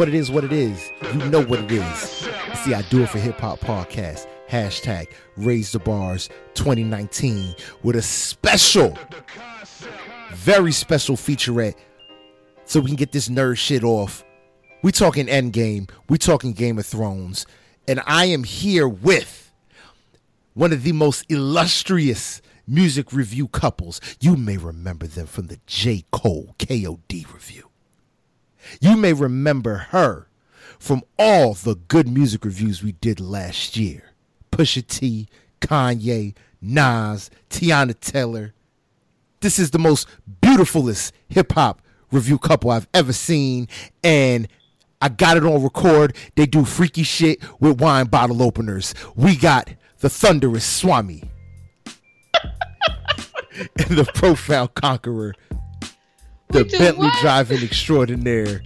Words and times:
what 0.00 0.08
it 0.08 0.14
is, 0.14 0.30
what 0.30 0.44
it 0.44 0.52
is. 0.52 0.90
You 1.12 1.28
know 1.28 1.44
what 1.44 1.60
it 1.60 1.72
is. 1.72 1.98
See, 2.60 2.72
I 2.72 2.80
do 2.88 3.02
it 3.02 3.10
for 3.10 3.18
hip 3.18 3.38
hop 3.38 3.60
podcast. 3.60 4.26
Hashtag 4.48 5.08
raise 5.36 5.72
the 5.72 5.78
bars 5.78 6.30
2019 6.54 7.54
with 7.82 7.96
a 7.96 8.00
special, 8.00 8.96
very 10.32 10.72
special 10.72 11.16
featurette 11.16 11.74
so 12.64 12.80
we 12.80 12.86
can 12.86 12.96
get 12.96 13.12
this 13.12 13.28
nerd 13.28 13.58
shit 13.58 13.84
off. 13.84 14.24
We 14.82 14.90
talking 14.90 15.26
Endgame, 15.26 15.90
we 16.08 16.16
talking 16.16 16.54
Game 16.54 16.78
of 16.78 16.86
Thrones, 16.86 17.44
and 17.86 18.00
I 18.06 18.24
am 18.24 18.44
here 18.44 18.88
with 18.88 19.52
one 20.54 20.72
of 20.72 20.82
the 20.82 20.92
most 20.92 21.26
illustrious 21.28 22.40
music 22.66 23.12
review 23.12 23.48
couples. 23.48 24.00
You 24.18 24.38
may 24.38 24.56
remember 24.56 25.06
them 25.06 25.26
from 25.26 25.48
the 25.48 25.60
J. 25.66 26.06
Cole 26.10 26.54
KOD 26.58 27.30
review. 27.34 27.69
You 28.80 28.96
may 28.96 29.12
remember 29.12 29.76
her 29.90 30.28
from 30.78 31.02
all 31.18 31.54
the 31.54 31.74
good 31.74 32.08
music 32.08 32.44
reviews 32.44 32.82
we 32.82 32.92
did 32.92 33.20
last 33.20 33.76
year. 33.76 34.12
Pusha 34.50 34.86
T, 34.86 35.28
Kanye, 35.60 36.34
Nas, 36.60 37.30
Teyana 37.48 37.98
Taylor. 37.98 38.54
This 39.40 39.58
is 39.58 39.70
the 39.70 39.78
most 39.78 40.06
beautifulest 40.40 41.14
hip 41.28 41.52
hop 41.52 41.80
review 42.12 42.38
couple 42.38 42.70
I've 42.70 42.88
ever 42.92 43.12
seen, 43.12 43.68
and 44.02 44.48
I 45.00 45.08
got 45.08 45.36
it 45.36 45.44
on 45.44 45.62
record. 45.62 46.16
They 46.34 46.46
do 46.46 46.64
freaky 46.64 47.02
shit 47.02 47.40
with 47.60 47.80
wine 47.80 48.06
bottle 48.06 48.42
openers. 48.42 48.94
We 49.14 49.36
got 49.36 49.70
the 50.00 50.10
thunderous 50.10 50.64
Swami 50.64 51.30
and 53.78 53.98
the 53.98 54.10
profound 54.14 54.74
conqueror, 54.74 55.34
the 56.52 56.64
Bentley 56.64 57.06
what? 57.06 57.20
driving 57.20 57.62
extraordinaire, 57.62 58.62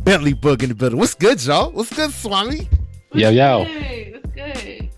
Bentley 0.00 0.34
Bug 0.34 0.62
in 0.62 0.68
the 0.68 0.74
building. 0.74 0.98
What's 0.98 1.14
good, 1.14 1.42
y'all? 1.44 1.70
What's 1.70 1.94
good, 1.94 2.12
Swami? 2.12 2.68
Yo, 3.12 3.30
yo. 3.30 3.60
What's 4.12 4.30
good? 4.34 4.90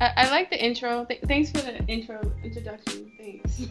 I, 0.00 0.12
I 0.16 0.30
like 0.30 0.50
the 0.50 0.64
intro. 0.64 1.04
Th- 1.04 1.20
thanks 1.26 1.50
for 1.50 1.58
the 1.58 1.84
intro 1.86 2.20
introduction. 2.42 3.10
Thanks. 3.18 3.62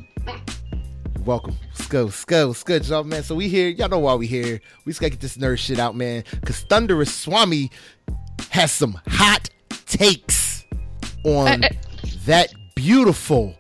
welcome. 1.25 1.56
Let's 1.70 1.88
go, 1.88 2.03
let's 2.06 2.25
go, 2.25 2.48
let's 2.48 2.64
go, 2.64 2.75
y'all, 2.75 3.03
man. 3.03 3.23
So 3.23 3.36
we 3.36 3.48
here. 3.48 3.70
Y'all 3.70 3.90
know 3.90 4.00
why 4.00 4.16
we 4.16 4.28
here. 4.28 4.62
We 4.86 4.92
just 4.92 5.02
gotta 5.02 5.12
get 5.12 5.20
this 5.20 5.38
nerd 5.38 5.58
shit 5.58 5.80
out, 5.80 5.95
man. 5.95 6.23
Cause 6.45 6.62
Thunderous 6.70 7.14
Swami 7.14 7.72
has 8.50 8.72
some 8.72 9.00
hot 9.08 9.50
takes 9.86 10.66
on 11.23 11.64
uh, 11.64 11.68
uh, 11.68 12.08
that 12.25 12.53
beautiful, 12.75 13.56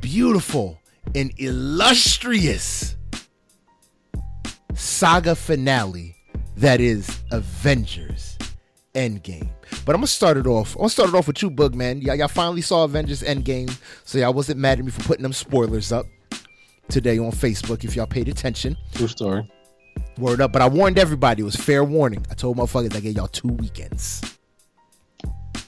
beautiful, 0.00 0.78
and 1.14 1.32
illustrious 1.38 2.96
saga 4.78 5.34
finale 5.34 6.14
that 6.56 6.80
is 6.80 7.20
Avengers 7.32 8.38
Endgame. 8.94 9.50
But 9.84 9.94
I'm 9.94 10.00
gonna 10.00 10.06
start 10.06 10.36
it 10.36 10.46
off. 10.46 10.74
I'm 10.76 10.82
gonna 10.82 10.90
start 10.90 11.08
it 11.10 11.14
off 11.14 11.26
with 11.26 11.42
you, 11.42 11.50
Boog 11.50 11.74
man. 11.74 12.00
Y'all, 12.00 12.14
y'all 12.14 12.28
finally 12.28 12.62
saw 12.62 12.84
Avengers 12.84 13.22
Endgame, 13.22 13.76
so 14.04 14.18
y'all 14.18 14.32
wasn't 14.32 14.58
mad 14.58 14.78
at 14.78 14.84
me 14.84 14.90
for 14.90 15.02
putting 15.02 15.22
them 15.22 15.32
spoilers 15.32 15.92
up 15.92 16.06
today 16.88 17.18
on 17.18 17.32
Facebook 17.32 17.84
if 17.84 17.96
y'all 17.96 18.06
paid 18.06 18.28
attention. 18.28 18.76
True 18.94 19.08
story. 19.08 19.50
Word 20.16 20.40
up. 20.40 20.52
But 20.52 20.62
I 20.62 20.68
warned 20.68 20.98
everybody. 20.98 21.42
It 21.42 21.44
was 21.44 21.56
fair 21.56 21.84
warning. 21.84 22.24
I 22.30 22.34
told 22.34 22.56
motherfuckers 22.56 22.96
I 22.96 23.00
gave 23.00 23.16
y'all 23.16 23.28
two 23.28 23.48
weekends. 23.48 24.22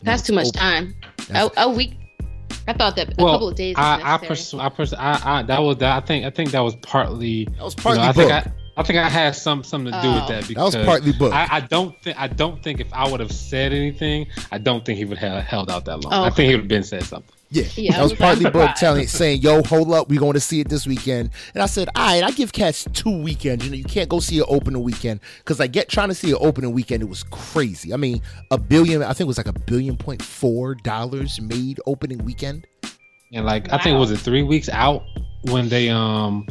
That's 0.03 0.23
too 0.23 0.33
much 0.33 0.49
open. 0.49 0.61
time. 0.61 0.95
A, 1.35 1.51
a, 1.59 1.69
week. 1.69 1.95
I 2.67 2.73
thought 2.73 2.97
that 2.97 3.13
a 3.13 3.17
couple 3.17 3.49
of 3.49 3.55
days. 3.55 3.75
I, 3.77 4.15
I, 4.15 4.19
pers- 4.19 4.55
I, 4.55 4.69
pers- 4.71 4.95
I, 4.95 5.21
I, 5.23 5.43
that 5.43 5.61
was 5.61 5.77
that. 5.79 6.03
I 6.03 6.07
think, 6.07 6.25
I 6.25 6.31
think 6.31 6.53
that 6.53 6.61
was 6.61 6.75
partly. 6.77 7.45
That 7.45 7.63
was 7.63 7.75
partly. 7.75 8.01
You 8.01 8.05
know, 8.05 8.09
I 8.09 8.13
think 8.13 8.33
I, 8.33 8.53
I 8.81 8.83
think 8.83 8.99
I 8.99 9.11
had 9.11 9.37
some 9.37 9.63
something 9.63 9.93
to 9.93 10.01
do 10.01 10.09
oh. 10.09 10.15
with 10.15 10.29
that 10.29 10.49
because 10.49 10.73
that 10.73 10.79
was 10.79 10.87
partly 10.87 11.13
booked. 11.13 11.35
I, 11.35 11.49
I, 11.51 11.61
don't 11.61 12.01
think 12.03 12.19
I 12.19 12.29
don't 12.29 12.63
think 12.63 12.81
if 12.81 12.91
I 12.95 13.07
would 13.09 13.21
have 13.21 13.31
said 13.31 13.75
anything, 13.75 14.27
I 14.51 14.57
don't 14.57 14.87
think 14.87 14.97
he 14.97 15.05
would 15.05 15.19
have 15.19 15.45
held 15.45 15.71
out 15.71 15.85
that 15.85 16.03
long. 16.03 16.13
Oh, 16.15 16.21
okay. 16.21 16.27
I 16.27 16.31
think 16.31 16.49
he 16.49 16.55
would 16.55 16.63
have 16.63 16.69
been 16.69 16.83
said 16.83 17.03
something. 17.03 17.35
Yeah, 17.51 17.65
yeah 17.77 17.93
that 17.93 18.03
was, 18.03 18.13
was 18.13 18.19
partly 18.19 18.49
booked 18.49 18.79
telling 18.79 19.07
saying, 19.07 19.43
"Yo, 19.43 19.63
hold 19.65 19.93
up, 19.93 20.09
we're 20.09 20.19
going 20.19 20.33
to 20.33 20.41
see 20.41 20.61
it 20.61 20.71
this 20.71 20.87
weekend." 20.87 21.31
And 21.53 21.63
I 21.63 21.67
said, 21.67 21.91
"All 21.95 22.07
right, 22.07 22.25
I 22.25 22.31
give 22.31 22.53
cats 22.53 22.87
two 22.95 23.23
weekends. 23.23 23.67
You 23.67 23.71
know, 23.71 23.77
you 23.77 23.85
can't 23.85 24.09
go 24.09 24.19
see 24.19 24.39
an 24.39 24.47
opening 24.49 24.83
weekend 24.83 25.21
because 25.39 25.61
I 25.61 25.67
get 25.67 25.91
trying 25.91 26.09
to 26.09 26.15
see 26.15 26.31
an 26.31 26.39
opening 26.41 26.73
weekend. 26.73 27.03
It 27.03 27.09
was 27.09 27.23
crazy. 27.25 27.93
I 27.93 27.99
mean, 27.99 28.23
a 28.51 28.57
billion. 28.57 29.03
I 29.03 29.09
think 29.09 29.23
it 29.23 29.27
was 29.27 29.37
like 29.37 29.49
a 29.49 29.53
billion 29.53 29.99
point 29.99 30.23
four 30.23 30.75
dollars 30.75 31.39
made 31.39 31.81
opening 31.87 32.25
weekend. 32.25 32.67
And 33.35 33.45
like, 33.45 33.69
wow. 33.69 33.77
I 33.77 33.83
think 33.83 33.97
it 33.97 33.99
was 33.99 34.11
it 34.11 34.21
three 34.21 34.43
weeks 34.43 34.71
out 34.71 35.03
when 35.43 35.69
they 35.69 35.89
um 35.89 36.47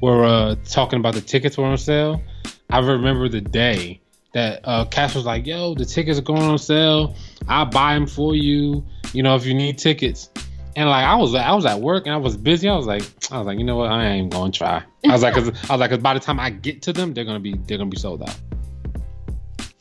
were 0.00 0.24
uh 0.24 0.56
talking 0.64 0.98
about 0.98 1.14
the 1.14 1.20
tickets 1.20 1.56
were 1.56 1.64
on 1.64 1.78
sale. 1.78 2.22
I 2.70 2.78
remember 2.78 3.28
the 3.28 3.40
day 3.40 4.00
that 4.34 4.60
uh 4.64 4.84
Cash 4.86 5.14
was 5.14 5.24
like, 5.24 5.46
"Yo, 5.46 5.74
the 5.74 5.84
tickets 5.84 6.18
are 6.18 6.22
going 6.22 6.42
on 6.42 6.58
sale. 6.58 7.14
I'll 7.48 7.66
buy 7.66 7.94
them 7.94 8.06
for 8.06 8.34
you. 8.34 8.84
You 9.12 9.22
know, 9.22 9.34
if 9.36 9.46
you 9.46 9.54
need 9.54 9.78
tickets." 9.78 10.30
And 10.74 10.88
like 10.88 11.04
I 11.04 11.16
was, 11.16 11.34
I 11.34 11.52
was 11.52 11.66
at 11.66 11.80
work 11.80 12.06
and 12.06 12.14
I 12.14 12.16
was 12.16 12.36
busy. 12.36 12.68
I 12.68 12.74
was 12.74 12.86
like, 12.86 13.02
I 13.30 13.36
was 13.36 13.46
like, 13.46 13.58
you 13.58 13.64
know 13.64 13.76
what? 13.76 13.90
I 13.90 14.06
ain't 14.06 14.32
gonna 14.32 14.50
try. 14.50 14.82
I 15.06 15.12
was 15.12 15.22
like, 15.22 15.34
cause 15.34 15.48
I 15.48 15.74
was 15.74 15.80
like, 15.80 15.90
cause 15.90 15.98
by 15.98 16.14
the 16.14 16.20
time 16.20 16.40
I 16.40 16.48
get 16.48 16.80
to 16.82 16.94
them, 16.94 17.12
they're 17.12 17.26
gonna 17.26 17.40
be, 17.40 17.54
they're 17.66 17.76
gonna 17.76 17.90
be 17.90 17.98
sold 17.98 18.22
out. 18.22 18.34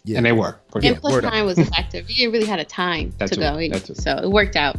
Yeah, 0.04 0.18
and 0.18 0.26
they 0.26 0.32
were. 0.32 0.60
And 0.74 0.84
yeah, 0.84 1.00
plus, 1.00 1.22
time 1.22 1.42
up. 1.42 1.46
was 1.46 1.60
effective. 1.60 2.10
You 2.10 2.32
really 2.32 2.48
had 2.48 2.60
a 2.60 2.66
time 2.66 3.14
to 3.20 3.36
go, 3.36 3.78
so 3.94 4.18
it 4.18 4.30
worked 4.30 4.56
out. 4.56 4.76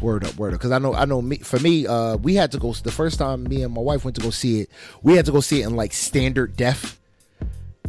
Word 0.00 0.24
up, 0.24 0.36
word 0.36 0.54
up. 0.54 0.60
Because 0.60 0.70
I 0.70 0.78
know, 0.78 0.94
I 0.94 1.04
know. 1.04 1.20
Me 1.20 1.38
for 1.38 1.58
me, 1.58 1.86
uh, 1.86 2.16
we 2.16 2.34
had 2.34 2.52
to 2.52 2.58
go. 2.58 2.72
The 2.72 2.92
first 2.92 3.18
time 3.18 3.44
me 3.44 3.62
and 3.62 3.74
my 3.74 3.80
wife 3.80 4.04
went 4.04 4.14
to 4.16 4.22
go 4.22 4.30
see 4.30 4.60
it, 4.60 4.70
we 5.02 5.14
had 5.14 5.26
to 5.26 5.32
go 5.32 5.40
see 5.40 5.62
it 5.62 5.66
in 5.66 5.76
like 5.76 5.92
standard 5.92 6.56
def, 6.56 6.98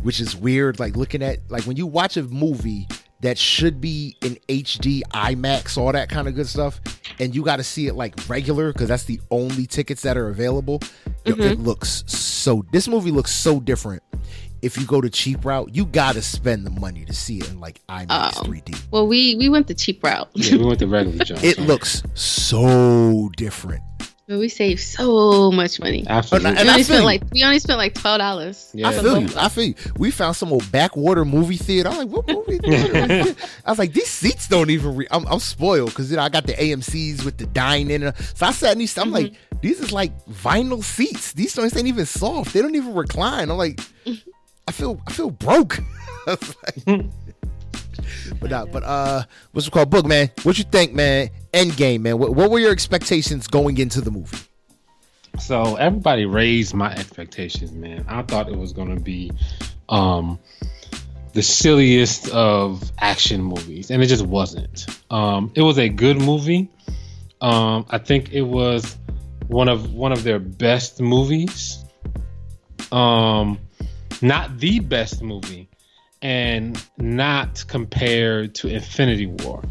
which 0.01 0.19
is 0.19 0.35
weird. 0.35 0.79
Like 0.79 0.95
looking 0.95 1.21
at 1.21 1.39
like 1.49 1.65
when 1.65 1.77
you 1.77 1.85
watch 1.87 2.17
a 2.17 2.23
movie 2.23 2.87
that 3.21 3.37
should 3.37 3.81
be 3.81 4.15
in 4.21 4.37
HD, 4.47 5.01
IMAX, 5.13 5.77
all 5.77 5.91
that 5.91 6.09
kind 6.09 6.27
of 6.27 6.35
good 6.35 6.47
stuff, 6.47 6.79
and 7.19 7.35
you 7.35 7.43
got 7.43 7.57
to 7.57 7.63
see 7.63 7.87
it 7.87 7.93
like 7.95 8.15
regular 8.29 8.71
because 8.71 8.87
that's 8.87 9.03
the 9.03 9.19
only 9.29 9.67
tickets 9.67 10.01
that 10.03 10.17
are 10.17 10.29
available. 10.29 10.79
Mm-hmm. 11.25 11.41
It 11.41 11.59
looks 11.59 12.03
so. 12.07 12.65
This 12.71 12.87
movie 12.87 13.11
looks 13.11 13.31
so 13.31 13.59
different 13.59 14.01
if 14.61 14.77
you 14.77 14.85
go 14.85 15.01
the 15.01 15.09
cheap 15.09 15.45
route, 15.45 15.73
you 15.73 15.85
gotta 15.85 16.21
spend 16.21 16.65
the 16.65 16.71
money 16.71 17.05
to 17.05 17.13
see 17.13 17.37
it 17.37 17.49
in 17.49 17.59
like 17.59 17.81
IMAX 17.87 18.33
oh. 18.37 18.43
3D. 18.43 18.81
Well, 18.91 19.07
we 19.07 19.35
we 19.35 19.49
went 19.49 19.67
the 19.67 19.73
cheap 19.73 20.03
route. 20.03 20.29
yeah, 20.33 20.57
we 20.57 20.65
went 20.65 20.79
the 20.79 20.87
regular 20.87 21.17
jump. 21.25 21.43
It 21.43 21.59
looks 21.59 22.03
so 22.13 23.29
different. 23.37 23.83
But 24.29 24.37
we 24.37 24.47
saved 24.47 24.81
so 24.81 25.51
much 25.51 25.79
money. 25.79 26.05
Absolutely. 26.07 26.51
And, 26.51 26.59
and 26.59 26.69
I 26.69 26.83
spent 26.83 27.03
like 27.03 27.23
we 27.31 27.43
only 27.43 27.57
spent 27.57 27.79
like 27.79 27.95
twelve 27.95 28.19
dollars. 28.19 28.69
Yeah. 28.75 28.89
I 28.89 28.93
feel 28.93 29.19
you. 29.19 29.29
I 29.35 29.49
feel 29.49 29.63
you. 29.63 29.75
We 29.97 30.11
found 30.11 30.35
some 30.35 30.53
old 30.53 30.71
backwater 30.71 31.25
movie 31.25 31.57
theater. 31.57 31.89
I'm 31.89 31.97
like, 31.97 32.09
what 32.09 32.27
movie 32.27 32.59
theater? 32.63 33.35
I 33.65 33.71
was 33.71 33.79
like, 33.79 33.93
these 33.93 34.07
seats 34.07 34.47
don't 34.47 34.69
even. 34.69 34.97
Re-. 34.97 35.07
I'm, 35.09 35.25
I'm 35.25 35.39
spoiled 35.39 35.89
because 35.89 36.11
you 36.11 36.17
know 36.17 36.21
I 36.21 36.29
got 36.29 36.45
the 36.45 36.53
AMC's 36.53 37.25
with 37.25 37.37
the 37.37 37.47
dine 37.47 37.89
in. 37.89 38.13
So 38.35 38.45
I 38.45 38.51
sat 38.51 38.73
in 38.73 38.77
these. 38.77 38.95
I'm 38.99 39.05
mm-hmm. 39.05 39.13
like, 39.13 39.33
these 39.61 39.79
is 39.79 39.91
like 39.91 40.11
vinyl 40.27 40.83
seats. 40.83 41.33
These 41.33 41.55
joints 41.55 41.75
ain't 41.75 41.87
even 41.87 42.05
soft. 42.05 42.53
They 42.53 42.61
don't 42.61 42.75
even 42.75 42.93
recline. 42.93 43.49
I'm 43.49 43.57
like, 43.57 43.79
I 44.69 44.71
feel 44.71 45.01
I 45.07 45.11
feel 45.11 45.31
broke. 45.31 45.79
but 46.25 46.43
uh, 48.53 48.67
but 48.67 48.83
uh, 48.83 49.23
what's 49.51 49.65
it 49.65 49.71
called? 49.71 49.89
Book 49.89 50.05
man. 50.05 50.29
What 50.43 50.59
you 50.59 50.63
think, 50.63 50.93
man? 50.93 51.31
Endgame, 51.51 52.01
man. 52.01 52.19
What, 52.19 52.35
what 52.35 52.51
were 52.51 52.59
your 52.59 52.71
expectations 52.71 53.47
going 53.47 53.79
into 53.79 53.99
the 53.99 54.11
movie? 54.11 54.37
So 55.39 55.75
everybody 55.77 56.25
raised 56.27 56.75
my 56.75 56.93
expectations, 56.93 57.71
man. 57.71 58.05
I 58.07 58.21
thought 58.21 58.47
it 58.47 58.59
was 58.59 58.71
gonna 58.71 58.99
be 58.99 59.31
um 59.89 60.37
the 61.33 61.41
silliest 61.41 62.29
of 62.29 62.91
action 62.99 63.41
movies, 63.41 63.89
and 63.89 64.03
it 64.03 64.05
just 64.05 64.27
wasn't. 64.27 64.85
Um, 65.09 65.51
it 65.55 65.63
was 65.63 65.79
a 65.79 65.89
good 65.89 66.21
movie. 66.21 66.69
Um, 67.41 67.87
I 67.89 67.97
think 67.97 68.33
it 68.33 68.43
was 68.43 68.99
one 69.47 69.67
of 69.67 69.95
one 69.95 70.11
of 70.11 70.23
their 70.23 70.37
best 70.37 71.01
movies. 71.01 71.83
Um, 72.91 73.57
not 74.21 74.59
the 74.59 74.79
best 74.79 75.21
movie, 75.21 75.69
and 76.21 76.83
not 76.97 77.63
compared 77.67 78.55
to 78.55 78.67
Infinity 78.67 79.27
War. 79.27 79.63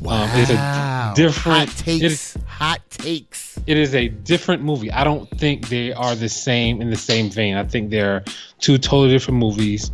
Wow. 0.00 0.24
Um, 0.24 0.30
it's 0.34 0.50
a 0.50 1.12
different 1.16 1.70
hot 1.70 1.78
takes. 1.78 2.02
It 2.02 2.12
is, 2.12 2.38
hot 2.46 2.90
takes. 2.90 3.58
It 3.66 3.78
is 3.78 3.94
a 3.94 4.08
different 4.08 4.62
movie. 4.62 4.90
I 4.92 5.02
don't 5.02 5.28
think 5.38 5.68
they 5.68 5.92
are 5.92 6.14
the 6.14 6.28
same 6.28 6.82
in 6.82 6.90
the 6.90 6.96
same 6.96 7.30
vein. 7.30 7.56
I 7.56 7.64
think 7.64 7.90
they're 7.90 8.22
two 8.60 8.76
totally 8.76 9.10
different 9.10 9.40
movies. 9.40 9.90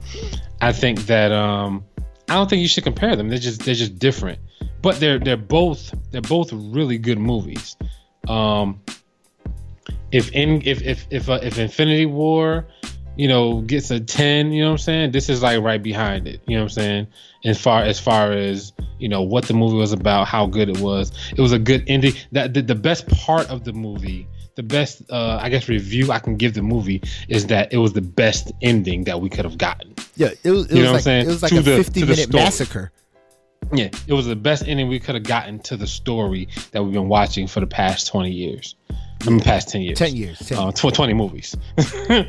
I 0.61 0.73
think 0.73 1.07
that 1.07 1.31
um, 1.31 1.85
I 2.29 2.35
don't 2.35 2.51
think 2.51 2.61
you 2.61 2.69
should 2.69 2.85
compare 2.85 3.15
them. 3.15 3.29
They're 3.29 3.39
just 3.39 3.65
they're 3.65 3.75
just 3.75 3.99
different. 3.99 4.41
But 4.83 4.99
they're 4.99 5.19
they're 5.19 5.37
both 5.37 5.95
they're 6.11 6.21
both 6.21 6.53
really 6.53 6.99
good 6.99 7.19
movies. 7.19 7.77
Um, 8.29 8.81
if 10.11 10.33
in 10.33 10.63
if 10.65 10.83
if 10.83 11.07
if 11.11 11.29
uh, 11.29 11.39
if 11.43 11.59
Infinity 11.59 12.07
War 12.07 12.67
you 13.21 13.29
know, 13.29 13.61
gets 13.63 13.91
a 13.91 14.01
10, 14.01 14.53
you 14.53 14.63
know 14.63 14.69
what 14.69 14.73
I'm 14.73 14.79
saying? 14.79 15.11
This 15.13 15.29
is 15.29 15.43
like 15.43 15.61
right 15.61 15.83
behind 15.83 16.27
it, 16.27 16.41
you 16.47 16.57
know 16.57 16.63
what 16.65 16.73
I'm 16.73 16.83
saying? 16.83 17.07
As 17.45 17.61
far 17.61 17.83
as 17.83 17.99
far 18.01 18.33
as, 18.33 18.73
you 18.99 19.09
know, 19.09 19.23
what 19.23 19.45
the 19.47 19.55
movie 19.55 19.77
was 19.77 19.93
about, 19.93 20.27
how 20.27 20.47
good 20.47 20.69
it 20.69 20.79
was. 20.81 21.13
It 21.37 21.41
was 21.41 21.53
a 21.53 21.59
good 21.59 21.85
ending. 21.87 22.15
That 22.33 22.55
the, 22.55 22.63
the 22.63 22.75
best 22.75 23.07
part 23.09 23.49
of 23.51 23.65
the 23.65 23.73
movie 23.73 24.27
the 24.57 24.63
best 24.65 25.03
uh, 25.11 25.39
I 25.41 25.49
guess 25.49 25.69
review 25.69 26.11
I 26.13 26.19
can 26.19 26.37
give 26.37 26.55
the 26.55 26.61
movie 26.63 27.01
is 27.29 27.47
that 27.47 27.73
it 27.73 27.79
was 27.79 27.93
the 27.93 28.03
best 28.03 28.53
ending 28.63 29.05
that 29.05 29.21
we 29.21 29.31
could 29.31 29.45
have 29.45 29.57
gotten. 29.57 29.95
Yeah, 30.17 30.31
it 30.43 30.51
was. 30.51 30.67
It 30.71 30.77
You 30.77 30.83
was 30.83 30.83
know 30.83 30.83
what 30.83 30.87
I'm 30.89 30.93
like 30.95 31.03
saying? 31.03 31.25
it 31.27 31.29
was 31.29 31.43
like 31.43 31.51
To 31.53 31.59
a 31.59 31.63
the- 31.63 31.71
to 31.71 31.77
the 31.77 31.85
fifty-minute 31.85 32.29
story. 32.29 32.45
massacre. 32.45 32.93
Yeah, 33.73 33.91
it 34.09 34.13
was 34.13 34.27
the 34.27 34.37
best 34.37 34.65
ending 34.67 34.89
we 34.89 34.99
could 34.99 35.15
have 35.15 35.25
gotten 35.25 35.61
to 35.61 35.77
the 35.77 35.87
story 35.87 36.49
that 36.73 36.83
we've 36.83 36.93
been 36.93 37.09
watching 37.09 37.47
for 37.47 37.61
the 37.61 37.67
past 37.67 38.09
twenty 38.09 38.33
years. 38.33 38.75
I 39.27 39.31
mean, 39.31 39.41
past 39.41 39.69
ten 39.69 39.83
years. 39.83 39.99
Ten 39.99 40.17
years. 40.17 40.39
10 40.41 40.59
uh, 40.59 40.73
tw- 40.73 40.93
20 40.95 41.13
movies. 41.15 41.55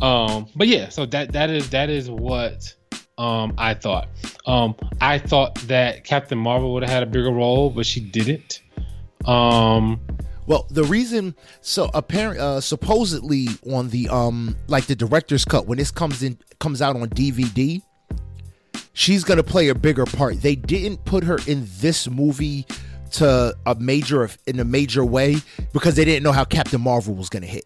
um, 0.00 0.46
but 0.56 0.68
yeah, 0.68 0.88
so 0.88 1.06
that 1.06 1.32
that 1.32 1.50
is 1.50 1.70
that 1.70 1.90
is 1.90 2.08
what 2.10 2.74
um, 3.18 3.54
I 3.58 3.74
thought. 3.74 4.08
Um, 4.46 4.74
I 5.00 5.18
thought 5.18 5.54
that 5.66 6.04
Captain 6.04 6.38
Marvel 6.38 6.72
would 6.74 6.82
have 6.82 6.90
had 6.90 7.02
a 7.02 7.06
bigger 7.06 7.30
role, 7.30 7.70
but 7.70 7.86
she 7.86 8.00
didn't. 8.00 8.60
Um, 9.26 10.00
Well, 10.46 10.66
the 10.70 10.82
reason 10.84 11.36
so 11.60 11.88
apparently 11.94 12.40
uh 12.40 12.60
supposedly 12.60 13.46
on 13.70 13.90
the 13.90 14.08
um 14.08 14.56
like 14.66 14.86
the 14.86 14.96
director's 14.96 15.44
cut 15.44 15.66
when 15.66 15.78
this 15.78 15.90
comes 15.92 16.22
in 16.22 16.36
comes 16.58 16.82
out 16.82 16.96
on 16.96 17.08
DVD, 17.10 17.80
she's 18.92 19.22
gonna 19.22 19.44
play 19.44 19.68
a 19.68 19.74
bigger 19.74 20.04
part. 20.04 20.42
They 20.42 20.56
didn't 20.56 21.04
put 21.04 21.22
her 21.22 21.38
in 21.46 21.68
this 21.78 22.08
movie 22.08 22.66
to 23.12 23.54
a 23.66 23.74
major 23.76 24.28
in 24.46 24.58
a 24.58 24.64
major 24.64 25.04
way 25.04 25.36
because 25.72 25.94
they 25.94 26.04
didn't 26.04 26.24
know 26.24 26.32
how 26.32 26.44
Captain 26.44 26.80
Marvel 26.80 27.14
was 27.14 27.28
gonna 27.28 27.46
hit. 27.46 27.64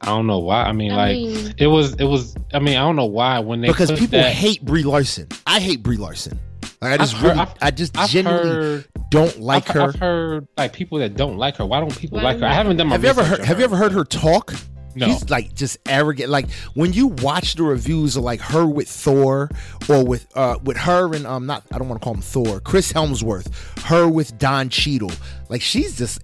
I 0.00 0.06
don't 0.06 0.26
know 0.26 0.38
why. 0.38 0.64
I 0.64 0.72
mean, 0.72 0.92
I 0.92 0.96
like 0.96 1.16
mean- 1.16 1.54
it 1.58 1.66
was 1.66 1.94
it 1.94 2.04
was. 2.04 2.36
I 2.52 2.58
mean, 2.58 2.76
I 2.76 2.80
don't 2.80 2.96
know 2.96 3.06
why 3.06 3.38
when 3.40 3.60
they 3.60 3.68
Because 3.68 3.90
people 3.92 4.18
that, 4.18 4.32
hate 4.32 4.64
Brie 4.64 4.82
Larson. 4.82 5.28
I 5.46 5.58
hate 5.60 5.82
Brie 5.82 5.96
Larson. 5.96 6.38
Like, 6.82 6.92
I 6.92 6.96
just 6.98 7.14
I've 7.14 7.20
heard- 7.20 7.28
really, 7.28 7.40
I've- 7.40 7.52
I 7.62 7.70
just 7.70 7.98
I've 7.98 8.10
genuinely 8.10 8.48
heard 8.50 8.88
don't 9.10 9.40
like 9.40 9.68
I've, 9.70 9.74
her. 9.74 9.82
I've 9.82 9.94
heard 9.96 10.48
like 10.58 10.72
people 10.74 10.98
that 10.98 11.16
don't 11.16 11.38
like 11.38 11.56
her. 11.56 11.64
Why 11.66 11.80
don't 11.80 11.96
people 11.96 12.18
Why 12.18 12.24
like 12.24 12.38
her? 12.40 12.46
I 12.46 12.52
haven't 12.52 12.76
done 12.76 12.88
my. 12.88 12.94
Have 12.94 13.04
you 13.04 13.10
ever 13.10 13.24
heard? 13.24 13.40
on 13.40 13.46
Have 13.46 13.58
you 13.58 13.64
ever 13.64 13.76
heard 13.76 13.92
her 13.92 14.04
talk? 14.04 14.52
No. 14.94 15.06
She's 15.08 15.28
like 15.28 15.54
just 15.54 15.76
arrogant. 15.86 16.30
Like 16.30 16.50
when 16.74 16.92
you 16.94 17.08
watch 17.08 17.54
the 17.56 17.64
reviews 17.64 18.16
of 18.16 18.24
like 18.24 18.40
her 18.40 18.66
with 18.66 18.88
Thor 18.88 19.50
or 19.90 20.02
with 20.04 20.26
uh 20.34 20.56
with 20.64 20.78
her 20.78 21.14
and 21.14 21.26
um 21.26 21.44
not 21.46 21.64
I 21.70 21.76
don't 21.78 21.88
want 21.88 22.00
to 22.00 22.04
call 22.04 22.14
him 22.14 22.22
Thor, 22.22 22.60
Chris 22.60 22.92
Hemsworth, 22.94 23.52
her 23.84 24.08
with 24.08 24.38
Don 24.38 24.70
Cheadle. 24.70 25.10
Like 25.50 25.60
she's 25.60 25.98
just 25.98 26.22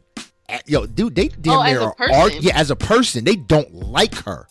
yo, 0.67 0.87
dude, 0.87 1.15
they 1.15 1.29
damn 1.29 1.59
Oh, 1.59 1.63
as 1.63 1.73
near 1.73 1.81
a 1.81 1.85
are 1.85 1.95
person? 1.95 2.43
yeah, 2.43 2.57
as 2.59 2.71
a 2.71 2.77
person, 2.77 3.25
they 3.25 3.37
don't 3.37 3.73
like 3.75 4.15
her. 4.25 4.49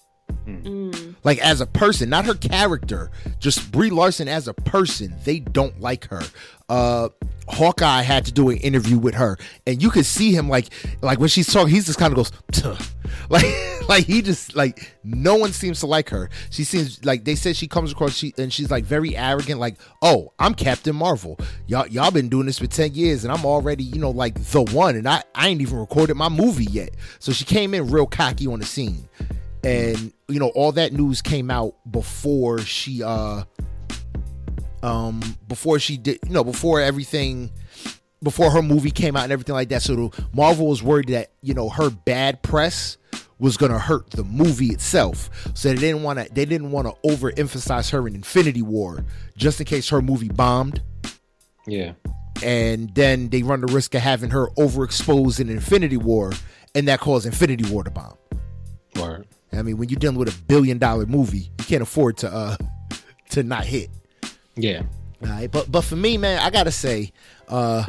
Mm. 0.48 1.16
Like 1.24 1.38
as 1.40 1.62
a 1.62 1.68
person, 1.68 2.10
not 2.10 2.26
her 2.26 2.34
character, 2.34 3.12
just 3.40 3.72
Brie 3.72 3.90
Larson 3.92 4.28
as 4.28 4.48
a 4.48 4.54
person, 4.54 5.14
they 5.24 5.40
don't 5.40 5.80
like 5.80 6.06
her. 6.08 6.24
Uh 6.72 7.10
Hawkeye 7.50 8.02
had 8.02 8.26
to 8.26 8.32
do 8.32 8.50
an 8.50 8.58
interview 8.58 8.98
with 8.98 9.16
her, 9.16 9.38
and 9.68 9.84
you 9.84 9.90
could 9.90 10.06
see 10.06 10.32
him 10.32 10.48
like 10.48 10.68
like 11.02 11.20
when 11.20 11.28
she's 11.28 11.52
talking, 11.52 11.74
he's 11.74 11.86
just 11.86 12.00
kind 12.00 12.14
of 12.14 12.16
goes 12.16 12.32
"Tuh." 12.54 12.78
like 13.30 13.46
like 13.90 14.06
he 14.06 14.22
just 14.22 14.56
like 14.56 14.96
no 15.04 15.36
one 15.36 15.52
seems 15.52 15.82
to 15.82 15.86
like 15.86 16.10
her. 16.10 16.30
She 16.50 16.64
seems 16.64 17.04
like 17.04 17.26
they 17.26 17.36
said 17.36 17.58
she 17.58 17.68
comes 17.68 17.92
across 17.92 18.14
she 18.14 18.34
and 18.38 18.54
she's 18.54 18.72
like 18.72 18.86
very 18.86 19.18
arrogant, 19.18 19.60
like 19.60 19.76
oh 20.02 20.32
I'm 20.40 20.54
Captain 20.54 20.96
Marvel. 20.96 21.38
Y'all 21.68 21.88
y'all 21.88 22.10
been 22.10 22.30
doing 22.30 22.46
this 22.46 22.58
for 22.60 22.68
ten 22.68 22.94
years, 22.94 23.26
and 23.26 23.34
I'm 23.34 23.46
already 23.46 23.84
you 23.84 24.00
know 24.00 24.12
like 24.12 24.36
the 24.36 24.62
one, 24.62 24.96
and 24.96 25.10
I 25.10 25.24
I 25.36 25.50
ain't 25.50 25.60
even 25.60 25.78
recorded 25.78 26.16
my 26.16 26.30
movie 26.30 26.66
yet. 26.72 26.92
So 27.20 27.34
she 27.34 27.44
came 27.44 27.74
in 27.74 27.92
real 27.92 28.08
cocky 28.08 28.48
on 28.48 28.60
the 28.60 28.66
scene 28.66 29.10
and 29.64 30.12
you 30.28 30.40
know 30.40 30.50
all 30.50 30.72
that 30.72 30.94
news 30.94 31.22
came 31.22 31.52
out 31.52 31.76
before 31.92 32.60
she 32.60 33.04
uh 33.04 33.44
um 34.84 35.22
before 35.48 35.80
she 35.80 35.98
did 35.98 36.20
you 36.26 36.32
know 36.34 36.44
before 36.44 36.82
everything 36.82 37.52
before 38.24 38.52
her 38.52 38.62
movie 38.62 38.92
came 38.92 39.16
out 39.16 39.24
and 39.24 39.32
everything 39.32 39.56
like 39.56 39.70
that 39.70 39.82
so 39.82 39.96
the, 39.96 40.24
marvel 40.34 40.68
was 40.68 40.82
worried 40.84 41.08
that 41.10 41.32
you 41.42 41.54
know 41.54 41.70
her 41.70 41.90
bad 41.90 42.42
press 42.42 42.98
was 43.40 43.58
gonna 43.58 43.80
hurt 43.80 44.10
the 44.12 44.24
movie 44.24 44.68
itself 44.68 45.30
so 45.56 45.70
they 45.70 45.76
didn't 45.76 46.04
want 46.04 46.20
to 46.20 46.32
they 46.34 46.46
didn't 46.46 46.72
want 46.72 46.88
to 46.88 46.94
overemphasize 47.10 47.90
her 47.92 48.08
in 48.08 48.16
infinity 48.16 48.62
war 48.62 49.04
just 49.36 49.60
in 49.60 49.66
case 49.66 49.90
her 49.90 50.02
movie 50.02 50.30
bombed 50.30 50.82
Yeah. 51.68 51.94
and 52.44 52.94
then 52.96 53.30
they 53.30 53.42
run 53.44 53.62
the 53.62 53.72
risk 53.74 53.96
of 53.96 54.02
having 54.02 54.30
her 54.32 54.48
overexposed 54.58 55.40
in 55.40 55.50
infinity 55.50 55.98
war 55.98 56.34
and 56.76 56.88
that 56.88 57.00
caused 57.00 57.26
infinity 57.26 57.70
war 57.72 57.84
to 57.84 57.92
bomb 57.92 58.16
Word. 58.96 59.26
I 59.54 59.62
mean, 59.62 59.78
when 59.78 59.88
you're 59.90 60.00
dealing 60.00 60.18
with 60.18 60.28
a 60.28 60.42
billion 60.44 60.78
dollar 60.78 61.06
movie, 61.06 61.50
you 61.60 61.66
can't 61.66 61.82
afford 61.82 62.18
to 62.18 62.32
uh 62.34 62.58
to 63.32 63.42
not 63.44 63.64
hit. 63.66 63.90
Yeah. 64.56 64.84
All 65.24 65.30
right, 65.30 65.52
but 65.52 65.72
but 65.72 65.82
for 65.82 65.96
me, 65.96 66.18
man, 66.18 66.40
I 66.40 66.50
gotta 66.50 66.72
say, 66.72 67.12
uh, 67.48 67.86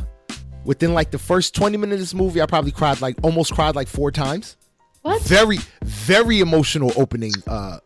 within 0.65 0.93
like 0.95 1.11
the 1.11 1.19
first 1.19 1.55
20 1.55 1.77
minutes 1.79 1.95
of 1.95 2.01
this 2.01 2.15
movie, 2.15 2.43
I 2.43 2.47
probably 2.47 2.73
cried 2.73 3.01
like 3.01 3.17
almost 3.23 3.55
cried 3.55 3.75
like 3.75 3.89
four 3.89 4.11
times. 4.11 4.57
What? 5.03 5.23
Very 5.23 5.59
very 5.83 6.41
emotional 6.41 6.93
opening 6.97 7.33
uh 7.47 7.79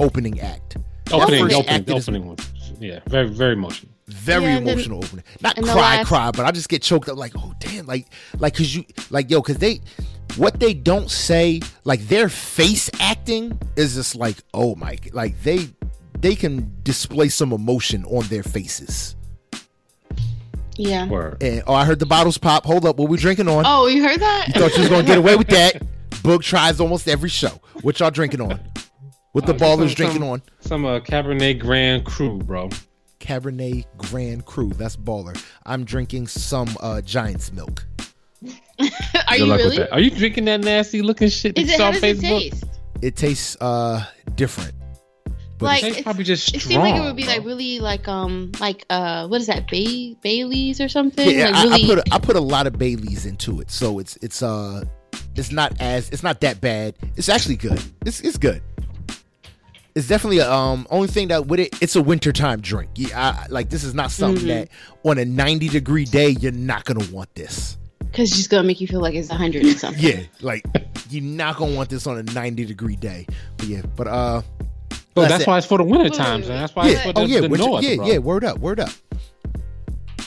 opening 0.00 0.40
act. 0.40 0.76
Opening, 1.12 1.42
opening, 1.44 1.66
act 1.66 1.88
is- 1.90 2.08
opening 2.08 2.26
was 2.28 2.38
yeah, 2.80 3.00
very, 3.06 3.28
very 3.28 3.52
emotional. 3.54 3.92
Very 4.08 4.44
Yeah, 4.44 4.56
and 4.58 4.66
then- 4.66 4.74
emotional 4.74 5.04
opening. 5.04 5.24
Not 5.40 5.56
cry, 5.56 5.74
last- 5.74 6.06
cry, 6.06 6.30
but 6.30 6.46
I 6.46 6.50
just 6.52 6.68
get 6.68 6.82
choked 6.82 7.08
up 7.08 7.16
like, 7.16 7.32
oh 7.36 7.52
damn, 7.58 7.86
like 7.86 8.06
like 8.38 8.54
cause 8.56 8.74
you 8.74 8.84
like 9.10 9.30
yo, 9.30 9.42
cause 9.42 9.56
they 9.58 9.80
what 10.36 10.60
they 10.60 10.74
don't 10.74 11.10
say, 11.10 11.60
like 11.84 12.00
their 12.08 12.28
face 12.28 12.88
acting 13.00 13.58
is 13.76 13.94
just 13.96 14.14
like, 14.16 14.36
oh 14.54 14.74
my 14.76 14.96
like 15.12 15.40
they 15.42 15.68
they 16.20 16.34
can 16.34 16.72
display 16.82 17.28
some 17.28 17.52
emotion 17.52 18.04
on 18.06 18.26
their 18.28 18.42
faces. 18.42 19.16
Yeah. 20.76 21.06
Word. 21.08 21.42
And 21.42 21.62
oh, 21.66 21.74
I 21.74 21.84
heard 21.84 21.98
the 21.98 22.06
bottles 22.06 22.36
pop. 22.38 22.64
Hold 22.66 22.84
up, 22.84 22.96
what 22.98 23.08
we 23.08 23.16
drinking 23.16 23.48
on? 23.48 23.64
Oh, 23.66 23.86
you 23.86 24.02
heard 24.02 24.20
that? 24.20 24.48
You 24.48 24.60
thought 24.60 24.74
you 24.74 24.80
was 24.80 24.88
gonna 24.90 25.06
get 25.06 25.18
away 25.18 25.36
with 25.36 25.48
that. 25.48 25.82
Book 26.22 26.42
tries 26.42 26.80
almost 26.80 27.08
every 27.08 27.30
show. 27.30 27.60
What 27.82 27.98
y'all 28.00 28.10
drinking 28.10 28.40
on? 28.40 28.60
What 29.32 29.46
the 29.46 29.54
Uh, 29.54 29.58
ballers 29.58 29.88
some- 29.88 29.94
drinking 29.94 30.20
some- 30.20 30.28
on? 30.28 30.42
Some 30.60 30.84
uh, 30.84 31.00
Cabernet 31.00 31.58
Grand 31.60 32.04
Cru, 32.04 32.38
bro. 32.38 32.68
Cabernet 33.20 33.84
Grand 33.96 34.44
Cru. 34.44 34.70
That's 34.70 34.96
baller. 34.96 35.40
I'm 35.64 35.84
drinking 35.84 36.26
some 36.26 36.76
uh 36.80 37.00
Giant's 37.00 37.52
milk. 37.52 37.86
Are 38.78 39.38
Good 39.38 39.38
you 39.38 39.54
really? 39.54 39.88
Are 39.90 40.00
you 40.00 40.10
drinking 40.10 40.44
that 40.46 40.60
nasty 40.60 41.00
looking 41.00 41.28
shit 41.30 41.54
that 41.54 41.62
Is 41.62 41.68
you 41.68 41.74
it 41.74 41.76
saw 41.78 41.82
how 41.84 41.88
on 41.88 41.94
does 41.94 42.02
it 42.02 42.16
Facebook? 42.18 42.50
taste? 42.50 42.64
It 43.02 43.16
tastes 43.16 43.56
uh 43.60 44.04
different. 44.34 44.74
But 45.58 45.66
Like 45.66 45.78
it's- 45.78 45.88
It's 45.90 45.96
it's- 45.98 46.02
probably 46.04 46.24
just 46.24 46.54
It 46.54 46.60
strong. 46.60 46.70
seemed 46.72 46.82
like 46.82 46.94
it 46.96 47.00
would 47.04 47.16
be 47.16 47.24
like 47.26 47.44
really 47.44 47.80
like 47.80 48.06
um 48.08 48.52
like 48.60 48.84
uh 48.90 49.26
what 49.28 49.40
is 49.40 49.46
that 49.46 49.68
Bay 49.70 50.14
Bailey's 50.22 50.80
or 50.80 50.88
something? 50.88 51.28
yeah, 51.30 51.46
like 51.48 51.54
I, 51.56 51.62
really 51.64 51.82
I 51.84 51.86
put 51.86 51.98
a, 51.98 52.14
I 52.14 52.18
put 52.18 52.36
a 52.36 52.40
lot 52.40 52.66
of 52.66 52.74
Baileys 52.78 53.24
into 53.26 53.60
it, 53.60 53.70
so 53.70 53.98
it's 53.98 54.16
it's 54.22 54.42
uh 54.42 54.84
it's 55.34 55.50
not 55.50 55.78
as 55.80 56.10
it's 56.10 56.22
not 56.22 56.40
that 56.42 56.60
bad. 56.60 56.94
It's 57.16 57.28
actually 57.28 57.56
good. 57.56 57.82
It's 58.04 58.20
it's 58.20 58.36
good. 58.38 58.62
It's 59.94 60.08
definitely 60.08 60.38
a 60.38 60.50
um 60.52 60.86
only 60.90 61.08
thing 61.08 61.28
that 61.28 61.46
with 61.46 61.58
it 61.60 61.74
it's 61.80 61.96
a 61.96 62.02
wintertime 62.02 62.60
drink. 62.60 62.90
Yeah, 62.96 63.18
I, 63.18 63.46
like 63.48 63.70
this 63.70 63.82
is 63.82 63.94
not 63.94 64.10
something 64.10 64.44
Mhm. 64.44 64.48
that 64.48 64.68
on 65.04 65.16
a 65.18 65.24
90 65.24 65.68
degree 65.68 66.04
day 66.04 66.30
you're 66.38 66.52
not 66.52 66.84
gonna 66.84 67.06
want 67.10 67.34
this. 67.34 67.78
because 68.00 68.28
she's 68.30 68.46
gonna 68.48 68.62
make 68.66 68.80
you 68.80 68.86
feel 68.86 69.00
like 69.00 69.14
it's 69.14 69.30
a 69.30 69.34
hundred 69.34 69.64
and 69.64 69.78
something. 69.78 70.02
Yeah, 70.02 70.20
like 70.42 70.64
you're 71.08 71.22
not 71.24 71.56
gonna 71.56 71.74
want 71.74 71.88
this 71.88 72.06
on 72.06 72.18
a 72.18 72.22
90 72.22 72.66
degree 72.66 72.96
day. 72.96 73.26
But 73.56 73.66
yeah, 73.68 73.82
but 73.96 74.06
uh 74.06 74.42
But 75.16 75.22
that's 75.22 75.32
that's 75.32 75.42
it. 75.44 75.46
why 75.46 75.56
it's 75.56 75.66
for 75.66 75.78
the 75.78 75.84
winter 75.84 76.10
times, 76.10 76.46
and 76.46 76.60
that's 76.60 76.76
why 76.76 76.88
it's 76.88 76.98
yeah, 76.98 77.02
for 77.04 77.12
the, 77.14 77.20
oh 77.22 77.24
yeah, 77.24 77.40
the 77.40 77.48
winter- 77.48 77.66
north, 77.66 77.82
yeah, 77.82 77.96
bro. 77.96 78.06
yeah. 78.06 78.18
Word 78.18 78.44
up, 78.44 78.58
word 78.58 78.80
up. 78.80 78.90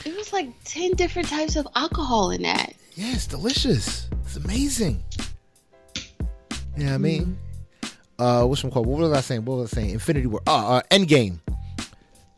It 0.04 0.18
was 0.18 0.34
like 0.34 0.50
ten 0.64 0.94
different 0.94 1.28
types 1.28 1.56
of 1.56 1.68
alcohol 1.76 2.32
in 2.32 2.42
that. 2.42 2.74
Yeah, 2.96 3.14
it's 3.14 3.28
delicious. 3.28 4.10
It's 4.26 4.38
amazing. 4.38 5.04
Yeah, 6.76 6.88
what 6.88 6.94
I 6.94 6.98
mean, 6.98 7.38
uh, 8.18 8.46
what's 8.46 8.64
one 8.64 8.72
called? 8.72 8.88
What 8.88 8.98
was 8.98 9.12
I 9.12 9.22
saying? 9.22 9.46
What 9.46 9.58
was 9.58 9.74
I 9.74 9.76
saying? 9.76 9.92
Infinity 9.92 10.26
War. 10.26 10.42
Uh, 10.48 10.78
uh 10.78 10.82
Endgame. 10.90 11.38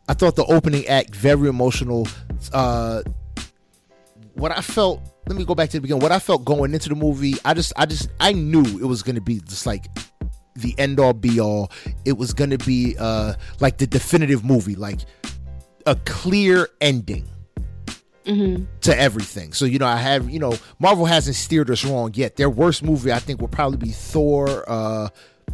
I 0.06 0.12
thought 0.12 0.36
the 0.36 0.44
opening 0.44 0.86
act 0.88 1.16
very 1.16 1.48
emotional. 1.48 2.06
Uh, 2.52 3.02
what 4.34 4.52
I 4.52 4.60
felt. 4.60 5.00
Let 5.26 5.38
me 5.38 5.44
go 5.46 5.54
back 5.54 5.70
to 5.70 5.78
the 5.78 5.80
beginning. 5.80 6.02
What 6.02 6.12
I 6.12 6.18
felt 6.18 6.44
going 6.44 6.74
into 6.74 6.90
the 6.90 6.96
movie, 6.96 7.34
I 7.44 7.54
just, 7.54 7.72
I 7.76 7.86
just, 7.86 8.10
I 8.18 8.32
knew 8.32 8.64
it 8.64 8.84
was 8.84 9.04
going 9.04 9.14
to 9.14 9.20
be 9.20 9.38
just 9.38 9.66
like 9.66 9.86
the 10.54 10.74
end 10.78 11.00
all 11.00 11.12
be 11.12 11.40
all. 11.40 11.70
It 12.04 12.18
was 12.18 12.32
going 12.32 12.50
to 12.50 12.58
be 12.58 12.96
uh 12.98 13.34
like 13.60 13.78
the 13.78 13.86
definitive 13.86 14.44
movie, 14.44 14.74
like 14.74 15.00
a 15.86 15.96
clear 16.04 16.68
ending 16.80 17.28
hmm 18.26 18.64
to 18.82 18.96
everything. 18.98 19.52
So 19.52 19.64
you 19.64 19.78
know, 19.78 19.86
I 19.86 19.96
have 19.96 20.30
you 20.30 20.38
know, 20.38 20.54
Marvel 20.78 21.06
hasn't 21.06 21.36
steered 21.36 21.70
us 21.70 21.84
wrong 21.84 22.12
yet. 22.14 22.36
Their 22.36 22.50
worst 22.50 22.82
movie, 22.82 23.12
I 23.12 23.18
think, 23.18 23.40
will 23.40 23.48
probably 23.48 23.78
be 23.78 23.90
Thor: 23.90 24.64
uh, 24.68 25.08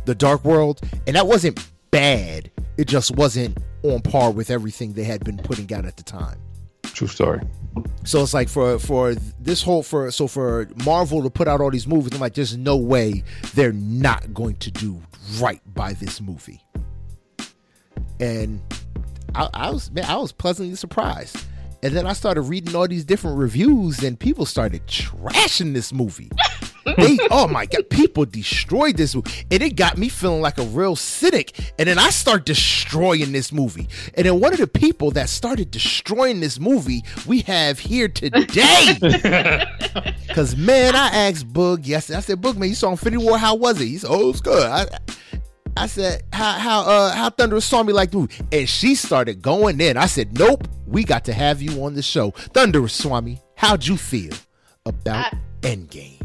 The 0.05 0.15
Dark 0.15 0.45
World, 0.45 0.81
and 1.07 1.17
that 1.17 1.27
wasn't 1.27 1.67
bad. 1.91 2.51
It 2.77 2.87
just 2.87 3.17
wasn't 3.17 3.59
on 3.83 4.01
par 4.03 4.31
with 4.31 4.51
everything 4.51 4.93
they 4.93 5.05
had 5.05 5.25
been 5.25 5.39
putting 5.39 5.73
out 5.73 5.85
at 5.85 5.97
the 5.97 6.03
time. 6.03 6.39
True 6.99 7.07
story. 7.07 7.41
So 8.03 8.25
it's 8.25 8.35
like 8.35 8.49
for 8.49 8.77
for 8.81 9.15
this 9.39 9.63
whole 9.63 9.85
for 9.85 10.11
so 10.11 10.27
for 10.27 10.67
Marvel 10.85 11.23
to 11.23 11.31
put 11.31 11.47
out 11.47 11.61
all 11.61 11.71
these 11.71 11.87
movies, 11.87 12.13
I'm 12.13 12.19
like, 12.19 12.35
there's 12.35 12.57
no 12.57 12.77
way 12.77 13.23
they're 13.55 13.71
not 13.73 14.35
going 14.35 14.57
to 14.57 14.73
do 14.73 15.01
right 15.39 15.61
by 15.75 15.93
this 15.93 16.21
movie. 16.21 16.61
And 18.19 18.61
I, 19.33 19.49
I 19.55 19.71
was 19.71 19.93
man, 19.93 20.07
I 20.07 20.17
was 20.17 20.33
pleasantly 20.33 20.75
surprised. 20.75 21.37
And 21.85 21.95
then 21.95 22.05
I 22.05 22.15
started 22.15 22.41
reading 22.43 22.75
all 22.75 22.89
these 22.89 23.05
different 23.05 23.39
reviews, 23.39 24.03
and 24.03 24.19
people 24.19 24.45
started 24.45 24.85
trashing 24.89 25.75
this 25.75 25.93
movie. 25.93 26.33
they 26.97 27.19
oh 27.31 27.47
my 27.49 27.67
god, 27.67 27.89
people 27.91 28.25
destroyed 28.25 28.97
this 28.97 29.15
movie, 29.15 29.31
and 29.51 29.63
it 29.63 29.77
got 29.77 29.99
me 29.99 30.09
feeling 30.09 30.41
like 30.41 30.59
a 30.59 30.65
real 30.65 30.97
cynic. 30.97 31.73
And 31.79 31.89
then 31.89 31.99
I 31.99 32.11
start 32.11 32.45
destroying 32.47 33.33
this 33.33 33.53
movie, 33.53 33.89
and 34.15 34.27
then 34.27 34.41
one 34.41 34.53
of 34.53 34.59
the 34.59 34.67
people 34.67 35.11
that 35.13 35.29
started 35.29 35.71
destroying 35.71 36.41
this 36.41 36.59
movie 36.59 37.05
we 37.27 37.41
have 37.43 37.79
here 37.79 38.09
today. 38.09 38.97
Cause 40.35 40.57
man, 40.57 40.95
I 40.95 41.09
asked 41.09 41.53
Boog 41.53 41.87
yesterday. 41.87 42.19
I 42.19 42.21
said, 42.21 42.41
Boog, 42.41 42.57
man, 42.57 42.69
you 42.69 42.75
saw 42.75 42.91
Infinity 42.91 43.25
War? 43.25 43.39
How 43.39 43.55
was 43.55 43.81
it? 43.81 43.87
He 43.87 43.99
said, 43.99 44.09
Oh, 44.11 44.21
it 44.21 44.27
was 44.27 44.41
good. 44.41 44.67
I, 44.67 44.87
I 45.77 45.87
said, 45.87 46.23
how 46.33 46.53
how 46.59 46.81
uh 46.83 47.13
how 47.13 47.31
Thunderous 47.31 47.65
Swami 47.65 47.93
like 47.93 48.11
dude. 48.11 48.33
and 48.53 48.69
she 48.69 48.95
started 48.95 49.41
going 49.43 49.81
in. 49.81 49.97
I 49.97 50.07
said, 50.07 50.37
Nope, 50.39 50.67
we 50.87 51.05
got 51.05 51.25
to 51.27 51.33
have 51.33 51.63
you 51.63 51.85
on 51.85 51.95
the 51.95 52.03
show, 52.03 52.31
Thunderous 52.33 52.93
Swami. 52.95 53.41
How'd 53.57 53.87
you 53.87 53.97
feel 53.97 54.33
about 54.87 55.33
I- 55.35 55.39
Endgame? 55.63 56.18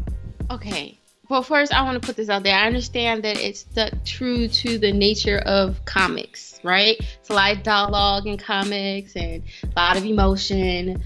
Okay. 0.54 1.00
Well, 1.28 1.42
first, 1.42 1.74
I 1.74 1.82
want 1.82 2.00
to 2.00 2.06
put 2.06 2.14
this 2.14 2.28
out 2.28 2.44
there. 2.44 2.54
I 2.54 2.66
understand 2.66 3.24
that 3.24 3.40
it's 3.40 3.60
stuck 3.60 3.92
true 4.04 4.46
to 4.46 4.78
the 4.78 4.92
nature 4.92 5.38
of 5.38 5.84
comics, 5.84 6.60
right? 6.62 6.96
It's 7.00 7.28
a 7.28 7.32
lot 7.32 7.56
of 7.56 7.64
dialogue 7.64 8.28
in 8.28 8.38
comics 8.38 9.16
and 9.16 9.42
a 9.64 9.72
lot 9.74 9.96
of 9.96 10.04
emotion. 10.04 11.02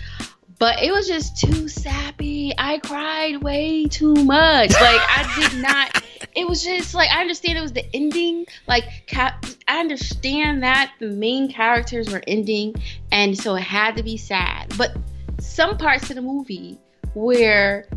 But 0.59 0.83
it 0.83 0.93
was 0.93 1.09
just 1.09 1.39
too 1.39 1.67
sappy. 1.67 2.53
I 2.59 2.77
cried 2.79 3.43
way 3.43 3.87
too 3.87 4.13
much. 4.17 4.71
Like, 4.73 5.01
I 5.01 5.35
did 5.41 5.63
not. 5.63 6.03
It 6.37 6.47
was 6.47 6.63
just 6.63 6.93
like, 6.95 7.09
I 7.11 7.23
understand 7.23 7.57
it 7.57 7.63
was 7.63 7.73
the 7.73 7.87
ending. 7.97 8.45
Like, 8.67 8.85
cap, 9.07 9.47
I 9.67 9.81
understand 9.81 10.63
that 10.63 10.93
the 10.99 11.09
main 11.09 11.51
characters 11.51 12.13
were 12.13 12.23
ending. 12.27 12.75
And 13.13 13.39
so 13.39 13.55
it 13.55 13.63
had 13.63 13.97
to 13.97 14.03
be 14.03 14.19
sad. 14.19 14.75
But 14.77 14.95
some 15.41 15.79
parts 15.79 16.11
of 16.11 16.17
the 16.17 16.23
movie 16.23 16.77
where 17.15 17.89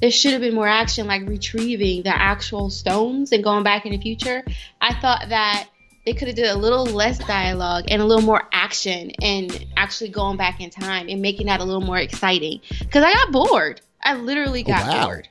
there 0.00 0.10
should 0.10 0.32
have 0.32 0.40
been 0.40 0.54
more 0.54 0.68
action, 0.68 1.06
like 1.06 1.26
retrieving 1.26 2.02
the 2.02 2.16
actual 2.16 2.70
stones 2.70 3.32
and 3.32 3.42
going 3.42 3.64
back 3.64 3.86
in 3.86 3.92
the 3.92 3.98
future. 3.98 4.44
I 4.80 4.94
thought 5.00 5.26
that 5.28 5.68
they 6.06 6.14
could 6.14 6.28
have 6.28 6.36
did 6.36 6.46
a 6.46 6.56
little 6.56 6.86
less 6.86 7.18
dialogue 7.18 7.84
and 7.88 8.00
a 8.00 8.04
little 8.04 8.24
more 8.24 8.48
action 8.52 9.10
and 9.20 9.66
actually 9.76 10.10
going 10.10 10.36
back 10.36 10.60
in 10.60 10.70
time 10.70 11.08
and 11.08 11.20
making 11.20 11.46
that 11.46 11.60
a 11.60 11.64
little 11.64 11.82
more 11.82 11.98
exciting. 11.98 12.60
Because 12.78 13.04
I 13.04 13.12
got 13.12 13.32
bored. 13.32 13.80
I 14.02 14.14
literally 14.14 14.62
oh, 14.64 14.68
got 14.68 14.86
wow. 14.86 15.06
bored. 15.06 15.28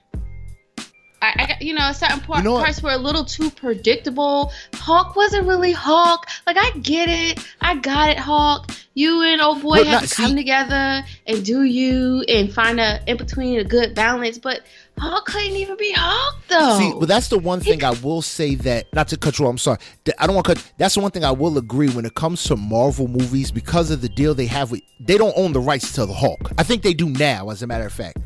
I, 1.36 1.43
I 1.43 1.57
you 1.62 1.74
know, 1.74 1.89
a 1.89 1.93
certain 1.93 2.19
par- 2.22 2.38
You 2.39 2.43
know 2.43 2.57
parts 2.57 2.81
were 2.81 2.91
a 2.91 2.98
little 2.98 3.25
too 3.25 3.50
predictable. 3.51 4.51
Hulk 4.74 5.15
wasn't 5.15 5.48
really 5.48 5.72
Hulk. 5.72 6.25
Like 6.46 6.57
I 6.57 6.72
get 6.79 7.10
it, 7.10 7.46
I 7.62 7.75
got 7.75 8.10
it, 8.10 8.17
Hulk. 8.17 8.67
You 8.93 9.22
and 9.22 9.39
old 9.41 9.62
boy 9.62 9.84
have 9.84 9.88
not- 10.01 10.03
to 10.05 10.15
come 10.15 10.29
see- 10.31 10.36
together 10.36 11.03
and 11.27 11.46
do 11.46 11.63
you 11.63 12.24
and 12.27 12.51
find 12.51 12.79
a 12.79 13.00
in 13.05 13.17
between 13.17 13.60
a 13.60 13.63
good 13.63 13.93
balance. 13.93 14.38
But 14.39 14.62
Hulk 14.98 15.25
couldn't 15.27 15.55
even 15.55 15.77
be 15.77 15.91
Hulk 15.96 16.36
though. 16.48 16.79
See, 16.79 16.93
well, 16.93 17.05
that's 17.05 17.27
the 17.27 17.38
one 17.38 17.60
thing 17.60 17.84
I 17.84 17.91
will 17.91 18.24
say 18.24 18.55
that 18.55 18.91
not 18.93 19.07
to 19.10 19.17
cut 19.17 19.38
you. 19.38 19.46
off, 19.46 19.51
I'm 19.51 19.57
sorry. 19.60 19.77
I 20.17 20.25
don't 20.25 20.36
want 20.36 20.48
to 20.48 20.55
cut. 20.55 20.72
That's 20.79 20.96
the 20.96 21.01
one 21.01 21.12
thing 21.12 21.24
I 21.24 21.31
will 21.31 21.57
agree 21.60 21.89
when 21.89 22.05
it 22.05 22.15
comes 22.15 22.43
to 22.46 22.55
Marvel 22.55 23.07
movies 23.07 23.51
because 23.51 23.91
of 23.91 24.01
the 24.01 24.10
deal 24.10 24.34
they 24.34 24.48
have 24.48 24.72
with. 24.72 24.81
They 25.00 25.17
don't 25.17 25.34
own 25.38 25.53
the 25.53 25.60
rights 25.60 25.91
to 25.93 26.05
the 26.07 26.13
Hulk. 26.13 26.51
I 26.57 26.63
think 26.63 26.81
they 26.81 26.96
do 26.96 27.10
now, 27.10 27.50
as 27.51 27.62
a 27.62 27.67
matter 27.67 27.86
of 27.86 27.93
fact. 27.93 28.17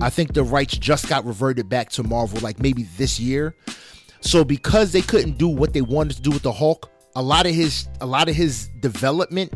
I 0.00 0.10
think 0.10 0.34
the 0.34 0.44
rights 0.44 0.76
just 0.76 1.08
got 1.08 1.24
reverted 1.24 1.68
back 1.68 1.90
to 1.90 2.02
Marvel, 2.02 2.40
like 2.40 2.60
maybe 2.60 2.84
this 2.96 3.18
year. 3.18 3.54
So 4.20 4.44
because 4.44 4.92
they 4.92 5.00
couldn't 5.02 5.38
do 5.38 5.48
what 5.48 5.72
they 5.72 5.82
wanted 5.82 6.16
to 6.16 6.22
do 6.22 6.30
with 6.30 6.42
the 6.42 6.52
Hulk, 6.52 6.90
a 7.16 7.22
lot 7.22 7.46
of 7.46 7.54
his 7.54 7.88
a 8.00 8.06
lot 8.06 8.28
of 8.28 8.34
his 8.34 8.68
development 8.80 9.52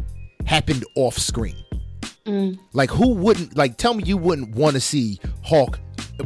happened 0.47 0.85
off 0.97 1.17
screen. 1.19 1.57
Like 2.73 2.91
who 2.91 3.15
wouldn't 3.15 3.57
like 3.57 3.77
tell 3.77 3.95
me 3.95 4.03
you 4.05 4.17
wouldn't 4.17 4.57
want 4.57 4.75
to 4.75 4.81
see 4.81 5.21
Hulk 5.45 5.79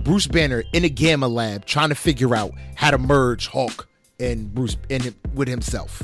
Bruce 0.03 0.27
Banner 0.27 0.65
in 0.73 0.85
a 0.85 0.89
gamma 0.89 1.29
lab 1.29 1.67
trying 1.67 1.91
to 1.91 1.95
figure 1.95 2.35
out 2.35 2.53
how 2.75 2.91
to 2.91 2.97
merge 2.99 3.49
Hulk 3.49 3.87
and 4.19 4.53
Bruce 4.55 4.79
and 4.89 5.15
with 5.35 5.49
himself. 5.49 6.03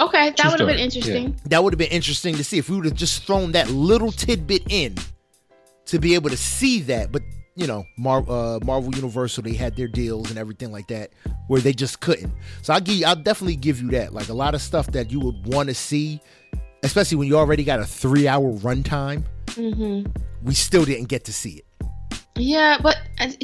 okay, 0.00 0.30
that 0.36 0.50
would 0.50 0.58
have 0.60 0.66
been 0.66 0.76
story. 0.76 0.80
interesting. 0.82 1.36
That 1.46 1.62
would 1.62 1.72
have 1.72 1.78
been 1.78 1.88
interesting 1.90 2.34
to 2.34 2.42
see 2.44 2.58
if 2.58 2.68
we 2.68 2.76
would 2.76 2.84
have 2.86 2.94
just 2.94 3.24
thrown 3.24 3.52
that 3.52 3.70
little 3.70 4.10
tidbit 4.10 4.62
in 4.70 4.96
to 5.88 5.98
be 5.98 6.14
able 6.14 6.30
to 6.30 6.36
see 6.36 6.80
that. 6.82 7.12
But 7.12 7.22
you 7.54 7.66
know, 7.66 7.84
Mar- 7.96 8.24
uh, 8.28 8.60
Marvel 8.62 8.94
Universal 8.94 9.42
they 9.42 9.54
had 9.54 9.74
their 9.76 9.88
deals 9.88 10.30
and 10.30 10.38
everything 10.38 10.70
like 10.70 10.86
that 10.88 11.10
where 11.48 11.60
they 11.60 11.72
just 11.72 12.00
couldn't. 12.00 12.32
So 12.62 12.72
I'll 12.72 12.80
give 12.80 12.94
you, 12.94 13.06
I'll 13.06 13.16
definitely 13.16 13.56
give 13.56 13.80
you 13.82 13.90
that. 13.90 14.14
Like 14.14 14.28
a 14.28 14.34
lot 14.34 14.54
of 14.54 14.62
stuff 14.62 14.86
that 14.92 15.10
you 15.10 15.18
would 15.20 15.46
want 15.46 15.68
to 15.68 15.74
see, 15.74 16.20
especially 16.84 17.16
when 17.16 17.26
you 17.26 17.36
already 17.36 17.64
got 17.64 17.80
a 17.80 17.84
three 17.84 18.28
hour 18.28 18.52
runtime. 18.58 19.24
hmm 19.50 20.04
We 20.44 20.54
still 20.54 20.84
didn't 20.84 21.08
get 21.08 21.24
to 21.24 21.32
see 21.32 21.62
it. 21.62 21.64
Yeah, 22.36 22.78
but 22.80 22.96
I, 23.18 23.36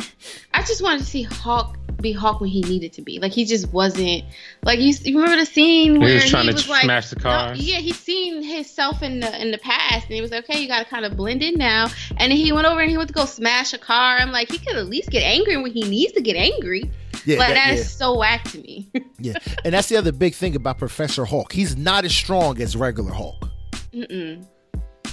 I 0.53 0.63
just 0.63 0.81
wanted 0.81 1.01
to 1.01 1.05
see 1.07 1.25
Hulk 1.25 1.77
be 2.01 2.13
Hulk 2.13 2.41
when 2.41 2.51
he 2.51 2.61
needed 2.63 2.93
to 2.95 3.03
be. 3.03 3.19
Like 3.19 3.33
he 3.33 3.45
just 3.45 3.73
wasn't. 3.73 4.25
Like 4.63 4.79
you, 4.79 4.95
you 5.03 5.19
remember 5.19 5.41
the 5.41 5.47
scene 5.47 5.99
where 6.01 6.09
He 6.09 6.15
was 6.17 6.31
trying 6.31 6.47
to 6.47 6.53
was 6.53 6.69
like, 6.69 6.83
smash 6.85 7.11
the 7.11 7.17
No, 7.23 7.53
yeah, 7.57 7.77
he 7.79 7.93
seen 7.93 8.43
himself 8.43 9.03
in 9.03 9.21
the 9.21 9.41
in 9.41 9.51
the 9.51 9.59
past, 9.59 10.07
and 10.07 10.15
he 10.15 10.21
was 10.21 10.31
like, 10.31 10.45
okay, 10.49 10.61
you 10.61 10.69
got 10.69 10.81
to 10.83 10.89
kind 10.89 11.05
of 11.05 11.17
blend 11.17 11.43
in 11.43 11.55
now. 11.55 11.89
And 12.19 12.31
then 12.31 12.39
he 12.39 12.53
went 12.53 12.67
over 12.67 12.81
and 12.81 12.91
he 12.91 12.97
went 12.97 13.09
to 13.09 13.15
go 13.15 13.25
smash 13.25 13.73
a 13.73 13.79
car. 13.79 14.17
I'm 14.19 14.33
like, 14.33 14.51
he 14.51 14.59
could 14.59 14.77
at 14.77 14.87
least 14.87 15.11
get 15.11 15.23
angry 15.23 15.57
when 15.57 15.73
he 15.73 15.83
needs 15.89 16.13
to 16.13 16.21
get 16.21 16.37
angry. 16.37 16.91
Yeah, 17.25 17.39
like 17.39 17.49
that- 17.49 17.55
that 17.55 17.67
yeah. 17.75 17.81
is 17.81 17.91
so 17.91 18.19
whack 18.19 18.45
to 18.51 18.59
me. 18.59 18.91
Yeah, 19.19 19.35
and 19.65 19.73
that's 19.73 19.89
the 19.89 19.97
other 19.97 20.13
big 20.13 20.35
thing 20.35 20.55
about 20.57 20.79
Professor 20.79 21.25
Hulk. 21.25 21.53
He's 21.53 21.77
not 21.77 22.05
as 22.05 22.13
strong 22.15 22.61
as 22.61 22.77
regular 22.77 23.13
Hulk, 23.13 23.49
Mm-mm. 23.95 24.45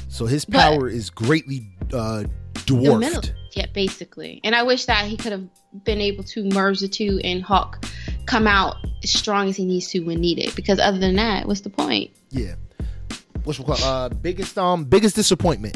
so 0.10 0.26
his 0.26 0.44
But- 0.44 0.58
power 0.60 0.90
is 0.90 1.10
greatly 1.10 1.70
uh, 1.94 2.24
The 2.24 2.30
dwarfed. 2.66 3.00
middle- 3.00 3.22
Yeah, 3.54 3.66
basically. 3.74 4.40
And 4.44 4.56
I 4.56 4.64
wish 4.64 4.86
that 4.86 5.06
he 5.06 5.18
could 5.18 5.32
have 5.32 5.46
been 5.84 6.00
able 6.02 6.24
to 6.26 6.44
merge 6.50 6.80
the 6.80 6.88
two 6.88 7.20
and 7.24 7.44
Hulk 7.44 7.86
come 8.26 8.48
out 8.48 8.76
as 9.04 9.12
strong 9.12 9.50
as 9.50 9.56
he 9.58 9.66
needs 9.66 9.88
to 9.90 10.00
when 10.00 10.20
needed. 10.22 10.56
Because 10.56 10.80
other 10.80 11.00
than 11.00 11.16
that, 11.18 11.48
what's 11.48 11.62
the 11.62 11.70
point? 11.70 12.12
Yeah. 12.30 12.56
What's 13.44 13.58
we 13.60 13.66
call 13.66 13.84
uh 13.84 14.10
biggest 14.10 14.58
um 14.58 14.84
biggest 14.86 15.16
disappointment? 15.16 15.76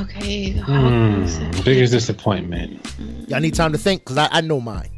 Okay. 0.00 0.52
the 0.52 0.62
Hulk 0.62 1.20
was- 1.22 1.36
Hmm, 1.36 1.50
biggest 1.64 1.92
disappointment. 1.92 2.80
Y'all 3.28 3.40
need 3.40 3.54
time 3.54 3.72
to 3.72 3.78
think 3.78 4.02
because 4.02 4.18
I, 4.18 4.28
I 4.30 4.40
know 4.40 4.60
mine. 4.60 4.88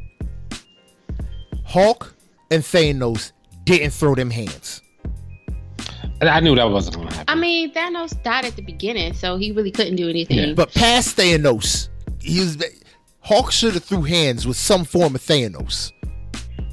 Hulk 1.65 2.15
and 2.51 2.63
Thanos 2.63 3.31
didn't 3.65 3.91
throw 3.91 4.15
them 4.15 4.29
hands. 4.29 4.81
I 6.21 6.27
I 6.27 6.39
knew 6.39 6.55
that 6.55 6.69
wasn't 6.69 6.97
gonna 6.97 7.13
happen. 7.13 7.25
I 7.27 7.35
mean, 7.35 7.73
Thanos 7.73 8.21
died 8.23 8.45
at 8.45 8.55
the 8.55 8.61
beginning, 8.61 9.13
so 9.13 9.37
he 9.37 9.51
really 9.51 9.71
couldn't 9.71 9.95
do 9.95 10.09
anything. 10.09 10.49
Yeah. 10.49 10.53
But 10.53 10.73
past 10.73 11.17
Thanos, 11.17 11.89
he 12.19 12.39
was 12.39 12.57
Hulk 13.21 13.51
should 13.51 13.73
have 13.73 13.83
threw 13.83 14.03
hands 14.03 14.47
with 14.47 14.57
some 14.57 14.85
form 14.85 15.15
of 15.15 15.21
Thanos. 15.21 15.91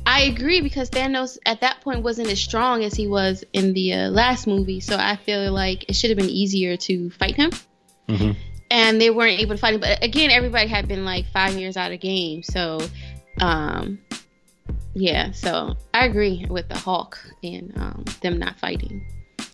I 0.06 0.22
agree 0.22 0.60
because 0.60 0.90
Thanos 0.90 1.38
at 1.46 1.60
that 1.62 1.80
point 1.80 2.02
wasn't 2.02 2.28
as 2.28 2.40
strong 2.40 2.84
as 2.84 2.94
he 2.94 3.08
was 3.08 3.42
in 3.52 3.72
the 3.72 3.92
uh, 3.92 4.10
last 4.10 4.46
movie, 4.46 4.80
so 4.80 4.96
I 4.96 5.16
feel 5.16 5.50
like 5.52 5.88
it 5.88 5.96
should 5.96 6.10
have 6.10 6.18
been 6.18 6.30
easier 6.30 6.76
to 6.76 7.10
fight 7.10 7.34
him. 7.34 7.50
Mhm. 8.08 8.36
And 8.70 9.00
they 9.00 9.10
weren't 9.10 9.40
able 9.40 9.54
to 9.54 9.60
fight 9.60 9.74
him. 9.74 9.80
But 9.80 10.02
again, 10.04 10.30
everybody 10.30 10.68
had 10.68 10.86
been 10.88 11.04
like 11.04 11.26
five 11.32 11.54
years 11.54 11.76
out 11.76 11.90
of 11.90 12.00
game, 12.00 12.42
so 12.42 12.80
um, 13.40 13.98
yeah. 14.94 15.32
So 15.32 15.76
I 15.92 16.04
agree 16.06 16.46
with 16.48 16.68
the 16.68 16.78
Hulk 16.78 17.18
and 17.42 17.72
um, 17.76 18.04
them 18.20 18.38
not 18.38 18.58
fighting. 18.58 19.06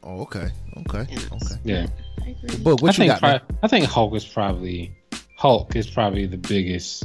Oh, 0.02 0.20
okay. 0.22 0.48
Okay. 0.88 1.00
Okay. 1.32 1.54
Yeah, 1.64 1.86
I 2.24 2.30
agree. 2.30 2.56
But 2.62 2.80
what 2.82 2.84
I 2.84 2.86
you 2.88 2.92
think 3.10 3.12
got? 3.12 3.22
man? 3.22 3.40
pri- 3.40 3.56
I 3.62 3.68
think 3.68 3.84
Hulk 3.86 4.14
is 4.14 4.24
probably 4.24 4.92
Hulk 5.36 5.76
is 5.76 5.88
probably 5.90 6.26
the 6.26 6.38
biggest 6.38 7.04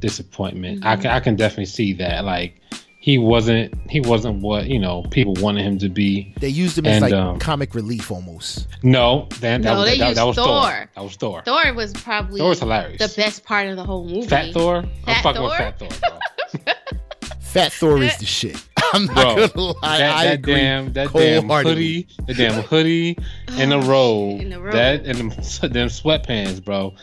disappointment. 0.00 0.84
I 0.84 0.96
Mhm. 0.96 1.02
can 1.02 1.10
I 1.10 1.20
can 1.20 1.36
definitely 1.36 1.66
see 1.66 1.92
that. 1.94 2.24
Like 2.24 2.56
he 3.00 3.18
wasn't 3.18 3.74
he 3.90 4.00
wasn't 4.00 4.40
what 4.40 4.66
you 4.68 4.78
know 4.78 5.02
people 5.10 5.34
wanted 5.40 5.64
him 5.64 5.78
to 5.78 5.88
be. 5.88 6.32
They 6.38 6.48
used 6.48 6.78
him 6.78 6.86
as 6.86 7.02
like 7.02 7.12
um, 7.12 7.38
comic 7.38 7.74
relief 7.74 8.10
almost. 8.10 8.66
No, 8.82 9.28
then 9.40 9.62
that 9.62 9.72
No, 9.74 9.80
was 9.80 9.90
they 9.90 9.98
that, 9.98 10.14
that 10.14 10.24
used 10.26 10.26
was 10.26 10.36
Thor. 10.36 10.46
Thor. 10.46 10.90
That 10.94 11.04
was 11.04 11.16
Thor. 11.16 11.42
Thor 11.44 11.74
was 11.74 11.92
probably 11.92 12.38
Thor 12.38 12.48
was 12.50 12.60
hilarious. 12.60 12.98
the 13.14 13.20
best 13.20 13.44
part 13.44 13.68
of 13.68 13.76
the 13.76 13.84
whole 13.84 14.04
movie. 14.06 14.26
Fat 14.26 14.52
Thor. 14.52 14.76
I'm 14.78 14.90
Fat 15.04 15.22
fucking 15.22 15.42
with 15.42 15.52
Thor? 15.52 15.58
Fat 15.58 15.78
Thor, 15.78 15.88
bro. 16.00 16.72
Fat 17.40 17.72
Thor 17.72 18.02
is 18.02 18.16
the 18.18 18.26
shit. 18.26 18.62
I'm 18.94 19.06
not 19.06 19.14
Bro, 19.14 19.48
gonna 19.48 19.78
lie. 19.82 19.98
that, 19.98 20.16
I 20.16 20.24
that 20.26 20.34
agree. 20.34 20.54
damn 20.54 20.92
that 20.92 21.12
damn 21.12 21.44
wholeheartedly. 21.48 22.02
hoodie, 22.02 22.08
the 22.26 22.34
damn 22.34 22.62
hoodie 22.62 23.16
and 23.52 23.72
the 23.72 23.76
oh, 23.76 23.80
robe, 23.88 24.40
In 24.42 24.50
the 24.50 24.60
robe. 24.60 24.72
that 24.74 25.06
and 25.06 25.18
them, 25.18 25.28
them 25.72 25.88
sweatpants, 25.88 26.62
bro. 26.62 26.94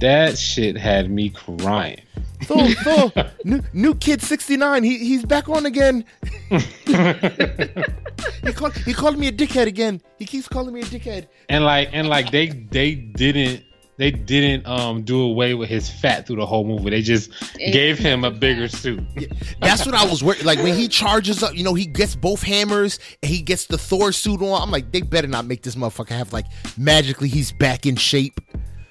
That 0.00 0.38
shit 0.38 0.76
had 0.76 1.10
me 1.10 1.28
crying. 1.30 2.00
Thor, 2.44 2.66
Thor, 2.82 3.12
new, 3.44 3.60
new 3.72 3.94
kid 3.94 4.22
69. 4.22 4.82
He 4.84 4.98
he's 4.98 5.24
back 5.24 5.48
on 5.48 5.66
again. 5.66 6.04
He 8.44 8.52
called 8.52 8.74
he 8.76 8.92
called 8.92 9.18
me 9.18 9.28
a 9.28 9.32
dickhead 9.32 9.66
again. 9.66 10.00
He 10.18 10.26
keeps 10.26 10.46
calling 10.48 10.72
me 10.74 10.80
a 10.80 10.84
dickhead. 10.84 11.26
and 11.48 11.64
like 11.64 11.88
and 11.92 12.08
like 12.08 12.30
they 12.30 12.48
they 12.48 12.94
didn't 12.94 13.64
they 14.02 14.10
didn't 14.10 14.66
um 14.66 15.02
do 15.02 15.20
away 15.22 15.54
with 15.54 15.68
his 15.68 15.88
fat 15.88 16.26
through 16.26 16.36
the 16.36 16.46
whole 16.46 16.64
movie. 16.64 16.90
They 16.90 17.02
just 17.02 17.30
It- 17.58 17.72
gave 17.72 17.98
him 17.98 18.24
a 18.24 18.30
bigger 18.30 18.66
suit. 18.66 19.00
That's 19.60 19.86
what 19.86 19.94
I 19.94 20.04
was 20.04 20.24
worried. 20.24 20.44
Like 20.44 20.58
when 20.58 20.74
he 20.74 20.88
charges 21.02 21.42
up, 21.42 21.54
you 21.54 21.62
know, 21.62 21.74
he 21.74 21.86
gets 21.86 22.16
both 22.16 22.42
hammers 22.42 22.98
and 23.22 23.30
he 23.30 23.40
gets 23.42 23.66
the 23.66 23.78
Thor 23.78 24.10
suit 24.12 24.42
on. 24.42 24.60
I'm 24.60 24.70
like, 24.72 24.90
they 24.90 25.02
better 25.02 25.28
not 25.28 25.46
make 25.46 25.62
this 25.62 25.76
motherfucker 25.76 26.08
have 26.10 26.32
like 26.32 26.46
magically 26.76 27.28
he's 27.28 27.52
back 27.52 27.86
in 27.86 27.94
shape. 27.96 28.40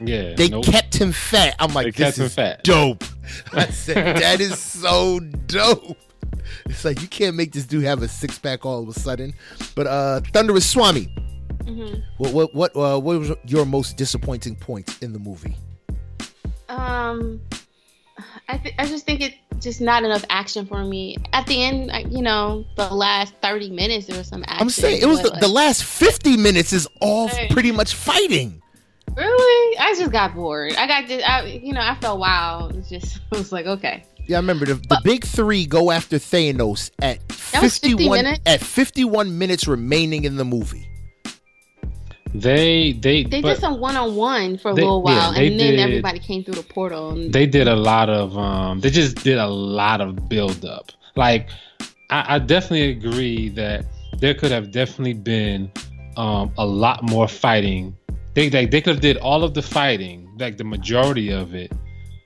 Yeah, 0.03 0.33
They 0.33 0.49
nope. 0.49 0.63
kept 0.65 0.95
him 0.95 1.11
fat. 1.11 1.55
I'm 1.59 1.73
like, 1.73 1.85
They 1.85 1.91
this 1.91 1.97
kept 2.15 2.17
him 2.17 2.25
is 2.27 2.33
fat. 2.33 2.63
dope. 2.63 3.03
I 3.53 3.67
said, 3.67 4.17
that 4.17 4.39
is 4.41 4.57
so 4.57 5.19
dope. 5.19 5.97
It's 6.65 6.83
like 6.85 7.01
you 7.01 7.07
can't 7.07 7.35
make 7.35 7.51
this 7.51 7.65
dude 7.65 7.83
have 7.83 8.01
a 8.01 8.07
six 8.07 8.39
pack 8.39 8.65
all 8.65 8.81
of 8.81 8.87
a 8.87 8.93
sudden. 8.99 9.33
But 9.75 9.87
uh 9.87 10.21
Thunderous 10.33 10.67
Swami, 10.69 11.13
Mhm. 11.63 12.03
what 12.17 12.33
what 12.33 12.55
what 12.55 12.75
uh, 12.75 12.99
what 12.99 13.19
was 13.19 13.31
your 13.45 13.65
most 13.65 13.97
disappointing 13.97 14.55
point 14.55 14.97
in 15.01 15.13
the 15.13 15.19
movie? 15.19 15.55
Um, 16.69 17.41
I 18.47 18.57
th- 18.57 18.75
I 18.79 18.85
just 18.85 19.05
think 19.05 19.21
it 19.21 19.35
just 19.59 19.81
not 19.81 20.03
enough 20.03 20.23
action 20.29 20.65
for 20.65 20.83
me. 20.83 21.17
At 21.33 21.45
the 21.47 21.63
end, 21.63 21.91
I, 21.91 21.99
you 21.99 22.21
know, 22.21 22.65
the 22.77 22.89
last 22.89 23.33
thirty 23.41 23.69
minutes 23.69 24.07
there 24.07 24.17
was 24.17 24.27
some 24.27 24.43
action. 24.43 24.61
I'm 24.61 24.69
saying 24.69 25.01
it 25.01 25.05
was 25.05 25.21
the, 25.21 25.31
but, 25.31 25.41
the 25.41 25.47
last 25.47 25.83
50 25.83 26.37
minutes 26.37 26.73
is 26.73 26.87
all 27.01 27.29
pretty 27.49 27.71
much 27.71 27.93
fighting. 27.93 28.61
really. 29.15 29.77
I 29.77 29.93
just 29.97 30.11
got 30.11 30.33
bored. 30.33 30.73
I 30.75 30.87
got 30.87 31.07
just, 31.07 31.27
I, 31.27 31.43
you 31.45 31.73
know, 31.73 31.81
I 31.81 31.95
felt 31.95 32.19
wow. 32.19 32.67
It 32.69 32.75
was 32.77 32.89
just, 32.89 33.19
I 33.33 33.37
was 33.37 33.51
like, 33.51 33.65
okay. 33.65 34.03
Yeah, 34.27 34.37
I 34.37 34.39
remember 34.39 34.65
the, 34.65 34.75
the 34.75 35.01
big 35.03 35.25
three 35.25 35.65
go 35.65 35.91
after 35.91 36.17
Thanos 36.17 36.91
at 37.01 37.19
50 37.31 37.89
51 37.97 38.25
at 38.45 38.61
51 38.61 39.37
minutes 39.37 39.67
remaining 39.67 40.23
in 40.23 40.37
the 40.37 40.45
movie. 40.45 40.87
They 42.33 42.93
they 42.93 43.23
They 43.23 43.41
did 43.41 43.57
some 43.57 43.79
one 43.79 43.97
on 43.97 44.15
one 44.15 44.57
for 44.57 44.71
a 44.71 44.73
They- 44.73 44.81
little 44.83 45.03
yeah, 45.05 45.17
while, 45.19 45.33
they 45.33 45.47
and 45.47 45.59
then 45.59 45.71
did- 45.71 45.79
everybody 45.79 46.19
came 46.19 46.43
through 46.43 46.55
the 46.55 46.63
portal. 46.63 47.09
And, 47.11 47.33
they 47.33 47.45
did 47.45 47.67
a 47.67 47.75
lot 47.75 48.09
of 48.09 48.37
um 48.37 48.79
they 48.79 48.89
just 48.89 49.21
did 49.23 49.37
a 49.37 49.47
lot 49.47 49.99
of 50.01 50.29
build 50.29 50.63
up. 50.63 50.91
Like 51.15 51.49
I, 52.09 52.35
I 52.35 52.39
definitely 52.39 52.89
agree 52.91 53.49
that 53.49 53.85
there 54.19 54.33
could 54.33 54.51
have 54.51 54.71
definitely 54.71 55.13
been 55.13 55.71
um 56.17 56.51
a 56.57 56.65
lot 56.65 57.03
more 57.03 57.27
fighting. 57.27 57.95
They 58.33 58.47
they, 58.47 58.65
they 58.65 58.79
could 58.81 58.93
have 58.95 59.01
did 59.01 59.17
all 59.17 59.43
of 59.43 59.53
the 59.53 59.61
fighting, 59.61 60.29
like 60.39 60.55
the 60.57 60.63
majority 60.63 61.31
of 61.31 61.53
it, 61.53 61.71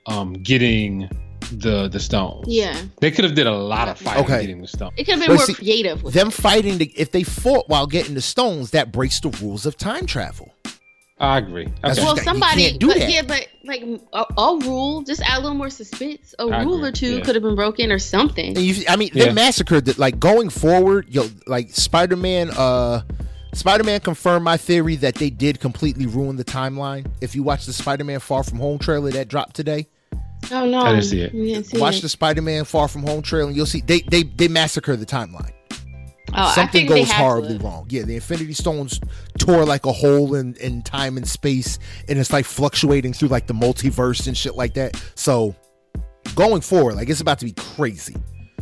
um 0.06 0.34
getting 0.34 1.10
the 1.52 1.88
the 1.88 2.00
stones. 2.00 2.44
yeah, 2.48 2.76
They 3.00 3.10
could 3.10 3.24
have 3.24 3.34
did 3.34 3.46
a 3.46 3.54
lot 3.54 3.88
of 3.88 3.98
fighting 3.98 4.24
Okay. 4.24 4.40
getting 4.42 4.60
the 4.60 4.68
stones. 4.68 4.92
it 4.96 5.04
could 5.04 5.12
have 5.14 5.20
been 5.20 5.28
But 5.28 5.36
more 5.36 5.46
see, 5.46 5.54
creative. 5.54 6.02
With 6.02 6.14
Them 6.14 6.28
it. 6.28 6.34
fighting, 6.34 6.78
the, 6.78 6.92
if 6.96 7.10
they 7.12 7.22
fought 7.22 7.68
while 7.68 7.86
getting 7.86 8.14
the 8.14 8.20
stones, 8.22 8.70
that 8.72 8.92
breaks 8.92 9.20
the 9.20 9.30
rules 9.42 9.66
of 9.66 9.76
time 9.76 10.06
travel. 10.06 10.52
I 11.18 11.38
agree. 11.38 11.66
Okay. 11.82 12.02
Well, 12.02 12.14
You 12.16 12.22
somebody, 12.24 12.68
can't 12.68 12.78
do 12.80 12.88
but 12.88 12.98
that. 12.98 13.10
yeah, 13.10 13.22
but 13.22 13.46
like 13.64 13.82
a, 14.12 14.24
a 14.36 14.58
rule, 14.58 15.00
just 15.02 15.22
add 15.22 15.38
a 15.38 15.40
little 15.40 15.56
more 15.56 15.70
suspense. 15.70 16.34
A 16.38 16.42
I 16.44 16.62
rule 16.62 16.74
agree, 16.76 16.88
or 16.88 16.92
two 16.92 17.16
yeah. 17.16 17.24
could 17.24 17.34
have 17.36 17.42
been 17.42 17.54
broken 17.56 17.90
or 17.90 17.98
something. 17.98 18.48
And 18.48 18.58
you, 18.58 18.84
I 18.86 18.96
mean, 18.96 19.10
Yeah. 19.14 19.26
they 19.26 19.32
massacred 19.32 19.86
that. 19.86 19.98
Like 19.98 20.20
going 20.20 20.50
forward, 20.50 21.06
yo, 21.08 21.26
like 21.46 21.70
Spider 21.70 22.16
Man. 22.16 22.50
Uh, 22.50 23.00
Spider 23.54 23.84
Man 23.84 24.00
confirmed 24.00 24.44
my 24.44 24.58
theory 24.58 24.96
that 24.96 25.14
they 25.14 25.30
did 25.30 25.58
completely 25.60 26.04
ruin 26.04 26.36
the 26.36 26.44
timeline. 26.44 27.06
If 27.22 27.34
you 27.34 27.42
watch 27.42 27.64
the 27.64 27.72
Spider 27.72 28.04
Man 28.04 28.20
Far 28.20 28.42
From 28.42 28.58
Home 28.58 28.78
trailer 28.78 29.10
that 29.12 29.28
dropped 29.28 29.56
today, 29.56 29.86
Oh 30.52 30.64
no, 30.66 30.80
I 30.80 30.90
didn't 30.92 31.04
see 31.04 31.20
it. 31.20 31.32
Didn't 31.32 31.64
see 31.64 31.78
watch 31.80 31.98
it. 31.98 32.02
the 32.02 32.08
Spider 32.08 32.42
Man 32.42 32.64
Far 32.64 32.88
From 32.88 33.02
Home 33.04 33.22
trailer, 33.22 33.48
and 33.48 33.56
you'll 33.56 33.66
see 33.66 33.80
they 33.80 34.00
they 34.02 34.22
they 34.22 34.48
massacre 34.48 34.96
the 34.96 35.06
timeline. 35.06 35.52
Oh, 36.30 36.42
I 36.42 36.54
Something 36.54 36.86
they 36.86 37.00
goes 37.00 37.10
had 37.10 37.18
to. 37.18 37.22
horribly 37.24 37.58
wrong. 37.58 37.86
Yeah, 37.88 38.02
the 38.02 38.16
Infinity 38.16 38.52
Stones 38.52 39.00
tore 39.38 39.64
like 39.64 39.86
a 39.86 39.92
hole 39.92 40.34
in, 40.34 40.54
in 40.56 40.82
time 40.82 41.16
and 41.16 41.26
space, 41.26 41.78
and 42.08 42.18
it's 42.18 42.32
like 42.32 42.44
fluctuating 42.44 43.12
through 43.12 43.28
like 43.28 43.46
the 43.46 43.54
multiverse 43.54 44.26
and 44.26 44.36
shit 44.36 44.56
like 44.56 44.74
that. 44.74 45.00
So 45.14 45.54
going 46.34 46.60
forward, 46.62 46.96
like 46.96 47.08
it's 47.08 47.20
about 47.20 47.38
to 47.38 47.44
be 47.44 47.52
crazy. 47.52 48.16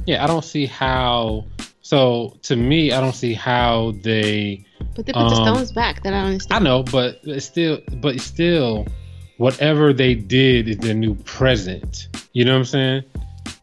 Yeah, 0.07 0.23
I 0.23 0.27
don't 0.27 0.45
see 0.45 0.67
how. 0.67 1.47
So 1.81 2.39
to 2.43 2.57
me, 2.57 2.93
I 2.93 3.01
don't 3.01 3.15
see 3.15 3.33
how 3.35 3.95
they. 4.03 4.65
But 4.95 5.07
they 5.07 5.13
put 5.13 5.19
the 5.31 5.35
Um, 5.37 5.55
stones 5.55 5.73
back. 5.73 6.03
That 6.03 6.13
I 6.13 6.19
don't 6.19 6.27
understand. 6.33 6.63
I 6.63 6.65
know, 6.65 6.83
but 6.83 7.21
it's 7.25 7.47
still, 7.47 7.81
but 7.97 8.15
it's 8.17 8.25
still, 8.25 8.87
whatever 9.39 9.93
they 9.93 10.15
did 10.15 10.69
is 10.69 10.79
their 10.79 10.95
new 10.95 11.15
present. 11.17 12.09
You 12.33 12.45
know 12.45 12.53
what 12.53 12.59
I'm 12.59 12.65
saying? 12.65 13.03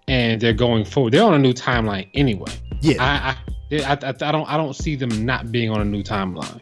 And 0.08 0.42
they're 0.42 0.54
going 0.54 0.86
forward. 0.86 1.14
They're 1.14 1.24
on 1.24 1.34
a 1.34 1.40
new 1.40 1.54
timeline 1.54 2.10
anyway. 2.14 2.52
Yeah, 2.82 2.96
I, 3.00 3.76
I, 3.78 3.84
I, 3.84 3.92
I, 3.94 4.10
I 4.10 4.32
don't, 4.32 4.50
I 4.50 4.58
don't 4.58 4.76
see 4.76 4.96
them 4.96 5.26
not 5.26 5.52
being 5.52 5.70
on 5.70 5.80
a 5.82 5.86
new 5.86 6.04
timeline. 6.04 6.62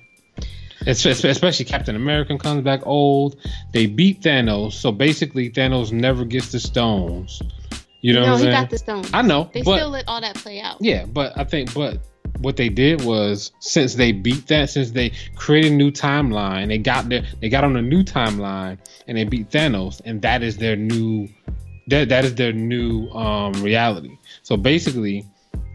It's, 0.81 1.05
it's- 1.05 1.23
especially 1.23 1.65
Captain 1.65 1.95
America 1.95 2.37
comes 2.37 2.63
back 2.63 2.81
old. 2.85 3.35
They 3.73 3.85
beat 3.85 4.21
Thanos, 4.21 4.73
so 4.73 4.91
basically 4.91 5.49
Thanos 5.49 5.91
never 5.91 6.23
gets 6.25 6.51
the 6.51 6.59
stones. 6.59 7.41
You 8.01 8.13
know 8.13 8.21
no, 8.21 8.25
what 8.27 8.31
I'm 8.33 8.37
he 8.39 8.43
saying? 8.45 8.61
got 8.61 8.69
the 8.69 8.77
stones. 8.77 9.09
I 9.13 9.21
know, 9.21 9.49
They 9.53 9.61
but 9.61 9.75
still 9.77 9.89
let 9.89 10.05
all 10.07 10.21
that 10.21 10.35
play 10.35 10.61
out. 10.61 10.77
yeah, 10.79 11.05
but 11.05 11.37
I 11.37 11.43
think, 11.43 11.73
but 11.73 11.97
what 12.39 12.57
they 12.57 12.69
did 12.69 13.03
was 13.03 13.51
since 13.59 13.95
they 13.95 14.11
beat 14.11 14.47
that, 14.47 14.69
since 14.69 14.91
they 14.91 15.11
created 15.35 15.71
a 15.73 15.75
new 15.75 15.91
timeline, 15.91 16.67
they 16.69 16.77
got 16.77 17.09
their, 17.09 17.23
they 17.41 17.49
got 17.49 17.63
on 17.63 17.75
a 17.75 17.81
new 17.81 18.03
timeline 18.03 18.77
and 19.07 19.17
they 19.17 19.23
beat 19.25 19.49
Thanos, 19.49 20.01
and 20.05 20.21
that 20.21 20.41
is 20.43 20.57
their 20.57 20.75
new, 20.75 21.27
that 21.87 22.09
that 22.09 22.23
is 22.25 22.35
their 22.35 22.53
new 22.53 23.09
um 23.09 23.53
reality. 23.63 24.17
So 24.43 24.55
basically, 24.57 25.25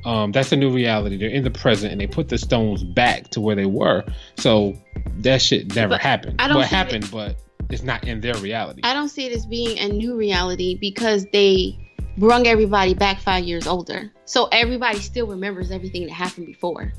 um, 0.05 0.33
that's 0.33 0.53
a 0.53 0.57
new 0.57 0.71
reality. 0.71 1.17
They're 1.17 1.29
in 1.31 1.45
the 1.45 1.51
present, 1.51 1.93
and 1.93 2.01
they 2.01 2.07
put 2.07 2.29
the 2.29 2.39
stones 2.39 2.85
back 2.85 3.29
to 3.31 3.41
where 3.41 3.57
they 3.57 3.67
were. 3.67 4.05
So 4.37 4.77
that 5.21 5.41
shit 5.43 5.75
never 5.75 5.91
But 5.95 6.01
happened. 6.01 6.41
I 6.41 6.49
don't 6.49 6.57
What 6.59 6.69
see 6.69 6.75
it- 6.75 6.79
happened, 6.79 7.11
but 7.11 7.37
it's 7.71 7.83
not 7.83 8.07
in 8.07 8.21
their 8.21 8.35
reality. 8.37 8.83
I 8.85 8.93
don't 8.93 9.09
see 9.09 9.27
it 9.27 9.33
as 9.33 9.47
being 9.47 9.79
a 9.79 9.89
new 9.89 10.15
reality 10.17 10.77
because 10.79 11.27
they 11.33 11.79
brung 12.19 12.47
everybody 12.47 12.95
back 12.95 13.19
five 13.21 13.45
years 13.45 13.67
older. 13.67 14.13
So 14.25 14.49
everybody 14.53 14.99
still 15.01 15.27
remembers 15.27 15.71
everything 15.71 16.07
that 16.07 16.13
happened 16.13 16.47
before. 16.47 16.93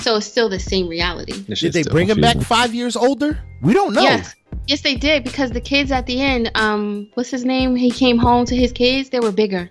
So 0.00 0.16
it's 0.16 0.26
still 0.26 0.48
the 0.48 0.58
same 0.60 0.88
reality. 0.88 1.32
This 1.32 1.60
did 1.60 1.72
they 1.72 1.82
still 1.82 1.92
bring 1.92 2.08
him 2.08 2.20
back 2.20 2.32
confusing. 2.32 2.56
five 2.56 2.74
years 2.74 2.96
older? 2.96 3.38
We 3.62 3.72
don't 3.72 3.94
know. 3.94 4.02
Yes. 4.02 4.34
Yes, 4.66 4.80
they 4.82 4.94
did 4.96 5.24
because 5.24 5.50
the 5.52 5.60
kids 5.60 5.90
at 5.92 6.06
the 6.06 6.20
end, 6.20 6.50
um, 6.54 7.08
what's 7.14 7.30
his 7.30 7.44
name? 7.44 7.76
He 7.76 7.90
came 7.90 8.18
home 8.18 8.44
to 8.46 8.56
his 8.56 8.72
kids. 8.72 9.10
They 9.10 9.20
were 9.20 9.32
bigger 9.32 9.70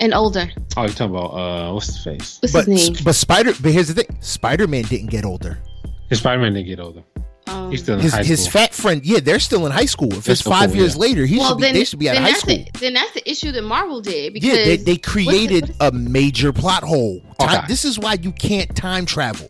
and 0.00 0.14
older. 0.14 0.50
Oh, 0.76 0.82
you're 0.82 0.90
talking 0.90 1.14
about 1.16 1.30
uh, 1.34 1.72
what's 1.72 1.86
his 1.86 2.02
face? 2.04 2.38
What's 2.40 2.52
But 2.52 2.66
his 2.66 2.90
name? 2.90 3.04
but 3.04 3.14
Spider, 3.14 3.52
but 3.60 3.72
here's 3.72 3.88
the 3.88 4.02
thing: 4.02 4.16
Spider 4.20 4.66
Man 4.66 4.84
didn't 4.84 5.10
get 5.10 5.24
older. 5.24 5.58
His 6.08 6.20
Spider-Man 6.20 6.54
didn't 6.54 6.68
get 6.68 6.80
older. 6.80 7.02
Um, 7.48 7.70
He's 7.70 7.82
still 7.82 7.94
in 7.94 8.00
His 8.00 8.12
high 8.12 8.22
his 8.24 8.46
fat 8.46 8.74
friend, 8.74 9.04
yeah, 9.04 9.20
they're 9.20 9.38
still 9.40 9.64
in 9.66 9.72
high 9.72 9.86
school. 9.86 10.12
If 10.12 10.24
They're 10.24 10.32
it's 10.32 10.42
five 10.42 10.70
cool, 10.70 10.80
years 10.80 10.94
yeah. 10.94 11.00
later, 11.00 11.24
he 11.26 11.38
well, 11.38 11.48
should 11.50 11.56
be. 11.58 11.62
then, 11.62 11.74
They 11.74 11.84
should 11.84 11.98
be 11.98 12.08
out 12.10 12.16
of 12.16 12.22
high 12.22 12.28
that's 12.30 12.40
school. 12.40 12.56
The, 12.56 12.70
then 12.80 12.94
that's 12.94 13.12
the 13.12 13.30
issue 13.30 13.52
that 13.52 13.62
Marvel 13.62 14.00
did 14.00 14.34
because 14.34 14.48
Yeah, 14.48 14.54
they, 14.64 14.76
they 14.76 14.92
what's 14.92 15.06
the- 15.06 15.10
created 15.10 15.62
what 15.78 15.92
is- 15.94 15.94
a 16.04 16.08
major 16.10 16.52
plot 16.52 16.82
hole. 16.82 17.20
Time, 17.38 17.58
Okay. 17.58 17.66
This 17.68 17.84
is 17.84 17.98
why 17.98 18.14
you 18.20 18.32
can't 18.32 18.74
time 18.76 19.06
travel. 19.06 19.48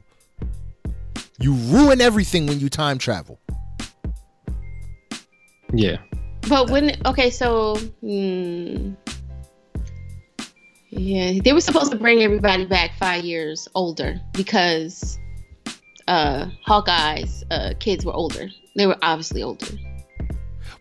You 1.41 1.55
ruin 1.55 2.01
everything 2.01 2.47
when 2.47 2.61
you 2.61 2.69
time 2.69 2.99
travel. 2.99 3.39
Yeah. 5.73 5.99
But 6.49 6.71
when 6.71 6.97
okay, 7.07 7.31
so 7.31 7.77
hmm, 8.01 8.93
yeah, 10.91 11.39
they 11.45 11.53
were 11.53 11.61
supposed 11.61 11.91
to 11.93 11.99
bring 11.99 12.23
everybody 12.23 12.65
back 12.65 12.93
five 12.99 13.25
years 13.25 13.69
older 13.75 14.21
because 14.33 15.19
uh 16.09 16.49
Hawkeye's 16.67 17.45
uh, 17.51 17.75
kids 17.79 18.05
were 18.05 18.13
older. 18.13 18.49
They 18.77 18.87
were 18.87 18.97
obviously 19.03 19.43
older. 19.43 19.67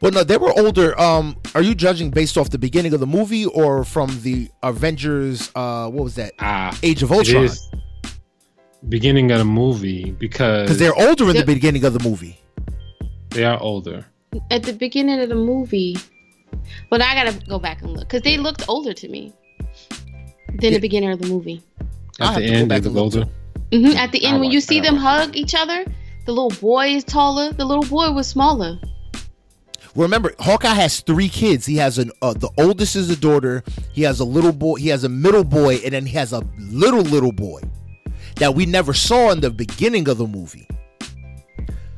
Well, 0.01 0.11
no, 0.11 0.23
they 0.23 0.37
were 0.37 0.53
older. 0.59 0.99
Um, 0.99 1.35
are 1.55 1.61
you 1.61 1.73
judging 1.73 2.11
based 2.11 2.37
off 2.37 2.49
the 2.51 2.59
beginning 2.59 2.93
of 2.93 2.99
the 2.99 3.07
movie 3.07 3.45
or 3.45 3.83
from 3.83 4.09
the 4.21 4.47
Avengers? 4.61 5.49
Uh, 5.55 5.89
what 5.89 6.03
was 6.03 6.15
that? 6.15 6.33
Ah, 6.39 6.77
Age 6.83 7.01
of 7.03 7.11
it 7.11 7.15
Ultron. 7.17 7.43
is 7.45 7.67
beginning 8.89 9.31
of 9.31 9.39
the 9.39 9.45
movie 9.45 10.11
because 10.11 10.63
Because 10.67 10.77
they're 10.79 10.95
older 10.95 11.23
in 11.23 11.27
the 11.29 11.33
They're- 11.43 11.45
beginning 11.55 11.83
of 11.83 11.93
the 11.93 12.03
movie. 12.07 12.39
they 13.31 13.43
are 13.43 13.59
older. 13.59 14.05
At 14.51 14.63
the 14.63 14.73
beginning 14.73 15.19
of 15.19 15.29
the 15.29 15.35
movie, 15.35 15.97
but 16.91 17.01
I 17.01 17.13
gotta 17.15 17.33
go 17.47 17.57
back 17.59 17.81
and 17.81 17.91
look 17.91 18.07
because 18.07 18.21
they 18.21 18.37
looked 18.37 18.67
older 18.69 18.93
to 18.93 19.07
me 19.09 19.33
than 20.59 20.59
Yeah. 20.61 20.69
the 20.71 20.79
beginning 20.79 21.09
of 21.11 21.19
the 21.19 21.27
movie. 21.27 21.63
I'll 22.19 22.35
At 22.35 22.39
the 22.39 22.43
end, 22.45 22.69
they 22.71 22.75
and 22.75 22.85
look 22.85 22.93
look, 22.93 23.03
older. 23.15 23.25
Hmm 23.71 23.97
At 23.97 24.11
the 24.11 24.23
end, 24.25 24.39
when 24.39 24.51
you 24.51 24.61
see 24.61 24.79
them 24.79 24.95
hug 24.95 25.35
each 25.35 25.55
other, 25.55 25.85
the 26.25 26.31
little 26.31 26.49
boy 26.61 26.87
is 26.89 27.03
taller. 27.03 27.51
The 27.53 27.65
little 27.65 27.85
boy 27.85 28.11
was 28.11 28.27
smaller. 28.27 28.79
Remember, 29.95 30.33
Hawkeye 30.39 30.73
has 30.75 30.99
three 30.99 31.27
kids. 31.27 31.65
He 31.65 31.77
has 31.77 31.97
an 31.97 32.11
uh, 32.21 32.33
the 32.33 32.49
oldest 32.57 32.95
is 32.95 33.09
a 33.09 33.15
daughter. 33.15 33.63
He 33.93 34.03
has 34.03 34.19
a 34.19 34.25
little 34.25 34.51
boy. 34.53 34.75
He 34.75 34.89
has 34.89 35.03
a 35.03 35.09
middle 35.09 35.43
boy, 35.43 35.77
and 35.77 35.93
then 35.93 36.05
he 36.05 36.13
has 36.13 36.33
a 36.33 36.43
little 36.59 37.01
little 37.01 37.31
boy 37.31 37.61
that 38.35 38.53
we 38.53 38.65
never 38.65 38.93
saw 38.93 39.31
in 39.31 39.39
the 39.39 39.49
beginning 39.49 40.07
of 40.07 40.17
the 40.19 40.27
movie. 40.27 40.67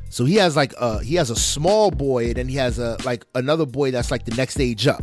So 0.08 0.24
he 0.24 0.36
has 0.36 0.56
like 0.56 0.72
uh 0.78 0.98
he 0.98 1.16
has 1.16 1.30
a 1.30 1.36
small 1.36 1.90
boy, 1.90 2.28
and 2.28 2.34
then 2.36 2.48
he 2.48 2.56
has 2.56 2.78
a 2.78 2.96
like 3.04 3.26
another 3.34 3.66
boy 3.66 3.90
that's 3.90 4.10
like 4.10 4.24
the 4.24 4.34
next 4.34 4.58
age 4.58 4.86
up. 4.86 5.02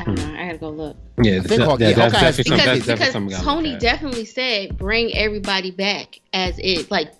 I 0.00 0.04
don't 0.04 0.14
know. 0.14 0.34
I 0.34 0.46
gotta 0.46 0.58
go 0.58 0.70
look. 0.70 0.96
Yeah, 1.22 1.40
think 1.42 1.62
Hawk- 1.62 1.80
yeah, 1.80 1.92
that's 1.92 2.14
Hawkeye 2.14 2.30
definitely 2.30 2.44
something. 2.44 2.80
because 2.80 2.86
That's 2.86 3.14
because 3.14 3.42
Tony 3.42 3.78
definitely 3.78 4.24
said 4.24 4.78
bring 4.78 5.14
everybody 5.14 5.70
back 5.70 6.20
as 6.32 6.58
it 6.58 6.90
like 6.90 7.12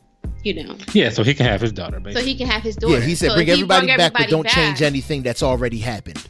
you 0.42 0.64
know 0.64 0.76
Yeah, 0.92 1.10
so 1.10 1.22
he 1.22 1.34
can 1.34 1.46
have 1.46 1.60
his 1.60 1.72
daughter, 1.72 2.00
so 2.12 2.20
he 2.20 2.34
can 2.34 2.46
have 2.46 2.62
his 2.62 2.76
daughter. 2.76 2.94
Yeah, 2.94 3.00
he 3.00 3.14
said 3.14 3.30
So 3.30 3.34
bring 3.34 3.48
if 3.48 3.56
he 3.56 3.62
everybody 3.62 3.88
back, 3.96 4.12
but 4.12 4.28
don't 4.28 4.46
change 4.46 4.82
anything 4.82 5.22
that's 5.22 5.42
already 5.42 5.78
happened. 5.78 6.18
So 6.18 6.26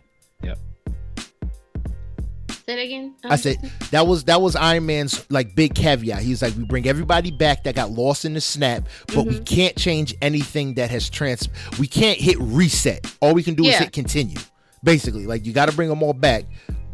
Say 2.70 2.82
it 2.82 2.84
again. 2.84 3.14
I 3.24 3.34
said 3.34 3.56
um, 3.62 3.70
that 3.90 4.06
was 4.06 4.24
that 4.24 4.40
was 4.40 4.54
Iron 4.54 4.86
Man's 4.86 5.28
like 5.28 5.56
big 5.56 5.74
caveat. 5.74 6.22
He's 6.22 6.40
like, 6.40 6.54
we 6.54 6.64
bring 6.64 6.86
everybody 6.86 7.32
back 7.32 7.64
that 7.64 7.74
got 7.74 7.90
lost 7.90 8.24
in 8.24 8.34
the 8.34 8.40
snap, 8.40 8.84
but 9.08 9.26
we 9.26 9.34
mm-hmm. 9.34 9.44
can't 9.44 9.76
change 9.76 10.14
anything 10.22 10.74
that 10.74 10.88
has 10.90 11.10
trans. 11.10 11.48
We 11.80 11.88
can't 11.88 12.18
hit 12.18 12.36
reset. 12.38 13.12
All 13.20 13.34
we 13.34 13.42
can 13.42 13.54
do 13.54 13.64
is 13.64 13.76
hit 13.76 13.92
continue. 13.92 14.38
Basically, 14.82 15.26
like 15.26 15.44
you 15.46 15.52
got 15.52 15.68
to 15.68 15.76
bring 15.76 15.88
them 15.88 16.02
all 16.02 16.12
back, 16.12 16.44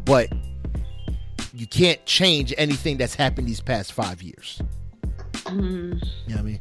but 0.03 0.29
you 1.53 1.67
can't 1.67 2.03
change 2.05 2.53
anything 2.57 2.97
that's 2.97 3.15
happened 3.15 3.47
these 3.47 3.61
past 3.61 3.93
five 3.93 4.21
years. 4.21 4.61
Mhm. 5.45 5.53
You 6.27 6.35
know 6.35 6.35
what 6.35 6.37
I 6.37 6.41
mean? 6.41 6.59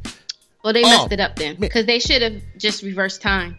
Well, 0.63 0.73
they 0.73 0.83
messed 0.83 1.13
it 1.13 1.21
up 1.21 1.37
then 1.37 1.57
because 1.57 1.87
they 1.87 1.99
should 1.99 2.23
have 2.23 2.41
just 2.59 2.83
reversed 2.83 3.23
time. 3.23 3.59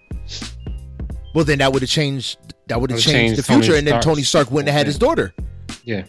Well, 1.33 1.45
then 1.45 1.59
that 1.59 1.71
would 1.73 1.81
have 1.81 1.89
changed. 1.89 2.37
That 2.67 2.81
would 2.81 2.89
have 2.91 2.99
changed, 2.99 3.35
changed 3.35 3.39
the 3.39 3.43
future, 3.43 3.67
Tony 3.67 3.77
and 3.77 3.87
then 3.87 4.01
Tony 4.01 4.23
Stark 4.23 4.51
wouldn't 4.51 4.67
have 4.69 4.77
had 4.77 4.87
his 4.87 4.97
daughter. 4.97 5.33
Yeah. 5.83 6.03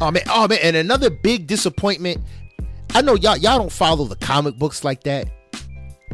Oh 0.00 0.10
man, 0.10 0.22
oh 0.28 0.48
man, 0.48 0.58
and 0.62 0.76
another 0.76 1.10
big 1.10 1.46
disappointment. 1.46 2.22
I 2.94 3.02
know 3.02 3.14
y'all 3.14 3.36
y'all 3.36 3.58
don't 3.58 3.72
follow 3.72 4.04
the 4.04 4.16
comic 4.16 4.56
books 4.56 4.84
like 4.84 5.02
that. 5.04 5.30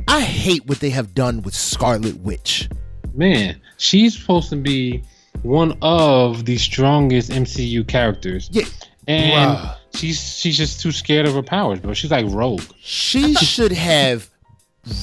I 0.09 0.21
hate 0.21 0.67
what 0.67 0.81
they 0.81 0.91
have 0.91 1.15
done 1.15 1.43
with 1.43 1.55
Scarlet 1.55 2.21
Witch. 2.21 2.69
Man, 3.17 3.61
she's 3.79 4.19
supposed 4.19 4.51
to 4.51 4.57
be 4.57 5.03
one 5.43 5.77
of 5.83 6.45
the 6.45 6.57
strongest 6.59 7.31
MCU 7.31 7.87
characters. 7.87 8.49
Yeah, 8.53 8.65
And 9.09 9.57
Bruh. 9.59 9.77
she's 9.95 10.21
she's 10.39 10.57
just 10.57 10.81
too 10.81 10.93
scared 10.93 11.27
of 11.27 11.35
her 11.35 11.43
powers, 11.43 11.81
bro. 11.81 11.95
She's 11.95 12.11
like 12.11 12.27
rogue. 12.29 12.63
she 12.81 13.35
should 13.37 13.73
have 13.73 14.29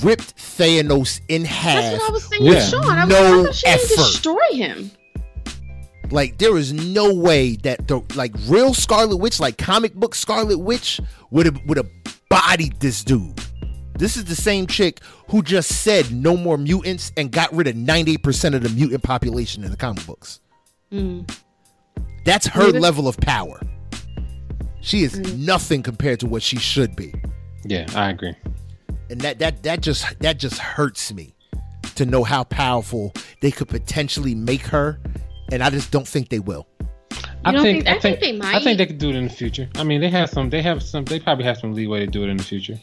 ripped 0.01 0.35
Thanos 0.37 1.21
in 1.27 1.43
half. 1.45 1.75
That's 1.83 1.99
what 2.01 2.09
I 2.09 2.13
was 2.13 2.23
saying, 2.29 2.43
Yeah. 2.43 2.49
with 2.51 2.63
Sean. 2.69 2.85
I 2.85 3.05
was 3.05 3.13
No 3.13 3.21
like, 3.21 3.39
I 3.39 3.43
thought 3.45 3.55
she 3.55 3.65
didn't 3.67 3.81
effort. 3.83 3.95
destroy 3.95 4.53
him. 4.53 4.91
Like 6.11 6.37
there 6.37 6.57
is 6.57 6.73
no 6.73 7.13
way 7.13 7.55
that 7.57 7.87
the 7.87 8.01
like 8.15 8.33
real 8.47 8.73
Scarlet 8.73 9.17
Witch, 9.17 9.39
like 9.39 9.57
comic 9.57 9.95
book 9.95 10.13
Scarlet 10.13 10.59
Witch, 10.59 10.99
would 11.31 11.45
have 11.47 11.57
would 11.65 11.77
have 11.77 11.89
bodied 12.29 12.79
this 12.79 13.03
dude. 13.03 13.39
This 13.97 14.17
is 14.17 14.25
the 14.25 14.35
same 14.35 14.65
chick 14.67 14.99
who 15.29 15.41
just 15.43 15.83
said 15.83 16.11
no 16.11 16.35
more 16.35 16.57
mutants 16.57 17.11
and 17.15 17.31
got 17.31 17.53
rid 17.53 17.67
of 17.67 17.75
98% 17.75 18.55
of 18.55 18.63
the 18.63 18.69
mutant 18.69 19.03
population 19.03 19.63
in 19.63 19.71
the 19.71 19.77
comic 19.77 20.05
books. 20.05 20.39
Mm. 20.91 21.29
That's 22.25 22.47
her 22.47 22.67
Maybe- 22.67 22.79
level 22.79 23.07
of 23.07 23.17
power. 23.17 23.59
She 24.81 25.03
is 25.03 25.17
nothing 25.37 25.81
compared 25.83 26.19
to 26.21 26.27
what 26.27 26.41
she 26.43 26.57
should 26.57 26.95
be. 26.95 27.13
Yeah, 27.65 27.85
I 27.95 28.09
agree. 28.09 28.35
And 29.09 29.21
that 29.21 29.39
that 29.39 29.63
that 29.63 29.81
just 29.81 30.19
that 30.19 30.39
just 30.39 30.57
hurts 30.57 31.13
me 31.13 31.35
to 31.95 32.05
know 32.05 32.23
how 32.23 32.43
powerful 32.43 33.13
they 33.41 33.51
could 33.51 33.69
potentially 33.69 34.35
make 34.35 34.61
her 34.67 34.99
and 35.51 35.63
I 35.63 35.69
just 35.69 35.91
don't 35.91 36.07
think 36.07 36.29
they 36.29 36.39
will. 36.39 36.67
I 37.45 37.51
think, 37.51 37.63
think- 37.85 37.87
I 37.87 37.91
I 37.95 37.99
think 37.99 38.19
think 38.19 38.41
they 38.41 38.47
I 38.49 38.59
think 38.63 38.77
they 38.77 38.85
could 38.85 38.97
do 38.97 39.09
it 39.09 39.15
in 39.15 39.25
the 39.25 39.29
future. 39.29 39.69
I 39.75 39.83
mean, 39.83 40.01
they 40.01 40.09
have 40.09 40.29
some. 40.29 40.49
They 40.49 40.61
have 40.61 40.81
some. 40.81 41.05
They 41.05 41.19
probably 41.19 41.45
have 41.45 41.57
some 41.57 41.73
leeway 41.73 41.99
to 41.99 42.07
do 42.07 42.23
it 42.23 42.29
in 42.29 42.37
the 42.37 42.43
future. 42.43 42.79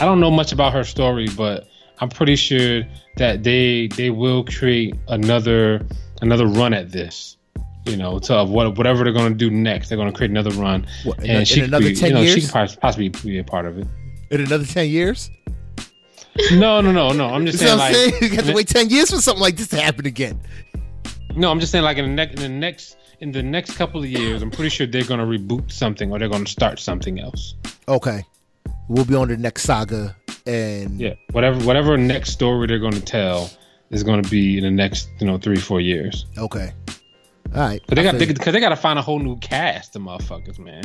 I 0.00 0.04
don't 0.04 0.20
know 0.20 0.30
much 0.30 0.52
about 0.52 0.72
her 0.72 0.84
story, 0.84 1.28
but 1.36 1.68
I'm 2.00 2.08
pretty 2.08 2.36
sure 2.36 2.82
that 3.16 3.42
they 3.42 3.88
they 3.88 4.10
will 4.10 4.44
create 4.44 4.94
another 5.08 5.86
another 6.20 6.46
run 6.46 6.74
at 6.74 6.92
this. 6.92 7.36
You 7.86 7.96
know, 7.96 8.18
to 8.18 8.34
of 8.34 8.50
what 8.50 8.76
whatever 8.76 9.04
they're 9.04 9.12
going 9.12 9.32
to 9.32 9.38
do 9.38 9.50
next, 9.50 9.88
they're 9.88 9.98
going 9.98 10.10
to 10.10 10.16
create 10.16 10.30
another 10.30 10.50
run, 10.50 10.86
What, 11.04 11.18
and 11.20 11.42
a- 11.42 11.44
she 11.44 11.60
in 11.60 11.66
another 11.66 11.88
be, 11.90 11.94
10 11.94 12.08
you 12.08 12.14
know, 12.14 12.26
she 12.26 12.40
could 12.40 12.80
possibly, 12.80 13.08
be 13.08 13.38
a 13.38 13.44
part 13.44 13.64
of 13.64 13.78
it. 13.78 13.86
In 14.30 14.40
another 14.40 14.66
10 14.66 14.88
years? 14.88 15.30
No, 16.52 16.80
no, 16.80 16.90
no, 16.90 17.12
no. 17.12 17.28
I'm 17.28 17.46
just 17.46 17.60
saying, 17.60 17.72
I'm 17.72 17.78
like, 17.78 17.94
saying? 17.94 18.12
You 18.22 18.28
have 18.30 18.46
to 18.46 18.52
wait 18.54 18.66
10 18.68 18.90
years 18.90 19.10
for 19.10 19.20
something 19.20 19.40
like 19.40 19.56
this 19.56 19.68
to 19.68 19.80
happen 19.80 20.04
again. 20.04 20.40
No, 21.36 21.50
I'm 21.50 21.60
just 21.60 21.70
saying 21.70 21.84
like 21.84 21.96
in 21.98 22.06
the 22.06 22.12
next 22.12 22.34
in 22.34 22.42
the 22.42 22.48
next 22.48 22.96
in 23.20 23.30
the 23.30 23.42
next 23.42 23.76
couple 23.76 24.00
of 24.02 24.08
years, 24.08 24.42
I'm 24.42 24.50
pretty 24.50 24.70
sure 24.70 24.86
they're 24.86 25.04
gonna 25.04 25.26
reboot 25.26 25.70
something 25.70 26.10
or 26.10 26.18
they're 26.18 26.28
gonna 26.28 26.46
start 26.46 26.78
something 26.78 27.20
else. 27.20 27.54
Okay. 27.88 28.24
We'll 28.88 29.04
be 29.04 29.14
on 29.14 29.28
the 29.28 29.36
next 29.36 29.62
saga 29.64 30.16
and 30.46 31.00
Yeah, 31.00 31.14
whatever 31.32 31.58
whatever 31.64 31.96
next 31.96 32.30
story 32.30 32.66
they're 32.66 32.78
gonna 32.78 33.00
tell 33.00 33.50
is 33.90 34.02
gonna 34.02 34.22
be 34.28 34.58
in 34.58 34.64
the 34.64 34.70
next 34.70 35.08
you 35.20 35.26
know 35.26 35.38
three 35.38 35.56
four 35.58 35.80
years. 35.80 36.26
okay. 36.38 36.72
All 37.54 37.60
right. 37.62 37.80
Cause 37.86 37.94
they 37.96 38.02
got 38.02 38.16
feel 38.16 38.26
they, 38.26 38.34
cause 38.34 38.52
they 38.52 38.60
got 38.60 38.70
to 38.70 38.76
find 38.76 38.98
a 38.98 39.02
whole 39.02 39.20
new 39.20 39.36
cast 39.38 39.94
of 39.94 40.02
motherfuckers, 40.02 40.58
man. 40.58 40.82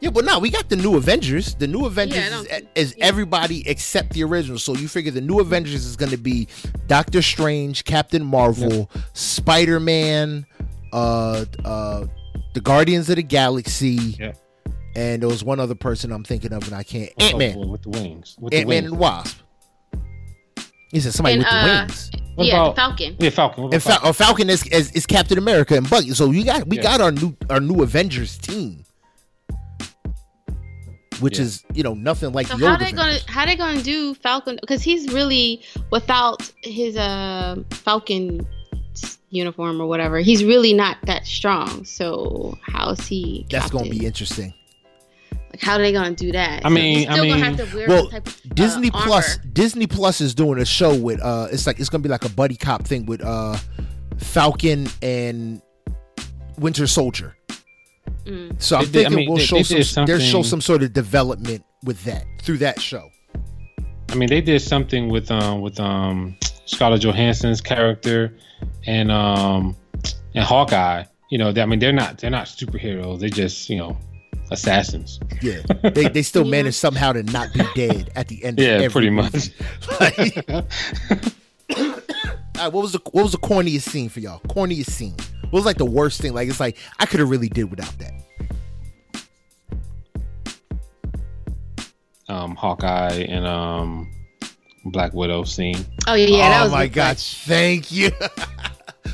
Yeah, 0.00 0.10
but 0.10 0.24
no, 0.24 0.38
we 0.40 0.50
got 0.50 0.68
the 0.68 0.74
new 0.76 0.96
Avengers. 0.96 1.54
The 1.54 1.68
new 1.68 1.86
Avengers 1.86 2.16
Yeah, 2.46 2.56
is, 2.56 2.62
is 2.74 2.94
yeah. 2.98 3.04
everybody 3.06 3.66
except 3.68 4.12
the 4.14 4.24
original. 4.24 4.58
So 4.58 4.74
you 4.74 4.88
figure 4.88 5.12
the 5.12 5.20
new 5.20 5.38
Avengers 5.40 5.86
is 5.86 5.94
going 5.96 6.10
to 6.10 6.16
be 6.16 6.48
Doctor 6.88 7.22
Strange, 7.22 7.84
Captain 7.84 8.24
Marvel, 8.24 8.90
Spider 9.12 9.78
Man, 9.78 10.46
uh, 10.92 11.44
uh, 11.64 12.06
the 12.54 12.60
Guardians 12.60 13.08
of 13.08 13.16
the 13.16 13.22
Galaxy, 13.22 14.16
Yeah. 14.18 14.32
And 14.96 15.22
there 15.22 15.28
was 15.28 15.42
one 15.44 15.60
other 15.60 15.74
person 15.74 16.12
I'm 16.12 16.24
thinking 16.24 16.52
of, 16.52 16.64
and 16.66 16.74
I 16.74 16.82
can't. 16.82 17.10
Ant 17.20 17.38
Man, 17.38 17.68
with 17.68 17.82
the 17.82 17.90
wings. 17.90 18.36
Ant 18.40 18.52
Man 18.52 18.66
wings. 18.66 18.86
and 18.86 18.98
Wasp. 18.98 19.38
He 20.92 20.98
said 21.00 21.12
somebody 21.14 21.34
And, 21.36 21.42
with 21.44 21.50
the 21.50 21.56
uh, 21.56 21.78
wings. 21.82 22.10
What 22.34 22.46
yeah, 22.46 22.54
about- 22.62 22.74
the 22.74 22.80
Falcon. 22.80 23.16
Yeah, 23.20 23.30
Falcon. 23.30 23.64
What 23.64 23.74
And 23.74 23.82
Fal- 23.82 24.00
uh, 24.02 24.12
Falcon 24.12 24.50
is, 24.50 24.66
is 24.68 24.90
is 24.92 25.06
Captain 25.06 25.38
America 25.38 25.76
and 25.76 25.88
Bucky. 25.88 26.10
So 26.14 26.30
you 26.30 26.44
got 26.44 26.66
we 26.66 26.76
Yeah. 26.76 26.82
got 26.82 27.00
our 27.00 27.12
new 27.12 27.36
our 27.48 27.60
new 27.60 27.82
Avengers 27.82 28.38
team, 28.38 28.84
which 31.20 31.38
Yeah. 31.38 31.44
is 31.44 31.64
you 31.74 31.82
know 31.82 31.94
nothing 31.94 32.32
like 32.32 32.46
So 32.48 32.56
the 32.56 32.66
how 32.66 32.72
old 32.72 32.80
they 32.80 32.92
gonna 32.92 33.18
how 33.26 33.46
they 33.46 33.56
gonna 33.56 33.82
do 33.82 34.14
Falcon? 34.14 34.58
Because 34.60 34.82
he's 34.82 35.12
really 35.12 35.62
without 35.90 36.50
his 36.62 36.96
uh 36.96 37.56
Falcon 37.70 38.46
uniform 39.30 39.80
or 39.80 39.86
whatever. 39.86 40.18
He's 40.18 40.42
really 40.44 40.72
not 40.72 40.96
that 41.04 41.24
strong. 41.26 41.84
So 41.84 42.58
how 42.62 42.90
is 42.90 43.06
he? 43.06 43.46
That's 43.50 43.70
going 43.70 43.84
to 43.84 43.90
be 43.90 44.04
interesting. 44.04 44.52
Like 45.60 45.68
how 45.68 45.76
are 45.76 45.78
they 45.82 45.92
gonna 45.92 46.12
do 46.14 46.32
that? 46.32 46.64
I 46.64 46.68
So 46.68 46.74
mean- 46.74 46.98
he's 46.98 47.08
I 47.08 47.12
still 47.12 47.24
gonna 47.26 47.34
mean- 47.36 47.44
have 47.58 47.70
to 47.70 47.76
wear 47.76 47.88
Well, 47.88 48.02
some 48.04 48.10
type 48.12 48.26
of, 48.26 48.36
uh, 48.50 48.54
Disney 48.54 48.90
Plus 48.90 49.36
armor. 49.38 49.44
Disney 49.52 49.86
Plus 49.86 50.20
is 50.20 50.34
doing 50.34 50.58
a 50.60 50.64
show 50.64 50.94
with 50.94 51.20
uh 51.22 51.48
it's 51.52 51.66
like 51.66 51.78
it's 51.80 51.88
gonna 51.88 52.02
be 52.02 52.08
like 52.08 52.24
a 52.24 52.28
buddy 52.30 52.56
cop 52.56 52.84
thing 52.86 53.06
with 53.06 53.22
uh 53.24 53.56
Falcon 54.18 54.86
and 55.02 55.60
Winter 56.58 56.86
Soldier. 56.86 57.36
Mm. 58.26 58.60
So 58.60 58.76
I'm 58.76 58.84
They 58.86 58.90
did- 58.90 58.98
I 59.00 59.02
thinking 59.08 59.16
mean, 59.16 59.28
we'll 59.28 59.38
they- 59.38 59.44
show 59.44 59.62
they 59.62 59.82
some 59.82 60.04
did 60.04 60.18
they'll 60.20 60.26
show 60.26 60.42
some 60.42 60.60
sort 60.60 60.82
of 60.82 60.92
development 60.92 61.64
with 61.84 62.02
that 62.04 62.24
through 62.42 62.58
that 62.58 62.80
show. 62.80 63.08
I 64.10 64.14
mean, 64.16 64.28
they 64.28 64.40
did 64.40 64.60
something 64.60 65.08
with 65.08 65.30
um 65.30 65.60
with 65.60 65.78
um 65.80 66.36
Scarlett 66.66 67.00
Johansson's 67.02 67.60
character 67.60 68.36
and 68.86 69.10
um 69.10 69.76
and 70.34 70.44
Hawkeye. 70.44 71.04
You 71.30 71.38
know, 71.38 71.52
they, 71.52 71.62
I 71.62 71.66
mean, 71.66 71.78
they're 71.78 71.92
not 71.92 72.18
they're 72.18 72.30
not 72.30 72.46
superheroes. 72.46 73.20
They're 73.20 73.28
just 73.28 73.70
you 73.70 73.76
know 73.78 73.96
assassins. 74.50 75.20
Yeah. 75.42 75.60
They 75.82 76.08
they 76.08 76.22
still 76.22 76.44
Yeah. 76.46 76.50
manage 76.50 76.74
somehow 76.74 77.12
to 77.12 77.22
not 77.22 77.52
be 77.52 77.62
dead 77.74 78.10
at 78.16 78.28
the 78.28 78.44
end 78.44 78.58
of 78.58 78.64
Yeah, 78.64 78.88
pretty 78.88 79.10
much. 79.10 79.50
Like- 80.00 80.44
All 82.58 82.66
right, 82.66 82.72
what 82.74 82.82
was 82.82 82.92
the 82.92 83.00
what 83.12 83.22
was 83.22 83.32
the 83.32 83.38
corniest 83.38 83.82
scene 83.88 84.08
for 84.10 84.20
y'all? 84.20 84.40
Corniest 84.40 84.90
scene. 84.90 85.14
What 85.44 85.52
was 85.52 85.64
like 85.64 85.78
the 85.78 85.84
worst 85.86 86.20
thing? 86.20 86.34
Like 86.34 86.48
it's 86.48 86.60
like 86.60 86.76
I 86.98 87.06
could 87.06 87.20
have 87.20 87.30
really 87.30 87.48
did 87.48 87.70
without 87.70 87.92
that. 87.98 88.12
um, 92.28 92.54
Hawkeye 92.54 93.24
and 93.28 93.46
um, 93.46 94.10
Black 94.84 95.12
Widow 95.12 95.44
scene. 95.44 95.84
Oh 96.06 96.14
yeah, 96.14 96.26
yeah, 96.26 96.48
that 96.50 96.60
oh 96.60 96.64
was 96.64 96.72
my 96.72 96.86
good 96.86 96.94
god, 96.94 97.18
thank 97.18 97.90
you. 97.92 98.10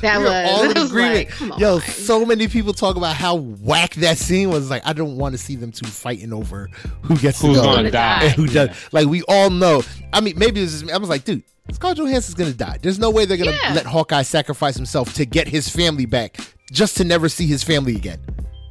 That 0.01 0.19
We're 0.19 0.25
was. 0.25 0.51
all 0.51 0.69
in 0.71 0.77
agreement. 0.87 1.15
like, 1.15 1.29
come 1.29 1.51
on. 1.53 1.59
Yo, 1.59 1.79
so 1.79 2.25
many 2.25 2.47
people 2.47 2.73
talk 2.73 2.95
about 2.97 3.15
how 3.15 3.35
whack 3.35 3.95
that 3.95 4.17
scene 4.17 4.49
was. 4.49 4.69
Like, 4.69 4.85
I 4.85 4.93
don't 4.93 5.17
want 5.17 5.33
to 5.33 5.37
see 5.37 5.55
them 5.55 5.71
two 5.71 5.87
fighting 5.87 6.33
over 6.33 6.69
who 7.01 7.17
gets 7.17 7.41
Who's 7.41 7.57
to 7.57 7.63
go 7.63 7.75
gonna 7.75 7.91
die? 7.91 8.23
and 8.25 8.31
who 8.33 8.45
does. 8.47 8.69
Yeah. 8.69 8.75
Like, 8.91 9.07
we 9.07 9.23
all 9.27 9.49
know. 9.49 9.83
I 10.13 10.21
mean, 10.21 10.37
maybe 10.37 10.59
this 10.61 10.73
is. 10.73 10.89
I 10.89 10.97
was 10.97 11.09
like, 11.09 11.23
dude, 11.23 11.43
Scarlett 11.71 11.97
Johansson's 11.97 12.35
gonna 12.35 12.53
die. 12.53 12.77
There's 12.81 12.99
no 12.99 13.09
way 13.09 13.25
they're 13.25 13.37
gonna 13.37 13.51
Yeah. 13.63 13.73
let 13.73 13.85
Hawkeye 13.85 14.21
sacrifice 14.23 14.75
himself 14.75 15.13
to 15.15 15.25
get 15.25 15.47
his 15.47 15.67
family 15.69 16.05
back, 16.05 16.37
just 16.71 16.97
to 16.97 17.03
never 17.03 17.27
see 17.29 17.47
his 17.47 17.63
family 17.63 17.95
again. 17.95 18.19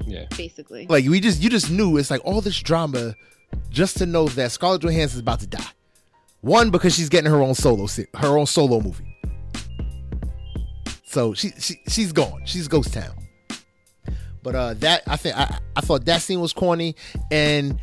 Yeah, 0.06 0.26
basically. 0.36 0.86
Like, 0.88 1.04
we 1.06 1.18
just, 1.20 1.42
you 1.42 1.50
just 1.50 1.68
knew 1.70 1.96
it's 1.96 2.10
like 2.12 2.20
all 2.24 2.40
this 2.40 2.58
drama, 2.60 3.14
just 3.70 3.98
to 3.98 4.06
know 4.06 4.28
that 4.28 4.52
Scarlett 4.52 4.82
Johansson's 4.82 5.20
about 5.20 5.40
to 5.40 5.46
die. 5.48 5.66
One 6.42 6.70
because 6.70 6.94
she's 6.94 7.08
getting 7.08 7.28
her 7.30 7.42
own 7.42 7.54
solo, 7.54 7.86
se- 7.86 8.06
her 8.14 8.38
own 8.38 8.46
solo 8.46 8.80
movie. 8.80 9.04
So 11.16 11.33
she, 11.33 11.50
she 11.59 11.81
she's 11.88 12.12
gone. 12.12 12.42
She's 12.44 12.68
ghost 12.68 12.92
town. 12.92 13.14
But 14.42 14.55
uh 14.55 14.74
that 14.74 15.02
I 15.07 15.16
think 15.16 15.35
I, 15.35 15.59
I 15.74 15.81
thought 15.81 16.05
that 16.05 16.20
scene 16.20 16.42
was 16.42 16.52
corny 16.52 16.94
and 17.31 17.81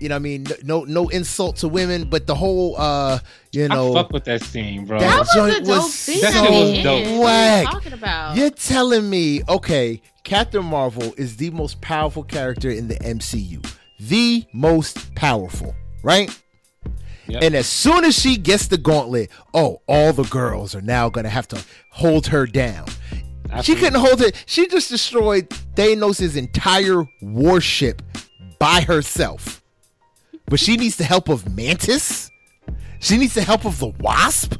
you 0.00 0.10
know 0.10 0.16
what 0.16 0.16
I 0.16 0.18
mean 0.18 0.46
no 0.64 0.84
no 0.84 1.08
insult 1.08 1.56
to 1.56 1.68
women 1.68 2.10
but 2.10 2.26
the 2.26 2.34
whole 2.34 2.76
uh 2.76 3.20
you 3.52 3.68
know 3.68 3.74
I 3.74 3.76
know 3.76 3.94
fuck 3.94 4.10
with 4.10 4.24
that 4.24 4.42
scene, 4.42 4.84
bro. 4.84 4.98
That 5.00 5.26
That 5.34 5.46
was 5.46 5.56
a 5.56 5.60
dope 5.60 5.66
was 5.66 5.94
scene. 5.94 6.20
That 6.20 6.34
at 6.34 6.42
shit 6.42 6.50
was 6.50 6.70
end. 6.72 6.84
dope. 6.84 7.20
What 7.20 7.32
are 7.32 7.60
you 7.60 7.66
talking 7.68 7.92
about? 7.94 8.36
you're 8.36 8.50
telling 8.50 9.08
me 9.08 9.40
okay 9.48 10.02
Captain 10.24 10.64
Marvel 10.66 11.14
is 11.16 11.38
the 11.38 11.48
most 11.52 11.80
powerful 11.80 12.22
character 12.22 12.68
in 12.68 12.88
the 12.88 12.96
MCU 12.96 13.66
the 13.98 14.44
most 14.52 15.14
powerful 15.14 15.74
right 16.02 16.38
Yep. 17.26 17.42
and 17.42 17.54
as 17.54 17.66
soon 17.66 18.04
as 18.04 18.18
she 18.18 18.36
gets 18.36 18.66
the 18.66 18.76
gauntlet 18.76 19.30
oh 19.54 19.80
all 19.86 20.12
the 20.12 20.24
girls 20.24 20.74
are 20.74 20.82
now 20.82 21.08
gonna 21.08 21.30
have 21.30 21.48
to 21.48 21.62
hold 21.90 22.26
her 22.28 22.46
down 22.46 22.86
She 23.62 23.76
couldn't 23.76 24.00
hold 24.00 24.20
it. 24.20 24.42
She 24.46 24.66
just 24.66 24.88
destroyed 24.90 25.48
Thanos' 25.76 26.36
entire 26.36 27.04
warship 27.22 28.02
by 28.58 28.80
herself. 28.80 29.62
But 30.46 30.58
she 30.58 30.76
needs 30.76 30.96
the 30.96 31.04
help 31.04 31.28
of 31.28 31.54
Mantis. 31.54 32.30
She 32.98 33.16
needs 33.16 33.34
the 33.34 33.42
help 33.42 33.64
of 33.64 33.78
the 33.78 33.88
Wasp. 34.00 34.56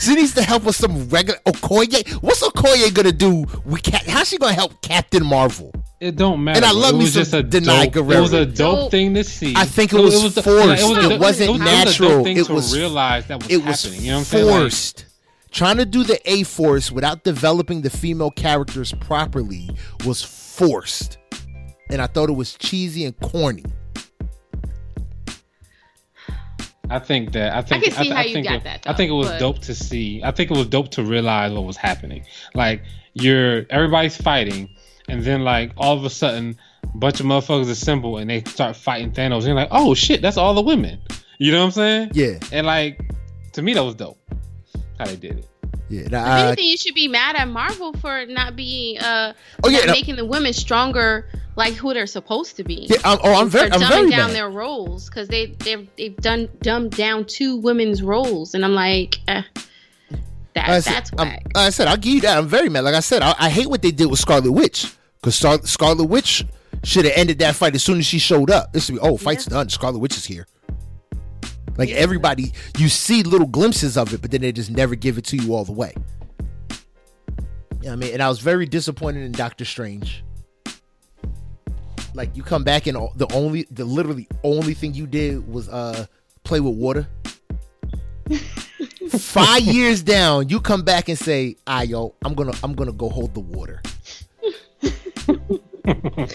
She 0.00 0.14
needs 0.14 0.34
to 0.34 0.42
help 0.42 0.64
with 0.64 0.76
some 0.76 1.08
regular 1.10 1.38
Okoye. 1.46 2.10
What's 2.22 2.42
Okoye 2.42 2.92
gonna 2.94 3.12
do? 3.12 3.44
We 3.66 3.80
can't. 3.80 4.06
How's 4.08 4.28
she 4.28 4.38
gonna 4.38 4.54
help 4.54 4.80
Captain 4.82 5.24
Marvel? 5.24 5.72
It 6.00 6.16
don't 6.16 6.42
matter. 6.42 6.56
And 6.56 6.64
I 6.64 6.72
love 6.72 6.94
it 6.94 6.98
me 6.98 7.04
was 7.04 7.12
some 7.12 7.20
just 7.24 7.34
a 7.34 7.42
Danai 7.42 7.92
dope, 7.92 8.06
Gurira. 8.06 8.16
It 8.16 8.20
was 8.20 8.32
a 8.32 8.46
dope 8.46 8.78
Dope. 8.78 8.90
thing 8.90 9.12
to 9.14 9.22
see. 9.24 9.52
I 9.54 9.66
think 9.66 9.92
it 9.92 10.00
was 10.00 10.34
the- 10.34 10.42
forced. 10.42 10.82
It 10.82 11.20
wasn't 11.20 11.50
a 11.50 11.52
dope 11.52 11.58
natural. 11.60 12.26
It 12.26 12.48
was- 12.48 12.74
realize 12.74 13.26
that 13.26 13.42
was 13.42 13.50
It 13.52 13.62
was 13.64 13.82
happening. 13.82 14.00
You 14.04 14.10
know 14.12 14.14
what 14.14 14.18
I'm 14.20 14.24
saying? 14.24 14.46
Like, 14.46 14.60
forced. 14.60 15.04
Trying 15.50 15.76
to 15.76 15.84
do 15.84 16.04
the 16.04 16.18
A 16.30 16.44
Force 16.44 16.90
without 16.90 17.24
developing 17.24 17.82
the 17.82 17.90
female 17.90 18.30
characters 18.30 18.94
properly 19.00 19.68
was 20.06 20.22
forced, 20.22 21.18
and 21.90 22.00
I 22.00 22.06
thought 22.06 22.30
it 22.30 22.34
was 22.36 22.54
cheesy 22.54 23.04
and 23.04 23.18
corny. 23.20 23.64
I 26.90 26.98
think 26.98 27.32
that 27.32 27.54
I 27.54 27.62
think 27.62 27.84
can 27.84 27.92
see 27.92 28.02
th- 28.04 28.14
how 28.14 28.22
you 28.22 28.32
think 28.34 28.46
got 28.46 28.56
it, 28.56 28.64
that, 28.64 28.82
I 28.86 28.94
think 28.94 29.10
it 29.10 29.14
was 29.14 29.28
but- 29.28 29.38
dope 29.38 29.58
to 29.60 29.74
see. 29.74 30.22
I 30.24 30.30
think 30.32 30.50
it 30.50 30.56
was 30.56 30.66
dope 30.66 30.90
to 30.92 31.04
realize 31.04 31.52
what 31.52 31.64
was 31.64 31.76
happening. 31.76 32.24
Like 32.54 32.82
you're 33.14 33.64
everybody's 33.70 34.16
fighting, 34.16 34.74
and 35.08 35.22
then 35.22 35.44
like 35.44 35.72
all 35.76 35.96
of 35.96 36.04
a 36.04 36.10
sudden, 36.10 36.58
a 36.82 36.96
bunch 36.98 37.20
of 37.20 37.26
motherfuckers 37.26 37.70
assemble 37.70 38.18
and 38.18 38.28
they 38.28 38.42
start 38.44 38.76
fighting 38.76 39.12
Thanos. 39.12 39.38
And 39.38 39.46
you're 39.46 39.54
like, 39.54 39.68
oh 39.70 39.94
shit, 39.94 40.20
that's 40.22 40.36
all 40.36 40.54
the 40.54 40.62
women. 40.62 41.00
You 41.38 41.52
know 41.52 41.60
what 41.60 41.64
I'm 41.66 41.70
saying? 41.72 42.10
Yeah, 42.14 42.38
And 42.52 42.66
like 42.66 43.00
to 43.52 43.62
me, 43.62 43.72
that 43.74 43.82
was 43.84 43.94
dope. 43.94 44.18
How 44.98 45.06
they 45.06 45.16
did 45.16 45.38
it. 45.38 45.48
yeah. 45.88 46.00
If 46.02 46.10
Nah, 46.10 46.24
uh, 46.24 46.46
anything, 46.48 46.66
you 46.66 46.76
should 46.76 46.94
be 46.94 47.08
mad 47.08 47.34
at 47.36 47.48
Marvel 47.48 47.92
for 47.94 48.26
not 48.26 48.54
being 48.56 48.98
uh 48.98 49.32
oh 49.64 49.68
yeah, 49.70 49.78
not 49.78 49.86
no, 49.88 49.92
making 49.92 50.16
the 50.16 50.24
women 50.26 50.52
stronger 50.52 51.28
like 51.56 51.74
who 51.74 51.92
they're 51.92 52.06
supposed 52.06 52.56
to 52.56 52.64
be. 52.64 52.86
yeah. 52.88 52.96
I'm, 53.04 53.18
oh, 53.22 53.34
I'm 53.34 53.48
very, 53.48 53.68
they're 53.68 53.78
I'm 53.78 53.84
dumbing 53.84 53.88
very 53.88 54.10
down 54.10 54.28
mad. 54.28 54.36
their 54.36 54.50
roles 54.50 55.08
because 55.08 55.28
they 55.28 55.46
they've 55.46 55.88
they've 55.96 56.16
done 56.16 56.48
dumbed 56.62 56.92
down 56.92 57.24
two 57.26 57.56
women's 57.56 58.02
roles, 58.02 58.54
and 58.54 58.64
I'm 58.64 58.74
like, 58.74 59.18
eh, 59.28 59.42
that 60.54 60.68
Like 60.68 60.82
said, 60.82 60.92
that's 60.94 61.12
whack. 61.12 61.42
like 61.54 61.56
I 61.56 61.70
said, 61.70 61.88
I'll 61.88 61.96
give 61.96 62.14
you 62.14 62.20
that. 62.22 62.38
I'm 62.38 62.48
very 62.48 62.68
mad. 62.68 62.84
Like 62.84 62.94
I 62.94 63.00
said, 63.00 63.22
I, 63.22 63.34
I 63.38 63.50
hate 63.50 63.68
what 63.68 63.82
they 63.82 63.90
did 63.90 64.10
with 64.10 64.18
Scarlet 64.20 64.50
Witch 64.52 64.92
because 65.20 65.34
Star- 65.34 65.62
Scarlet 65.64 66.04
Witch 66.04 66.44
should 66.84 67.04
have 67.04 67.14
ended 67.16 67.38
that 67.40 67.54
fight 67.56 67.74
as 67.74 67.82
soon 67.82 67.98
as 67.98 68.06
she 68.06 68.18
showed 68.18 68.50
up. 68.50 68.72
This 68.72 68.90
would 68.90 69.00
be, 69.00 69.06
oh, 69.06 69.16
fight's 69.16 69.44
done. 69.44 69.68
Scarlet 69.68 69.98
Witch 69.98 70.16
is 70.16 70.24
here. 70.24 70.46
Like 71.76 71.90
everybody, 71.90 72.52
you 72.78 72.88
see 72.88 73.22
little 73.22 73.46
glimpses 73.46 73.96
of 73.96 74.12
it, 74.12 74.20
but 74.22 74.30
then 74.30 74.40
they 74.42 74.52
just 74.52 74.70
never 74.70 74.94
give 74.94 75.18
it 75.18 75.24
to 75.26 75.36
you 75.36 75.54
all 75.54 75.64
the 75.64 75.72
way. 75.72 75.94
Yeah, 77.80 77.92
I 77.92 77.96
mean, 77.96 78.12
and 78.12 78.22
I 78.22 78.28
was 78.28 78.40
very 78.40 78.66
disappointed 78.66 79.22
in 79.24 79.32
Doctor 79.32 79.64
Strange. 79.64 80.22
Like 82.14 82.36
you 82.36 82.42
come 82.42 82.64
back 82.64 82.86
and 82.86 82.96
all- 82.96 83.12
the 83.16 83.26
only, 83.32 83.66
the 83.70 83.84
literally 83.84 84.28
only 84.44 84.74
thing 84.74 84.94
you 84.94 85.06
did 85.06 85.46
was 85.50 85.68
uh 85.68 86.06
play 86.44 86.60
with 86.60 86.74
water. 86.74 87.08
Five 89.10 89.62
years 89.62 90.02
down, 90.02 90.48
you 90.48 90.60
come 90.60 90.82
back 90.82 91.08
and 91.08 91.18
say, 91.18 91.56
"Ah, 91.66 91.82
yo, 91.82 92.14
I'm 92.24 92.34
gonna, 92.34 92.52
I'm 92.62 92.74
gonna 92.74 92.92
go 92.92 93.08
hold 93.08 93.34
the 93.34 93.40
water." 93.40 93.82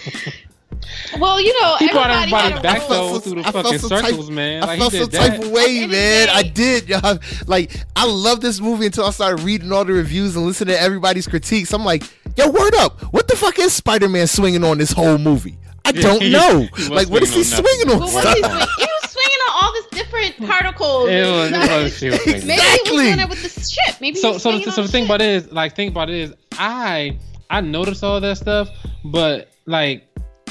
well, 1.18 1.40
you 1.40 1.60
know, 1.60 1.76
He 1.78 1.88
brought 1.90 2.10
everybody 2.10 2.52
everybody 2.52 2.62
back 2.62 2.80
though 2.88 3.08
felt 3.10 3.24
through 3.24 3.42
the 3.42 3.48
I 3.48 3.52
felt 3.52 3.64
fucking 3.66 3.78
some 3.78 3.90
type- 3.90 4.04
circles, 4.06 4.30
man. 4.30 4.62
I 4.62 4.66
Like 4.66 4.78
felt 4.78 4.92
he 4.92 4.98
some 5.00 5.08
did 5.08 5.18
type 5.18 5.32
that. 5.40 5.44
of 5.44 5.50
way, 5.50 5.82
At 5.84 5.86
the 5.86 5.92
man. 5.92 6.28
I 6.30 6.42
did. 6.42 6.88
y'all. 6.88 7.18
Like, 7.46 7.72
I 7.94 8.06
love 8.06 8.40
this 8.40 8.60
movie 8.60 8.86
until 8.86 9.04
I 9.06 9.10
started 9.10 9.42
reading 9.42 9.72
all 9.72 9.84
the 9.84 9.92
reviews 9.94 10.36
and 10.36 10.46
listening 10.46 10.74
to 10.74 10.80
everybody's 10.80 11.26
critiques. 11.26 11.72
I'm 11.72 11.84
like, 11.84 12.02
yo, 12.36 12.50
word 12.50 12.74
up. 12.76 13.00
What 13.12 13.28
the 13.28 13.36
fuck 13.36 13.58
is 13.58 13.72
Spider 13.72 14.08
Man 14.08 14.26
swinging 14.26 14.64
on 14.64 14.78
this 14.78 14.92
whole 14.92 15.18
movie? 15.18 15.58
I 15.86 15.92
don't 15.92 16.30
know. 16.30 16.68
like, 16.94 17.08
what 17.08 17.22
is 17.22 17.32
he 17.34 17.44
swinging 17.44 17.90
on 17.90 18.08
swinging 18.08 18.14
what 18.14 18.24
son? 18.24 18.34
he, 18.36 18.42
swing, 18.42 18.52
he 18.78 18.86
was 19.02 19.10
swinging 19.10 19.40
on 19.48 19.64
all 19.64 19.72
this 19.72 19.86
different 19.86 20.36
particles. 20.50 21.08
It 21.08 21.26
was, 21.26 21.52
it 21.52 21.82
was, 21.82 21.98
she 21.98 22.06
was 22.10 22.18
thinking. 22.22 22.46
Maybe 22.46 22.60
Exactly. 22.62 22.90
he 22.90 22.92
was 22.96 23.02
doing 23.06 23.18
it 23.20 23.28
with 23.28 23.42
the 23.54 23.60
ship. 23.60 24.00
Maybe 24.00 24.18
so 24.18 24.32
he 24.34 24.38
so 24.38 24.58
the, 24.58 24.70
so 24.70 24.82
on 24.82 24.86
the 24.86 24.92
thing 24.92 25.04
about 25.04 25.20
it 25.22 25.28
is 25.28 25.52
like 25.52 25.74
think 25.76 25.90
about 25.92 26.10
it 26.10 26.16
is 26.16 26.34
I 26.58 27.18
I 27.50 27.60
notice 27.60 28.02
all 28.02 28.20
that 28.20 28.36
stuff, 28.36 28.68
but 29.04 29.48
like 29.66 30.02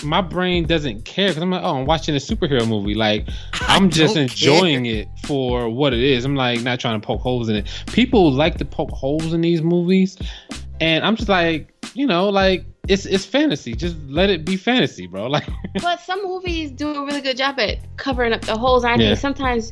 my 0.03 0.21
brain 0.21 0.65
doesn't 0.67 1.05
care 1.05 1.29
because 1.29 1.41
I'm 1.41 1.49
like, 1.51 1.63
oh, 1.63 1.77
I'm 1.77 1.85
watching 1.85 2.15
a 2.15 2.19
superhero 2.19 2.67
movie. 2.67 2.93
Like 2.95 3.27
I'm 3.61 3.89
just 3.89 4.17
enjoying 4.17 4.83
care. 4.85 5.01
it 5.01 5.07
for 5.25 5.69
what 5.69 5.93
it 5.93 6.01
is. 6.01 6.25
I'm 6.25 6.35
like 6.35 6.61
not 6.61 6.79
trying 6.79 6.99
to 6.99 7.05
poke 7.05 7.21
holes 7.21 7.49
in 7.49 7.55
it. 7.55 7.67
People 7.87 8.31
like 8.31 8.57
to 8.57 8.65
poke 8.65 8.91
holes 8.91 9.33
in 9.33 9.41
these 9.41 9.61
movies, 9.61 10.17
and 10.81 11.05
I'm 11.05 11.15
just 11.15 11.29
like, 11.29 11.73
you 11.95 12.05
know, 12.07 12.29
like 12.29 12.65
it's 12.87 13.05
it's 13.05 13.25
fantasy. 13.25 13.73
Just 13.73 13.95
let 14.07 14.29
it 14.29 14.45
be 14.45 14.57
fantasy, 14.57 15.07
bro. 15.07 15.27
Like 15.35 15.47
But 15.81 15.99
some 16.01 16.21
movies 16.23 16.71
do 16.71 16.89
a 16.93 17.05
really 17.05 17.21
good 17.21 17.37
job 17.37 17.59
at 17.59 17.77
covering 17.97 18.33
up 18.33 18.41
the 18.41 18.57
holes. 18.57 18.83
I 18.83 18.91
Yeah. 18.91 18.97
think 18.97 19.19
sometimes 19.19 19.71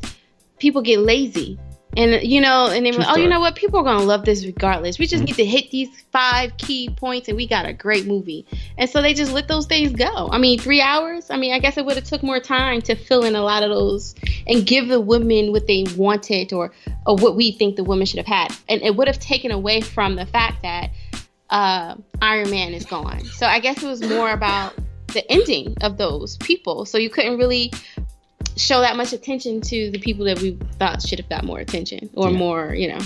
people 0.58 0.82
get 0.82 0.98
lazy. 1.00 1.58
And 1.96 2.20
you 2.24 2.40
know, 2.40 2.66
and 2.70 2.84
like, 2.84 3.06
oh, 3.08 3.16
you 3.16 3.28
know 3.28 3.38
what? 3.38 3.54
People 3.54 3.78
are 3.78 3.84
gonna 3.84 4.02
love 4.02 4.24
this 4.24 4.44
regardless. 4.44 4.98
We 4.98 5.06
just 5.06 5.22
Mhm. 5.22 5.26
need 5.26 5.36
to 5.36 5.44
hit 5.44 5.70
these 5.70 5.88
five 6.10 6.56
key 6.56 6.90
points, 6.90 7.28
and 7.28 7.36
we 7.36 7.46
got 7.46 7.66
a 7.66 7.72
great 7.72 8.04
movie. 8.04 8.44
And 8.76 8.90
so 8.90 9.00
they 9.00 9.14
just 9.14 9.32
let 9.32 9.46
those 9.46 9.66
things 9.66 9.92
go. 9.92 10.28
I 10.32 10.38
mean, 10.38 10.58
three 10.58 10.80
hours. 10.80 11.30
I 11.30 11.36
mean, 11.36 11.52
I 11.52 11.60
guess 11.60 11.76
it 11.78 11.84
would 11.86 11.94
have 11.94 12.04
took 12.04 12.24
more 12.24 12.40
time 12.40 12.82
to 12.82 12.96
fill 12.96 13.22
in 13.22 13.36
a 13.36 13.42
lot 13.42 13.62
of 13.62 13.70
those 13.70 14.16
and 14.48 14.66
give 14.66 14.88
the 14.88 15.00
women 15.00 15.52
what 15.52 15.68
they 15.68 15.84
wanted, 15.96 16.52
or 16.52 16.72
or 17.06 17.14
what 17.16 17.36
we 17.36 17.52
think 17.52 17.76
the 17.76 17.84
women 17.84 18.06
should 18.06 18.18
have 18.18 18.26
had. 18.26 18.52
And 18.68 18.82
it 18.82 18.96
would 18.96 19.06
have 19.06 19.20
taken 19.20 19.52
away 19.52 19.80
from 19.80 20.16
the 20.16 20.26
fact 20.26 20.62
that 20.62 20.90
uh, 21.54 21.94
Iron 22.20 22.50
Man 22.50 22.74
is 22.74 22.84
gone. 22.84 23.24
So 23.24 23.46
I 23.46 23.60
guess 23.60 23.80
it 23.80 23.86
was 23.86 24.02
more 24.02 24.32
about 24.32 24.74
the 25.12 25.24
ending 25.30 25.76
of 25.82 25.96
those 25.96 26.36
people. 26.38 26.84
So 26.84 26.98
you 26.98 27.08
couldn't 27.08 27.38
really 27.38 27.72
show 28.56 28.80
that 28.80 28.96
much 28.96 29.12
attention 29.12 29.60
to 29.60 29.90
the 29.92 30.00
people 30.00 30.24
that 30.24 30.40
we 30.40 30.58
thought 30.80 31.00
should 31.00 31.20
have 31.20 31.28
got 31.28 31.44
more 31.44 31.60
attention 31.60 32.10
or 32.14 32.30
Yeah. 32.30 32.36
more, 32.36 32.74
you 32.74 32.88
know. 32.88 32.98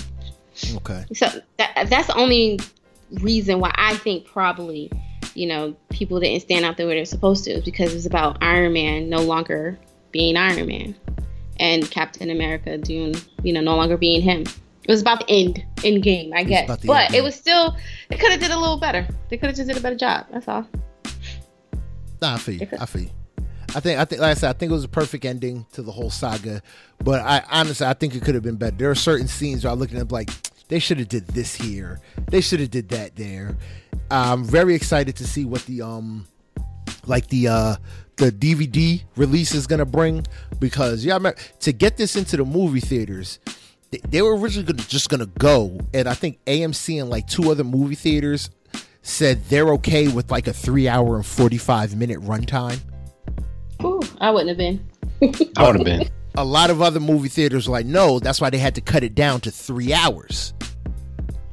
Okay. 0.77 1.05
So 1.13 1.27
that 1.57 1.87
that's 1.89 2.07
the 2.07 2.15
only 2.15 2.59
reason 3.21 3.59
why 3.59 3.71
I 3.75 3.95
think 3.97 4.25
probably, 4.25 4.91
you 5.35 5.45
know, 5.45 5.75
people 5.89 6.19
didn't 6.19 6.41
stand 6.41 6.65
out 6.65 6.75
the 6.75 6.87
way 6.87 6.95
they're 6.95 7.05
supposed 7.05 7.43
to 7.45 7.61
because 7.63 7.93
it's 7.93 8.07
about 8.07 8.39
Iron 8.41 8.73
Man 8.73 9.09
no 9.09 9.21
longer 9.21 9.77
being 10.11 10.37
Iron 10.37 10.65
Man 10.67 10.95
and 11.59 11.89
Captain 11.91 12.31
America 12.31 12.79
doing, 12.79 13.13
you 13.43 13.53
know, 13.53 13.61
no 13.61 13.75
longer 13.75 13.95
being 13.95 14.23
him. 14.23 14.45
It 14.89 14.93
was 14.93 15.01
about 15.01 15.19
the 15.19 15.29
end 15.29 15.63
end 15.83 16.01
game, 16.01 16.33
I 16.35 16.43
guess. 16.43 16.67
the 16.67 16.87
But 16.87 17.13
it 17.13 17.23
was 17.23 17.35
still 17.35 17.77
they 18.09 18.17
could 18.17 18.31
have 18.31 18.39
did 18.39 18.49
a 18.49 18.57
little 18.57 18.79
better. 18.79 19.07
They 19.29 19.37
could 19.37 19.45
have 19.45 19.55
just 19.55 19.67
did 19.67 19.77
a 19.77 19.81
better 19.81 19.95
job. 19.95 20.25
That's 20.31 20.47
all. 20.47 20.67
Nah, 22.19 22.33
I 22.33 22.37
feel 22.39 22.55
you. 22.55 22.67
I 22.79 22.87
feel 22.87 23.03
you. 23.03 23.09
I 23.75 23.81
think 23.81 23.99
I 23.99 24.05
think 24.05 24.19
like 24.19 24.31
I 24.31 24.33
said, 24.33 24.49
I 24.49 24.53
think 24.53 24.71
it 24.71 24.73
was 24.73 24.85
a 24.85 24.89
perfect 24.89 25.25
ending 25.25 25.67
to 25.73 25.83
the 25.83 25.91
whole 25.91 26.09
saga. 26.09 26.63
But 27.03 27.21
I 27.21 27.43
honestly 27.51 27.85
I 27.85 27.93
think 27.93 28.15
it 28.15 28.23
could 28.23 28.33
have 28.33 28.41
been 28.43 28.55
better. 28.55 28.75
There 28.75 28.89
are 28.89 28.95
certain 28.95 29.27
scenes 29.27 29.63
where 29.63 29.71
I'm 29.71 29.77
looking 29.77 29.99
at 29.99 30.11
like 30.11 30.31
they 30.69 30.79
should 30.79 30.97
have 30.97 31.09
did 31.09 31.27
this 31.27 31.53
here. 31.53 31.99
They 32.31 32.41
should 32.41 32.59
have 32.59 32.71
did 32.71 32.89
that 32.89 33.15
there. 33.15 33.59
I'm 34.09 34.43
very 34.43 34.73
excited 34.73 35.15
to 35.17 35.27
see 35.27 35.45
what 35.45 35.63
the 35.67 35.83
um 35.83 36.25
like 37.05 37.27
the 37.27 37.47
uh 37.47 37.75
the 38.15 38.31
DVD 38.31 39.03
release 39.15 39.53
is 39.53 39.67
gonna 39.67 39.85
bring 39.85 40.25
because 40.57 41.05
yeah, 41.05 41.13
I 41.13 41.17
remember, 41.17 41.39
to 41.59 41.73
get 41.73 41.95
this 41.95 42.15
into 42.15 42.37
the 42.37 42.43
movie 42.43 42.79
theaters, 42.79 43.37
they, 43.91 43.99
they 44.09 44.21
were 44.21 44.37
originally 44.37 44.71
gonna, 44.71 44.87
just 44.87 45.09
gonna 45.09 45.25
go, 45.25 45.79
and 45.93 46.07
I 46.07 46.13
think 46.13 46.43
AMC 46.45 47.01
and 47.01 47.09
like 47.09 47.27
two 47.27 47.51
other 47.51 47.63
movie 47.63 47.95
theaters 47.95 48.49
said 49.01 49.43
they're 49.45 49.69
okay 49.73 50.07
with 50.07 50.29
like 50.29 50.47
a 50.47 50.53
three 50.53 50.87
hour 50.87 51.15
and 51.15 51.25
forty 51.25 51.57
five 51.57 51.95
minute 51.95 52.19
runtime. 52.21 52.79
Ooh, 53.83 54.01
I 54.19 54.31
wouldn't 54.31 54.49
have 54.49 54.57
been. 54.57 54.87
I 55.57 55.67
would 55.67 55.75
have 55.77 55.85
been. 55.85 56.09
A 56.35 56.43
lot 56.43 56.69
of 56.69 56.81
other 56.81 56.99
movie 56.99 57.29
theaters 57.29 57.67
were 57.67 57.73
like, 57.73 57.85
no, 57.85 58.19
that's 58.19 58.39
why 58.39 58.49
they 58.49 58.57
had 58.57 58.75
to 58.75 58.81
cut 58.81 59.03
it 59.03 59.15
down 59.15 59.41
to 59.41 59.51
three 59.51 59.93
hours. 59.93 60.53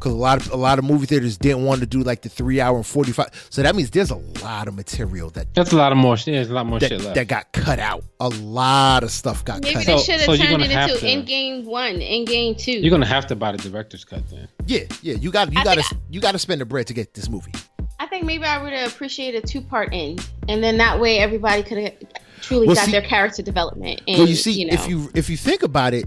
Because 0.06 0.14
a 0.14 0.20
lot 0.22 0.46
of 0.46 0.52
a 0.52 0.56
lot 0.56 0.78
of 0.78 0.84
movie 0.84 1.06
theaters 1.06 1.36
didn't 1.36 1.64
want 1.64 1.80
to 1.80 1.86
do 1.86 2.00
like 2.00 2.22
the 2.22 2.28
three 2.28 2.60
hour 2.60 2.76
and 2.76 2.86
forty 2.86 3.10
five. 3.10 3.30
So 3.50 3.60
that 3.64 3.74
means 3.74 3.90
there's 3.90 4.12
a 4.12 4.22
lot 4.44 4.68
of 4.68 4.76
material 4.76 5.30
that 5.30 5.52
That's 5.52 5.72
a 5.72 5.76
lot 5.76 5.90
of 5.90 5.98
more. 5.98 6.16
shit. 6.16 6.34
There's 6.34 6.48
a 6.48 6.54
lot 6.54 6.64
more 6.66 6.78
that, 6.78 6.88
shit 6.90 7.00
left. 7.00 7.16
that 7.16 7.26
got 7.26 7.50
cut 7.52 7.80
out. 7.80 8.04
A 8.20 8.28
lot 8.28 9.02
of 9.02 9.10
stuff 9.10 9.44
got 9.44 9.62
Maybe 9.64 9.74
cut 9.74 9.86
they 9.86 9.98
should 9.98 10.20
have 10.20 10.28
you're 10.28 10.36
turned 10.36 10.50
gonna 10.62 10.64
it 10.66 10.90
into 10.90 11.00
to- 11.00 11.06
end 11.08 11.26
game 11.26 11.64
one, 11.64 11.96
in 11.96 12.24
game 12.24 12.54
two. 12.54 12.70
You're 12.70 12.92
gonna 12.92 13.04
have 13.04 13.26
to 13.26 13.34
buy 13.34 13.50
the 13.50 13.58
director's 13.68 14.04
cut 14.04 14.22
then. 14.30 14.46
Yeah, 14.66 14.84
yeah. 15.02 15.14
You 15.14 15.32
got 15.32 15.52
you 15.52 15.64
got 15.64 15.76
to 15.78 15.96
you 16.08 16.20
got 16.20 16.32
to 16.32 16.38
spend 16.38 16.60
the 16.60 16.66
bread 16.66 16.86
to 16.86 16.94
get 16.94 17.12
this 17.14 17.28
movie. 17.28 17.50
I 17.98 18.06
think 18.06 18.24
maybe 18.26 18.44
I 18.44 18.62
would 18.62 18.72
have 18.74 18.92
appreciated 18.92 19.42
a 19.42 19.46
two 19.48 19.60
part 19.60 19.88
end, 19.92 20.24
and 20.48 20.62
then 20.62 20.76
that 20.78 21.00
way 21.00 21.18
everybody 21.18 21.64
could 21.64 21.78
have 21.78 21.94
truly 22.42 22.68
Well, 22.68 22.76
got 22.76 22.84
see- 22.84 22.92
their 22.92 23.02
character 23.02 23.42
development. 23.42 24.02
And, 24.06 24.18
well, 24.18 24.28
you 24.28 24.36
see, 24.36 24.64
know, 24.66 24.72
if 24.72 24.86
you 24.88 25.10
if 25.16 25.28
you 25.28 25.36
think 25.36 25.64
about 25.64 25.94
it, 25.94 26.06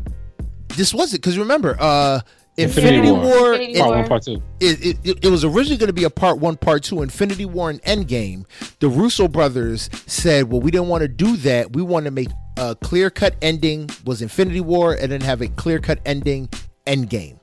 this 0.70 0.94
was 0.94 1.14
it 1.14 1.18
because 1.18 1.38
remember, 1.38 1.76
uh, 1.82 2.22
Infinity 2.60 2.98
Infinity, 2.98 3.12
War. 3.12 3.22
War, 3.22 3.54
Infinity 3.54 3.80
Part 3.80 3.90
War. 3.90 3.98
one, 3.98 4.08
part 4.08 4.24
two. 4.24 4.44
it, 4.60 4.86
it, 4.86 4.98
it, 5.04 5.26
it 5.26 5.30
was 5.30 5.44
originally 5.44 5.78
going 5.78 5.88
to 5.88 5.94
be 5.94 6.04
a 6.04 6.10
part 6.10 6.40
one, 6.40 6.58
part 6.58 6.84
two, 6.84 7.02
Infinity 7.02 7.46
War 7.46 7.70
and 7.70 7.82
Endgame. 7.84 8.46
The 8.80 8.90
Russo 8.90 9.28
brothers 9.28 9.90
said, 10.06 10.52
well, 10.52 10.62
we 10.62 10.72
didn't 10.72 10.88
want 10.88 11.02
to 11.02 11.08
do 11.08 11.38
that. 11.38 11.74
We 11.74 11.82
want 11.82 12.06
to 12.06 12.12
make 12.12 12.28
a 12.58 12.76
clear 12.76 13.10
cut 13.10 13.36
ending 13.42 13.90
was 14.06 14.22
Infinity 14.22 14.62
War 14.62 14.94
and 14.94 15.12
then 15.12 15.22
have 15.22 15.42
a 15.42 15.48
clear 15.48 15.80
cut 15.80 16.00
ending 16.06 16.50
Endgame. 16.86 17.40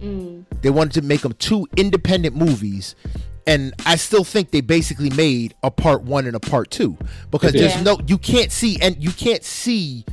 Mm. 0.00 0.44
They 0.62 0.70
wanted 0.70 1.00
to 1.00 1.02
make 1.02 1.20
them 1.20 1.32
two 1.34 1.66
independent 1.76 2.36
movies, 2.36 2.94
and 3.46 3.72
I 3.86 3.96
still 3.96 4.24
think 4.24 4.50
they 4.50 4.60
basically 4.60 5.10
made 5.10 5.54
a 5.62 5.70
part 5.70 6.02
one 6.02 6.26
and 6.26 6.36
a 6.36 6.40
part 6.40 6.70
two 6.70 6.96
because 7.30 7.52
there's 7.52 7.74
did. 7.74 7.84
no 7.84 7.98
you 8.06 8.18
can't 8.18 8.52
see 8.52 8.78
and 8.80 9.02
you 9.02 9.10
can't 9.10 9.44
see 9.44 10.04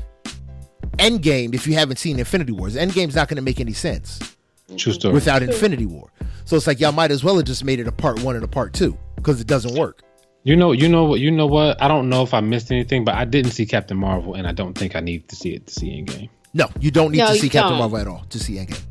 Endgame 0.97 1.53
if 1.53 1.67
you 1.67 1.73
haven't 1.73 1.97
seen 1.97 2.19
Infinity 2.19 2.51
Wars. 2.51 2.75
Endgame's 2.75 3.15
not 3.15 3.27
going 3.27 3.35
to 3.37 3.43
make 3.43 3.59
any 3.59 3.73
sense 3.73 4.19
True 4.67 4.75
mm-hmm. 4.77 4.91
story. 4.91 5.13
without 5.13 5.43
Infinity 5.43 5.85
War. 5.85 6.09
So 6.45 6.55
it's 6.55 6.67
like 6.67 6.79
y'all 6.79 6.91
might 6.91 7.11
as 7.11 7.23
well 7.23 7.35
have 7.35 7.45
just 7.45 7.63
made 7.63 7.79
it 7.79 7.87
a 7.87 7.91
part 7.91 8.21
one 8.21 8.35
and 8.35 8.43
a 8.43 8.47
part 8.47 8.73
two 8.73 8.97
because 9.15 9.41
it 9.41 9.47
doesn't 9.47 9.75
work. 9.75 10.01
You 10.43 10.55
know, 10.55 10.71
you 10.73 10.87
know 10.87 11.05
what, 11.05 11.19
you 11.19 11.31
know 11.31 11.47
what? 11.47 11.81
I 11.81 11.87
don't 11.87 12.07
know 12.07 12.21
if 12.21 12.33
I 12.33 12.39
missed 12.39 12.71
anything, 12.71 13.03
but 13.03 13.15
I 13.15 13.25
didn't 13.25 13.51
see 13.51 13.65
Captain 13.65 13.97
Marvel, 13.97 14.35
and 14.35 14.45
I 14.45 14.51
don't 14.51 14.77
think 14.77 14.95
I 14.95 14.99
need 14.99 15.27
to 15.29 15.35
see 15.35 15.55
it 15.55 15.65
to 15.65 15.73
see 15.73 15.89
Endgame. 15.89 16.29
No, 16.53 16.69
you 16.79 16.91
don't 16.91 17.11
need 17.11 17.17
No, 17.17 17.27
to 17.27 17.35
see 17.35 17.49
Captain 17.49 17.71
don't. 17.71 17.79
Marvel 17.79 17.97
at 17.97 18.07
all 18.07 18.25
to 18.29 18.39
see 18.39 18.55
Endgame. 18.55 18.81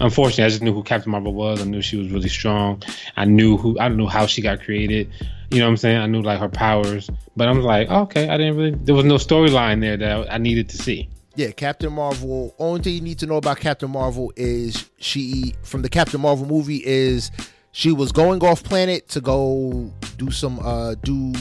Unfortunately, 0.00 0.44
I 0.44 0.48
just 0.48 0.62
knew 0.62 0.74
who 0.74 0.82
Captain 0.82 1.10
Marvel 1.10 1.32
was. 1.32 1.62
I 1.62 1.64
knew 1.64 1.80
she 1.80 1.96
was 1.96 2.10
really 2.10 2.28
strong. 2.28 2.82
I 3.16 3.24
knew 3.24 3.56
who. 3.56 3.78
I 3.78 3.88
knew 3.88 4.06
how 4.06 4.26
she 4.26 4.42
got 4.42 4.60
created. 4.60 5.10
You 5.50 5.60
know 5.60 5.66
what 5.66 5.70
I'm 5.70 5.76
saying? 5.76 5.98
I 5.98 6.06
knew 6.06 6.20
like 6.20 6.40
her 6.40 6.48
powers. 6.48 7.08
But 7.36 7.48
I'm 7.48 7.62
like, 7.62 7.88
okay, 7.88 8.28
I 8.28 8.36
didn't 8.36 8.56
really. 8.56 8.70
There 8.72 8.94
was 8.94 9.04
no 9.04 9.14
storyline 9.14 9.80
there 9.80 9.96
that 9.96 10.32
I 10.32 10.38
needed 10.38 10.68
to 10.70 10.78
see. 10.78 11.08
Yeah, 11.36 11.50
Captain 11.50 11.92
Marvel. 11.92 12.54
Only 12.58 12.80
thing 12.80 12.94
you 12.94 13.00
need 13.02 13.18
to 13.18 13.26
know 13.26 13.36
about 13.36 13.58
Captain 13.60 13.90
Marvel 13.90 14.32
is 14.36 14.88
she 14.98 15.54
from 15.62 15.82
the 15.82 15.88
Captain 15.90 16.20
Marvel 16.20 16.46
movie 16.46 16.82
is 16.84 17.30
she 17.72 17.92
was 17.92 18.10
going 18.10 18.42
off 18.42 18.64
planet 18.64 19.06
to 19.10 19.20
go 19.20 19.92
do 20.16 20.30
some 20.30 20.58
uh 20.60 20.94
do 21.02 21.32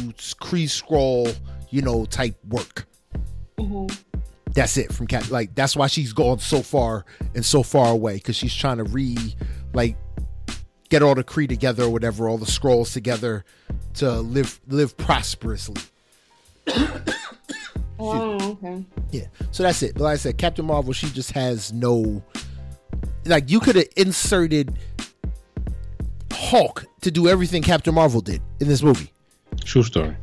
Kree 0.41 0.69
scroll, 0.69 1.29
you 1.69 1.81
know, 1.81 2.05
type 2.05 2.35
work. 2.49 2.87
Mhm. 3.57 3.97
That's 4.53 4.75
it 4.77 4.91
from 4.93 5.07
Cap. 5.07 5.31
Like 5.31 5.55
that's 5.55 5.77
why 5.77 5.87
she's 5.87 6.11
gone 6.11 6.39
so 6.39 6.61
far 6.61 7.05
and 7.33 7.45
so 7.45 7.63
far 7.63 7.91
away 7.91 8.15
because 8.15 8.35
she's 8.35 8.53
trying 8.53 8.77
to 8.77 8.83
re 8.83 9.15
like 9.73 9.95
get 10.89 11.03
all 11.03 11.15
the 11.15 11.23
Kree 11.23 11.47
together 11.47 11.83
or 11.83 11.89
whatever, 11.89 12.27
all 12.27 12.37
the 12.37 12.45
scrolls 12.45 12.91
together 12.91 13.45
to 13.95 14.11
live 14.11 14.59
live 14.67 14.97
prosperously. 14.97 15.81
Oh, 17.99 18.51
okay. 18.51 18.85
Yeah. 19.11 19.27
So 19.51 19.63
that's 19.63 19.81
it. 19.83 19.93
But 19.93 20.03
like 20.03 20.13
I 20.13 20.17
said, 20.17 20.37
Captain 20.37 20.65
Marvel, 20.65 20.93
she 20.93 21.09
just 21.09 21.31
has 21.31 21.71
no 21.71 22.23
like 23.25 23.49
you 23.49 23.59
could 23.59 23.75
have 23.75 23.87
inserted 23.97 24.77
Hulk 26.31 26.85
to 27.01 27.11
do 27.11 27.27
everything 27.27 27.63
Captain 27.63 27.93
Marvel 27.93 28.21
did 28.21 28.41
in 28.59 28.67
this 28.67 28.83
movie. 28.83 29.11
True 29.63 29.83
story. 29.83 30.15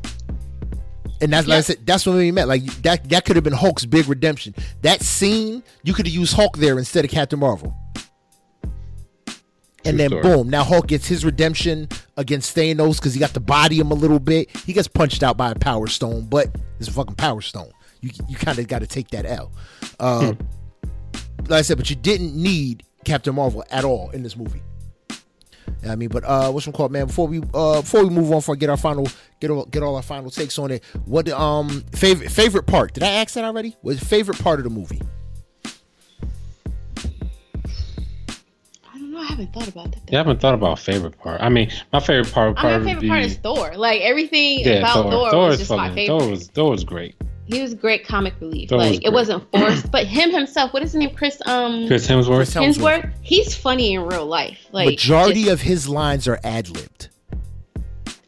And 1.21 1.31
that's 1.31 1.47
like 1.47 1.59
I 1.59 1.61
said, 1.61 1.85
that's 1.85 2.05
what 2.05 2.15
we 2.15 2.31
meant. 2.31 2.49
Like 2.49 2.65
that 2.81 3.09
that 3.09 3.25
could 3.25 3.35
have 3.35 3.43
been 3.43 3.53
Hulk's 3.53 3.85
big 3.85 4.07
redemption. 4.07 4.53
That 4.81 5.01
scene, 5.01 5.63
you 5.83 5.93
could 5.93 6.05
have 6.05 6.13
used 6.13 6.33
Hulk 6.35 6.57
there 6.57 6.77
instead 6.77 7.05
of 7.05 7.11
Captain 7.11 7.39
Marvel. 7.39 7.75
And 9.85 9.97
True 9.97 10.09
then 10.09 10.09
story. 10.09 10.21
boom, 10.23 10.49
now 10.49 10.63
Hulk 10.63 10.87
gets 10.87 11.07
his 11.07 11.25
redemption 11.25 11.89
against 12.17 12.55
Thanos 12.55 12.97
because 12.97 13.13
he 13.13 13.19
got 13.19 13.33
to 13.33 13.39
body 13.39 13.79
him 13.79 13.91
a 13.91 13.95
little 13.95 14.19
bit. 14.19 14.49
He 14.65 14.71
gets 14.73 14.87
punched 14.87 15.23
out 15.23 15.35
by 15.37 15.51
a 15.51 15.55
power 15.55 15.87
stone, 15.87 16.25
but 16.27 16.55
it's 16.79 16.87
a 16.87 16.91
fucking 16.91 17.15
power 17.15 17.41
stone. 17.41 17.71
You 18.01 18.11
you 18.29 18.35
kind 18.37 18.59
of 18.59 18.67
got 18.67 18.79
to 18.79 18.87
take 18.87 19.09
that 19.09 19.25
L. 19.25 19.51
Uh, 19.99 20.33
Like 21.49 21.59
I 21.59 21.61
said, 21.63 21.77
but 21.77 21.89
you 21.89 21.95
didn't 21.97 22.35
need 22.35 22.83
Captain 23.03 23.35
Marvel 23.35 23.65
at 23.69 23.83
all 23.83 24.09
in 24.11 24.23
this 24.23 24.37
movie. 24.37 24.61
Yeah, 25.83 25.91
I 25.91 25.95
mean, 25.97 26.07
but 26.09 26.23
uh, 26.23 26.49
what's 26.51 26.65
one 26.65 26.73
called, 26.73 26.91
man? 26.93 27.07
Before 27.07 27.27
we 27.27 27.39
uh, 27.53 27.81
before 27.81 28.03
we 28.05 28.09
move 28.09 28.31
on, 28.31 28.39
for 28.41 28.55
get 28.55 28.69
our 28.69 28.77
final 28.77 29.07
get 29.41 29.51
all, 29.51 29.65
get 29.65 29.83
all 29.83 29.97
our 29.97 30.01
final 30.01 30.29
takes 30.31 30.57
on 30.57 30.71
it. 30.71 30.83
What 31.05 31.27
um 31.29 31.83
favorite 31.93 32.31
favorite 32.31 32.67
part? 32.67 32.93
Did 32.93 33.03
I 33.03 33.07
ask 33.11 33.33
that 33.33 33.43
already? 33.43 33.75
Was 33.81 33.99
favorite 33.99 34.39
part 34.39 34.59
of 34.59 34.63
the 34.63 34.69
movie? 34.69 35.01
I 39.23 39.35
don't 39.35 39.37
know. 39.37 39.43
I 39.43 39.45
haven't 39.47 39.53
thought 39.53 39.67
about 39.67 39.91
that. 39.91 40.01
Yeah, 40.11 40.19
I 40.19 40.21
haven't 40.21 40.41
thought 40.41 40.53
about 40.53 40.79
favorite 40.79 41.17
part. 41.17 41.41
I 41.41 41.49
mean, 41.49 41.71
my 41.91 41.99
favorite 41.99 42.31
part. 42.33 42.57
I 42.57 42.61
part 42.61 42.73
mean, 42.73 42.73
my 42.73 42.77
would 42.77 42.85
favorite 42.85 43.01
be, 43.01 43.07
part 43.07 43.23
is 43.23 43.37
Thor. 43.37 43.77
Like 43.77 44.01
everything 44.01 44.59
yeah, 44.59 44.79
about 44.79 44.93
Thor. 44.93 45.11
Thor, 45.11 45.31
Thor 45.31 45.45
was 45.47 45.61
is 45.61 45.67
just 45.67 45.77
my 45.77 45.93
favorite. 45.93 46.19
Thor 46.19 46.29
was 46.29 46.47
Thor 46.49 46.71
was 46.71 46.83
great. 46.83 47.15
He 47.45 47.61
was 47.61 47.73
great 47.73 48.05
comic 48.05 48.33
relief. 48.39 48.69
Thor 48.69 48.77
was 48.77 48.91
like 48.91 49.05
it 49.05 49.11
wasn't 49.11 49.49
forced, 49.51 49.91
but 49.91 50.07
him 50.07 50.31
himself. 50.31 50.73
What 50.73 50.83
is 50.83 50.93
his 50.93 50.99
name? 50.99 51.15
Chris 51.15 51.41
um 51.45 51.87
Chris 51.87 52.07
Hemsworth. 52.07 52.35
Chris 52.35 52.53
Hemsworth. 52.53 53.01
Hemsworth. 53.01 53.13
He's 53.21 53.55
funny 53.55 53.93
in 53.93 54.05
real 54.05 54.25
life. 54.25 54.59
Like 54.71 54.87
Majority 54.87 55.43
just- 55.43 55.53
of 55.53 55.61
his 55.61 55.89
lines 55.89 56.27
are 56.27 56.39
ad 56.43 56.69
libbed. 56.69 57.09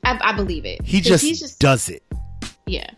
I, 0.04 0.20
I 0.22 0.34
believe 0.34 0.66
it. 0.66 0.84
He 0.84 1.02
just, 1.02 1.24
he's 1.24 1.40
just 1.40 1.60
does 1.60 1.90
it. 1.90 2.04
yeah. 2.68 2.92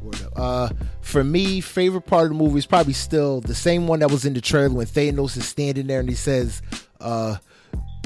Word 0.00 0.22
up. 0.22 0.32
Uh, 0.34 0.68
for 1.12 1.22
me, 1.22 1.60
favorite 1.60 2.02
part 2.06 2.24
of 2.24 2.30
the 2.30 2.34
movie 2.42 2.58
is 2.58 2.66
probably 2.66 2.94
still 2.94 3.40
the 3.42 3.54
same 3.54 3.86
one 3.86 4.00
that 4.00 4.10
was 4.10 4.24
in 4.24 4.32
the 4.32 4.40
trailer 4.40 4.74
when 4.74 4.86
Thanos 4.86 5.36
is 5.36 5.46
standing 5.46 5.86
there 5.86 6.00
and 6.00 6.08
he 6.08 6.14
says, 6.14 6.62
uh, 7.00 7.36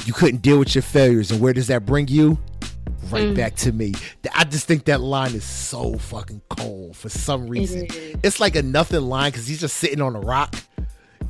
"You 0.05 0.13
couldn't 0.13 0.43
deal 0.43 0.59
with 0.59 0.75
your 0.75 0.83
failures, 0.83 1.31
and 1.31 1.41
where 1.41 1.53
does 1.53 1.69
that 1.69 1.87
bring 1.87 2.09
you?" 2.09 2.39
Right 3.11 3.29
Mm. 3.29 3.37
back 3.37 3.55
to 3.57 3.73
me. 3.73 3.95
I 4.35 4.43
just 4.45 4.67
think 4.67 4.85
that 4.87 5.01
line 5.01 5.35
is 5.35 5.45
so 5.45 5.97
fucking 5.97 6.43
cold 6.49 6.97
for 6.97 7.09
some 7.09 7.47
reason. 7.47 7.87
is. 7.87 8.17
It's 8.25 8.41
like 8.41 8.57
a 8.57 8.63
nothing 8.63 9.03
line 9.03 9.31
because 9.31 9.47
he's 9.47 9.61
just 9.61 9.77
sitting 9.77 10.01
on 10.01 10.17
a 10.17 10.21
rock, 10.21 10.57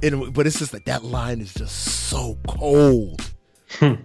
and 0.03 0.33
but 0.33 0.47
it's 0.47 0.59
just 0.59 0.73
like 0.73 0.87
that 0.87 1.05
line 1.05 1.41
is 1.43 1.53
just 1.53 1.75
so 2.09 2.39
cold. 2.49 3.21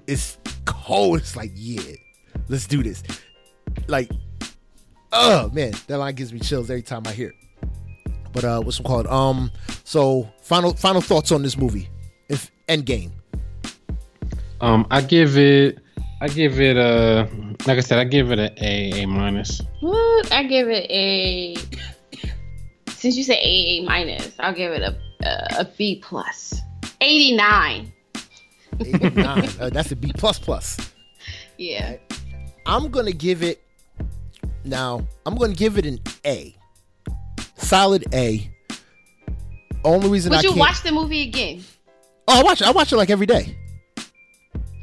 it's 0.07 0.38
cold. 0.65 1.19
It's 1.19 1.38
like 1.38 1.51
yeah, 1.55 1.81
let's 2.49 2.67
do 2.67 2.84
this. 2.84 3.01
Like 3.88 4.12
oh 5.13 5.49
man, 5.53 5.73
that 5.88 5.97
line 5.97 6.15
gives 6.15 6.34
me 6.34 6.39
chills 6.39 6.69
every 6.69 6.81
time 6.84 7.03
I 7.05 7.13
hear 7.13 7.29
it. 7.29 7.36
But 8.34 8.44
uh, 8.44 8.62
what's 8.62 8.80
it 8.80 8.84
called? 8.84 9.08
Um, 9.08 9.52
so 9.84 10.30
final 10.41 10.74
final 10.74 11.02
thoughts 11.02 11.32
on 11.32 11.44
this 11.44 11.58
movie, 11.58 11.89
if 12.30 12.52
Endgame. 12.67 13.12
Um, 14.62 14.86
I 14.91 15.02
give 15.02 15.38
it. 15.38 15.80
I 16.22 16.28
give 16.28 16.60
it 16.60 16.78
a. 16.78 17.28
Like 17.67 17.78
I 17.78 17.82
said, 17.82 18.00
I 18.00 18.04
give 18.06 18.32
it 18.32 18.39
a 18.39 18.52
A 18.63 19.04
A 19.04 19.08
minus. 19.08 19.62
What? 19.80 20.32
I 20.32 20.44
give 20.44 20.70
it 20.70 20.89
a. 20.89 21.56
Since 22.89 23.17
you 23.17 23.24
said 23.24 23.38
A 23.38 23.46
A 23.46 23.84
minus, 23.84 24.32
I'll 24.39 24.54
give 24.54 24.72
it 24.72 24.82
a 24.82 24.96
a, 25.26 25.62
a 25.62 25.65
B 25.78 26.02
plus. 26.04 26.62
Eighty 27.02 27.36
nine. 27.36 27.91
89. 28.80 29.50
uh, 29.60 29.70
that's 29.70 29.91
a 29.91 29.96
B 29.96 30.12
plus 30.15 30.39
plus. 30.39 30.78
Yeah. 31.58 31.98
I'm 32.65 32.89
gonna 32.89 33.12
give 33.12 33.44
it. 33.44 33.62
Now 34.63 35.06
I'm 35.26 35.36
gonna 35.36 35.54
give 35.54 35.78
it 35.78 35.86
an 35.86 36.00
A. 36.26 36.56
Solid 37.62 38.06
A. 38.13 38.50
Only 39.84 40.10
reason 40.10 40.32
I 40.34 40.38
Would 40.38 40.43
you 40.43 40.50
can't. 40.50 40.60
watch 40.60 40.84
the 40.84 40.91
movie 40.91 41.24
again? 41.28 41.63
oh, 42.28 42.39
I 42.39 42.43
watch. 42.43 42.62
it. 42.62 42.67
I 42.67 42.71
watch 42.71 42.91
it 42.91 42.97
like 42.97 43.10
every 43.10 43.26
day. 43.26 43.58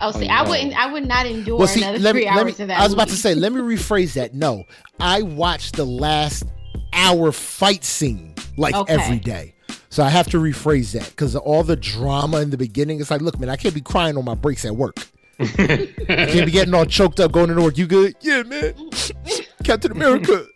Oh, 0.00 0.12
see, 0.12 0.26
Oh, 0.26 0.32
I 0.32 0.44
no. 0.44 0.50
wouldn't. 0.50 0.74
I 0.78 0.92
would 0.92 1.06
not 1.06 1.26
endure 1.26 1.58
Well, 1.58 1.66
see, 1.68 1.82
another 1.82 1.98
let 1.98 2.14
me, 2.14 2.22
three 2.22 2.30
let 2.30 2.38
hours 2.46 2.58
me, 2.58 2.62
of 2.64 2.68
that. 2.68 2.80
I 2.80 2.84
was 2.84 2.92
about 2.92 3.08
to 3.08 3.16
say, 3.16 3.34
let 3.34 3.52
me 3.52 3.60
rephrase 3.60 4.14
that. 4.14 4.34
No, 4.34 4.64
I 5.00 5.22
watched 5.22 5.76
the 5.76 5.84
last 5.84 6.44
hour 6.92 7.32
fight 7.32 7.84
scene 7.84 8.34
like 8.56 8.74
Okay. 8.74 8.92
every 8.94 9.18
day. 9.18 9.54
So 9.90 10.02
I 10.04 10.08
have 10.08 10.28
to 10.30 10.38
rephrase 10.38 10.92
that 10.92 11.08
because 11.10 11.34
all 11.34 11.62
the 11.64 11.76
drama 11.76 12.40
in 12.40 12.50
the 12.50 12.56
beginning. 12.58 13.00
It's 13.00 13.10
like, 13.10 13.22
look, 13.22 13.38
man, 13.40 13.48
I 13.48 13.56
can't 13.56 13.74
be 13.74 13.80
crying 13.80 14.16
on 14.16 14.24
my 14.24 14.34
breaks 14.34 14.64
at 14.64 14.76
work. 14.76 14.96
I 15.40 15.46
can't 15.46 16.46
be 16.46 16.50
getting 16.52 16.74
all 16.74 16.84
choked 16.86 17.20
up 17.20 17.32
going 17.32 17.48
to 17.54 17.60
work. 17.60 17.78
You 17.78 17.86
good? 17.86 18.14
Yeah, 18.20 18.42
man. 18.42 18.74
Captain 19.64 19.92
America. 19.92 20.46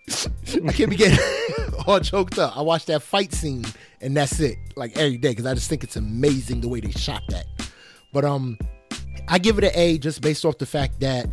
I 0.66 0.72
can't 0.72 0.90
be 0.90 0.96
getting 0.96 1.18
all 1.86 2.00
choked 2.00 2.38
up. 2.38 2.56
I 2.56 2.62
watch 2.62 2.86
that 2.86 3.02
fight 3.02 3.32
scene 3.32 3.64
and 4.00 4.16
that's 4.16 4.40
it, 4.40 4.58
like 4.76 4.96
every 4.96 5.16
day, 5.16 5.30
because 5.30 5.46
I 5.46 5.54
just 5.54 5.68
think 5.68 5.84
it's 5.84 5.96
amazing 5.96 6.60
the 6.60 6.68
way 6.68 6.80
they 6.80 6.90
shot 6.90 7.22
that. 7.28 7.46
But 8.12 8.24
um, 8.24 8.58
I 9.28 9.38
give 9.38 9.58
it 9.58 9.64
an 9.64 9.72
A 9.74 9.98
just 9.98 10.20
based 10.20 10.44
off 10.44 10.58
the 10.58 10.66
fact 10.66 11.00
that, 11.00 11.26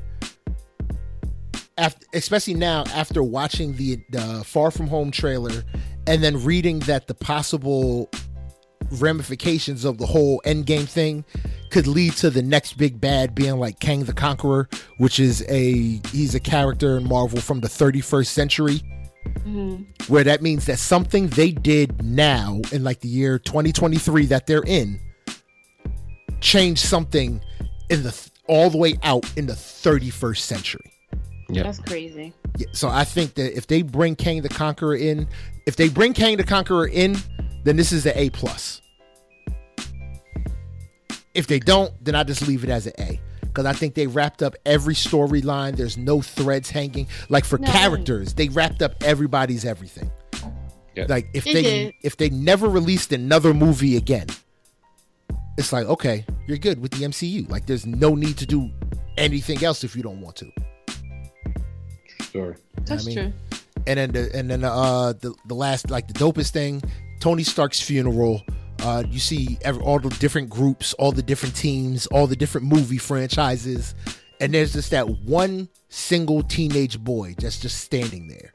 after, 1.78 2.06
especially 2.14 2.54
now 2.54 2.84
after 2.94 3.24
watching 3.24 3.76
the 3.76 4.00
the 4.12 4.44
Far 4.46 4.72
From 4.72 4.88
Home 4.88 5.12
trailer 5.12 5.64
and 6.08 6.24
then 6.24 6.44
reading 6.44 6.80
that 6.80 7.08
the 7.08 7.14
possible 7.14 8.10
ramifications 8.92 9.86
of 9.86 9.98
the 9.98 10.06
whole 10.06 10.42
Endgame 10.46 10.88
thing 10.88 11.24
could 11.70 11.88
lead 11.88 12.14
to 12.14 12.30
the 12.30 12.42
next 12.42 12.74
big 12.78 13.00
bad 13.00 13.36
being 13.36 13.58
like 13.58 13.80
Kang 13.80 14.04
the 14.04 14.14
Conqueror, 14.14 14.68
which 14.98 15.20
is 15.20 15.46
a 15.48 16.02
he's 16.12 16.36
a 16.36 16.40
character 16.40 16.98
in 16.98 17.08
Marvel 17.08 17.40
from 17.40 17.60
the 17.60 17.68
31st 17.68 18.28
century 18.28 18.82
Mhm. 19.46 19.86
where 20.10 20.24
that 20.24 20.42
means 20.42 20.66
that 20.66 20.80
something 20.80 21.28
they 21.28 21.52
did 21.52 22.04
now 22.04 22.62
in 22.72 22.84
like 22.84 23.00
the 23.02 23.08
year 23.08 23.40
2023 23.40 24.26
that 24.28 24.48
they're 24.48 24.64
in 24.66 25.00
changed 26.42 26.86
something 26.86 27.42
in 27.90 28.04
the 28.04 28.30
all 28.48 28.70
the 28.70 28.78
way 28.78 28.98
out 29.04 29.26
in 29.38 29.46
the 29.46 29.54
31st 29.54 30.46
century. 30.46 30.92
Yep. 31.50 31.66
That's 31.66 31.80
crazy. 31.80 32.34
Yeah, 32.58 32.68
so 32.74 32.90
I 32.90 33.04
think 33.04 33.36
that 33.36 33.56
if 33.56 33.68
they 33.68 33.82
bring 33.82 34.16
Kang 34.16 34.42
the 34.42 34.50
Conqueror 34.50 34.96
in, 34.96 35.28
if 35.66 35.76
they 35.76 35.90
bring 35.90 36.14
Kang 36.14 36.38
the 36.38 36.44
Conqueror 36.44 36.88
in, 36.88 37.18
then 37.64 37.76
this 37.76 37.92
is 37.92 38.06
an 38.06 38.14
A 38.16 38.30
plus. 38.30 38.82
If 41.34 41.48
they 41.48 41.60
don't, 41.60 41.94
then 42.04 42.16
I 42.16 42.24
just 42.24 42.48
leave 42.48 42.64
it 42.64 42.70
as 42.70 42.88
an 42.88 42.94
A 43.00 43.20
because 43.50 43.66
I 43.66 43.74
think 43.74 43.96
they 43.96 44.08
wrapped 44.08 44.42
up 44.42 44.56
every 44.66 44.94
storyline. 44.96 45.76
There's 45.76 45.98
no 45.98 46.22
threads 46.22 46.70
hanging. 46.70 47.08
Like 47.30 47.44
for 47.46 47.58
No. 47.60 47.70
characters, 47.72 48.34
they 48.34 48.48
wrapped 48.50 48.82
up 48.82 48.96
everybody's 49.04 49.66
everything. 49.66 50.10
Yeah. 50.96 51.06
Like 51.10 51.28
if 51.34 51.44
They 51.44 51.54
they 51.62 51.96
if 52.04 52.18
they 52.18 52.30
never 52.30 52.68
released 52.68 53.12
another 53.14 53.54
movie 53.54 53.96
again, 53.98 54.28
it's 55.58 55.72
like 55.74 55.86
okay, 55.88 56.26
you're 56.48 56.58
good 56.58 56.82
with 56.82 56.92
the 56.92 57.06
MCU. 57.06 57.50
Like 57.50 57.66
there's 57.66 57.86
no 57.86 58.16
need 58.16 58.38
to 58.38 58.46
do 58.46 58.70
anything 59.18 59.64
else 59.64 59.84
if 59.84 59.96
you 59.96 60.02
don't 60.04 60.22
want 60.22 60.36
to. 60.38 60.52
Sure. 62.32 62.58
That's 62.86 63.04
I 63.06 63.08
mean, 63.08 63.16
true. 63.18 63.34
and 63.88 63.98
then 64.00 64.12
the, 64.12 64.30
and 64.36 64.50
then 64.50 64.64
uh 64.64 65.14
the 65.14 65.34
the 65.48 65.54
last 65.56 65.90
like 65.90 66.08
the 66.08 66.14
dopest 66.14 66.52
thing 66.52 66.82
tony 67.20 67.44
stark's 67.44 67.82
funeral 67.82 68.42
uh 68.84 69.04
you 69.10 69.20
see 69.20 69.58
every, 69.62 69.82
all 69.84 70.00
the 70.00 70.10
different 70.20 70.50
groups 70.50 70.94
all 70.96 71.12
the 71.12 71.22
different 71.24 71.56
teams 71.56 72.06
all 72.08 72.28
the 72.28 72.36
different 72.36 72.66
movie 72.68 72.98
franchises 72.98 73.96
and 74.42 74.54
there's 74.54 74.74
just 74.74 74.92
that 74.92 75.08
one 75.22 75.68
single 75.90 76.42
teenage 76.44 77.00
boy 77.04 77.36
that's 77.40 77.60
just 77.60 77.80
standing 77.82 78.28
there 78.28 78.54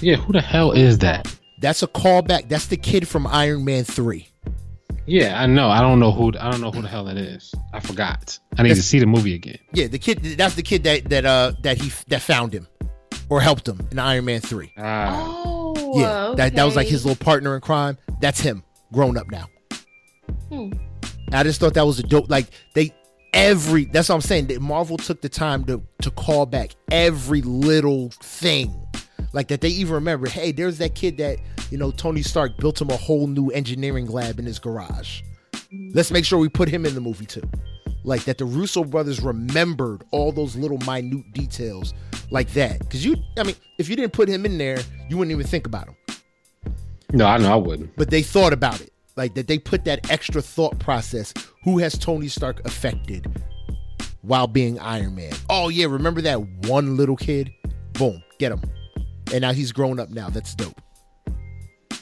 Yeah, 0.00 0.16
who 0.16 0.32
the 0.32 0.40
hell 0.40 0.72
is 0.72 0.98
that? 0.98 1.32
that's 1.60 1.82
a 1.82 1.86
callback 1.88 2.48
that's 2.48 2.66
the 2.66 2.76
kid 2.76 3.06
from 3.08 3.26
iron 3.26 3.64
man 3.64 3.84
3 3.84 4.26
Yeah, 5.06 5.40
I 5.40 5.46
know. 5.46 5.70
I 5.70 5.80
don't 5.80 5.98
know 6.00 6.12
who. 6.12 6.28
I 6.38 6.50
don't 6.50 6.60
know 6.60 6.70
who 6.70 6.82
the 6.82 6.88
hell 6.88 7.04
that 7.04 7.16
is. 7.16 7.54
I 7.72 7.80
forgot. 7.80 8.38
I 8.58 8.62
need 8.62 8.74
to 8.74 8.82
see 8.82 8.98
the 8.98 9.06
movie 9.06 9.34
again. 9.34 9.58
yeah 9.72 9.86
the 9.86 9.98
kid 9.98 10.22
that's 10.36 10.54
the 10.54 10.62
kid 10.62 10.84
that 10.84 11.08
that 11.08 11.24
uh 11.24 11.52
that 11.62 11.78
he 11.80 11.90
that 12.08 12.20
found 12.22 12.52
him 12.52 12.66
or 13.30 13.40
helped 13.40 13.66
him 13.68 13.80
in 13.90 13.98
iron 13.98 14.24
man 14.26 14.40
3 14.40 14.72
Ah, 14.78 15.42
Oh, 15.46 15.98
yeah 16.00 16.34
that, 16.36 16.54
that 16.54 16.64
was 16.64 16.76
like 16.76 16.86
his 16.88 17.04
little 17.06 17.22
partner 17.24 17.54
in 17.54 17.60
crime 17.60 17.96
that's 18.20 18.40
him 18.40 18.62
grown 18.92 19.16
up 19.16 19.30
now 19.30 19.48
Hmm. 20.48 20.72
I 21.32 21.42
just 21.42 21.60
thought 21.60 21.74
that 21.74 21.86
was 21.86 21.98
a 21.98 22.02
dope. 22.02 22.30
Like 22.30 22.46
they 22.74 22.94
every 23.34 23.84
that's 23.86 24.08
what 24.08 24.16
I'm 24.16 24.20
saying. 24.20 24.46
That 24.46 24.60
Marvel 24.60 24.96
took 24.96 25.20
the 25.20 25.28
time 25.28 25.64
to 25.64 25.82
to 26.02 26.10
call 26.10 26.46
back 26.46 26.70
every 26.90 27.42
little 27.42 28.10
thing, 28.22 28.74
like 29.32 29.48
that 29.48 29.60
they 29.60 29.68
even 29.68 29.94
remember. 29.94 30.28
Hey, 30.28 30.52
there's 30.52 30.78
that 30.78 30.94
kid 30.94 31.18
that 31.18 31.38
you 31.70 31.78
know 31.78 31.90
Tony 31.90 32.22
Stark 32.22 32.56
built 32.58 32.80
him 32.80 32.90
a 32.90 32.96
whole 32.96 33.26
new 33.26 33.50
engineering 33.50 34.06
lab 34.06 34.38
in 34.38 34.46
his 34.46 34.58
garage. 34.58 35.22
Let's 35.92 36.10
make 36.10 36.24
sure 36.24 36.38
we 36.38 36.48
put 36.48 36.68
him 36.68 36.86
in 36.86 36.94
the 36.94 37.00
movie 37.00 37.26
too. 37.26 37.48
Like 38.04 38.24
that, 38.24 38.38
the 38.38 38.46
Russo 38.46 38.84
brothers 38.84 39.20
remembered 39.20 40.02
all 40.12 40.32
those 40.32 40.56
little 40.56 40.78
minute 40.78 41.30
details 41.32 41.92
like 42.30 42.48
that. 42.54 42.78
Because 42.78 43.04
you, 43.04 43.16
I 43.36 43.42
mean, 43.42 43.56
if 43.76 43.90
you 43.90 43.96
didn't 43.96 44.14
put 44.14 44.30
him 44.30 44.46
in 44.46 44.56
there, 44.56 44.78
you 45.10 45.18
wouldn't 45.18 45.32
even 45.32 45.46
think 45.46 45.66
about 45.66 45.88
him 45.88 45.96
no, 47.12 47.26
I 47.26 47.38
know 47.38 47.52
I 47.52 47.56
wouldn't. 47.56 47.94
but 47.96 48.10
they 48.10 48.22
thought 48.22 48.52
about 48.52 48.80
it 48.80 48.92
like 49.16 49.34
that 49.34 49.46
they 49.48 49.58
put 49.58 49.84
that 49.84 50.10
extra 50.10 50.40
thought 50.42 50.78
process 50.78 51.32
who 51.64 51.78
has 51.78 51.98
tony 51.98 52.28
stark 52.28 52.64
affected 52.66 53.26
while 54.22 54.46
being 54.46 54.78
iron 54.78 55.14
man 55.14 55.32
oh 55.50 55.68
yeah 55.68 55.86
remember 55.86 56.20
that 56.20 56.40
one 56.68 56.96
little 56.96 57.16
kid 57.16 57.50
boom 57.94 58.22
get 58.38 58.52
him 58.52 58.60
and 59.32 59.40
now 59.42 59.52
he's 59.52 59.72
grown 59.72 59.98
up 59.98 60.10
now 60.10 60.28
that's 60.28 60.54
dope 60.54 60.80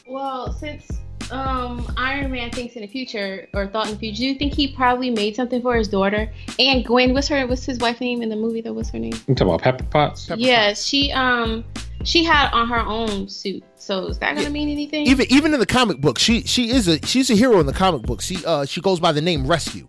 Well, 0.06 0.52
since 0.52 0.86
um 1.32 1.92
Iron 1.96 2.30
Man 2.30 2.52
thinks 2.52 2.76
in 2.76 2.82
the 2.82 2.86
future 2.86 3.48
or 3.52 3.66
thought 3.66 3.86
in 3.86 3.94
the 3.94 3.98
future, 3.98 4.18
do 4.18 4.26
you 4.26 4.34
think 4.36 4.54
he 4.54 4.68
probably 4.68 5.10
made 5.10 5.34
something 5.34 5.60
for 5.60 5.74
his 5.74 5.88
daughter? 5.88 6.30
And 6.60 6.84
Gwen, 6.84 7.12
what's 7.14 7.26
her 7.28 7.46
what's 7.48 7.64
his 7.64 7.78
wife 7.78 8.00
name 8.00 8.22
in 8.22 8.28
the 8.28 8.36
movie 8.36 8.60
though? 8.60 8.72
What's 8.74 8.90
her 8.90 8.98
name? 9.00 9.12
You 9.26 9.34
talking 9.34 9.48
about 9.48 9.62
Pepper 9.62 9.82
Potts? 9.84 10.26
Pepper 10.26 10.40
yes, 10.40 10.84
she 10.84 11.10
um 11.12 11.64
she 12.06 12.24
had 12.24 12.50
on 12.52 12.68
her 12.68 12.80
own 12.80 13.28
suit. 13.28 13.62
So 13.76 14.06
is 14.06 14.18
that 14.20 14.30
gonna 14.34 14.42
Yeah. 14.42 14.48
mean 14.48 14.68
anything? 14.70 15.06
even 15.06 15.26
even 15.30 15.52
in 15.54 15.60
the 15.60 15.66
comic 15.66 16.00
book 16.00 16.18
she 16.18 16.42
she 16.42 16.70
is 16.70 16.88
a 16.88 17.04
she's 17.06 17.28
a 17.30 17.34
hero 17.34 17.60
in 17.60 17.66
the 17.66 17.72
comic 17.72 18.02
book 18.02 18.20
she 18.22 18.44
uh 18.46 18.64
she 18.64 18.80
goes 18.80 18.98
by 19.00 19.12
the 19.12 19.20
name 19.20 19.46
rescue 19.46 19.86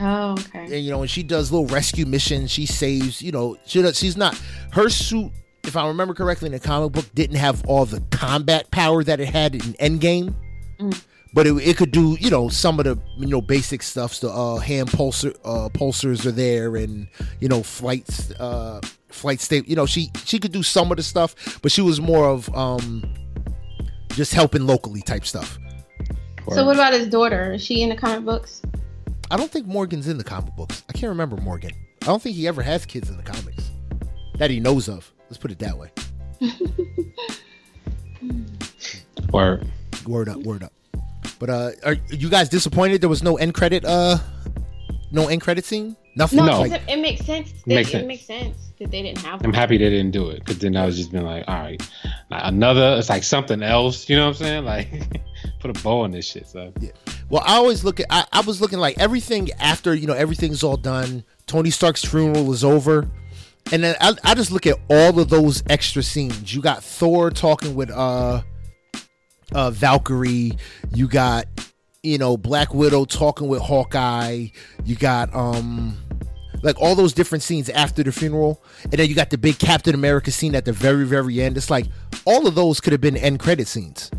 oh, 0.00 0.32
okay. 0.32 0.64
and 0.64 0.84
you 0.84 0.90
know, 0.90 1.02
and 1.02 1.10
she 1.10 1.22
does 1.22 1.52
little 1.52 1.66
rescue 1.68 2.04
missions. 2.06 2.50
She 2.50 2.66
saves, 2.66 3.22
you 3.22 3.30
know, 3.32 3.56
she 3.64 3.80
does, 3.80 3.96
she's 3.98 4.16
not 4.16 4.38
her 4.72 4.88
suit. 4.88 5.30
If 5.62 5.76
I 5.76 5.86
remember 5.86 6.12
correctly, 6.14 6.46
in 6.46 6.52
the 6.52 6.60
comic 6.60 6.92
book, 6.92 7.06
didn't 7.14 7.36
have 7.36 7.64
all 7.66 7.86
the 7.86 8.00
combat 8.10 8.70
power 8.70 9.02
that 9.04 9.20
it 9.20 9.28
had 9.28 9.54
in 9.54 9.60
Endgame, 9.74 10.34
Mm. 10.80 11.00
But 11.34 11.48
it, 11.48 11.54
it 11.56 11.76
could 11.76 11.90
do, 11.90 12.16
you 12.20 12.30
know, 12.30 12.48
some 12.48 12.78
of 12.78 12.84
the 12.84 12.96
you 13.18 13.26
know 13.26 13.42
basic 13.42 13.82
stuff. 13.82 14.20
The 14.20 14.30
uh, 14.30 14.56
hand 14.56 14.88
pulser 14.88 15.36
uh, 15.44 15.68
pulsars 15.68 16.24
are 16.24 16.32
there, 16.32 16.76
and 16.76 17.08
you 17.40 17.48
know, 17.48 17.62
flights, 17.62 18.30
uh, 18.32 18.80
flight 19.08 19.40
state. 19.40 19.68
You 19.68 19.74
know, 19.76 19.84
she 19.84 20.10
she 20.24 20.38
could 20.38 20.52
do 20.52 20.62
some 20.62 20.90
of 20.92 20.96
the 20.96 21.02
stuff, 21.02 21.58
but 21.60 21.72
she 21.72 21.82
was 21.82 22.00
more 22.00 22.28
of 22.28 22.54
um 22.54 23.04
just 24.10 24.32
helping 24.32 24.64
locally 24.66 25.02
type 25.02 25.26
stuff. 25.26 25.58
So 26.50 26.64
what 26.64 26.76
about 26.76 26.92
his 26.92 27.08
daughter? 27.08 27.54
Is 27.54 27.62
she 27.62 27.82
in 27.82 27.88
the 27.88 27.96
comic 27.96 28.24
books? 28.24 28.62
I 29.30 29.36
don't 29.36 29.50
think 29.50 29.66
Morgan's 29.66 30.06
in 30.06 30.18
the 30.18 30.24
comic 30.24 30.54
books. 30.54 30.84
I 30.88 30.92
can't 30.92 31.08
remember 31.08 31.36
Morgan. 31.38 31.72
I 32.02 32.06
don't 32.06 32.22
think 32.22 32.36
he 32.36 32.46
ever 32.46 32.62
has 32.62 32.86
kids 32.86 33.08
in 33.10 33.16
the 33.16 33.22
comics 33.22 33.70
that 34.36 34.50
he 34.50 34.60
knows 34.60 34.88
of. 34.88 35.10
Let's 35.24 35.38
put 35.38 35.50
it 35.50 35.58
that 35.58 35.76
way. 35.76 35.90
Or 39.32 39.60
Word 40.06 40.28
up, 40.28 40.36
word 40.38 40.62
up. 40.62 40.72
But 41.38 41.50
uh, 41.50 41.70
are 41.84 41.96
you 42.10 42.28
guys 42.30 42.48
disappointed 42.48 43.00
there 43.00 43.08
was 43.10 43.22
no 43.22 43.36
end 43.36 43.54
credit? 43.54 43.84
Uh, 43.84 44.18
no 45.10 45.28
end 45.28 45.40
credit 45.42 45.64
scene. 45.64 45.96
Nothing. 46.16 46.38
No, 46.38 46.46
No. 46.46 46.60
Like, 46.60 46.70
'cause 46.72 46.80
it, 46.88 46.92
it 46.92 47.00
makes 47.00 47.24
sense. 47.26 47.50
That, 47.52 47.66
Makes 47.66 47.88
it 47.88 47.92
sense. 47.92 48.06
makes 48.06 48.24
sense 48.26 48.56
that 48.78 48.90
they 48.90 49.02
didn't 49.02 49.18
have 49.18 49.44
I'm 49.44 49.52
happy 49.52 49.76
they 49.78 49.90
didn't 49.90 50.12
do 50.12 50.30
it 50.30 50.40
because 50.40 50.58
then 50.58 50.76
I 50.76 50.86
was 50.86 50.96
just 50.96 51.10
been 51.12 51.24
like, 51.24 51.44
all 51.48 51.54
right, 51.56 51.80
now 52.30 52.40
another. 52.46 52.96
It's 52.98 53.08
like 53.08 53.24
something 53.24 53.62
else. 53.62 54.08
You 54.08 54.16
know 54.16 54.22
what 54.28 54.40
I'm 54.40 54.44
saying? 54.46 54.64
Like, 54.64 54.88
put 55.60 55.76
a 55.76 55.82
bow 55.82 56.00
on 56.02 56.10
this 56.12 56.26
shit. 56.26 56.46
So 56.48 56.72
yeah. 56.80 56.90
well, 57.28 57.42
I 57.44 57.54
always 57.56 57.82
look 57.84 57.98
at. 58.00 58.06
I, 58.10 58.24
I 58.32 58.40
was 58.42 58.60
looking 58.60 58.78
like 58.78 58.98
everything 58.98 59.50
after 59.58 59.94
you 59.94 60.06
know 60.06 60.14
everything's 60.14 60.62
all 60.62 60.76
done. 60.76 61.24
Tony 61.46 61.70
Stark's 61.70 62.04
funeral 62.04 62.52
is 62.52 62.64
over, 62.64 63.08
and 63.72 63.82
then 63.82 63.96
I, 64.00 64.14
I 64.24 64.34
just 64.34 64.50
look 64.52 64.66
at 64.66 64.78
all 64.88 65.18
of 65.18 65.28
those 65.28 65.62
extra 65.68 66.02
scenes. 66.02 66.54
You 66.54 66.62
got 66.62 66.82
Thor 66.82 67.30
talking 67.30 67.74
with 67.74 67.90
uh, 67.90 68.42
uh, 69.54 69.70
Valkyrie. 69.70 70.52
You 70.94 71.08
got 71.08 71.46
you 72.02 72.18
know 72.18 72.36
Black 72.36 72.74
Widow 72.74 73.04
talking 73.06 73.48
with 73.48 73.62
Hawkeye. 73.62 74.48
You 74.84 74.96
got 74.96 75.34
um. 75.34 75.96
Like 76.62 76.80
all 76.80 76.94
those 76.94 77.12
different 77.12 77.42
scenes 77.42 77.68
after 77.68 78.02
the 78.02 78.10
funeral, 78.10 78.62
and 78.84 78.92
then 78.92 79.06
you 79.06 79.14
got 79.14 79.28
the 79.28 79.36
big 79.36 79.58
Captain 79.58 79.94
America 79.94 80.30
scene 80.30 80.54
at 80.54 80.64
the 80.64 80.72
very, 80.72 81.04
very 81.04 81.42
end. 81.42 81.58
It's 81.58 81.68
like 81.68 81.84
all 82.24 82.46
of 82.46 82.54
those 82.54 82.80
could 82.80 82.92
have 82.92 83.02
been 83.02 83.18
end 83.18 83.38
credit 83.38 83.68
scenes 83.68 84.10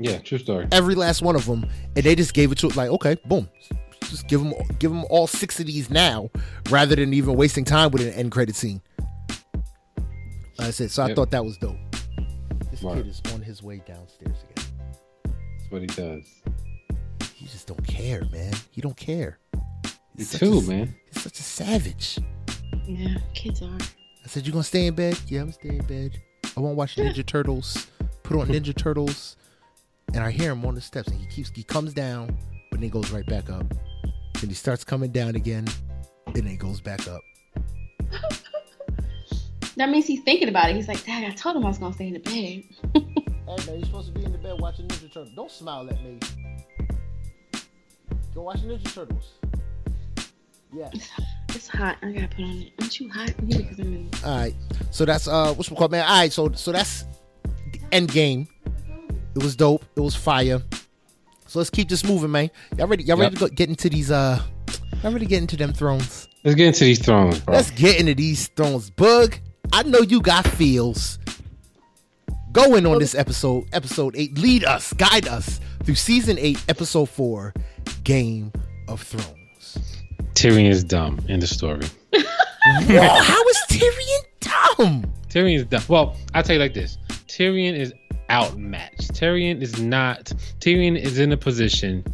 yeah, 0.00 0.18
true 0.18 0.38
story. 0.38 0.66
every 0.72 0.96
last 0.96 1.22
one 1.22 1.36
of 1.36 1.46
them, 1.46 1.64
and 1.94 2.04
they 2.04 2.16
just 2.16 2.34
gave 2.34 2.50
it 2.50 2.58
to 2.58 2.66
it 2.66 2.74
like, 2.74 2.90
okay, 2.90 3.16
boom, 3.26 3.48
just 4.06 4.26
give 4.26 4.42
them 4.42 4.52
give 4.80 4.90
them 4.90 5.04
all 5.08 5.28
six 5.28 5.60
of 5.60 5.66
these 5.66 5.88
now, 5.88 6.30
rather 6.68 6.96
than 6.96 7.14
even 7.14 7.36
wasting 7.36 7.64
time 7.64 7.92
with 7.92 8.02
an 8.02 8.12
end 8.14 8.32
credit 8.32 8.56
scene. 8.56 8.80
Like 10.58 10.68
I 10.68 10.70
said, 10.72 10.90
so 10.90 11.04
I 11.04 11.08
Yep. 11.08 11.16
thought 11.16 11.30
that 11.30 11.44
was 11.44 11.56
dope. 11.58 11.76
This 12.72 12.82
Right. 12.82 12.96
kid 12.96 13.06
is 13.06 13.20
on 13.32 13.40
his 13.40 13.62
way 13.62 13.80
downstairs 13.86 14.36
again. 14.50 14.64
That's 15.74 15.96
what 15.98 16.06
he 16.06 16.20
does. 16.20 17.30
He 17.34 17.46
just 17.46 17.66
don't 17.66 17.84
care, 17.86 18.22
man. 18.30 18.52
He 18.70 18.80
don't 18.80 18.96
care. 18.96 19.38
You 19.54 19.60
He's 20.18 20.30
such 20.30 20.40
too, 20.40 20.58
a- 20.58 20.62
man. 20.62 20.94
He's 21.12 21.22
such 21.22 21.38
a 21.40 21.42
savage. 21.42 22.18
Yeah, 22.86 23.16
kids 23.34 23.60
are. 23.62 23.78
I 24.24 24.26
said, 24.28 24.46
"You 24.46 24.52
gonna 24.52 24.62
stay 24.62 24.86
in 24.86 24.94
bed? 24.94 25.18
Yeah, 25.26 25.40
I'm 25.40 25.50
staying 25.52 25.78
in 25.80 25.86
bed. 25.86 26.20
I 26.56 26.60
want 26.60 26.72
to 26.74 26.76
watch 26.76 26.96
Ninja 26.96 27.26
Turtles. 27.26 27.88
Put 28.22 28.38
on 28.38 28.46
Ninja 28.48 28.74
Turtles." 28.76 29.36
And 30.12 30.22
I 30.22 30.30
hear 30.30 30.52
him 30.52 30.64
on 30.64 30.76
the 30.76 30.80
steps, 30.80 31.08
and 31.08 31.20
he 31.20 31.26
keeps 31.26 31.50
he 31.50 31.64
comes 31.64 31.92
down, 31.92 32.28
but 32.70 32.78
then 32.78 32.82
he 32.84 32.88
goes 32.88 33.10
right 33.10 33.26
back 33.26 33.50
up. 33.50 33.66
Then 34.40 34.48
he 34.50 34.54
starts 34.54 34.84
coming 34.84 35.10
down 35.10 35.34
again, 35.34 35.66
and 36.26 36.36
then 36.36 36.46
he 36.46 36.56
goes 36.56 36.80
back 36.80 37.08
up. 37.08 37.20
That 39.76 39.90
means 39.90 40.06
he's 40.06 40.22
thinking 40.22 40.48
about 40.48 40.70
it. 40.70 40.76
He's 40.76 40.86
like, 40.86 41.04
Dad, 41.04 41.24
I 41.24 41.30
told 41.30 41.56
him 41.56 41.64
I 41.64 41.68
was 41.68 41.78
gonna 41.78 41.92
stay 41.94 42.06
in 42.06 42.12
the 42.12 42.20
bed. 42.20 42.62
Hey 43.46 43.56
man, 43.66 43.76
you're 43.76 43.84
supposed 43.84 44.06
to 44.06 44.12
be 44.18 44.24
in 44.24 44.32
the 44.32 44.38
bed 44.38 44.58
watching 44.58 44.88
Ninja 44.88 45.12
Turtles. 45.12 45.32
Don't 45.36 45.50
smile 45.50 45.88
at 45.90 46.02
me. 46.02 46.18
Go 48.34 48.42
watch 48.42 48.60
Ninja 48.60 48.92
Turtles. 48.92 49.32
Yeah. 50.72 50.90
It's 51.56 51.68
hot. 51.68 51.98
I 52.02 52.10
gotta 52.10 52.26
put 52.26 52.40
on 52.40 52.50
it. 52.50 52.72
Aren't 52.80 52.98
you 52.98 53.08
hot? 53.08 53.32
Yeah, 53.46 53.58
because 53.58 53.78
I'm 53.78 53.94
in. 53.94 54.10
All 54.24 54.38
right. 54.38 54.54
So 54.90 55.04
that's 55.04 55.28
uh, 55.28 55.54
what's 55.54 55.70
it 55.70 55.76
called, 55.76 55.92
man? 55.92 56.04
All 56.04 56.18
right. 56.18 56.32
So 56.32 56.50
so 56.50 56.72
that's 56.72 57.04
the 57.72 57.80
end 57.92 58.10
game. 58.10 58.48
It 59.36 59.42
was 59.42 59.54
dope. 59.54 59.84
It 59.94 60.00
was 60.00 60.16
fire. 60.16 60.60
So 61.46 61.60
let's 61.60 61.70
keep 61.70 61.88
this 61.88 62.04
moving, 62.04 62.32
man. 62.32 62.50
Y'all 62.76 62.88
ready? 62.88 63.04
Y'all 63.04 63.16
ready 63.16 63.36
to 63.36 63.40
go, 63.40 63.46
get 63.46 63.68
into 63.68 63.88
these? 63.88 64.10
Uh, 64.10 64.42
y'all 65.04 65.12
ready 65.12 65.26
to 65.26 65.30
get 65.30 65.42
into 65.42 65.56
them 65.56 65.72
thrones? 65.72 66.26
Let's 66.42 66.56
get 66.56 66.66
into 66.66 66.84
these 66.86 66.98
thrones, 66.98 67.38
bro. 67.38 67.54
Let's 67.54 67.70
get 67.70 68.00
into 68.00 68.16
these 68.16 68.48
thrones. 68.48 68.90
Bug, 68.90 69.38
I 69.72 69.84
know 69.84 70.00
you 70.00 70.20
got 70.20 70.44
feels. 70.44 71.20
Go 72.54 72.76
in 72.76 72.86
on 72.86 73.00
this 73.00 73.16
episode, 73.16 73.66
episode 73.72 74.14
eight. 74.16 74.38
Lead 74.38 74.64
us, 74.64 74.92
guide 74.92 75.26
us 75.26 75.58
through 75.82 75.96
season 75.96 76.38
eight, 76.38 76.64
episode 76.68 77.06
four, 77.06 77.52
Game 78.04 78.52
of 78.86 79.02
Thrones. 79.02 80.04
Tyrion 80.34 80.70
is 80.70 80.84
dumb 80.84 81.18
in 81.28 81.40
the 81.40 81.48
story. 81.48 81.84
Whoa, 82.14 83.08
how 83.08 83.42
is 83.48 83.58
Tyrion 83.68 84.22
dumb? 84.78 85.12
Tyrion 85.28 85.56
is 85.56 85.64
dumb. 85.64 85.82
Well, 85.88 86.16
I'll 86.32 86.44
tell 86.44 86.54
you 86.54 86.62
like 86.62 86.74
this: 86.74 86.96
Tyrion 87.26 87.76
is 87.76 87.92
outmatched. 88.30 89.12
Tyrion 89.14 89.60
is 89.60 89.80
not. 89.80 90.26
Tyrion 90.60 90.96
is 90.96 91.18
in 91.18 91.32
a 91.32 91.36
position 91.36 92.04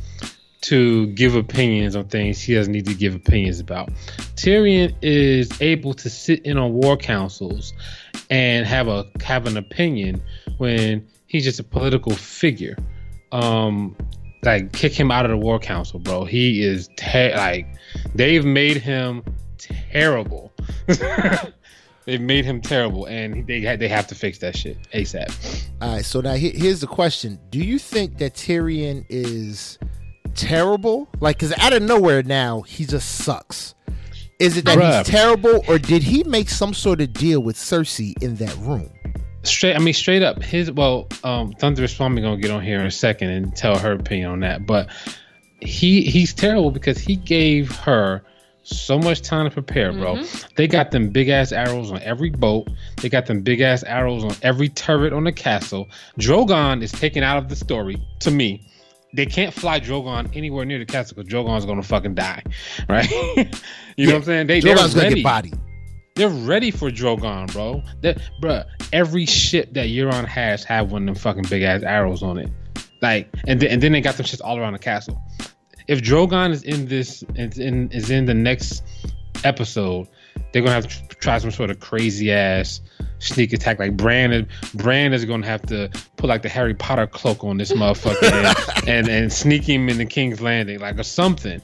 to 0.62 1.06
give 1.08 1.34
opinions 1.34 1.96
on 1.96 2.06
things 2.06 2.40
he 2.40 2.54
doesn't 2.54 2.72
need 2.72 2.86
to 2.86 2.94
give 2.94 3.14
opinions 3.14 3.60
about. 3.60 3.90
Tyrion 4.36 4.94
is 5.02 5.50
able 5.60 5.94
to 5.94 6.10
sit 6.10 6.44
in 6.44 6.58
on 6.58 6.72
war 6.72 6.96
councils 6.96 7.72
and 8.28 8.66
have 8.66 8.88
a 8.88 9.06
have 9.22 9.46
an 9.46 9.56
opinion 9.56 10.22
when 10.58 11.06
he's 11.26 11.44
just 11.44 11.60
a 11.60 11.64
political 11.64 12.12
figure. 12.12 12.76
Um, 13.32 13.96
like 14.42 14.72
kick 14.72 14.92
him 14.92 15.10
out 15.10 15.24
of 15.24 15.30
the 15.30 15.36
war 15.36 15.58
council, 15.58 15.98
bro. 15.98 16.24
He 16.24 16.62
is 16.62 16.88
te- 16.96 17.34
like 17.34 17.66
they've 18.14 18.44
made 18.44 18.78
him 18.78 19.22
terrible. 19.58 20.52
they've 22.04 22.20
made 22.20 22.44
him 22.44 22.60
terrible, 22.60 23.06
and 23.06 23.46
they 23.46 23.76
they 23.76 23.88
have 23.88 24.06
to 24.08 24.14
fix 24.14 24.38
that 24.38 24.56
shit 24.56 24.78
asap. 24.92 25.66
All 25.80 25.94
right, 25.94 26.04
so 26.04 26.20
now 26.20 26.34
here's 26.34 26.80
the 26.80 26.86
question: 26.86 27.38
Do 27.50 27.58
you 27.58 27.78
think 27.78 28.18
that 28.18 28.34
Tyrion 28.34 29.04
is 29.08 29.78
terrible? 30.34 31.08
Like, 31.20 31.38
because 31.38 31.56
out 31.58 31.72
of 31.72 31.82
nowhere 31.82 32.22
now 32.22 32.62
he 32.62 32.84
just 32.84 33.08
sucks. 33.24 33.74
Is 34.38 34.56
it 34.56 34.64
that 34.64 34.78
Bruh. 34.78 34.98
he's 34.98 35.06
terrible, 35.06 35.62
or 35.68 35.78
did 35.78 36.02
he 36.02 36.24
make 36.24 36.48
some 36.48 36.72
sort 36.72 37.00
of 37.02 37.12
deal 37.12 37.40
with 37.40 37.56
Cersei 37.56 38.20
in 38.22 38.36
that 38.36 38.56
room? 38.58 38.90
Straight, 39.42 39.76
I 39.76 39.78
mean, 39.78 39.94
straight 39.94 40.22
up. 40.22 40.42
His 40.42 40.72
well, 40.72 41.08
um, 41.24 41.52
Thunderous 41.52 41.94
Plummy 41.94 42.22
gonna 42.22 42.40
get 42.40 42.50
on 42.50 42.62
here 42.62 42.80
in 42.80 42.86
a 42.86 42.90
second 42.90 43.30
and 43.30 43.54
tell 43.54 43.78
her 43.78 43.92
opinion 43.92 44.30
on 44.30 44.40
that, 44.40 44.66
but 44.66 44.88
he 45.60 46.02
he's 46.02 46.32
terrible 46.32 46.70
because 46.70 46.98
he 46.98 47.16
gave 47.16 47.70
her 47.76 48.22
so 48.62 48.98
much 48.98 49.22
time 49.22 49.46
to 49.46 49.50
prepare, 49.50 49.92
bro. 49.92 50.22
They 50.56 50.66
got 50.66 50.90
them 50.90 51.08
big 51.08 51.28
ass 51.28 51.52
arrows 51.52 51.90
on 51.90 52.00
every 52.02 52.30
boat. 52.30 52.68
They 53.00 53.08
got 53.08 53.26
them 53.26 53.42
big 53.42 53.60
ass 53.60 53.82
arrows 53.82 54.24
on 54.24 54.34
every 54.42 54.68
turret 54.68 55.12
on 55.12 55.24
the 55.24 55.32
castle. 55.32 55.88
Drogon 56.18 56.82
is 56.82 56.92
taken 56.92 57.22
out 57.22 57.38
of 57.38 57.48
the 57.48 57.56
story 57.56 58.00
to 58.20 58.30
me. 58.30 58.62
They 59.12 59.26
can't 59.26 59.52
fly 59.52 59.80
Drogon 59.80 60.34
anywhere 60.36 60.64
near 60.64 60.78
the 60.78 60.86
castle 60.86 61.16
because 61.16 61.32
Drogon's 61.32 61.66
gonna 61.66 61.82
fucking 61.82 62.14
die, 62.14 62.42
right? 62.88 63.10
you 63.96 64.06
know 64.06 64.12
what 64.12 64.18
I'm 64.18 64.24
saying? 64.24 64.46
They, 64.46 64.60
they're 64.60 64.76
Drogon's 64.76 64.94
gonna 64.94 65.08
ready. 65.08 65.14
get 65.16 65.24
bodied. 65.24 65.58
They're 66.16 66.28
ready 66.28 66.70
for 66.70 66.90
Drogon, 66.90 67.52
bro. 67.52 67.82
That, 68.02 68.18
bruh, 68.42 68.64
every 68.92 69.26
ship 69.26 69.72
that 69.74 69.86
Euron 69.86 70.26
has 70.26 70.64
have 70.64 70.92
one 70.92 71.08
of 71.08 71.14
them 71.14 71.14
fucking 71.14 71.44
big 71.48 71.62
ass 71.62 71.82
arrows 71.82 72.22
on 72.22 72.38
it. 72.38 72.50
Like, 73.00 73.28
and 73.46 73.60
then, 73.60 73.70
and 73.70 73.82
then 73.82 73.92
they 73.92 74.00
got 74.00 74.16
them 74.16 74.26
shits 74.26 74.40
all 74.44 74.58
around 74.58 74.74
the 74.74 74.78
castle. 74.78 75.20
If 75.88 76.02
Drogon 76.02 76.50
is 76.50 76.62
in 76.62 76.86
this, 76.86 77.24
is 77.34 77.58
in 77.58 77.90
is 77.90 78.10
in 78.10 78.26
the 78.26 78.34
next 78.34 78.82
episode, 79.44 80.08
they're 80.52 80.62
gonna 80.62 80.74
have 80.74 80.86
to 80.88 81.16
try 81.16 81.38
some 81.38 81.50
sort 81.50 81.70
of 81.70 81.80
crazy 81.80 82.32
ass 82.32 82.80
sneak 83.18 83.52
attack. 83.52 83.78
Like 83.78 83.96
Bran, 83.96 84.32
is- 84.32 84.46
Bran 84.74 85.12
is 85.12 85.24
gonna 85.24 85.46
have 85.46 85.62
to 85.66 85.90
put 86.16 86.28
like 86.28 86.42
the 86.42 86.48
Harry 86.48 86.74
Potter 86.74 87.06
cloak 87.06 87.44
on 87.44 87.56
this 87.58 87.72
motherfucker 87.72 88.32
and, 88.32 88.88
and 88.88 89.08
and 89.08 89.32
sneak 89.32 89.62
him 89.62 89.88
in 89.88 89.98
the 89.98 90.06
King's 90.06 90.40
Landing, 90.40 90.80
like 90.80 90.98
or 90.98 91.02
something. 91.04 91.60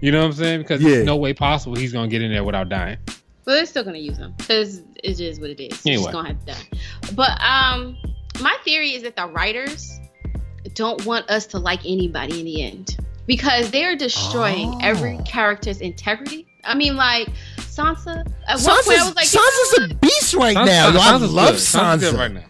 You 0.00 0.12
know 0.12 0.20
what 0.20 0.26
I'm 0.26 0.32
saying? 0.32 0.60
Because 0.60 0.80
Yeah. 0.82 0.90
there's 0.90 1.06
no 1.06 1.16
way 1.16 1.34
possible 1.34 1.76
he's 1.76 1.92
gonna 1.92 2.08
get 2.08 2.22
in 2.22 2.30
there 2.32 2.44
without 2.44 2.68
dying. 2.68 2.98
But 3.44 3.54
they're 3.54 3.66
still 3.66 3.84
gonna 3.84 3.98
use 3.98 4.18
them 4.18 4.34
because 4.38 4.82
it 5.02 5.20
is 5.20 5.40
what 5.40 5.50
it 5.50 5.60
is. 5.60 5.68
It's 5.72 5.86
Anyway. 5.86 6.02
just 6.04 6.12
gonna 6.12 6.28
have 6.28 6.44
to 6.46 6.52
die. 6.52 6.78
But 7.14 7.40
um, 7.42 7.96
my 8.40 8.56
theory 8.64 8.92
is 8.94 9.02
that 9.02 9.16
the 9.16 9.26
writers 9.26 9.98
don't 10.74 11.04
want 11.04 11.28
us 11.30 11.46
to 11.48 11.58
like 11.58 11.80
anybody 11.84 12.38
in 12.40 12.44
the 12.46 12.62
end 12.62 12.96
because 13.26 13.70
they're 13.70 13.96
destroying 13.96 14.68
Oh. 14.74 14.78
every 14.82 15.18
character's 15.26 15.80
integrity. 15.80 16.46
I 16.64 16.74
mean, 16.74 16.96
like 16.96 17.28
Sansa. 17.70 18.26
At 18.48 18.58
one 18.58 18.58
Sansa's, 18.58 18.86
point, 18.86 18.98
I 18.98 19.04
was 19.04 19.16
like, 19.16 19.26
Sansa's 19.26 19.90
a 19.90 19.94
beast 19.94 20.34
right 20.34 20.56
Sansa- 20.56 20.66
now. 20.66 20.90
Yo, 20.90 20.98
I 20.98 21.16
love 21.16 21.52
good. 21.52 21.60
Sansa's 21.60 22.00
good 22.00 22.14
Sansa. 22.14 22.18
right 22.18 22.32
now. 22.32 22.44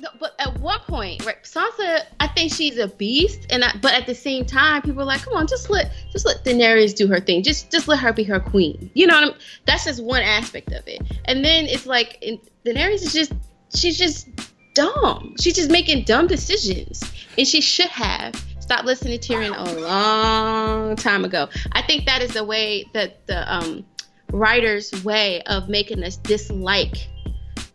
No, 0.00 0.08
but 0.20 0.32
at 0.38 0.60
one 0.60 0.78
point, 0.86 1.26
right? 1.26 1.42
Sansa, 1.42 2.02
I 2.20 2.28
think 2.28 2.52
she's 2.52 2.78
a 2.78 2.86
beast, 2.86 3.46
and 3.50 3.64
I, 3.64 3.76
but 3.82 3.92
at 3.94 4.06
the 4.06 4.14
same 4.14 4.44
time, 4.44 4.80
people 4.82 5.02
are 5.02 5.04
like, 5.04 5.22
"Come 5.22 5.34
on, 5.34 5.48
just 5.48 5.70
let 5.70 5.92
just 6.12 6.24
let 6.24 6.44
Daenerys 6.44 6.94
do 6.94 7.08
her 7.08 7.18
thing. 7.18 7.42
Just 7.42 7.72
just 7.72 7.88
let 7.88 7.98
her 7.98 8.12
be 8.12 8.22
her 8.22 8.38
queen." 8.38 8.90
You 8.94 9.08
know 9.08 9.14
what 9.20 9.34
I'm? 9.34 9.40
That's 9.66 9.84
just 9.84 10.02
one 10.02 10.22
aspect 10.22 10.70
of 10.70 10.86
it. 10.86 11.00
And 11.24 11.44
then 11.44 11.66
it's 11.66 11.84
like 11.84 12.16
in, 12.22 12.38
Daenerys 12.64 13.02
is 13.02 13.12
just 13.12 13.32
she's 13.74 13.98
just 13.98 14.28
dumb. 14.74 15.34
She's 15.40 15.54
just 15.56 15.70
making 15.70 16.04
dumb 16.04 16.28
decisions, 16.28 17.02
and 17.36 17.46
she 17.46 17.60
should 17.60 17.88
have 17.88 18.36
stopped 18.60 18.84
listening 18.84 19.18
to 19.18 19.32
Tyrion 19.34 19.56
a 19.56 19.80
long 19.80 20.94
time 20.94 21.24
ago. 21.24 21.48
I 21.72 21.82
think 21.82 22.06
that 22.06 22.22
is 22.22 22.34
the 22.34 22.44
way 22.44 22.84
that 22.94 23.26
the 23.26 23.52
um, 23.52 23.84
writers' 24.32 25.04
way 25.04 25.42
of 25.42 25.68
making 25.68 26.02
us 26.02 26.16
dislike 26.16 27.08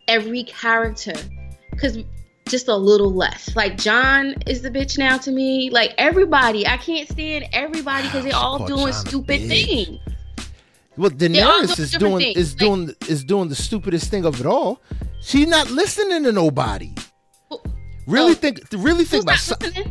every 0.06 0.44
character 0.44 1.14
because 1.70 1.98
just 2.48 2.68
a 2.68 2.76
little 2.76 3.12
less. 3.12 3.54
Like 3.54 3.76
Jon 3.76 4.34
is 4.46 4.62
the 4.62 4.70
bitch 4.70 4.98
now 4.98 5.18
to 5.18 5.30
me. 5.30 5.70
Like 5.70 5.94
everybody, 5.98 6.66
I 6.66 6.76
can't 6.78 7.08
stand 7.08 7.46
everybody 7.52 8.08
because 8.08 8.24
they're 8.24 8.34
all 8.34 8.66
doing 8.66 8.92
John 8.92 9.06
stupid 9.06 9.40
things. 9.48 10.00
Well, 10.96 11.10
Daenerys 11.10 11.76
do 11.76 11.82
is 11.82 11.92
doing 11.92 12.18
things. 12.18 12.36
is 12.36 12.52
Like- 12.54 12.58
doing 12.58 12.94
is 13.08 13.24
doing 13.24 13.48
the 13.48 13.54
stupidest 13.54 14.10
thing 14.10 14.24
of 14.24 14.40
it 14.40 14.46
all. 14.46 14.80
She's 15.20 15.46
not 15.46 15.70
listening 15.70 16.24
to 16.24 16.32
nobody. 16.32 16.92
Really 18.06 18.32
oh, 18.32 18.34
think 18.34 18.60
really 18.72 19.04
think 19.04 19.24
about 19.24 19.38
not? 19.38 19.86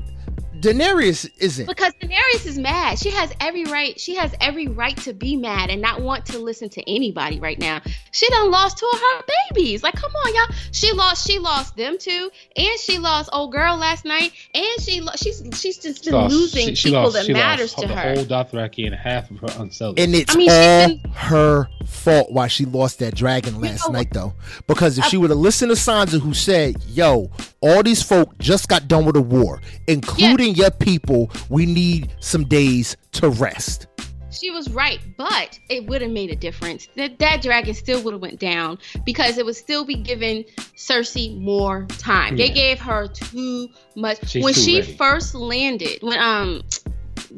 Daenerys 0.62 1.30
isn't. 1.40 1.66
Because 1.68 1.94
Daenerys 2.02 2.46
is 2.46 2.58
mad. 2.58 2.98
She 3.00 3.12
has 3.12 3.32
every 3.40 3.66
right. 3.66 4.00
She 4.00 4.16
has 4.16 4.34
every 4.42 4.68
right 4.68 4.96
to 4.98 5.14
be 5.14 5.36
mad 5.36 5.70
and 5.70 5.82
not 5.82 6.02
want 6.02 6.26
to 6.28 6.40
listen 6.40 6.70
to 6.70 6.90
anybody 6.90 7.40
right 7.40 7.60
now. 7.60 7.82
She 8.12 8.28
done 8.30 8.50
lost 8.52 8.78
two 8.78 8.90
of 8.92 9.00
her 9.00 9.24
babies. 9.52 9.84
Like, 9.84 9.96
come 9.96 10.12
on, 10.12 10.34
y'all. 10.36 10.56
She 10.72 10.92
lost. 10.94 11.28
She 11.28 11.40
lost 11.40 11.76
them 11.76 11.98
too, 11.98 12.30
and 12.56 12.80
she 12.80 12.98
lost 12.98 13.30
old 13.34 13.52
girl 13.52 13.78
last 13.78 14.06
night, 14.06 14.32
and 14.54 14.82
she 14.82 15.02
lo- 15.02 15.12
she's 15.16 15.44
she's 15.54 15.78
just 15.78 16.06
been 16.06 16.14
lost- 16.14 16.34
losing 16.34 16.70
she- 16.70 16.76
she 16.76 16.90
people 16.90 17.04
lost- 17.04 17.14
that 17.16 17.26
she 17.26 17.34
lost 17.34 17.44
matters 17.44 17.74
to 17.76 17.88
the 17.88 17.96
her. 17.96 18.16
whole 18.16 18.26
Dothraki 18.26 18.86
and 18.86 18.96
half 18.96 19.30
of 19.32 19.38
her 19.40 19.62
unsettled. 19.62 20.00
And 20.00 20.16
it's 20.16 20.34
I 20.36 20.38
mean, 20.38 20.50
all 20.50 20.88
been- 20.88 21.12
her 21.14 21.68
fault 21.86 22.32
why 22.32 22.48
she 22.48 22.66
lost 22.66 23.00
that 23.00 23.16
dragon 23.16 23.62
last 23.62 23.88
know 23.88 23.94
night, 23.94 24.10
though. 24.12 24.34
Because 24.68 24.98
if 24.98 25.06
she 25.06 25.18
would 25.18 25.30
have 25.30 25.40
listened 25.40 25.70
to 25.70 25.76
Sansa, 25.78 26.20
who 26.20 26.34
said, 26.34 26.76
"Yo, 26.90 27.32
all 27.62 27.82
these 27.84 28.02
folk 28.02 28.38
just 28.40 28.68
got 28.68 28.88
done 28.88 29.06
with 29.06 29.16
a 29.16 29.22
war, 29.22 29.62
including 29.88 30.56
your 30.58 30.72
people. 30.72 31.32
We 31.50 31.66
need 31.66 32.10
some 32.20 32.46
days 32.46 32.98
to 33.14 33.30
rest." 33.30 33.88
She 34.30 34.52
was 34.52 34.70
right, 34.70 35.00
but 35.18 35.58
it 35.70 35.88
would 35.88 36.02
have 36.02 36.12
made 36.12 36.30
a 36.32 36.36
difference. 36.36 36.88
That 36.96 37.18
that 37.20 37.42
dragon 37.42 37.74
still 37.74 38.04
would 38.04 38.14
have 38.14 38.22
went 38.22 38.40
down 38.40 38.78
because 39.06 39.38
it 39.38 39.46
would 39.46 39.56
still 39.56 39.86
be 39.86 39.96
giving 39.96 40.44
Cersei 40.76 41.40
more 41.40 41.86
time. 41.98 42.36
They 42.36 42.50
gave 42.50 42.80
her 42.80 43.08
too 43.08 43.70
much. 43.96 44.28
She's 44.28 44.44
when 44.44 44.54
too 44.54 44.62
she 44.62 44.80
ready. 44.82 44.94
first 44.94 45.34
landed, 45.34 46.00
when 46.02 46.20
um 46.20 46.64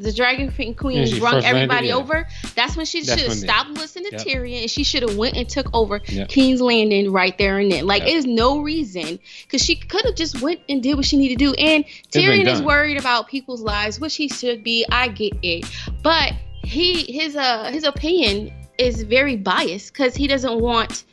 the 0.00 0.12
Dragon 0.12 0.50
Queen 0.74 0.98
Yeah, 0.98 1.04
she 1.04 1.18
brung 1.20 1.34
landed, 1.34 1.48
everybody 1.48 1.88
yeah. 1.88 1.96
over, 1.96 2.26
that's 2.54 2.76
when 2.76 2.86
she 2.86 3.04
should 3.04 3.18
have 3.20 3.32
stopped 3.32 3.70
listening 3.70 4.10
to 4.10 4.16
Yep. 4.16 4.26
Tyrion 4.26 4.60
and 4.62 4.70
she 4.70 4.82
should 4.84 5.02
have 5.02 5.16
went 5.16 5.36
and 5.36 5.48
took 5.48 5.66
over 5.74 6.00
Yep. 6.06 6.28
King's 6.28 6.60
Landing 6.60 7.12
right 7.12 7.36
there 7.38 7.58
and 7.58 7.70
then. 7.70 7.86
Like, 7.86 8.02
Yep. 8.02 8.08
there's 8.10 8.26
no 8.26 8.60
reason 8.60 9.18
because 9.42 9.64
she 9.64 9.76
could 9.76 10.04
have 10.04 10.14
just 10.14 10.40
went 10.40 10.60
and 10.68 10.82
did 10.82 10.94
what 10.94 11.04
she 11.04 11.16
needed 11.16 11.38
to 11.38 11.44
do. 11.46 11.54
And 11.54 11.84
Tyrion 12.10 12.46
is 12.46 12.62
worried 12.62 12.98
about 12.98 13.28
people's 13.28 13.62
lives, 13.62 14.00
which 14.00 14.16
he 14.16 14.28
should 14.28 14.64
be. 14.64 14.84
I 14.90 15.08
get 15.08 15.34
it, 15.42 15.64
but 16.02 16.32
he 16.62 17.10
his 17.10 17.36
uh 17.36 17.70
his 17.72 17.84
opinion 17.84 18.52
is 18.78 19.02
very 19.02 19.36
biased 19.36 19.92
because 19.92 20.14
he 20.14 20.26
doesn't 20.26 20.60
want. 20.60 21.04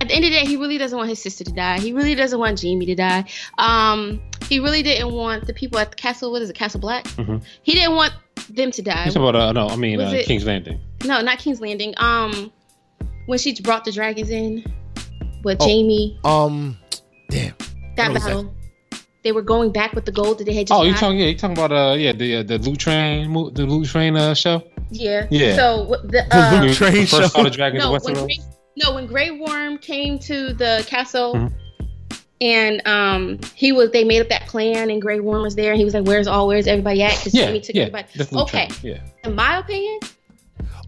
At 0.00 0.08
the 0.08 0.14
end 0.14 0.24
of 0.24 0.30
the 0.32 0.38
day, 0.38 0.46
he 0.46 0.56
really 0.56 0.76
doesn't 0.78 0.96
want 0.96 1.08
his 1.08 1.22
sister 1.22 1.44
to 1.44 1.52
die. 1.52 1.78
He 1.78 1.92
really 1.92 2.14
doesn't 2.14 2.38
want 2.38 2.60
Jaime 2.60 2.84
to 2.86 2.94
die. 2.94 3.24
Um, 3.58 4.20
he 4.48 4.60
really 4.60 4.82
didn't 4.82 5.12
want 5.12 5.46
the 5.46 5.54
people 5.54 5.78
at 5.78 5.90
the 5.90 5.96
castle. 5.96 6.30
What 6.32 6.42
is 6.42 6.50
it, 6.50 6.56
Castle 6.56 6.80
Black? 6.80 7.04
Mhm. 7.04 7.42
He 7.62 7.72
didn't 7.72 7.94
want 7.96 8.12
them 8.50 8.70
to 8.72 8.82
die. 8.82 9.04
You 9.06 9.10
talking 9.12 9.28
about 9.28 9.36
uh, 9.36 9.52
no, 9.52 9.68
I 9.68 9.76
mean 9.76 10.00
uh, 10.00 10.10
it- 10.10 10.26
King's 10.26 10.44
Landing. 10.44 10.80
No, 11.04 11.20
not 11.20 11.38
King's 11.38 11.60
Landing. 11.60 11.94
Um, 11.98 12.52
when 13.26 13.38
she 13.38 13.58
brought 13.62 13.84
the 13.84 13.92
dragons 13.92 14.30
in 14.30 14.64
with 15.44 15.58
Oh. 15.60 15.66
Jaime, 15.66 16.18
Um, 16.24 16.76
damn. 17.30 17.54
that 17.96 18.08
what 18.08 18.14
was 18.14 18.24
battle, 18.24 18.54
they 19.22 19.32
were 19.32 19.42
going 19.42 19.72
back 19.72 19.92
with 19.94 20.04
the 20.04 20.12
gold 20.12 20.38
that 20.38 20.44
they 20.44 20.52
had 20.54 20.66
just. 20.66 20.78
Oh, 20.78 20.84
you 20.84 20.94
talking? 20.94 21.18
Yeah, 21.18 21.26
you 21.26 21.36
talking 21.36 21.56
about 21.56 21.72
uh, 21.72 21.94
yeah, 21.96 22.12
the 22.12 22.36
uh, 22.36 22.42
the 22.42 22.58
Loot 22.58 22.78
Train, 22.80 23.32
the 23.32 23.64
Loot 23.66 23.88
Train 23.88 24.16
uh 24.16 24.34
show. 24.34 24.62
Yeah. 24.90 25.26
Yeah. 25.30 25.56
So 25.56 25.84
what 25.84 26.02
the 26.02 26.24
The 26.30 26.36
uh, 26.36 26.50
Loot 26.50 26.60
When 26.60 26.68
we 26.68 26.74
Train 26.74 27.06
first 27.06 27.34
show. 27.36 27.42
the 27.42 27.50
dragons 27.50 27.84
no, 27.84 27.92
when 27.92 28.00
Grey, 28.14 28.38
no, 28.76 28.94
when 28.94 29.06
Grey 29.06 29.30
Worm 29.30 29.78
came 29.78 30.18
to 30.20 30.52
the 30.52 30.84
castle, 30.86 31.34
Mhm. 31.34 31.52
And 32.40 32.86
um, 32.86 33.38
he 33.54 33.72
was 33.72 33.90
they 33.92 34.04
made 34.04 34.20
up 34.20 34.28
that 34.28 34.46
plan, 34.46 34.90
and 34.90 35.00
Grey 35.00 35.20
Worm 35.20 35.42
was 35.42 35.54
there, 35.54 35.70
and 35.70 35.78
he 35.78 35.84
was 35.84 35.94
like, 35.94 36.04
"Where's 36.04 36.26
all? 36.26 36.48
Where's 36.48 36.66
everybody 36.66 37.02
at?" 37.02 37.16
Because 37.16 37.32
Yeah, 37.34 37.44
Jaime 37.46 37.60
took 37.60 37.76
yeah, 37.76 37.82
everybody. 37.82 38.08
Okay. 38.42 38.66
Train. 38.66 38.94
Yeah. 38.94 39.28
In 39.28 39.34
my 39.34 39.58
opinion, 39.58 40.00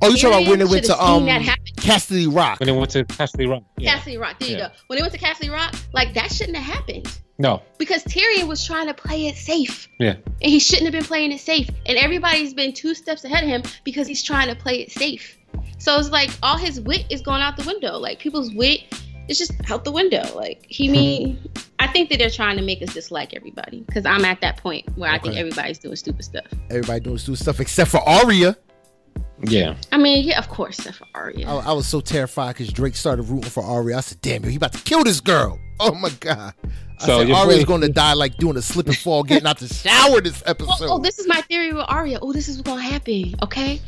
Oh, 0.02 0.08
you 0.08 0.16
talking 0.16 0.28
about 0.28 0.50
when 0.50 0.58
they 0.58 0.64
Tyrion 0.64 0.70
went 0.70 0.84
to 0.86 0.92
should've 0.92 1.00
um 1.00 1.24
that. 1.26 1.58
Casterly 1.76 2.34
Rock? 2.34 2.60
When 2.60 2.66
they 2.66 2.72
went 2.72 2.90
to 2.90 3.04
Castle 3.04 3.46
Rock. 3.46 3.62
Yeah. 3.78 3.94
Castle 3.94 4.18
Rock. 4.18 4.38
There 4.38 4.48
you 4.50 4.56
go. 4.56 4.68
When 4.88 4.96
they 4.98 5.02
went 5.02 5.12
to 5.14 5.18
Castle 5.18 5.50
Rock, 5.50 5.74
like 5.92 6.14
that 6.14 6.32
shouldn't 6.32 6.56
have 6.56 6.76
happened. 6.76 7.18
No. 7.38 7.60
because 7.76 8.02
Tyrion 8.04 8.48
was 8.48 8.64
trying 8.64 8.86
to 8.86 8.94
play 8.94 9.26
it 9.26 9.36
safe. 9.36 9.88
Yeah. 9.98 10.12
And 10.14 10.50
he 10.50 10.58
shouldn't 10.58 10.84
have 10.84 10.92
been 10.92 11.04
playing 11.04 11.32
it 11.32 11.40
safe. 11.40 11.68
And 11.84 11.98
everybody's 11.98 12.54
been 12.54 12.72
two 12.72 12.94
steps 12.94 13.24
ahead 13.24 13.44
of 13.44 13.50
him 13.50 13.62
because 13.84 14.06
he's 14.06 14.22
trying 14.22 14.48
to 14.48 14.54
play 14.54 14.80
it 14.80 14.90
safe. 14.90 15.36
So 15.78 15.98
it's 15.98 16.10
like 16.10 16.30
all 16.42 16.56
his 16.56 16.80
wit 16.80 17.04
is 17.10 17.20
going 17.20 17.42
out 17.42 17.58
the 17.58 17.64
window. 17.66 17.98
Like 17.98 18.18
people's 18.20 18.54
wit 18.54 18.84
is 19.28 19.38
just 19.38 19.52
out 19.70 19.84
the 19.84 19.92
window. 19.92 20.22
Like 20.34 20.64
he 20.68 20.88
mean 20.88 21.38
I 21.78 21.86
think 21.88 22.10
that 22.10 22.18
they're 22.18 22.30
trying 22.30 22.56
to 22.56 22.62
make 22.62 22.82
us 22.82 22.92
dislike 22.94 23.34
everybody. 23.34 23.80
Because 23.80 24.06
I'm 24.06 24.24
at 24.24 24.40
that 24.40 24.56
point 24.58 24.86
where 24.96 25.10
I 25.10 25.18
think 25.18 25.36
everybody's 25.36 25.78
doing 25.78 25.96
stupid 25.96 26.24
stuff. 26.24 26.46
Everybody 26.70 27.00
doing 27.00 27.18
stupid 27.18 27.38
stuff 27.40 27.60
except 27.60 27.90
for 27.90 28.00
Arya. 28.08 28.56
Yeah. 29.46 29.76
I 29.92 29.98
mean, 29.98 30.24
yeah, 30.26 30.38
of 30.38 30.48
course, 30.48 30.78
except 30.78 30.96
for 30.96 31.06
Arya. 31.14 31.46
I, 31.46 31.56
I 31.56 31.72
was 31.72 31.86
so 31.86 32.00
terrified 32.00 32.54
because 32.56 32.72
Drake 32.72 32.96
started 32.96 33.24
rooting 33.24 33.50
for 33.50 33.62
Arya. 33.62 33.98
I 33.98 34.00
said, 34.00 34.20
"Damn, 34.22 34.42
he 34.44 34.56
about 34.56 34.72
to 34.72 34.82
kill 34.82 35.04
this 35.04 35.20
girl." 35.20 35.58
Oh 35.78 35.94
my 35.94 36.08
god! 36.20 36.54
I 36.64 37.04
So 37.04 37.18
said 37.18 37.28
your 37.28 37.36
Arya's 37.36 37.66
going 37.66 37.82
to 37.82 37.90
die 37.90 38.14
like 38.14 38.38
doing 38.38 38.56
a 38.56 38.62
slip 38.62 38.86
and 38.86 38.96
fall, 38.96 39.22
getting 39.22 39.46
out 39.46 39.58
the 39.58 39.68
shower 39.74 40.22
this 40.22 40.40
Oh, 40.40 40.44
oh 40.46 40.50
episode. 40.52 40.88
oh, 40.90 40.98
this 40.98 41.18
is 41.18 41.28
my 41.28 41.42
theory 41.42 41.74
with 41.74 41.84
Arya. 41.86 42.18
Oh, 42.22 42.32
this 42.32 42.48
is 42.48 42.56
what's 42.56 42.66
gonna 42.66 42.80
happen. 42.80 43.34
Okay, 43.42 43.78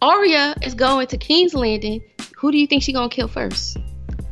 Arya 0.00 0.54
is 0.62 0.74
going 0.74 1.08
to 1.08 1.16
King's 1.16 1.52
Landing. 1.52 2.02
Who 2.36 2.52
do 2.52 2.58
you 2.58 2.68
think 2.68 2.84
she's 2.84 2.94
gonna 2.94 3.08
kill 3.08 3.26
first? 3.26 3.78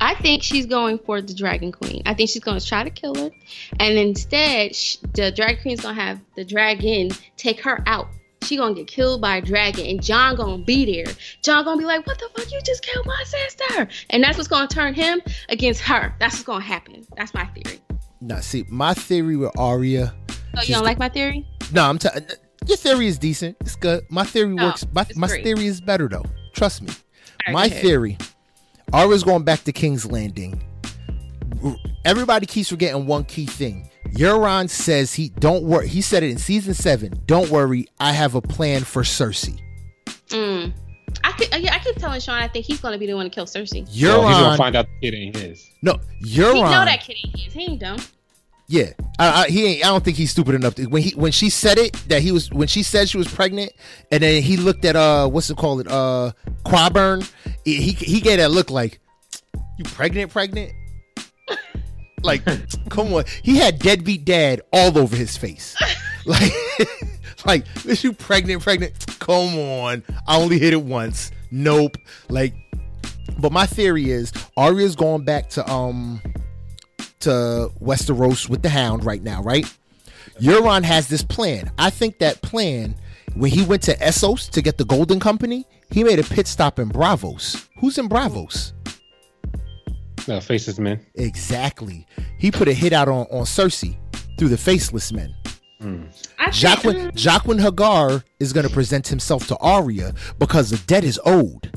I 0.03 0.15
think 0.17 0.43
she's 0.43 0.67
going 0.67 0.99
for 0.99 1.23
the 1.23 1.33
Dragon 1.33 1.71
Queen. 1.71 2.03
I 2.07 2.15
think 2.15 2.29
she's 2.29 2.43
gonna 2.43 2.61
try 2.61 2.83
to 2.83 2.91
kill 2.91 3.15
her, 3.15 3.31
and 3.79 3.97
instead, 3.97 4.75
sh- 4.75 4.97
the 5.15 5.31
Dragon 5.31 5.63
Queen's 5.63 5.81
gonna 5.81 5.95
have 6.01 6.19
the 6.35 6.45
dragon 6.45 7.11
take 7.37 7.61
her 7.63 7.83
out. 7.87 8.09
She 8.43 8.57
gonna 8.57 8.75
get 8.75 8.89
killed 8.89 9.21
by 9.21 9.37
a 9.37 9.41
dragon, 9.41 9.87
and 9.87 10.03
Jon 10.03 10.35
gonna 10.35 10.65
be 10.65 10.85
there. 10.85 11.15
Jon 11.43 11.65
gonna 11.65 11.79
be 11.79 11.85
like, 11.85 12.05
"What 12.05 12.19
the 12.19 12.29
fuck? 12.35 12.51
You 12.51 12.61
just 12.65 12.83
killed 12.83 13.07
my 13.07 13.23
sister!" 13.25 13.89
And 14.11 14.25
that's 14.25 14.37
what's 14.37 14.49
gonna 14.49 14.67
turn 14.67 14.93
him 14.95 15.23
against 15.49 15.81
her. 15.83 16.13
That's 16.19 16.35
what's 16.35 16.45
gonna 16.45 16.65
happen. 16.65 17.07
That's 17.17 17.33
my 17.33 17.45
theory. 17.47 17.79
now, 18.21 18.41
see, 18.41 18.65
my 18.69 18.95
theory 18.95 19.37
with 19.37 19.57
Arya. 19.57 20.13
She's 20.59 20.71
you 20.71 20.75
don't 20.75 20.85
like 20.85 20.99
my 20.99 21.09
theory? 21.09 21.47
No, 21.73 21.89
I'm 21.89 21.99
telling. 21.99 22.25
Uh, 22.25 22.35
your 22.67 22.77
theory 22.77 23.07
is 23.07 23.19
decent. 23.19 23.57
It's 23.61 23.77
good. 23.77 24.05
My 24.11 24.25
theory 24.25 24.55
No, 24.55 24.67
works. 24.67 24.85
My, 24.93 25.07
my 25.15 25.29
theory 25.29 25.67
is 25.67 25.81
better 25.81 26.09
though. 26.09 26.25
Trust 26.53 26.83
me. 26.83 26.89
right, 27.47 27.53
my 27.53 27.65
ahead. 27.67 27.83
Theory. 28.93 29.05
Arya's 29.05 29.25
going 29.25 29.43
back 29.45 29.65
to 29.65 29.73
King's 29.73 30.07
Landing. 30.11 30.63
Everybody 32.05 32.47
keeps 32.47 32.69
forgetting 32.71 33.07
one 33.07 33.25
key 33.25 33.47
thing. 33.47 33.89
Euron 34.15 34.69
says 34.69 35.15
he 35.15 35.29
don't 35.31 35.63
worry. 35.63 35.89
He 35.89 36.01
said 36.03 36.23
it 36.23 36.31
in 36.31 36.39
season 36.39 36.75
seven. 36.75 37.13
Don't 37.27 37.49
worry, 37.51 37.87
I 38.01 38.13
have 38.13 38.35
a 38.35 38.41
plan 38.43 38.83
for 38.83 39.03
Cersei. 39.03 39.59
Mm. 40.29 40.73
I 41.25 41.33
could, 41.33 41.49
yeah, 41.63 41.75
I 41.75 41.79
keep 41.79 41.97
telling 41.97 42.21
Sean 42.21 42.37
I 42.37 42.49
think 42.49 42.67
he's 42.67 42.81
gonna 42.81 42.99
be 42.99 43.07
the 43.07 43.15
one 43.15 43.25
to 43.27 43.31
kill 43.31 43.47
Cersei. 43.47 43.89
Euron, 43.89 44.19
Well, 44.19 44.29
he's 44.29 44.37
gonna 44.39 44.57
find 44.57 44.77
out 44.77 44.87
the 45.01 45.11
kid 45.11 45.17
ain't 45.17 45.37
his. 45.37 45.71
no, 45.83 45.95
Euron. 46.25 46.55
He 46.55 46.61
know 46.63 46.85
that 46.85 47.01
kid 47.01 47.17
ain't 47.25 47.39
his. 47.39 47.53
He 47.53 47.63
ain't 47.63 47.81
dumb. 47.81 47.99
Yeah, 48.73 48.95
I, 49.19 49.43
I, 49.43 49.49
he 49.49 49.67
ain't. 49.67 49.85
I 49.85 49.89
don't 49.89 50.03
think 50.03 50.17
he's 50.17 50.31
stupid 50.31 50.55
enough 50.55 50.77
to 50.77 50.87
when 50.87 51.03
he 51.03 51.11
when 51.11 51.31
she 51.31 51.51
said 51.51 51.77
it 51.77 51.93
that 52.09 52.23
he 52.23 52.33
was 52.33 52.51
when 52.51 52.69
she 52.69 52.83
said 52.83 53.07
she 53.07 53.19
was 53.19 53.29
pregnant, 53.29 53.71
and 54.11 54.23
then 54.23 54.41
he 54.41 54.57
looked 54.57 54.87
at 54.87 54.97
uh 54.97 55.29
what's 55.29 55.51
it 55.51 55.59
called 55.59 55.83
it 55.83 55.89
uh 55.89 56.33
Qyburn. 56.65 57.31
He 57.67 57.93
he, 57.93 58.23
gave 58.23 58.39
that 58.39 58.51
look 58.51 58.71
like 58.71 58.99
you 59.77 59.85
pregnant 59.85 60.33
pregnant. 60.33 60.73
like 62.23 62.43
come 62.89 63.13
on, 63.13 63.25
he 63.43 63.59
had 63.59 63.79
deadbeat 63.79 64.25
dad 64.25 64.63
all 64.73 64.97
over 64.97 65.17
his 65.17 65.37
face. 65.37 65.77
like 66.25 66.51
like 67.45 67.67
is 67.85 68.03
you 68.03 68.15
pregnant 68.15 68.63
pregnant? 68.63 69.05
Come 69.19 69.55
on, 69.55 70.03
I 70.27 70.39
only 70.39 70.59
hit 70.59 70.73
it 70.73 70.83
once. 70.83 71.31
Nope. 71.51 71.99
Like, 72.31 72.55
but 73.39 73.53
my 73.53 73.67
theory 73.67 74.11
is 74.11 74.33
Arya's 74.57 74.97
going 74.97 75.27
back 75.27 75.51
to 75.51 75.71
um 75.71 76.23
to 77.23 77.71
Westeros 77.81 78.49
with 78.49 78.63
the 78.63 78.69
Hound 78.69 79.05
right 79.05 79.23
now, 79.23 79.43
right? 79.43 79.67
Euron 80.41 80.83
has 80.83 81.09
this 81.09 81.23
plan. 81.23 81.71
I 81.79 81.91
think 81.91 82.19
that 82.19 82.43
plan, 82.43 82.95
when 83.35 83.51
he 83.51 83.65
went 83.65 83.83
to 83.83 83.97
Essos 83.97 84.49
to 84.51 84.63
get 84.63 84.79
the 84.79 84.85
Golden 84.85 85.21
Company, 85.21 85.67
he 85.91 86.05
made 86.05 86.19
a 86.19 86.25
pit 86.25 86.47
stop 86.47 86.79
in 86.79 86.89
Braavos. 86.89 87.69
Who's 87.79 87.99
in 87.99 88.09
Braavos? 88.09 88.73
No, 90.29 90.41
faces 90.41 90.79
men. 90.79 91.05
Exactly. 91.15 92.07
He 92.39 92.51
put 92.51 92.69
a 92.69 92.73
hit 92.73 92.93
out 92.93 93.09
on, 93.09 93.27
on 93.31 93.45
Cersei 93.45 93.97
through 94.39 94.49
the 94.49 94.57
Faceless 94.57 95.13
Men. 95.13 95.35
I 96.39 96.51
think, 96.51 96.55
Jaqen, 96.55 97.13
Jaqen 97.13 97.61
H'ghar 97.61 98.23
is 98.39 98.53
going 98.53 98.67
to 98.67 98.73
present 98.73 99.09
himself 99.09 99.49
to 99.49 99.57
Arya 99.57 100.15
because 100.39 100.71
the 100.71 100.79
debt 100.87 101.03
is 101.03 101.21
owed. 101.25 101.73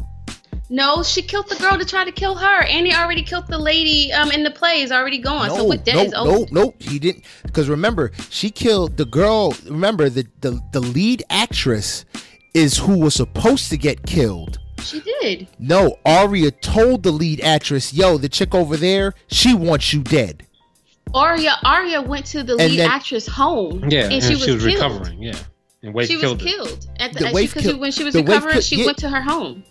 No, 0.70 1.04
she 1.04 1.22
killed 1.22 1.48
the 1.50 1.56
girl 1.56 1.78
to 1.78 1.86
try 1.86 2.04
to 2.06 2.12
kill 2.12 2.36
her, 2.36 2.64
and 2.64 2.86
he 2.88 2.94
already 2.94 3.22
killed 3.22 3.48
the 3.48 3.58
lady 3.58 4.12
um 4.14 4.32
in 4.32 4.44
the 4.44 4.52
play. 4.52 4.82
Is 4.82 4.92
already 4.92 5.20
gone. 5.20 5.50
so 5.50 5.64
what 5.64 5.86
debt 5.86 5.96
no, 5.96 6.02
is 6.04 6.12
no, 6.12 6.20
owed? 6.42 6.52
no, 6.52 6.74
he 6.80 7.00
didn't. 7.00 7.24
Because 7.44 7.70
remember, 7.70 8.12
she 8.30 8.50
killed 8.50 8.98
the 8.98 9.06
girl. 9.06 9.54
Remember, 9.66 10.10
the, 10.10 10.26
the 10.42 10.60
the 10.74 10.80
lead 10.80 11.24
actress 11.30 12.06
is 12.54 12.78
who 12.78 13.00
was 13.00 13.14
supposed 13.16 13.70
to 13.70 13.78
get 13.78 14.06
killed. 14.06 14.60
She 14.82 15.02
did. 15.02 15.48
No, 15.60 15.98
Arya 16.06 16.52
told 16.52 17.04
the 17.04 17.12
lead 17.12 17.42
actress, 17.42 17.94
"Yo, 17.94 18.18
the 18.18 18.30
chick 18.30 18.54
over 18.56 18.78
there, 18.78 19.14
she 19.28 19.54
wants 19.54 19.94
you 19.94 20.02
dead." 20.02 20.46
Arya 21.14 21.56
Arya 21.64 22.02
went 22.02 22.26
to 22.28 22.44
the 22.44 22.54
And 22.58 22.72
lead 22.72 22.80
then- 22.80 22.90
actress 22.92 23.28
home. 23.28 23.86
Yeah, 23.90 24.10
and, 24.10 24.22
she 24.24 24.34
was, 24.36 24.46
killed. 24.46 24.62
recovering. 24.64 25.22
Yeah, 25.22 25.38
and 25.84 25.94
Wade 25.94 26.08
She 26.08 26.16
was 26.16 26.24
killed 26.24 26.42
her. 26.42 26.48
killed 26.48 26.88
at 27.00 27.14
the, 27.14 27.26
The 27.26 27.32
wife 27.32 27.54
killed- 27.54 27.80
when 27.80 27.92
she 27.92 28.04
was 28.04 28.16
recovering. 28.16 28.54
killed- 28.54 28.64
she 28.66 28.78
yeah. 28.78 28.86
went 28.88 28.98
to 29.00 29.10
her 29.10 29.22
home. 29.22 29.64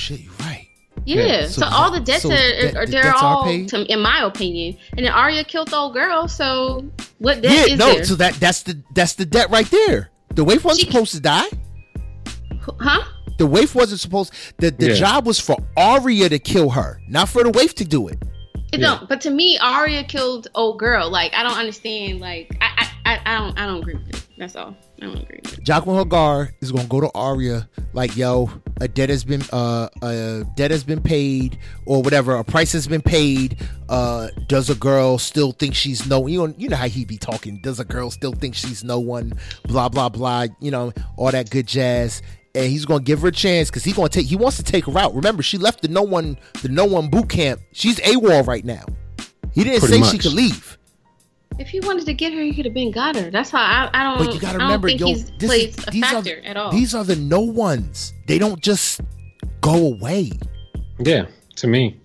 Shit, 0.00 0.20
you're 0.20 0.32
right. 0.40 0.66
Yeah. 1.06 1.24
Yeah, 1.24 1.46
So, 1.46 1.62
so 1.62 1.66
all 1.68 1.90
the- 1.90 1.98
the 2.00 2.04
debts 2.04 2.22
so 2.22 2.30
are, 2.30 2.34
the- 2.34 2.76
are 2.78 2.86
the 2.86 2.92
they're 2.92 3.02
debts 3.02 3.22
all, 3.22 3.44
paid? 3.44 3.68
to, 3.68 3.84
in 3.92 4.00
my 4.00 4.22
opinion. 4.24 4.76
And 4.96 5.06
then 5.06 5.12
Arya 5.12 5.44
killed 5.44 5.68
the 5.68 5.76
old 5.76 5.94
girl. 5.94 6.28
So 6.28 6.84
what 7.18 7.40
debt 7.42 7.52
yeah, 7.68 7.74
is 7.74 7.78
no. 7.78 7.94
there? 7.94 8.04
So 8.04 8.14
that 8.16 8.34
that's 8.34 8.62
the 8.64 8.82
that's 8.94 9.14
the 9.14 9.24
debt 9.24 9.50
right 9.50 9.68
there. 9.70 10.10
The 10.34 10.44
waif 10.44 10.64
wasn't 10.64 10.86
She- 10.86 10.92
supposed 10.92 11.12
to 11.14 11.20
die. 11.20 11.46
huh? 12.80 13.02
The 13.38 13.46
waif 13.46 13.74
wasn't 13.74 14.00
supposed. 14.00 14.32
The 14.58 14.70
the 14.70 14.88
Yeah. 14.88 14.94
job 14.94 15.26
was 15.26 15.40
for 15.40 15.56
Arya 15.76 16.28
to 16.28 16.38
kill 16.38 16.70
her, 16.70 17.00
not 17.08 17.28
for 17.28 17.42
the 17.42 17.50
waif 17.50 17.74
to 17.76 17.84
do 17.84 18.08
it. 18.08 18.18
It 18.72 18.80
Yeah. 18.80 18.86
don't. 18.98 19.08
But 19.08 19.20
to 19.22 19.30
me, 19.30 19.58
Arya 19.58 20.04
killed 20.04 20.48
old 20.54 20.78
girl. 20.78 21.10
Like 21.10 21.32
I 21.34 21.42
don't 21.42 21.56
understand. 21.58 22.20
Like 22.20 22.56
I, 22.60 22.68
I, 23.04 23.12
I, 23.14 23.20
I 23.34 23.38
don't, 23.38 23.58
I 23.58 23.66
don't 23.66 23.78
agree 23.80 23.94
with 23.94 24.08
it. 24.10 24.26
That's 24.38 24.54
all. 24.56 24.76
I 25.00 25.06
don't 25.06 25.16
agree 25.16 25.40
with 25.42 25.64
H'ghar 25.64 26.52
is 26.60 26.72
gonna 26.72 26.88
go 26.88 27.00
to 27.00 27.10
Arya 27.14 27.68
like, 27.92 28.16
yo, 28.16 28.50
a 28.80 28.88
debt 28.88 29.08
has 29.08 29.24
been 29.24 29.42
uh 29.52 29.88
a 30.02 30.44
debt 30.56 30.70
has 30.70 30.84
been 30.84 31.00
paid 31.00 31.58
or 31.86 32.02
whatever, 32.02 32.34
a 32.36 32.44
price 32.44 32.72
has 32.72 32.86
been 32.86 33.02
paid. 33.02 33.58
Uh 33.88 34.28
does 34.46 34.68
a 34.70 34.74
girl 34.74 35.18
still 35.18 35.52
think 35.52 35.74
she's 35.74 36.06
no 36.06 36.26
you 36.26 36.46
know 36.46 36.54
you 36.58 36.68
know 36.68 36.76
how 36.76 36.88
he 36.88 37.04
be 37.04 37.16
talking, 37.16 37.60
does 37.62 37.80
a 37.80 37.84
girl 37.84 38.10
still 38.10 38.32
think 38.32 38.54
she's 38.54 38.84
no 38.84 38.98
one, 38.98 39.32
blah 39.64 39.88
blah 39.88 40.08
blah, 40.08 40.46
you 40.60 40.70
know, 40.70 40.92
all 41.16 41.30
that 41.30 41.50
good 41.50 41.66
jazz. 41.66 42.22
And 42.54 42.66
he's 42.66 42.84
gonna 42.84 43.02
give 43.02 43.20
her 43.22 43.28
a 43.28 43.32
chance 43.32 43.70
because 43.70 43.84
he's 43.84 43.94
gonna 43.94 44.08
take 44.08 44.26
he 44.26 44.36
wants 44.36 44.56
to 44.58 44.62
take 44.62 44.84
her 44.86 44.98
out. 44.98 45.14
Remember, 45.14 45.42
she 45.42 45.56
left 45.56 45.82
the 45.82 45.88
no 45.88 46.02
one 46.02 46.36
the 46.62 46.68
no 46.68 46.84
one 46.84 47.08
boot 47.08 47.28
camp. 47.28 47.60
She's 47.72 47.98
AWOL 48.00 48.46
right 48.46 48.64
now. 48.64 48.84
He 49.52 49.64
didn't 49.64 49.80
Pretty 49.80 50.02
say 50.02 50.10
she 50.10 50.18
could 50.18 50.32
leave. 50.32 50.78
If 51.60 51.68
he 51.68 51.78
wanted 51.80 52.06
to 52.06 52.14
get 52.14 52.32
her, 52.32 52.40
he 52.40 52.54
could 52.54 52.64
have 52.64 52.72
been 52.72 52.90
got 52.90 53.16
her. 53.16 53.30
That's 53.30 53.50
how 53.50 53.58
I, 53.60 53.90
I 53.92 54.02
don't. 54.02 54.24
But 54.24 54.34
you 54.34 54.40
gotta 54.40 54.56
remember, 54.56 54.88
think 54.88 55.00
yo, 55.00 55.08
he's 55.08 55.30
this 55.32 55.46
plays 55.46 55.76
is, 55.76 55.88
a 55.88 55.90
these 55.90 56.02
factor 56.02 56.38
are 56.38 56.46
at 56.46 56.56
all. 56.56 56.72
these 56.72 56.94
are 56.94 57.04
the 57.04 57.16
no 57.16 57.42
ones. 57.42 58.14
They 58.26 58.38
don't 58.38 58.62
just 58.62 59.02
go 59.60 59.74
away. 59.74 60.32
Yeah, 60.98 61.26
to 61.56 61.66
me. 61.66 62.00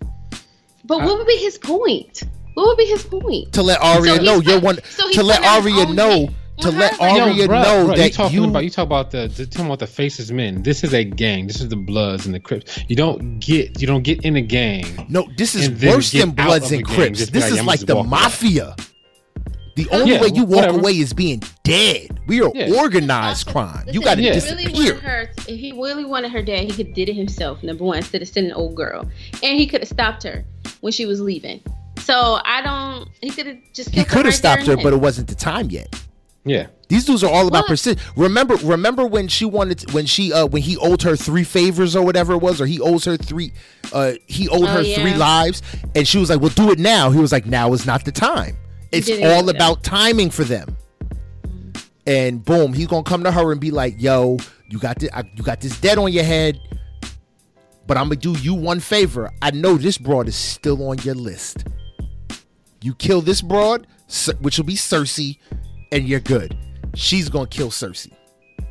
but 0.83 0.99
what 0.99 1.17
would 1.17 1.25
be 1.25 1.37
his 1.37 1.57
point? 1.57 2.23
What 2.55 2.67
would 2.67 2.77
be 2.77 2.85
his 2.85 3.03
point? 3.03 3.53
to 3.53 3.63
let 3.63 3.81
Arya 3.81 4.17
So 4.17 4.23
know 4.23 4.41
you're 4.41 4.59
one 4.59 4.77
so 4.89 5.09
to 5.13 5.23
let 5.23 5.41
putting 5.41 5.73
Arya 5.73 5.93
know 5.93 6.09
hit 6.09 6.29
to 6.59 6.71
let 6.71 6.91
her? 6.93 6.97
Like, 6.97 7.21
Arya 7.21 7.47
know 7.47 7.53
bruh, 7.53 7.95
that 7.95 8.07
you 8.07 8.11
talking 8.11 8.35
you 8.35 8.49
about 8.49 8.63
you 8.65 8.69
talk 8.69 8.85
about 8.85 9.11
the, 9.11 9.29
the 9.29 9.45
talking 9.45 9.67
about 9.67 9.79
the 9.79 9.87
faces 9.87 10.33
men. 10.33 10.63
This 10.63 10.83
is 10.83 10.93
a 10.93 11.05
gang. 11.05 11.47
This 11.47 11.61
is 11.61 11.69
the 11.69 11.77
Bloods 11.77 12.25
and 12.25 12.35
the 12.35 12.41
Crips. 12.41 12.77
You 12.89 12.97
don't 12.97 13.39
get 13.39 13.79
you 13.79 13.87
don't 13.87 14.03
get 14.03 14.25
in 14.25 14.35
a 14.35 14.41
gang. 14.41 14.83
no 15.07 15.25
this 15.37 15.55
is 15.55 15.69
worse 15.81 16.11
than 16.11 16.31
Bloods 16.31 16.73
and. 16.73 16.85
Crips. 16.85 17.25
This 17.27 17.43
like, 17.43 17.53
is 17.53 17.59
"I'm 17.59 17.65
like 17.65 17.79
the 17.79 18.03
mafia. 18.03 18.71
out." 18.71 18.94
Mafia. 19.77 19.89
The 19.91 19.95
only 19.97 20.13
Yeah, 20.13 20.21
way 20.21 20.27
you 20.33 20.43
walk 20.43 20.55
whatever. 20.57 20.79
away 20.79 20.91
is 20.93 21.13
being 21.13 21.41
dead. 21.63 22.19
We 22.27 22.41
are 22.41 22.51
Yeah. 22.55 22.71
organized 22.75 23.47
crime. 23.47 23.85
you 23.91 24.01
got 24.01 24.15
to 24.15 24.21
if 24.23 24.27
he 24.27 24.33
disappear. 24.33 24.65
Really 24.67 24.91
wanted 24.91 25.03
her, 25.03 25.29
if 25.47 25.59
he 25.59 25.71
really 25.73 26.05
wanted 26.05 26.31
her 26.31 26.41
dead, 26.41 26.65
he 26.65 26.71
could 26.71 26.93
did 26.93 27.09
it 27.09 27.13
himself. 27.15 27.61
Number 27.63 27.83
one, 27.83 27.97
instead 27.97 28.21
of 28.21 28.27
sending 28.27 28.51
an 28.51 28.57
old 28.57 28.75
girl, 28.75 29.01
and 29.43 29.59
he 29.59 29.67
could 29.67 29.81
have 29.81 29.89
stopped 29.89 30.23
her 30.23 30.43
when 30.81 30.91
she 30.93 31.05
was 31.05 31.19
leaving. 31.21 31.61
So 31.99 32.39
I 32.45 32.61
don't. 32.61 33.07
He 33.21 33.29
could 33.31 33.47
have 33.47 33.57
just. 33.73 33.89
he 33.89 34.03
could 34.03 34.25
have 34.25 34.35
stopped 34.35 34.65
her, 34.67 34.75
but 34.77 34.93
it 34.93 34.97
wasn't 34.99 35.27
the 35.27 35.35
time 35.35 35.69
yet. 35.69 35.93
Yeah. 36.47 36.67
These 36.89 37.05
dudes 37.05 37.23
are 37.23 37.31
all 37.31 37.47
about 37.47 37.63
What? 37.63 37.69
persist. 37.69 37.97
Remember, 38.15 38.55
remember 38.57 39.07
when 39.07 39.27
she 39.27 39.43
wanted, 39.45 39.79
to, 39.79 39.91
when 39.93 40.05
she, 40.05 40.31
uh, 40.31 40.45
when 40.45 40.61
he 40.61 40.77
owed 40.77 41.01
her 41.01 41.15
three 41.15 41.43
favors 41.43 41.95
or 41.95 42.05
whatever 42.05 42.33
it 42.33 42.41
was, 42.43 42.61
or 42.61 42.67
he 42.67 42.79
owes 42.79 43.05
her 43.05 43.17
three, 43.17 43.51
uh, 43.91 44.11
he 44.27 44.47
owed 44.49 44.61
Oh, 44.61 44.67
her 44.67 44.81
yeah. 44.83 45.01
three 45.01 45.15
lives, 45.15 45.63
and 45.95 46.07
she 46.07 46.19
was 46.19 46.29
like, 46.29 46.39
"Well, 46.41 46.51
do 46.51 46.69
it 46.71 46.77
now." 46.77 47.09
He 47.09 47.17
was 47.19 47.31
like, 47.31 47.47
"Now 47.47 47.73
is 47.73 47.87
not 47.87 48.05
the 48.05 48.11
time. 48.11 48.55
It's 48.95 49.09
all 49.23 49.49
about 49.49 49.83
timing 49.83 50.29
for 50.29 50.43
them." 50.43 50.77
And 52.07 52.43
boom, 52.43 52.73
he's 52.73 52.87
gonna 52.87 53.03
come 53.03 53.23
to 53.23 53.31
her 53.31 53.51
and 53.51 53.59
be 53.59 53.71
like, 53.71 53.95
"Yo, 53.97 54.37
you 54.69 54.79
got 54.79 54.99
this, 54.99 55.09
you 55.35 55.43
got 55.43 55.61
this 55.61 55.79
debt 55.79 55.97
on 55.97 56.11
your 56.11 56.23
head, 56.23 56.59
but 57.87 57.97
I'm 57.97 58.09
gonna 58.09 58.15
do 58.15 58.33
you 58.33 58.53
one 58.53 58.79
favor. 58.79 59.31
I 59.41 59.51
know 59.51 59.77
this 59.77 59.97
broad 59.97 60.27
is 60.27 60.35
still 60.35 60.87
on 60.89 60.97
your 60.99 61.15
list. 61.15 61.65
You 62.81 62.93
kill 62.95 63.21
this 63.21 63.41
broad, 63.41 63.87
which 64.39 64.57
will 64.57 64.65
be 64.65 64.75
Cersei, 64.75 65.37
and 65.91 66.07
you're 66.07 66.19
good. 66.19 66.55
She's 66.93 67.29
gonna 67.29 67.47
kill 67.47 67.69
Cersei. 67.71 68.11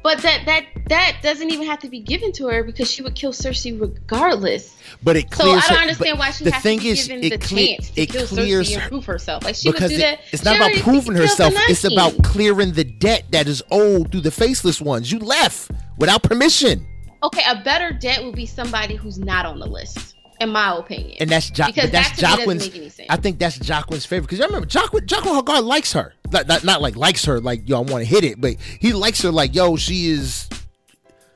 But 0.05 0.19
that 0.21 0.45
that 0.45 0.67
that 0.91 1.17
doesn't 1.23 1.51
even 1.51 1.67
have 1.67 1.79
to 1.81 1.89
be 1.89 1.99
given 1.99 2.31
to 2.33 2.47
her 2.49 2.63
because 2.63 2.89
she 2.91 3.03
would 3.03 3.15
kill 3.15 3.33
Cersei 3.33 3.81
regardless. 3.81 4.77
But 5.03 5.17
it 5.17 5.31
clears. 5.31 5.65
So 5.65 5.67
I 5.67 5.69
don't 5.71 5.77
her- 5.79 5.83
understand 5.83 6.19
why 6.19 6.31
she 6.31 6.45
the 6.45 6.51
has 6.53 6.63
thing 6.63 6.79
to 6.79 6.83
be 6.85 6.91
is, 6.91 7.07
given 7.09 7.25
it 7.25 7.31
the 7.31 7.39
cle- 7.39 7.57
chance 7.57 7.91
to 7.91 8.01
it 8.03 8.11
kill 8.11 8.27
clears 8.27 8.69
Cersei 8.71 8.79
and 8.81 8.89
prove 8.91 9.05
herself. 9.07 9.45
Like 9.45 9.55
she 9.57 9.71
would 9.71 9.79
do 9.79 9.87
it- 9.87 9.99
that. 9.99 10.21
it's 10.31 10.45
not 10.45 10.57
about 10.57 10.73
proving 10.75 11.17
herself. 11.17 11.55
It's 11.57 11.85
about 11.85 12.23
clearing 12.23 12.73
the 12.73 12.85
debt 12.85 13.25
that 13.31 13.49
is 13.49 13.63
owed 13.71 14.13
through 14.13 14.21
the 14.21 14.31
faceless 14.31 14.81
ones. 14.81 15.11
You 15.11 15.19
left 15.21 15.71
without 15.99 16.23
permission, 16.23 16.87
okay. 17.23 17.43
A 17.49 17.63
better 17.63 17.91
debt 17.93 18.23
would 18.25 18.35
be 18.35 18.47
somebody 18.47 18.97
who's 18.97 19.19
not 19.19 19.47
on 19.47 19.59
the 19.59 19.67
list, 19.67 20.15
in 20.41 20.51
my 20.51 20.77
opinion. 20.77 21.17
and 21.21 21.31
that's 21.31 21.49
jo- 21.51 21.65
because 21.67 21.91
that's 21.91 22.21
that 22.21 22.37
to 22.37 22.41
me 22.41 22.45
doesn't 22.57 22.73
make 22.73 22.77
any 22.83 22.89
sense. 22.91 23.07
I 23.09 23.17
think 23.17 23.39
that's 23.39 23.59
Jacqueline's 23.59 24.05
favorite 24.05 24.27
because 24.29 24.41
I 24.43 24.47
remember 24.47 24.67
Jacqueline, 24.67 25.07
Jacqueline 25.07 25.37
Hagar 25.37 25.63
likes 25.63 25.93
her. 25.95 26.14
Not, 26.35 26.49
not, 26.49 26.65
not 26.65 26.83
like 26.83 26.97
likes 26.97 27.25
her 27.27 27.39
like 27.39 27.69
yo, 27.69 27.77
I 27.77 27.81
want 27.83 28.03
to 28.03 28.05
hit 28.05 28.25
it, 28.25 28.41
but 28.41 28.57
he 28.81 28.93
likes 28.93 29.23
her 29.23 29.31
like 29.31 29.55
yo, 29.55 29.77
she 29.77 30.09
is. 30.09 30.49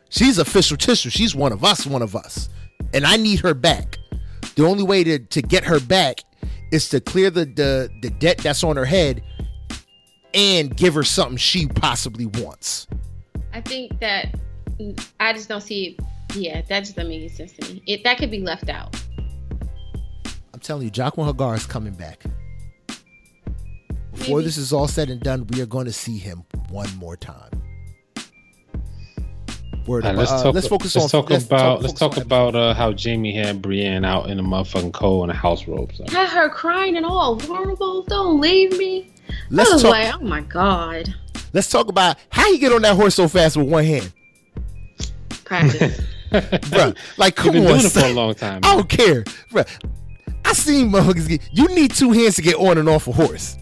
She's 0.09 0.39
official 0.39 0.77
tissue. 0.77 1.09
She's 1.09 1.37
one 1.37 1.53
of 1.53 1.65
us, 1.65 1.87
one 1.87 2.03
of 2.03 2.17
us, 2.17 2.49
and 2.93 3.07
I 3.07 3.17
need 3.17 3.39
her 3.41 3.55
back. 3.55 3.97
The 4.57 4.67
only 4.67 4.83
way 4.83 5.05
to 5.05 5.21
to 5.21 5.41
get 5.41 5.63
her 5.65 5.79
back 5.79 6.25
is 6.73 6.89
to 6.89 7.01
clear 7.01 7.31
the 7.31 7.45
the, 7.45 7.91
the 8.03 8.11
debt 8.11 8.39
that's 8.39 8.65
on 8.65 8.77
her 8.77 8.85
head 8.85 9.23
and 10.35 10.77
give 10.77 10.95
her 10.95 11.05
something 11.05 11.37
she 11.37 11.69
possibly 11.69 12.27
wants. 12.27 12.89
I 13.53 13.61
think 13.61 14.01
that 14.01 14.35
mm, 14.81 15.01
I 15.21 15.33
just 15.33 15.49
don't 15.49 15.61
see 15.61 15.97
it. 15.97 16.05
Yeah, 16.35 16.63
that 16.63 16.81
just 16.81 16.97
doesn't 16.97 17.09
make 17.09 17.21
any 17.21 17.29
sense 17.29 17.53
to 17.53 17.73
me. 17.73 17.85
It 17.87 18.03
that 18.03 18.19
could 18.19 18.33
be 18.33 18.41
left 18.41 18.69
out. 18.69 19.01
I'm 20.53 20.59
telling 20.59 20.83
you, 20.83 20.91
Jacqueline 20.91 21.29
Hagar 21.29 21.55
is 21.55 21.67
coming 21.67 21.95
back. 21.95 22.25
Before 24.19 24.39
Maybe. 24.39 24.47
this 24.47 24.57
is 24.59 24.73
all 24.73 24.89
said 24.89 25.11
and 25.11 25.21
done, 25.21 25.47
we 25.49 25.61
are 25.61 25.67
going 25.67 25.87
to 25.87 25.93
see 25.93 26.19
him 26.19 26.45
one 26.71 26.89
more 26.97 27.17
time. 27.17 27.51
Word 29.87 30.05
right, 30.05 30.15
let's 30.15 30.31
Uh, 30.31 30.43
talk. 30.43 30.55
let's 30.55 30.69
focus 30.69 30.95
let's 30.97 31.15
on. 31.15 31.25
talk 31.25 31.31
about. 31.31 31.81
let's 31.83 31.95
talk 31.95 32.17
on 32.19 32.23
about 32.23 32.55
uh, 32.55 32.75
how 32.75 32.93
Jaime 32.93 33.33
had 33.35 33.63
Brienne 33.63 34.05
out 34.05 34.29
in 34.29 34.37
the 34.37 34.43
motherfucking 34.43 34.93
cold 34.93 35.25
in 35.25 35.31
a 35.31 35.35
house 35.35 35.67
robe. 35.67 35.93
So. 35.95 36.05
Had 36.11 36.29
her 36.29 36.51
crying 36.51 36.97
and 36.99 37.07
all 37.07 37.37
vulnerable. 37.37 38.03
Don't 38.03 38.39
leave 38.41 38.77
me. 38.77 39.11
Let's 39.51 39.71
I 39.71 39.73
was 39.75 39.83
talk. 39.83 39.91
like, 39.93 40.15
oh 40.15 40.25
my 40.25 40.43
god. 40.43 41.15
Let's 41.55 41.71
talk 41.71 41.89
about 41.89 42.19
how 42.29 42.53
he 42.53 42.59
get 42.59 42.73
on 42.73 42.83
that 42.83 42.97
horse 42.97 43.15
so 43.15 43.29
fast 43.29 43.57
with 43.57 43.67
one 43.69 43.85
hand, 43.85 44.13
Practice. 45.45 46.03
Bruh, 46.31 46.95
Like, 47.17 47.37
You've 47.39 47.45
come 47.45 47.53
been 47.55 47.63
on, 47.63 47.73
doing 47.73 47.87
it 47.87 47.89
for 47.93 48.01
a 48.05 48.13
long 48.13 48.35
time. 48.35 48.61
I 48.65 48.75
don't 48.77 48.89
care, 48.89 49.23
Bruh, 49.51 49.67
I 50.45 50.53
seen 50.53 50.91
motherfuckers 50.91 51.27
get. 51.29 51.41
You 51.53 51.67
need 51.69 51.95
two 51.95 52.13
hands 52.13 52.37
to 52.37 52.43
get 52.43 52.57
on 52.57 52.77
and 52.77 52.87
off 52.91 53.07
a 53.09 53.13
horse. 53.13 53.57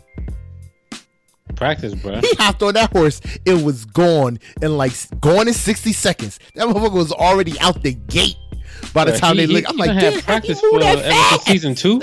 Practice, 1.57 1.95
bro. 1.95 2.21
He 2.21 2.35
hopped 2.35 2.63
on 2.63 2.75
that 2.75 2.93
horse. 2.93 3.21
It 3.45 3.65
was 3.65 3.85
gone 3.87 4.39
in 4.63 4.77
like 4.77 4.93
gone 5.21 5.49
in 5.49 5.55
sixty 5.55 5.93
seconds. 5.93 6.39
That 6.55 6.69
motherfucker 6.69 6.93
was 6.93 7.13
already 7.13 7.59
out 7.61 7.83
the 7.83 7.95
gate 7.95 8.37
by 8.93 9.05
the 9.05 9.17
time 9.17 9.37
they 9.39 9.47
look. 9.47 9.65
I'm 9.69 9.77
like, 9.77 9.89
done 9.89 9.97
damn, 9.97 10.05
had 10.05 10.13
how 10.13 10.19
he 10.19 10.23
practice 10.23 10.63
move 10.63 10.73
for 10.73 10.81
that 10.81 10.99
fast? 11.05 11.47
season 11.47 11.75
two. 11.75 12.03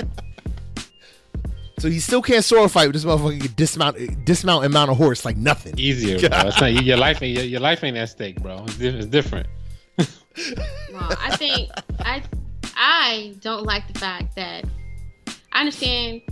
So 1.78 1.90
he 1.90 2.00
still 2.00 2.22
can't 2.22 2.44
sword 2.44 2.70
fight 2.70 2.86
with 2.86 2.94
this 2.94 3.04
motherfucker. 3.04 3.40
Can 3.40 3.52
dismount, 3.56 4.24
dismount 4.24 4.64
and 4.64 4.72
mount 4.72 4.90
a 4.90 4.94
horse 4.94 5.24
like 5.24 5.36
nothing. 5.36 5.78
Easier, 5.78 6.18
bro. 6.28 6.38
It's 6.46 6.60
not, 6.60 6.72
your 6.72 6.96
life 6.96 7.22
ain't 7.22 7.36
your, 7.36 7.44
your 7.44 7.60
life 7.60 7.82
ain't 7.84 7.96
at 7.96 8.08
stake, 8.08 8.40
bro. 8.42 8.64
It's, 8.64 8.80
it's 8.80 9.06
different. 9.06 9.46
well, 9.98 11.16
I 11.20 11.36
think 11.36 11.70
I 12.00 12.22
I 12.76 13.34
don't 13.40 13.64
like 13.64 13.92
the 13.92 13.98
fact 13.98 14.34
that 14.36 14.64
I 15.52 15.60
understand. 15.60 16.22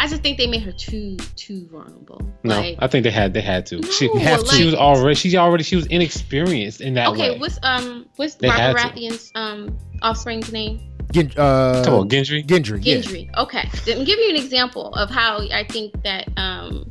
I 0.00 0.08
just 0.08 0.22
think 0.22 0.36
they 0.38 0.46
made 0.48 0.62
her 0.62 0.72
too 0.72 1.16
too 1.36 1.68
vulnerable. 1.70 2.20
No, 2.42 2.60
Like, 2.60 2.76
I 2.80 2.88
think 2.88 3.04
they 3.04 3.10
had 3.10 3.34
they 3.34 3.40
had 3.40 3.66
to. 3.66 3.82
she, 3.84 4.08
No, 4.08 4.18
have 4.20 4.42
to. 4.44 4.50
she 4.56 4.64
was 4.64 4.74
already 4.74 5.14
she 5.14 5.36
already 5.36 5.62
she 5.64 5.76
was 5.76 5.86
inexperienced 5.86 6.80
in 6.80 6.94
that 6.94 7.08
okay, 7.08 7.30
way. 7.32 7.38
what's 7.38 7.58
um 7.62 8.06
what's 8.16 8.34
They 8.36 8.48
had 8.48 8.74
Robert 8.74 8.94
to. 8.94 9.00
Baratheon's 9.00 9.30
um 9.34 9.78
offspring's 10.02 10.50
name? 10.52 10.80
Gen, 11.12 11.30
uh, 11.36 11.82
Come 11.84 11.94
on, 11.94 12.08
Gendry. 12.08 12.44
Gendry. 12.44 12.80
Yeah. 12.82 12.96
Gendry. 12.96 13.36
Okay, 13.36 13.68
let 13.86 13.98
me 13.98 14.04
give 14.04 14.18
you 14.18 14.30
an 14.30 14.36
example 14.36 14.94
of 14.94 15.10
how 15.10 15.38
I 15.52 15.64
think 15.68 16.02
that 16.02 16.28
um 16.36 16.90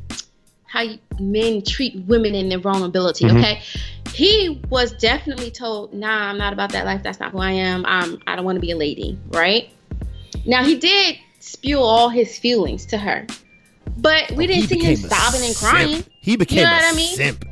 how 0.68 0.82
you- 0.82 1.00
men 1.20 1.62
treat 1.64 1.96
women 2.06 2.34
in 2.34 2.48
their 2.48 2.60
vulnerability. 2.60 3.26
Mhm. 3.26 3.40
Okay, 3.40 3.62
he 4.14 4.62
was 4.70 4.94
definitely 4.94 5.52
told, 5.52 5.94
"Nah, 5.94 6.30
I'm 6.30 6.38
not 6.38 6.54
about 6.54 6.72
that 6.72 6.86
life. 6.86 7.04
That's 7.04 7.20
not 7.20 7.32
who 7.34 7.40
I 7.40 7.52
am. 7.52 7.84
I'm. 7.86 8.20
I 8.26 8.36
don't 8.38 8.46
want 8.46 8.56
to 8.56 8.62
be 8.62 8.72
a 8.72 8.78
lady." 8.78 9.18
Right? 9.32 9.70
Now 10.46 10.64
he 10.64 10.76
did 10.76 11.18
spew 11.52 11.80
all 11.80 12.10
his 12.10 12.38
feelings 12.40 12.86
to 12.88 12.98
her, 12.98 13.26
but 13.98 14.32
we 14.32 14.46
Oh, 14.46 14.48
didn't 14.48 14.62
he 14.64 14.68
see 14.68 14.84
him 14.84 14.96
sobbing 14.98 15.44
and 15.46 15.56
crying. 15.56 16.04
He 16.22 16.36
became 16.38 16.60
You 16.60 16.66
know 16.66 16.72
a 16.72 16.76
what 16.78 16.94
I 16.94 16.96
mean? 16.96 17.16
simp. 17.16 17.46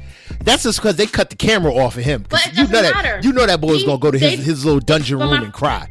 That's 0.44 0.64
just 0.64 0.80
because 0.80 0.96
they 0.96 1.06
cut 1.06 1.30
the 1.30 1.36
camera 1.36 1.74
off 1.74 1.98
of 1.98 2.04
him. 2.04 2.26
But 2.30 2.48
it 2.48 2.54
you 2.58 2.64
know 2.64 2.70
doesn't 2.70 2.84
that 2.84 3.04
matter. 3.04 3.20
you 3.24 3.34
know 3.34 3.46
that 3.46 3.60
boy's 3.60 3.82
He- 3.82 3.86
gonna 3.86 3.98
go 4.00 4.12
to 4.12 4.18
his, 4.18 4.38
they- 4.38 4.44
his 4.44 4.64
little 4.66 4.80
dungeon 4.80 5.20
room 5.20 5.30
my- 5.32 5.38
and 5.44 5.54
cry. 5.54 5.88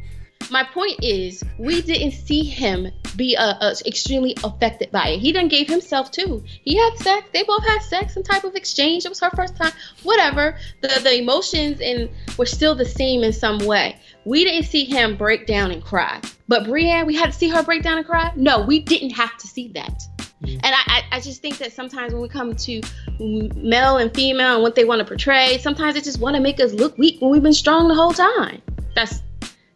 My 0.50 0.62
point 0.64 0.96
is, 1.02 1.42
we 1.58 1.82
didn't 1.82 2.12
see 2.12 2.42
him 2.44 2.90
be 3.16 3.36
uh, 3.36 3.54
uh, 3.60 3.74
extremely 3.84 4.34
affected 4.44 4.90
by 4.90 5.08
it. 5.08 5.18
He 5.18 5.30
done 5.32 5.48
gave 5.48 5.68
himself 5.68 6.10
too. 6.10 6.42
He 6.64 6.76
had 6.76 6.96
sex. 6.98 7.28
They 7.34 7.42
both 7.42 7.66
had 7.66 7.82
sex, 7.82 8.14
some 8.14 8.22
type 8.22 8.44
of 8.44 8.54
exchange. 8.54 9.04
It 9.04 9.10
was 9.10 9.20
her 9.20 9.30
first 9.36 9.56
time. 9.56 9.72
Whatever. 10.04 10.56
The 10.80 11.00
the 11.02 11.18
emotions 11.18 11.80
and 11.82 12.08
were 12.38 12.46
still 12.46 12.74
the 12.74 12.86
same 12.86 13.22
in 13.24 13.32
some 13.34 13.58
way. 13.58 13.96
We 14.28 14.44
didn't 14.44 14.64
see 14.64 14.84
him 14.84 15.16
break 15.16 15.46
down 15.46 15.70
and 15.70 15.82
cry. 15.82 16.20
But 16.48 16.64
Brienne, 16.64 17.06
we 17.06 17.16
had 17.16 17.32
to 17.32 17.32
see 17.32 17.48
her 17.48 17.62
break 17.62 17.82
down 17.82 17.96
and 17.96 18.06
cry. 18.06 18.30
No, 18.36 18.60
we 18.60 18.78
didn't 18.78 19.08
have 19.10 19.34
to 19.38 19.46
see 19.46 19.68
that. 19.68 20.02
Mm. 20.42 20.60
And 20.62 20.66
I, 20.66 20.82
I, 20.86 21.02
I 21.12 21.20
just 21.20 21.40
think 21.40 21.56
that 21.56 21.72
sometimes 21.72 22.12
when 22.12 22.20
we 22.20 22.28
come 22.28 22.54
to 22.54 22.82
male 23.18 23.96
and 23.96 24.14
female 24.14 24.56
and 24.56 24.62
what 24.62 24.74
they 24.74 24.84
want 24.84 24.98
to 24.98 25.06
portray, 25.06 25.56
sometimes 25.56 25.94
they 25.94 26.02
just 26.02 26.20
want 26.20 26.36
to 26.36 26.42
make 26.42 26.60
us 26.60 26.74
look 26.74 26.98
weak 26.98 27.22
when 27.22 27.30
we've 27.30 27.42
been 27.42 27.54
strong 27.54 27.88
the 27.88 27.94
whole 27.94 28.12
time. 28.12 28.60
That's 28.94 29.22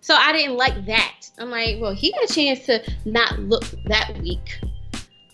so 0.02 0.14
I 0.14 0.32
didn't 0.32 0.58
like 0.58 0.84
that. 0.84 1.30
I'm 1.38 1.50
like, 1.50 1.80
well, 1.80 1.94
he 1.94 2.12
got 2.12 2.28
a 2.28 2.34
chance 2.34 2.66
to 2.66 2.82
not 3.06 3.38
look 3.38 3.64
that 3.86 4.18
weak. 4.20 4.60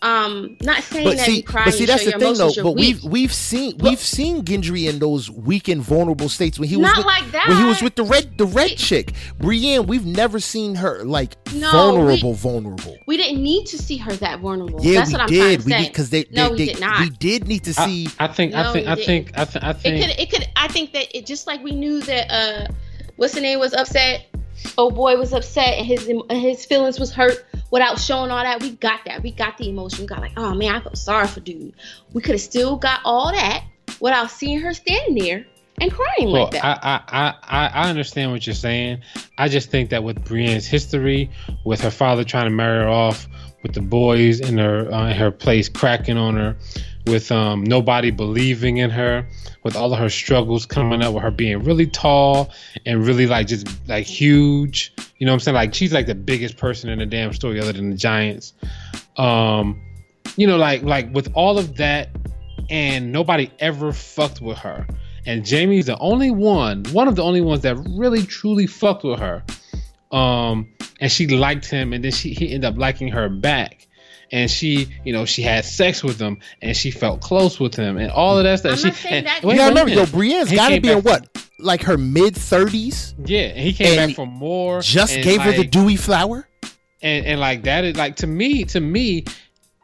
Um, 0.01 0.57
not 0.63 0.83
saying 0.85 1.05
But 1.05 1.17
that 1.17 1.27
see, 1.27 1.37
you 1.39 1.43
cry 1.43 1.65
but 1.65 1.75
see, 1.75 1.81
and 1.85 1.89
that's 1.89 2.05
the 2.05 2.11
your 2.11 2.21
thing 2.21 2.35
though. 2.35 2.53
But 2.63 2.73
weak. 2.77 2.99
we've 3.03 3.05
we've 3.05 3.33
seen 3.33 3.77
But- 3.77 3.89
we've 3.91 4.01
seen 4.01 4.45
Gendry 4.45 4.89
in 4.89 5.01
those 5.01 5.29
weak 5.29 5.67
and 5.67 5.83
vulnerable 5.83 6.29
states 6.29 6.59
when 6.59 6.69
he 6.69 6.77
was 6.77 6.85
not 6.87 6.99
with, 6.99 7.07
like 7.07 7.31
that. 7.33 7.49
when 7.49 7.57
he 7.57 7.65
was 7.65 7.83
with 7.83 7.97
the 7.97 8.05
red 8.05 8.39
the 8.39 8.47
red 8.47 8.71
He- 8.71 8.77
chick 8.77 9.13
Brienne. 9.41 9.87
We've 9.87 10.07
never 10.07 10.39
seen 10.39 10.77
her 10.77 11.05
like 11.05 11.37
No, 11.53 11.71
vulnerable, 11.73 12.35
vulnerable. 12.35 12.97
we 13.07 13.17
didn't 13.17 13.43
need 13.43 13.67
to 13.67 13.79
see 13.79 13.97
her 13.97 14.13
that 14.17 14.39
vulnerable. 14.39 14.79
Yeah, 14.85 15.01
That's 15.01 15.09
we 15.09 15.13
what 15.15 15.21
I'm 15.23 15.29
trying 15.29 15.41
did. 15.59 15.65
We 15.65 15.73
did 15.73 15.89
because 15.89 16.11
they, 16.11 16.25
they, 16.25 16.31
No, 16.33 16.51
we 16.51 16.57
did 16.67 16.81
not. 16.81 17.01
we 17.01 17.11
did 17.11 17.49
need 17.49 17.65
to 17.65 17.75
see. 17.75 18.09
I, 18.21 18.27
I 18.27 18.29
think 18.29 18.55
I 18.55 18.63
No, 18.63 18.73
think 18.73 18.87
I 18.87 18.95
think 18.95 19.33
I 19.37 19.45
think 19.45 19.65
I 19.65 19.71
it 19.71 19.77
think 19.79 20.01
could 20.01 20.21
it 20.21 20.31
could 20.31 20.49
I 20.57 20.69
think 20.69 20.93
that 20.93 21.17
it 21.17 21.27
just 21.27 21.47
like 21.49 21.63
we 21.65 21.73
knew 21.73 22.01
that 22.03 22.31
uh 22.31 22.67
what's 23.19 23.35
the 23.35 23.41
name 23.43 23.59
was 23.59 23.75
upset? 23.75 24.27
Oh 24.77 24.91
boy 24.91 25.17
was 25.17 25.33
upset 25.33 25.75
and 25.75 25.87
his 25.87 26.11
his 26.31 26.65
feelings 26.65 26.99
was 26.99 27.13
hurt 27.13 27.45
without 27.71 27.99
showing 27.99 28.31
all 28.31 28.43
that. 28.43 28.63
We 28.63 28.73
got 28.73 29.05
that. 29.05 29.23
We 29.23 29.31
got 29.31 29.59
the 29.59 29.69
emotion. 29.69 30.01
We 30.01 30.07
got 30.07 30.21
like 30.21 30.33
oh 30.37 30.55
man 30.55 30.75
I 30.75 30.81
feel 30.81 30.95
sorry 30.95 31.27
for 31.29 31.41
dude. 31.41 31.75
We 32.13 32.23
could 32.23 32.33
have 32.33 32.41
still 32.41 32.77
got 32.77 33.01
all 33.05 33.31
that 33.31 33.65
without 34.01 34.31
seeing 34.31 34.61
her 34.61 34.73
standing 34.73 35.23
there 35.23 35.47
and 35.81 35.93
crying 35.93 36.33
Well, 36.33 36.45
like 36.45 36.53
that. 36.53 36.65
I, 36.65 37.03
I, 37.09 37.35
I, 37.43 37.67
I 37.85 37.89
understand 37.89 38.33
what 38.33 38.47
you're 38.47 38.55
saying. 38.55 39.01
I 39.37 39.49
just 39.49 39.71
think 39.71 39.91
that 39.91 40.03
with 40.03 40.25
Brienne's 40.25 40.67
history, 40.67 41.31
with 41.65 41.81
her 41.83 41.91
father 41.91 42.25
trying 42.25 42.47
to 42.47 42.51
marry 42.51 42.83
her 42.83 42.89
off, 42.89 43.29
with 43.63 43.75
the 43.75 43.81
boys 43.81 44.41
in 44.41 44.59
her 44.59 44.91
uh, 44.93 45.13
her 45.15 45.31
place 45.31 45.69
cracking 45.69 46.17
on 46.17 46.37
her, 46.37 46.57
with 47.09 47.33
um, 47.33 47.65
nobody 47.65 48.11
believing 48.11 48.79
in 48.79 48.91
her, 48.91 49.27
with 49.63 49.77
all 49.77 49.93
of 49.93 49.99
her 49.99 50.09
struggles 50.09 50.67
coming 50.67 51.03
up, 51.03 51.15
with 51.15 51.23
her 51.23 51.31
being 51.31 51.63
really 51.63 51.87
tall 51.87 52.51
and 52.87 53.07
really 53.07 53.27
like 53.27 53.47
just 53.47 53.67
like 53.89 54.07
huge. 54.07 54.93
You 55.19 55.27
know 55.27 55.33
what 55.33 55.37
I'm 55.37 55.41
saying? 55.41 55.55
Like 55.55 55.75
she's 55.75 55.93
like 55.93 56.07
the 56.07 56.15
biggest 56.15 56.57
person 56.57 56.91
in 56.91 56.99
the 56.99 57.07
damn 57.07 57.33
story, 57.33 57.61
other 57.61 57.73
than 57.73 57.91
the 57.91 57.97
Giants. 57.97 58.53
Um, 59.17 59.81
you 60.37 60.47
know, 60.47 60.57
like 60.57 60.83
like 60.83 61.13
with 61.13 61.31
all 61.35 61.59
of 61.59 61.77
that, 61.77 62.11
and 62.71 63.13
nobody 63.13 63.51
ever 63.59 63.93
fucked 63.93 64.41
with 64.41 64.59
her. 64.59 64.87
And 65.27 65.47
Jaime's 65.47 65.87
the 65.87 65.99
only 65.99 66.31
one, 66.31 66.85
one 66.93 67.09
of 67.09 67.17
the 67.17 67.23
only 67.23 67.41
ones 67.41 67.63
that 67.63 67.77
really 67.91 68.23
truly 68.23 68.67
fucked 68.67 69.05
with 69.05 69.19
her. 69.19 69.45
Um, 70.11 70.69
and 71.01 71.13
she 71.13 71.27
liked 71.27 71.67
him, 71.67 71.93
and 71.93 72.03
then 72.03 72.13
she 72.13 72.33
he 72.33 72.53
ended 72.53 72.73
up 72.73 72.79
liking 72.79 73.09
her 73.09 73.29
back. 73.29 73.88
And 74.31 74.51
she, 74.51 74.89
you 75.05 75.13
know, 75.13 75.25
she 75.25 75.41
had 75.43 75.65
sex 75.65 76.05
with 76.05 76.21
him, 76.21 76.39
and 76.61 76.77
she 76.77 76.91
felt 76.91 77.21
close 77.23 77.59
with 77.59 77.75
him, 77.75 77.97
and 77.97 78.11
all 78.11 78.37
of 78.37 78.45
that 78.45 78.59
stuff. 78.59 78.73
I'm 78.73 78.79
she, 78.79 78.85
not 78.89 78.95
saying 78.97 79.15
and- 79.15 79.27
that- 79.27 79.43
wait, 79.43 79.57
yeah, 79.57 79.63
I 79.63 79.65
wait 79.67 79.71
remember. 79.71 79.91
Yo, 79.91 79.97
minute. 79.97 80.13
Brienne's 80.13 80.53
got 80.53 80.69
to 80.69 80.81
be 80.81 80.91
in 80.91 81.01
what, 81.03 81.27
like 81.59 81.83
her 81.85 81.97
mid 81.97 82.37
thirties. 82.37 83.15
Yeah, 83.25 83.41
and 83.49 83.59
he 83.61 83.73
came 83.73 83.99
And 83.99 84.11
back 84.11 84.17
for 84.17 84.27
more. 84.27 84.81
Just 84.83 85.15
and 85.15 85.25
gave 85.25 85.41
her 85.41 85.53
the 85.53 85.59
like- 85.59 85.71
dewy 85.71 85.97
flower. 85.97 86.47
and 87.01 87.25
and 87.27 87.41
like 87.41 87.63
that 87.63 87.85
is 87.85 87.97
like 87.97 88.17
to 88.17 88.27
me 88.27 88.65
to 88.65 88.81
me 88.81 89.25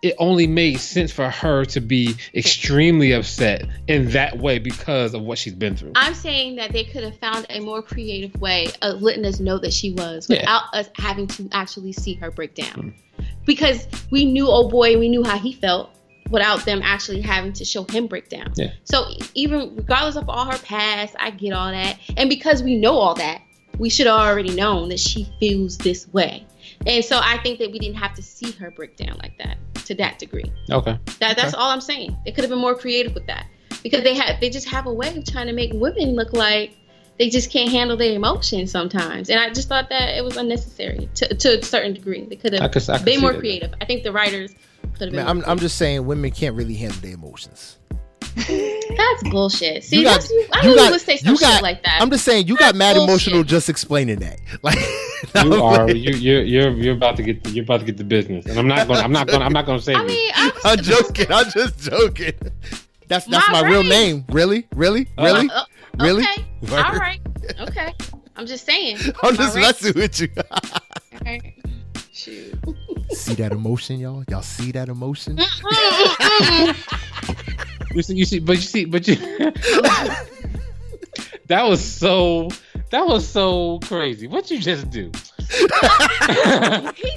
it 0.05 0.15
only 0.19 0.47
made 0.47 0.79
sense 0.79 1.11
for 1.11 1.29
her 1.31 1.65
to 1.65 1.81
be 1.81 2.15
extremely 2.35 3.13
upset 3.13 3.65
in 3.89 4.11
that 4.11 4.39
way 4.39 4.59
because 4.59 5.15
of 5.15 5.23
what 5.23 5.39
she's 5.39 5.55
been 5.55 5.75
through 5.77 5.93
I'm 5.97 6.15
saying 6.15 6.57
that 6.57 6.73
they 6.73 6.85
could 6.85 7.03
have 7.05 7.19
found 7.19 7.47
a 7.51 7.61
more 7.61 7.81
creative 7.83 8.41
way 8.41 8.69
of 8.83 9.03
letting 9.03 9.25
us 9.25 9.41
know 9.41 9.59
that 9.59 9.73
she 9.73 9.93
was 9.93 10.29
Yeah. 10.29 10.41
without 10.41 10.65
us 10.75 10.91
having 10.97 11.27
to 11.29 11.49
actually 11.53 11.93
see 11.93 12.15
her 12.15 12.31
break 12.31 12.55
down. 12.55 12.95
Because 13.47 13.87
we 14.11 14.25
knew, 14.25 14.47
oh 14.49 14.69
boy, 14.69 14.99
we 14.99 15.09
knew 15.09 15.25
how 15.25 15.39
he 15.39 15.53
felt. 15.55 15.91
without 16.31 16.65
them 16.65 16.81
actually 16.83 17.21
having 17.21 17.53
to 17.53 17.65
show 17.67 17.85
him 17.85 18.07
breakdown. 18.07 18.51
Yeah. 18.57 18.71
So 18.85 19.05
even 19.35 19.77
regardless 19.77 20.17
of 20.17 20.29
all 20.31 20.47
her 20.51 20.59
past, 20.59 21.15
I 21.21 21.31
get 21.31 21.53
all 21.53 21.71
that. 21.71 21.99
And 22.17 22.31
because 22.31 22.63
we 22.63 22.77
know 22.77 22.95
all 22.97 23.15
that, 23.17 23.43
we 23.79 23.91
should 23.91 24.07
have 24.07 24.19
already 24.19 24.55
known 24.55 24.89
that 24.89 24.99
she 25.01 25.29
feels 25.39 25.77
this 25.77 26.09
way. 26.15 26.47
And 26.87 27.05
so 27.05 27.21
I 27.23 27.39
think 27.39 27.59
that 27.59 27.71
we 27.73 27.79
didn't 27.79 27.97
have 27.97 28.15
to 28.15 28.23
see 28.23 28.53
her 28.53 28.71
break 28.71 28.97
down 28.97 29.19
like 29.23 29.37
that 29.39 29.57
to 29.87 29.95
that 29.97 30.19
degree. 30.19 30.53
Okay. 30.71 30.99
That 31.21 31.37
that's 31.37 31.55
all 31.55 31.71
I'm 31.71 31.81
saying. 31.81 32.17
They 32.25 32.33
could 32.33 32.45
have 32.45 32.51
been 32.51 32.61
more 32.61 32.75
creative 32.75 33.15
with 33.15 33.27
that. 33.27 33.47
Because 33.83 34.03
they 34.03 34.15
have 34.15 34.41
they 34.41 34.51
just 34.51 34.69
have 34.69 34.87
a 34.87 34.93
way 34.93 35.15
of 35.17 35.25
trying 35.25 35.47
to 35.47 35.53
make 35.53 35.73
women 35.75 36.15
look 36.15 36.33
like 36.33 36.77
they 37.19 37.31
just 37.31 37.51
can't 37.51 37.71
handle 37.71 37.97
their 37.97 38.15
emotions 38.15 38.71
sometimes. 38.71 39.31
And 39.31 39.39
I 39.39 39.51
just 39.51 39.69
thought 39.69 39.89
that 39.91 40.17
it 40.17 40.25
was 40.25 40.37
unnecessary 40.37 41.09
to, 41.15 41.35
to 41.35 41.59
a 41.59 41.63
certain 41.63 41.93
degree. 41.95 42.25
They 42.25 42.37
could 42.37 42.55
have 42.55 42.63
I 42.63 42.69
could, 42.69 42.89
I 42.89 42.97
could 42.99 43.05
been 43.05 43.17
see 43.17 43.21
more 43.21 43.33
that. 43.33 43.39
creative. 43.39 43.75
I 43.81 43.85
think 43.85 44.03
the 44.03 44.13
writers 44.13 44.53
could 44.53 44.91
have 44.91 44.99
been 44.99 45.15
Man, 45.17 45.25
more 45.25 45.45
I'm, 45.45 45.51
I'm 45.51 45.59
just 45.59 45.77
saying 45.77 46.07
women 46.07 46.31
can't 46.31 46.57
really 46.57 46.75
handle 46.75 46.99
their 47.01 47.15
emotions. 47.15 47.79
That's 48.97 49.23
bullshit. 49.31 49.85
See, 49.85 49.99
You 49.99 50.05
got- 50.05 50.15
that's 50.21 50.31
you, 50.31 50.47
I 50.53 50.63
you 50.63 50.69
knew 50.71 50.77
got- 50.77 50.85
you 50.87 50.91
would 50.93 51.01
say 51.01 51.17
some 51.19 51.35
you 51.35 51.39
got- 51.41 51.55
shit 51.55 51.63
like 51.63 51.83
that. 51.85 51.99
I'm 52.01 52.11
just 52.11 52.25
saying 52.25 52.47
you 52.49 52.57
got 52.57 52.75
mad 52.75 52.95
bullshit. 52.95 53.09
emotional 53.09 53.45
just 53.45 53.69
explaining 53.69 54.19
that. 54.21 54.41
Like 54.63 54.79
You 55.45 55.63
are 55.63 55.91
you 55.91 56.13
you're 56.13 56.43
you're 56.43 56.71
you're 56.71 56.95
about 56.95 57.17
to 57.17 57.23
get 57.23 57.49
you're 57.49 57.65
about 57.65 57.81
to 57.81 57.87
get 57.87 57.97
the 57.97 58.05
business, 58.05 58.47
and 58.47 58.59
I'm 58.59 58.69
not 58.69 58.87
going. 58.87 58.99
to 59.01 59.05
I'm 59.05 59.13
not 59.13 59.27
going. 59.27 59.41
to 59.41 59.47
I'm 59.47 59.53
not 59.53 59.67
going 59.67 59.79
to 59.79 59.85
say. 59.85 59.95
I 59.95 60.05
mean, 60.05 60.31
I'm, 60.35 60.53
I'm 60.65 60.79
joking. 60.79 61.27
I'm 61.33 61.51
just 61.51 61.79
joking. 61.79 62.33
That's 63.09 63.27
that's 63.27 63.49
My 63.51 63.63
my, 63.63 63.69
real 63.69 63.83
name. 63.83 64.25
Really, 64.31 64.67
really, 64.75 65.09
Uh, 65.19 65.25
really. 65.25 65.51
Uh, 65.51 65.65
Really? 66.01 66.23
Okay. 66.25 66.45
Word. 66.73 66.85
All 66.85 66.93
right. 66.99 67.21
Okay. 67.61 67.95
I'm 68.37 68.47
just 68.47 68.67
saying. 68.67 68.97
I'm 69.23 69.37
just 69.37 69.57
All 69.57 69.63
right. 69.63 69.81
messing 69.81 69.93
with 69.95 70.21
you. 70.21 70.29
All 70.51 70.61
right. 71.25 71.55
Shoot. 72.13 72.55
see 73.13 73.35
that 73.35 73.53
emotion, 73.53 74.01
y'all? 74.01 74.25
Y'all 74.29 74.43
see 74.43 74.73
that 74.73 74.89
emotion? 74.89 75.39
You 77.95 78.03
see, 78.03 78.15
you 78.15 78.25
see, 78.25 78.39
but 78.41 78.57
you 78.57 78.63
see, 78.63 78.85
but 78.85 79.07
you. 79.09 79.17
that 81.47 81.65
was 81.65 81.83
so. 81.85 82.49
That 82.91 83.07
was 83.07 83.27
so 83.27 83.79
crazy. 83.85 84.27
What 84.29 84.51
you 84.51 84.61
just 84.61 84.91
do? 84.91 85.11
he 85.39 85.57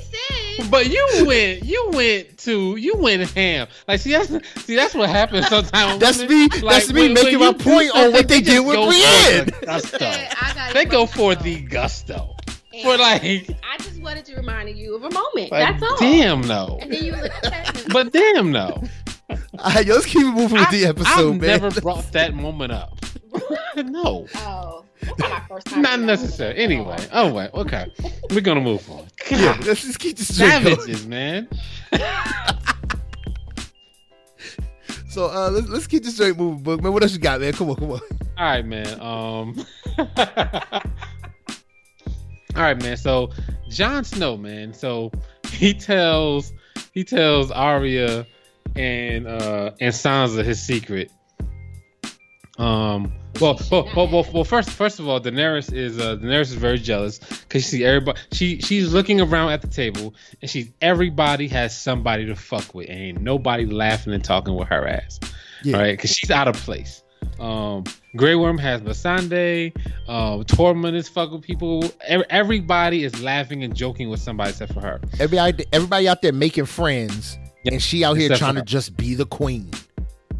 said. 0.01 0.71
But 0.71 0.87
you 0.89 1.05
went, 1.25 1.63
you 1.63 1.89
went 1.93 2.37
to, 2.39 2.75
you 2.77 2.95
went 2.97 3.29
ham. 3.31 3.67
Like, 3.87 3.99
see, 3.99 4.11
that's 4.11 4.29
see, 4.63 4.75
that's 4.75 4.95
what 4.95 5.09
happens 5.09 5.47
sometimes. 5.47 5.99
That's 5.99 6.17
women- 6.19 6.35
me- 6.35 6.61
like, 6.61 6.61
that's 6.79 6.91
me 6.93 7.13
making 7.13 7.39
my 7.39 7.53
point 7.53 7.91
on 7.95 8.11
what 8.11 8.27
they 8.27 8.43
something, 8.43 8.43
did 8.55 8.65
with 8.65 8.75
go 8.75 8.85
for 8.85 8.89
Brienne. 8.91 9.45
the 9.45 9.65
gusto. 9.65 9.97
I 10.01 10.51
got 10.55 10.73
They 10.73 10.85
go 10.85 11.05
for 11.05 11.35
the 11.35 11.43
the 11.55 11.61
gusto. 11.61 12.35
And 12.73 12.83
For 12.83 12.97
like, 12.97 13.23
I 13.23 13.77
just 13.77 14.01
wanted 14.01 14.25
to 14.25 14.35
remind 14.35 14.75
you 14.75 14.95
of 14.95 15.03
a 15.03 15.11
moment. 15.11 15.51
like, 15.51 15.79
That's 15.79 15.83
all. 15.83 15.97
damn 15.99 16.41
no. 16.41 16.79
And 16.81 16.91
then 16.91 17.03
you 17.03 17.11
was 17.11 17.21
like, 17.21 17.45
okay. 17.45 17.83
But 17.93 18.11
damn 18.13 18.51
no. 18.51 18.83
All 19.29 19.37
right, 19.73 19.85
yo, 19.85 19.95
let's 19.95 20.05
keep 20.05 20.23
it 20.23 20.31
moving 20.31 20.59
with 20.59 20.71
the 20.71 20.85
episode, 20.85 21.35
I've 21.35 21.41
man. 21.41 21.61
never 21.61 21.81
brought 21.81 22.11
that 22.13 22.33
moment 22.33 22.71
up. 22.71 22.97
no. 23.75 24.27
Oh, 24.35 24.85
not 25.19 25.29
my 25.29 25.39
first 25.47 25.67
time. 25.67 25.81
Not 25.81 25.99
necessary. 25.99 26.57
Anyway. 26.57 26.97
Oh 27.11 27.33
wait. 27.33 27.53
Okay. 27.53 27.91
We're 28.29 28.41
gonna 28.41 28.61
move 28.61 28.89
on. 28.89 29.07
yeah, 29.29 29.57
let's 29.65 29.81
just 29.81 29.99
keep 29.99 30.17
this 30.17 30.33
straight 30.33 30.63
going. 30.63 30.75
savages, 30.77 31.05
man. 31.05 31.47
So 35.17 35.31
uh, 35.31 35.49
let's 35.49 35.67
let's 35.67 35.87
keep 35.87 36.03
this 36.03 36.13
straight 36.13 36.37
moving, 36.37 36.61
book 36.61 36.83
man. 36.83 36.93
What 36.93 37.01
else 37.01 37.11
you 37.11 37.17
got, 37.17 37.41
man? 37.41 37.51
Come 37.51 37.71
on, 37.71 37.75
come 37.77 37.89
on. 37.89 38.01
All 38.37 38.45
right, 38.45 38.63
man. 38.63 39.01
Um. 39.01 39.65
All 42.55 42.61
right, 42.61 42.79
man. 42.79 42.97
So 42.97 43.31
Jon 43.67 44.03
Snow, 44.03 44.37
man. 44.37 44.75
So 44.75 45.11
he 45.49 45.73
tells 45.73 46.53
he 46.93 47.03
tells 47.03 47.49
Arya 47.49 48.27
and 48.75 49.27
uh 49.27 49.71
and 49.79 49.93
Sansa 49.93 50.43
his 50.43 50.61
secret. 50.61 51.11
Um. 52.57 53.13
Well, 53.39 53.59
well, 53.69 53.87
well, 53.95 54.25
well, 54.33 54.43
first, 54.43 54.71
first 54.71 54.99
of 54.99 55.07
all, 55.07 55.21
Daenerys 55.21 55.71
is 55.71 55.99
uh, 55.99 56.15
Daenerys 56.15 56.41
is 56.49 56.53
very 56.55 56.79
jealous 56.79 57.19
because 57.19 57.63
she 57.63 57.69
see 57.69 57.85
everybody. 57.85 58.19
She 58.31 58.59
she's 58.61 58.91
looking 58.91 59.21
around 59.21 59.51
at 59.51 59.61
the 59.61 59.67
table 59.67 60.15
and 60.41 60.49
she's 60.49 60.71
everybody 60.81 61.47
has 61.49 61.79
somebody 61.79 62.25
to 62.25 62.35
fuck 62.35 62.73
with, 62.73 62.89
and 62.89 62.99
ain't 62.99 63.21
nobody 63.21 63.67
laughing 63.67 64.13
and 64.13 64.23
talking 64.23 64.55
with 64.55 64.67
her 64.69 64.87
ass. 64.87 65.19
Yeah. 65.63 65.75
All 65.75 65.83
right, 65.83 65.91
because 65.95 66.15
she's 66.15 66.31
out 66.31 66.47
of 66.47 66.55
place. 66.55 67.03
Um, 67.39 67.83
Grey 68.15 68.33
Worm 68.33 68.57
has 68.57 68.81
Missandei. 68.81 69.75
Um, 70.07 70.43
Tormund 70.45 70.95
is 70.95 71.07
fucking 71.07 71.41
people. 71.41 71.83
Ev- 72.07 72.23
Everybody 72.31 73.03
is 73.03 73.21
laughing 73.21 73.63
and 73.63 73.75
joking 73.75 74.09
with 74.09 74.19
somebody 74.19 74.49
except 74.49 74.73
for 74.73 74.81
her. 74.81 74.99
Everybody, 75.19 75.65
everybody 75.71 76.07
out 76.07 76.23
there 76.23 76.33
making 76.33 76.65
friends, 76.65 77.37
Yep. 77.63 77.73
and 77.73 77.81
she 77.81 78.03
out 78.03 78.13
here 78.15 78.27
Except 78.27 78.39
trying 78.39 78.55
to 78.55 78.61
just 78.61 78.95
be 78.97 79.13
the 79.15 79.25
queen. 79.25 79.71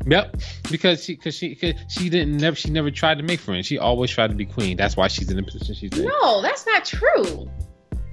Yep, 0.05 0.38
because 0.72 1.03
she, 1.03 1.15
because 1.15 1.36
she, 1.36 1.53
cause 1.55 1.74
she 1.89 2.09
didn't 2.09 2.38
never, 2.38 2.55
she 2.55 2.70
never 2.70 2.89
tried 2.89 3.18
to 3.18 3.24
make 3.24 3.39
friends. 3.41 3.65
She 3.65 3.78
always 3.78 4.09
tried 4.09 4.30
to 4.30 4.36
be 4.36 4.45
queen. 4.45 4.78
That's 4.78 4.95
why 4.95 5.09
she's 5.09 5.30
in 5.30 5.36
the 5.36 5.43
position 5.43 5.76
she's 5.76 5.99
in. 5.99 6.05
No, 6.05 6.41
that's 6.41 6.65
not 6.65 6.86
true. 6.86 7.49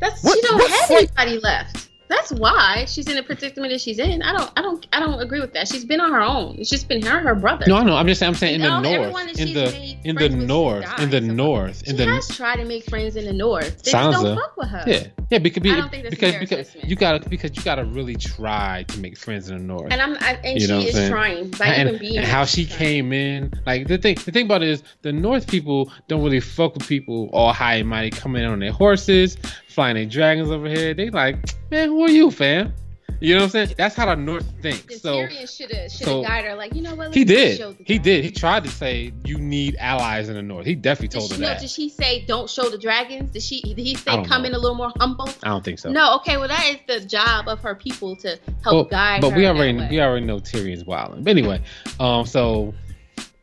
That's 0.00 0.22
What- 0.24 0.34
she 0.34 0.40
don't 0.42 0.70
have 0.70 0.88
fight- 0.88 1.10
anybody 1.18 1.38
left. 1.38 1.90
That's 2.08 2.32
why 2.32 2.84
she's 2.86 3.08
in 3.08 3.16
the 3.16 3.22
predicament 3.22 3.72
that 3.72 3.80
she's 3.80 3.98
in. 3.98 4.22
I 4.22 4.32
don't, 4.32 4.50
I 4.56 4.62
don't, 4.62 4.86
I 4.92 5.00
don't 5.00 5.20
agree 5.20 5.40
with 5.40 5.52
that. 5.54 5.68
She's 5.68 5.84
been 5.84 6.00
on 6.00 6.12
her 6.12 6.20
own. 6.20 6.56
It's 6.58 6.68
just 6.70 6.86
been 6.88 7.00
her 7.02 7.18
and 7.18 7.26
her 7.26 7.34
brother. 7.34 7.64
No, 7.66 7.76
I 7.76 7.82
know. 7.84 7.96
I'm 7.96 8.06
just 8.06 8.18
saying. 8.18 8.28
I'm 8.28 8.34
saying 8.34 8.54
in 8.56 8.60
the 8.62 8.80
No, 8.80 8.80
north, 9.10 9.38
in 9.38 9.54
the 9.54 9.96
in 10.04 10.16
the 10.16 10.28
north, 10.28 11.00
in 11.00 11.10
the 11.10 11.20
north, 11.20 11.82
She 11.84 11.90
in 11.90 11.96
the 11.96 12.06
has 12.06 12.28
tried 12.28 12.56
to 12.56 12.64
make 12.66 12.84
friends 12.84 13.16
in 13.16 13.24
the 13.24 13.32
north. 13.32 13.82
They 13.82 13.92
just 13.92 13.94
Sansa. 14.18 14.22
don't 14.22 14.36
fuck 14.38 14.56
with 14.56 14.68
her. 14.68 14.84
yeah, 14.86 15.06
yeah. 15.30 15.38
Because 15.38 15.62
I 15.70 15.76
don't 15.76 15.90
think 15.90 16.02
that's 16.04 16.14
because 16.14 16.34
because 16.38 16.76
you 16.84 16.94
gotta 16.96 17.28
because 17.28 17.56
you 17.56 17.62
gotta 17.62 17.84
really 17.84 18.16
try 18.16 18.84
to 18.88 18.98
make 19.00 19.16
friends 19.16 19.48
in 19.48 19.56
the 19.58 19.62
north. 19.64 19.90
And 19.92 20.00
I'm, 20.02 20.16
I, 20.20 20.38
and 20.44 20.60
You 20.60 20.68
know 20.68 20.80
she 20.80 20.88
is 20.88 20.94
saying? 20.94 21.10
trying 21.10 21.50
by 21.52 21.66
and, 21.66 21.88
even 21.88 22.00
being. 22.00 22.16
and 22.18 22.26
how 22.26 22.44
she 22.44 22.66
came 22.66 23.12
in. 23.12 23.52
Like 23.66 23.86
the 23.88 23.98
thing, 23.98 24.16
the 24.24 24.30
thing 24.32 24.44
about 24.46 24.62
it 24.62 24.68
is 24.68 24.82
the 25.02 25.12
North 25.12 25.46
people 25.48 25.90
don't 26.08 26.22
really 26.22 26.40
fuck 26.40 26.74
with 26.74 26.86
people 26.86 27.30
all 27.32 27.52
high 27.52 27.76
and 27.76 27.88
mighty 27.88 28.10
coming 28.10 28.42
in 28.44 28.50
on 28.50 28.58
their 28.58 28.72
horses, 28.72 29.36
flying 29.74 29.96
their 29.96 30.06
dragons 30.06 30.50
over 30.50 30.68
here. 30.68 30.94
They 30.94 31.10
like, 31.10 31.36
man, 31.70 31.88
who 31.88 32.02
are 32.04 32.10
you, 32.10 32.30
fam? 32.30 32.72
You 33.20 33.34
know 33.34 33.40
what 33.40 33.44
I'm 33.44 33.50
saying? 33.50 33.74
That's 33.78 33.94
how 33.94 34.06
the 34.06 34.16
North 34.16 34.46
thinks. 34.60 35.00
So 35.00 35.14
Tyrion 35.14 35.56
should 35.56 35.72
have 35.72 35.90
so- 35.90 36.22
guided 36.22 36.50
her 36.50 36.56
like 36.56 36.74
you 36.74 36.82
know 36.82 36.94
what 36.94 37.14
he 37.14 37.24
did. 37.24 37.76
He 37.86 37.98
did. 37.98 38.24
He 38.24 38.30
tried 38.30 38.64
to 38.64 38.70
say 38.70 39.12
you 39.24 39.38
need 39.38 39.76
allies 39.76 40.28
in 40.28 40.34
the 40.34 40.42
North. 40.42 40.66
He 40.66 40.74
definitely 40.74 41.08
Did 41.08 41.18
told 41.18 41.30
she, 41.30 41.36
her 41.36 41.40
no, 41.42 41.46
that. 41.48 41.60
did 41.60 41.70
she 41.70 41.88
say 41.88 42.24
don't 42.26 42.50
show 42.50 42.68
the 42.68 42.76
dragons? 42.76 43.32
Did 43.32 43.42
she? 43.42 43.62
Did 43.62 43.78
he 43.78 43.94
say 43.94 44.24
come 44.24 44.42
know. 44.42 44.48
in 44.48 44.54
a 44.54 44.58
little 44.58 44.76
more 44.76 44.92
humble? 44.98 45.28
I 45.42 45.48
don't 45.48 45.64
think 45.64 45.78
so. 45.78 45.90
No, 45.90 46.16
okay. 46.16 46.36
Well, 46.36 46.48
that 46.48 46.66
is 46.66 46.78
the 46.86 47.06
job 47.06 47.48
of 47.48 47.60
her 47.60 47.74
people 47.74 48.16
to 48.16 48.38
help 48.62 48.74
Well, 48.74 48.84
guide 48.84 49.20
but 49.22 49.30
her. 49.30 49.36
we 49.36 49.46
already 49.46 49.74
we 49.88 50.00
already 50.00 50.26
know 50.26 50.38
Tyrion's 50.40 50.84
wilding. 50.84 51.22
But 51.22 51.30
anyway, 51.30 51.62
um, 52.00 52.26
so 52.26 52.74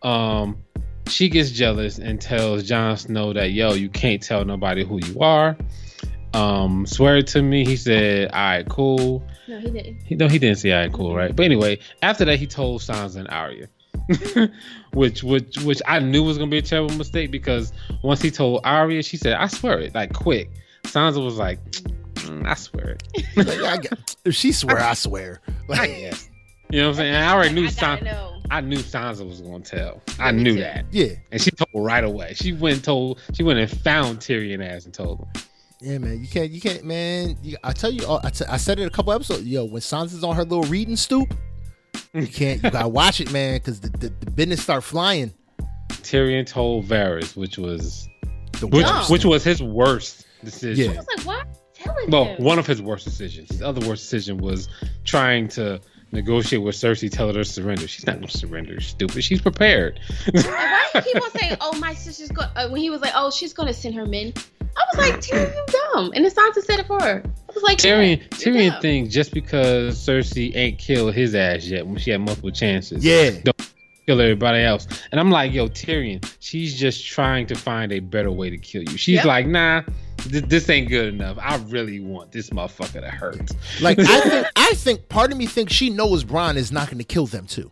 um, 0.03 0.57
she 1.07 1.29
gets 1.29 1.49
jealous 1.49 1.97
and 1.97 2.21
tells 2.21 2.63
Jon 2.63 2.97
Snow 2.97 3.33
that 3.33 3.51
yo, 3.51 3.73
you 3.73 3.89
can't 3.89 4.21
tell 4.21 4.45
nobody 4.45 4.85
who 4.85 4.99
you 5.05 5.21
are. 5.21 5.57
Um, 6.33 6.85
swear 6.85 7.17
it 7.17 7.27
to 7.27 7.41
me. 7.41 7.65
He 7.65 7.75
said, 7.75 8.31
"All 8.31 8.39
right, 8.39 8.67
cool." 8.69 9.23
No, 9.47 9.59
he 9.59 9.69
didn't. 9.69 9.97
He 10.05 10.15
no, 10.15 10.27
he 10.27 10.39
didn't 10.39 10.59
say, 10.59 10.71
"All 10.71 10.79
right, 10.81 10.93
cool," 10.93 11.15
right? 11.15 11.35
But 11.35 11.43
anyway, 11.45 11.79
after 12.01 12.23
that, 12.25 12.37
he 12.39 12.47
told 12.47 12.81
Sansa 12.81 13.17
and 13.17 13.29
Arya. 13.29 13.67
which 14.93 15.23
which 15.23 15.57
which 15.59 15.81
I 15.87 15.99
knew 15.99 16.23
was 16.23 16.37
gonna 16.37 16.49
be 16.49 16.57
a 16.57 16.61
terrible 16.61 16.95
mistake 16.95 17.31
because 17.31 17.73
once 18.03 18.21
he 18.21 18.31
told 18.31 18.61
Arya, 18.63 19.03
she 19.03 19.17
said, 19.17 19.33
"I 19.33 19.47
swear 19.47 19.79
it," 19.79 19.93
like 19.95 20.13
quick. 20.13 20.49
Sansa 20.83 21.23
was 21.23 21.37
like, 21.37 21.59
"Mm, 22.15 22.45
"I 22.47 22.53
swear 22.55 22.97
it." 22.97 23.03
Like, 23.35 23.47
I 23.61 23.77
got- 23.77 24.15
if 24.25 24.35
she 24.35 24.51
swear, 24.51 24.79
I 24.79 24.93
swear. 24.93 25.41
I 25.47 25.53
Like, 25.67 25.89
guess. 25.97 26.29
You 26.69 26.79
know 26.81 26.87
what 26.87 26.89
I'm 26.91 26.95
saying? 26.97 27.15
And 27.15 27.25
I 27.25 27.33
already 27.33 27.53
knew 27.53 27.67
I 27.67 27.71
gotta 27.71 28.01
Sansa. 28.03 28.05
know. 28.05 28.27
I 28.49 28.61
knew 28.61 28.77
Sansa 28.77 29.27
was 29.27 29.41
gonna 29.41 29.59
tell. 29.61 30.01
I 30.19 30.27
Yeah, 30.27 30.31
me 30.31 30.43
knew 30.43 30.55
that, 30.59 30.85
yeah, 30.91 31.13
and 31.31 31.41
she 31.41 31.51
told 31.51 31.85
right 31.85 32.03
away. 32.03 32.33
She 32.35 32.53
went 32.53 32.75
and 32.75 32.83
told. 32.83 33.19
She 33.33 33.43
went 33.43 33.59
and 33.59 33.69
found 33.69 34.19
Tyrion 34.19 34.65
ass 34.65 34.85
and 34.85 34.93
told 34.93 35.19
him. 35.19 35.43
Yeah, 35.81 35.97
man. 35.97 36.21
You 36.21 36.27
can't, 36.27 36.51
you 36.51 36.61
can't, 36.61 36.83
man. 36.85 37.37
You, 37.43 37.57
I 37.63 37.73
tell 37.73 37.91
you, 37.91 38.05
I, 38.23 38.29
t- 38.29 38.45
I 38.47 38.57
said 38.57 38.79
it 38.79 38.85
a 38.85 38.89
couple 38.89 39.11
episodes. 39.13 39.43
Yo, 39.45 39.65
when 39.65 39.81
Sansa's 39.81 40.23
on 40.23 40.35
her 40.35 40.43
little 40.43 40.63
reading 40.63 40.95
stoop, 40.95 41.33
you 42.13 42.27
can't. 42.27 42.63
You 42.63 42.69
gotta 42.71 42.87
watch 42.87 43.19
it, 43.21 43.31
man, 43.31 43.55
because 43.57 43.79
the, 43.81 43.89
the 43.89 44.13
the 44.25 44.31
business 44.31 44.61
start 44.61 44.83
flying. 44.83 45.33
Tyrion 45.89 46.45
told 46.45 46.85
Varys, 46.85 47.35
which 47.35 47.57
was 47.57 48.07
The 48.59 48.67
which 48.67 48.85
worst. 48.85 49.09
which 49.09 49.25
was 49.25 49.43
his 49.43 49.61
worst 49.61 50.25
decision. 50.43 50.91
I 50.93 50.95
was 50.97 51.07
like, 51.17 51.25
why? 51.25 51.43
Telling 51.73 52.09
Well, 52.11 52.25
him. 52.25 52.43
one 52.43 52.59
of 52.59 52.67
his 52.67 52.81
worst 52.81 53.05
decisions. 53.05 53.49
His 53.49 53.61
other 53.61 53.85
worst 53.87 54.03
decision 54.03 54.37
was 54.37 54.67
trying 55.03 55.47
to 55.49 55.79
negotiate 56.11 56.61
with 56.61 56.75
Cersei, 56.75 57.09
telling 57.11 57.35
her 57.35 57.43
to 57.43 57.49
surrender. 57.49 57.87
She's 57.87 58.05
not 58.05 58.15
gonna 58.15 58.27
surrender. 58.29 58.79
Stupid. 58.81 59.23
She's 59.23 59.41
prepared. 59.41 59.99
And 60.27 60.43
why 60.45 60.89
do 60.93 60.99
you 60.99 61.05
keep 61.13 61.23
on 61.23 61.31
saying, 61.39 61.57
"Oh, 61.61 61.77
my 61.79 61.93
sister's 61.93 62.29
going"? 62.29 62.49
Uh, 62.55 62.69
when 62.69 62.81
he 62.81 62.89
was 62.89 63.01
like, 63.01 63.13
"Oh, 63.15 63.31
she's 63.31 63.53
gonna 63.53 63.73
send 63.73 63.95
her 63.95 64.05
men," 64.05 64.33
I 64.77 64.83
was 64.95 64.97
like, 64.97 65.21
"Tyrion, 65.21 65.53
you 65.55 65.65
dumb." 65.93 66.11
And 66.15 66.25
the 66.25 66.29
Sansa 66.29 66.63
said 66.63 66.79
it 66.79 66.87
for 66.87 67.01
her. 67.01 67.21
I 67.25 67.53
was 67.53 67.63
like, 67.63 67.77
Tyrion, 67.77 68.27
Tyrion 68.29 68.71
dumb. 68.71 68.81
thinks 68.81 69.13
just 69.13 69.33
because 69.33 69.97
Cersei 69.97 70.55
ain't 70.55 70.77
killed 70.79 71.13
his 71.13 71.35
ass 71.35 71.65
yet 71.65 71.85
when 71.85 71.97
she 71.97 72.11
had 72.11 72.21
multiple 72.21 72.51
chances, 72.51 73.03
Yeah, 73.03 73.31
kill 74.07 74.21
everybody 74.21 74.63
else. 74.63 74.87
And 75.11 75.19
I'm 75.19 75.29
like, 75.31 75.51
yo, 75.51 75.67
Tyrion, 75.67 76.23
she's 76.39 76.79
just 76.79 77.05
trying 77.05 77.47
to 77.47 77.55
find 77.55 77.91
a 77.91 77.99
better 77.99 78.31
way 78.31 78.49
to 78.49 78.57
kill 78.57 78.83
you. 78.83 78.97
She's 78.97 79.15
Yep. 79.17 79.25
like, 79.25 79.47
nah, 79.47 79.81
th- 80.17 80.45
this 80.45 80.69
ain't 80.69 80.87
good 80.87 81.13
enough. 81.13 81.37
I 81.41 81.57
really 81.67 81.99
want 81.99 82.31
this 82.31 82.49
motherfucker 82.51 83.01
to 83.01 83.09
hurt. 83.09 83.51
Like 83.81 83.99
I 83.99 84.21
think, 84.21 84.47
I 84.55 84.73
think 84.75 85.09
part 85.09 85.31
of 85.33 85.37
me 85.37 85.45
thinks 85.45 85.73
she 85.73 85.89
knows 85.89 86.23
Bronn 86.23 86.55
is 86.55 86.71
not 86.71 86.87
going 86.87 86.99
to 86.99 87.03
kill 87.03 87.27
them 87.27 87.45
too. 87.47 87.69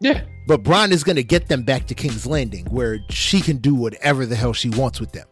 Yeah. 0.00 0.22
But 0.46 0.62
Bronn 0.62 0.90
is 0.92 1.02
going 1.02 1.16
to 1.16 1.24
get 1.24 1.48
them 1.48 1.64
back 1.64 1.86
to 1.88 1.94
King's 1.94 2.24
Landing, 2.26 2.66
where 2.66 3.00
she 3.10 3.40
can 3.40 3.56
do 3.56 3.74
whatever 3.74 4.26
the 4.26 4.36
hell 4.36 4.52
she 4.52 4.68
wants 4.70 5.00
with 5.00 5.10
them. 5.12 5.26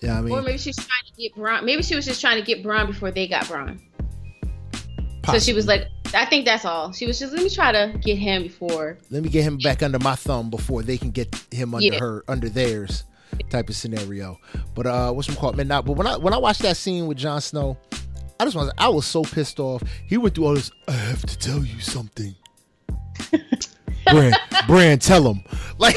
Yeah, 0.00 0.16
I 0.16 0.18
Or 0.18 0.22
mean, 0.22 0.44
maybe 0.44 0.58
she's 0.58 0.76
trying 0.76 1.04
to 1.06 1.12
get 1.20 1.34
Bronn. 1.34 1.64
Maybe 1.64 1.82
she 1.82 1.96
was 1.96 2.04
just 2.04 2.20
trying 2.20 2.36
to 2.38 2.42
get 2.44 2.62
Bronn 2.64 2.86
before 2.86 3.10
they 3.10 3.26
got 3.26 3.44
Bronn. 3.44 3.80
So 5.30 5.38
she 5.40 5.52
was 5.52 5.66
like, 5.66 5.88
I 6.14 6.24
think 6.26 6.44
that's 6.44 6.64
all. 6.64 6.92
She 6.92 7.06
was 7.06 7.18
just 7.18 7.32
let 7.32 7.42
me 7.42 7.50
try 7.50 7.72
to 7.72 7.98
get 8.00 8.16
him 8.16 8.44
before. 8.44 8.98
let 9.10 9.22
me 9.24 9.28
get 9.28 9.42
him 9.42 9.58
back 9.58 9.82
under 9.82 9.98
my 9.98 10.14
thumb 10.14 10.50
before 10.50 10.82
they 10.82 10.96
can 10.96 11.10
get 11.10 11.34
him 11.50 11.74
under 11.74 11.84
Yeah. 11.86 11.98
her 11.98 12.24
under 12.28 12.48
theirs 12.48 13.02
type 13.50 13.68
of 13.68 13.74
scenario. 13.74 14.38
But 14.74 14.86
uh 14.86 15.12
what's 15.12 15.26
called 15.26 15.38
call 15.38 15.52
midnight. 15.54 15.84
But 15.84 15.94
when 15.94 16.06
I 16.06 16.16
when 16.16 16.32
I 16.32 16.36
watched 16.38 16.62
that 16.62 16.76
scene 16.76 17.08
with 17.08 17.18
Jon 17.18 17.40
Snow, 17.40 17.76
I 18.38 18.44
just 18.44 18.54
was 18.54 18.70
I 18.78 18.88
was 18.88 19.04
so 19.04 19.22
pissed 19.22 19.58
off. 19.58 19.82
He 20.06 20.16
went 20.16 20.36
through 20.36 20.46
all 20.46 20.54
this. 20.54 20.70
I 20.86 20.92
have 20.92 21.26
to 21.26 21.36
tell 21.38 21.64
you 21.64 21.80
something. 21.80 22.34
Bran, 24.12 24.32
Bran, 24.68 24.98
tell 25.00 25.28
him. 25.28 25.42
Like 25.78 25.96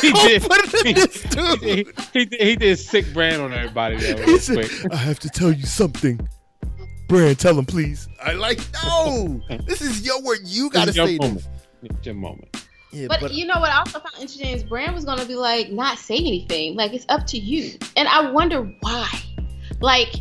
He 0.00 0.12
did. 0.12 0.42
put 0.42 0.58
it 0.64 0.86
in 0.86 0.94
this 0.94 1.22
he, 1.22 1.28
dude. 1.28 1.94
he, 2.12 2.24
did- 2.24 2.40
he 2.40 2.56
did 2.56 2.78
sick 2.78 3.12
Bran 3.12 3.40
on 3.40 3.52
everybody 3.52 3.96
though, 3.96 4.16
He 4.16 4.22
real 4.24 4.38
said, 4.38 4.68
quick. 4.70 4.92
I 4.92 4.96
have 4.96 5.18
to 5.20 5.28
tell 5.30 5.52
you 5.52 5.64
something. 5.66 6.20
Bran, 7.08 7.36
tell 7.36 7.56
him, 7.58 7.64
please. 7.66 8.08
I 8.22 8.32
like, 8.32 8.60
no. 8.84 9.40
This 9.64 9.80
is 9.80 10.04
your 10.04 10.20
word. 10.22 10.38
You 10.44 10.70
got 10.70 10.86
to 10.86 10.86
This 10.86 10.90
is 10.90 10.96
your 10.96 11.06
say 11.06 11.16
moment. 11.18 11.46
this. 11.82 11.90
It's 11.98 12.06
your 12.06 12.14
moment. 12.16 12.56
Yeah, 12.92 13.06
But, 13.08 13.32
you 13.34 13.46
know 13.46 13.60
what 13.60 13.70
I 13.70 13.78
also 13.78 14.00
found 14.00 14.14
interesting 14.14 14.48
is 14.48 14.64
Bran 14.64 14.94
was 14.94 15.04
gonna 15.04 15.24
be 15.26 15.34
like, 15.34 15.70
not 15.70 15.98
say 15.98 16.16
anything. 16.16 16.76
Like 16.76 16.92
it's 16.94 17.04
up 17.08 17.26
to 17.28 17.38
you. 17.38 17.78
And 17.96 18.08
I 18.08 18.30
wonder 18.30 18.62
why. 18.80 19.08
Like 19.80 20.14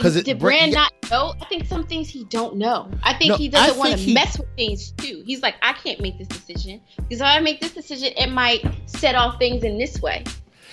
'Cause 0.00 0.16
it- 0.16 0.24
did 0.24 0.38
Bran- 0.38 0.58
Bran 0.58 0.68
yeah. 0.70 0.74
not 0.74 1.10
know? 1.10 1.34
I 1.40 1.44
think 1.46 1.66
some 1.66 1.86
things 1.86 2.08
he 2.08 2.24
don't 2.24 2.56
know. 2.56 2.90
I 3.02 3.12
think 3.14 3.30
No, 3.30 3.36
he 3.36 3.48
doesn't 3.48 3.76
want 3.78 3.92
to 3.92 3.98
he- 3.98 4.14
mess 4.14 4.38
with 4.38 4.48
things 4.56 4.92
too. 4.92 5.22
He's 5.26 5.42
like, 5.42 5.56
I 5.62 5.74
can't 5.74 6.00
make 6.00 6.18
this 6.18 6.28
decision 6.28 6.80
because 6.96 7.20
if 7.20 7.22
I 7.26 7.38
make 7.40 7.60
this 7.60 7.72
decision, 7.72 8.12
it 8.16 8.30
might 8.30 8.64
set 8.86 9.14
off 9.14 9.38
things 9.38 9.64
in 9.64 9.76
this 9.78 10.00
way. 10.00 10.22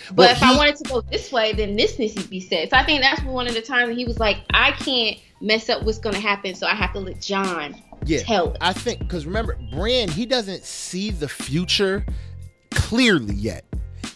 But, 0.07 0.15
But 0.15 0.31
if 0.37 0.43
I 0.43 0.55
wanted 0.57 0.77
to 0.77 0.83
go 0.85 1.01
this 1.01 1.31
way, 1.31 1.53
then 1.53 1.75
this 1.75 1.99
needs 1.99 2.15
to 2.15 2.27
be 2.27 2.39
said. 2.39 2.69
So 2.71 2.77
I 2.77 2.83
think 2.85 3.01
that's 3.01 3.21
one 3.23 3.45
of 3.47 3.53
the 3.53 3.61
times 3.61 3.89
that 3.89 3.97
he 3.97 4.05
was 4.05 4.19
like, 4.19 4.37
I 4.53 4.71
can't 4.71 5.17
mess 5.41 5.69
up 5.69 5.83
what's 5.83 5.99
gonna 5.99 6.19
happen, 6.19 6.55
so 6.55 6.65
I 6.65 6.73
have 6.73 6.93
to 6.93 6.99
let 6.99 7.21
Jon 7.21 7.75
yeah. 8.05 8.23
tell 8.23 8.51
it. 8.53 8.57
I 8.61 8.73
think, 8.73 8.99
because 8.99 9.25
remember, 9.25 9.57
Bran 9.71 10.07
he 10.09 10.25
doesn't 10.25 10.63
see 10.63 11.11
the 11.11 11.27
future 11.27 12.05
clearly 12.71 13.35
yet. 13.35 13.65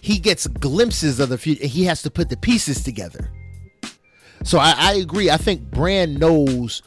He 0.02 0.18
gets 0.18 0.48
glimpses 0.48 1.20
of 1.20 1.30
the 1.30 1.38
future 1.38 1.62
and 1.64 1.72
he 1.72 1.84
has 1.86 2.02
to 2.04 2.10
put 2.12 2.30
the 2.30 2.38
pieces 2.38 2.84
together. 2.84 3.30
So 4.44 4.60
I, 4.60 4.74
I 4.78 4.94
agree. 4.96 5.30
I 5.30 5.38
think 5.38 5.62
Bran 5.72 6.16
knows 6.16 6.82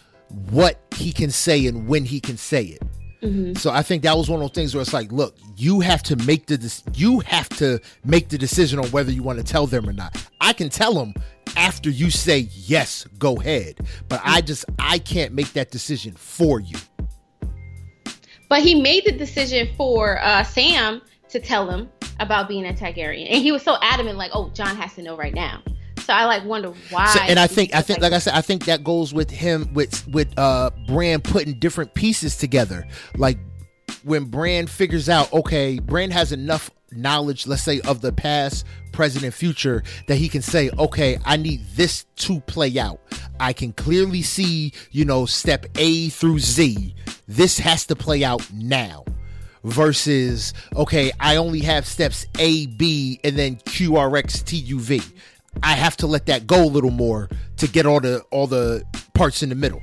what 0.51 0.81
he 0.95 1.13
can 1.13 1.31
say 1.31 1.67
and 1.67 1.89
when 1.89 2.05
he 2.05 2.21
can 2.21 2.37
say 2.37 2.65
it. 2.65 2.83
Mhm. 3.23 3.59
So 3.59 3.71
I 3.71 3.83
think 3.83 4.03
that 4.03 4.17
was 4.17 4.29
one 4.29 4.41
of 4.41 4.49
those 4.49 4.55
things 4.55 4.75
where 4.75 4.83
it's 4.83 4.93
like, 4.93 5.11
look, 5.11 5.37
you 5.57 5.81
have 5.81 6.03
to 6.05 6.17
make 6.17 6.47
the 6.47 6.59
dec- 6.59 6.99
you 6.99 7.21
have 7.21 7.49
to 7.51 7.81
make 8.05 8.29
the 8.29 8.37
decision 8.37 8.79
on 8.79 8.87
whether 8.91 9.11
you 9.11 9.23
want 9.23 9.39
to 9.39 9.45
tell 9.45 9.67
them 9.67 9.89
or 9.89 9.93
not. 9.93 10.17
I 10.41 10.53
can 10.53 10.69
tell 10.69 10.93
them 10.95 11.15
after 11.57 11.89
you 11.89 12.11
say 12.11 12.49
yes, 12.53 13.07
go 13.19 13.37
ahead, 13.41 13.79
but 14.09 14.21
I 14.23 14.43
just 14.43 14.67
I 14.79 14.99
can't 14.99 15.33
make 15.33 15.53
that 15.55 15.71
decision 15.71 16.13
for 16.13 16.61
you. 16.61 16.77
But 18.49 18.61
he 18.61 18.81
made 18.81 19.05
the 19.07 19.13
decision 19.13 19.69
for 19.77 20.21
uh, 20.21 20.43
Sam 20.45 21.01
to 21.31 21.41
tell 21.41 21.69
him 21.69 21.89
about 22.21 22.49
being 22.49 22.67
a 22.67 22.73
Targaryen, 22.73 23.27
and 23.31 23.43
he 23.43 23.51
was 23.51 23.63
so 23.63 23.77
adamant, 23.83 24.19
like, 24.19 24.31
"Oh, 24.35 24.51
Jon 24.51 24.77
has 24.77 24.95
to 24.95 25.03
know 25.03 25.17
right 25.17 25.35
now." 25.35 25.63
So 26.07 26.13
I 26.13 26.25
like 26.27 26.45
wonder 26.45 26.73
why. 26.91 27.07
So, 27.07 27.21
and 27.21 27.37
I 27.37 27.49
think 27.49 27.75
I 27.75 27.83
think 27.83 28.01
like 28.01 28.13
I 28.13 28.21
said, 28.21 28.35
I 28.35 28.41
think 28.41 28.67
that 28.67 28.85
goes 28.85 29.13
with 29.13 29.29
him 29.29 29.69
with 29.75 30.07
with 30.07 30.33
uh 30.39 30.71
Bran 30.87 31.21
putting 31.21 31.59
different 31.59 31.95
pieces 31.95 32.37
together. 32.37 32.87
Like 33.17 33.39
when 34.05 34.27
Bran 34.27 34.69
figures 34.69 35.09
out, 35.09 35.33
okay, 35.33 35.81
Bran 35.81 36.13
has 36.13 36.31
enough 36.31 36.71
knowledge, 36.93 37.49
let's 37.49 37.63
say, 37.63 37.81
of 37.81 38.03
the 38.03 38.13
past, 38.13 38.65
present, 38.93 39.25
and 39.25 39.35
future 39.35 39.83
that 40.07 40.15
he 40.15 40.29
can 40.29 40.43
say, 40.43 40.71
okay, 40.79 41.19
I 41.25 41.37
need 41.37 41.67
this 41.75 42.05
to 42.19 42.39
play 42.43 42.79
out. 42.79 43.01
I 43.41 43.53
can 43.53 43.73
clearly 43.73 44.23
see, 44.23 44.73
you 44.93 45.05
know, 45.05 45.27
step 45.27 45.67
A 45.77 46.09
through 46.11 46.39
Z. 46.39 46.95
This 47.27 47.59
has 47.59 47.85
to 47.87 47.97
play 47.97 48.23
out 48.23 48.49
now. 48.53 49.05
Versus, 49.65 50.55
okay, 50.77 51.11
I 51.19 51.35
only 51.35 51.59
have 51.63 51.85
steps 51.85 52.25
A, 52.39 52.67
B, 52.67 53.19
and 53.25 53.37
then 53.37 53.57
QRX, 53.57 54.45
TUV. 54.45 55.05
I 55.63 55.73
have 55.75 55.97
to 55.99 56.07
let 56.07 56.27
that 56.27 56.47
go 56.47 56.65
a 56.65 56.67
little 56.67 56.91
more 56.91 57.29
to 57.59 57.69
get 57.69 57.87
all 57.87 58.01
the 58.01 58.21
all 58.31 58.47
the 58.47 58.85
parts 59.15 59.43
in 59.43 59.49
the 59.49 59.55
middle. 59.55 59.83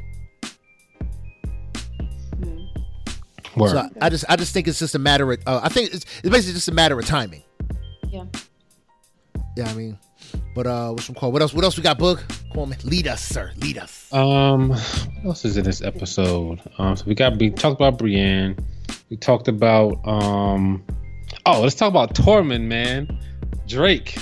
Word. 3.55 3.69
So 3.69 3.77
I, 3.77 3.89
I 4.01 4.09
just 4.09 4.25
I 4.29 4.35
just 4.35 4.53
think 4.53 4.67
it's 4.67 4.79
just 4.79 4.95
a 4.95 4.99
matter 4.99 5.31
of 5.31 5.39
uh, 5.45 5.61
I 5.63 5.69
think 5.69 5.93
it's, 5.93 6.05
it's 6.19 6.29
basically 6.29 6.53
just 6.53 6.67
a 6.67 6.73
matter 6.73 6.97
of 6.97 7.05
timing. 7.05 7.43
Yeah. 8.09 8.25
Yeah, 9.55 9.69
I 9.69 9.73
mean, 9.75 9.99
but 10.55 10.65
uh, 10.65 10.89
what's 10.89 11.05
some 11.05 11.15
call? 11.15 11.31
What 11.31 11.43
else? 11.43 11.53
What 11.53 11.63
else 11.63 11.77
we 11.77 11.83
got, 11.83 11.99
Boog? 11.99 12.23
Come 12.51 12.63
on, 12.63 12.75
lead 12.83 13.07
us, 13.07 13.23
sir. 13.23 13.51
Lead 13.57 13.77
us. 13.77 14.11
Um, 14.11 14.69
what 14.69 15.25
else 15.25 15.45
is 15.45 15.57
in 15.57 15.63
this 15.63 15.81
episode? 15.81 16.59
Um, 16.79 16.95
so 16.95 17.05
we 17.05 17.13
got 17.13 17.37
we 17.37 17.51
talked 17.51 17.75
about 17.75 17.99
Brienne. 17.99 18.57
We 19.11 19.17
talked 19.17 19.47
about 19.47 19.99
um, 20.07 20.83
oh, 21.45 21.61
let's 21.61 21.75
talk 21.75 21.89
about 21.89 22.15
Tormund, 22.15 22.63
man. 22.63 23.19
Drake. 23.67 24.17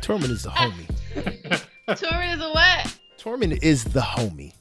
Tormund 0.00 0.30
is 0.30 0.42
the 0.42 0.50
homie. 0.50 0.86
Tormund 1.88 2.34
is 2.34 2.40
a 2.40 2.50
what? 2.50 2.98
Tormund 3.18 3.62
is 3.62 3.84
the 3.84 4.00
homie. 4.00 4.52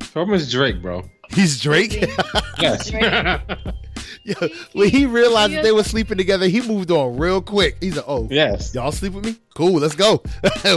Tormund's 0.00 0.50
Drake, 0.50 0.80
bro. 0.80 1.04
He's 1.30 1.60
Drake. 1.60 2.08
Yes. 2.60 2.90
yeah. 4.24 4.34
When 4.72 4.88
he 4.88 5.06
realized 5.06 5.52
that 5.52 5.62
they 5.62 5.70
were 5.70 5.84
sleeping 5.84 6.18
together, 6.18 6.48
he 6.48 6.60
moved 6.60 6.90
on 6.90 7.16
real 7.16 7.40
quick. 7.40 7.76
He's 7.80 7.94
like, 7.94 8.04
"Oh, 8.08 8.26
yes. 8.32 8.74
y'all 8.74 8.90
sleep 8.90 9.12
with 9.12 9.24
me? 9.24 9.36
Cool, 9.54 9.74
let's 9.74 9.94
go. 9.94 10.20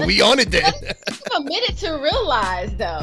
we 0.05 0.21
on 0.21 0.37
it 0.37 0.51
then." 0.51 0.71
Took 0.71 1.27
a 1.35 1.41
minute 1.41 1.75
to 1.77 1.93
realize 1.93 2.75
though. 2.75 3.01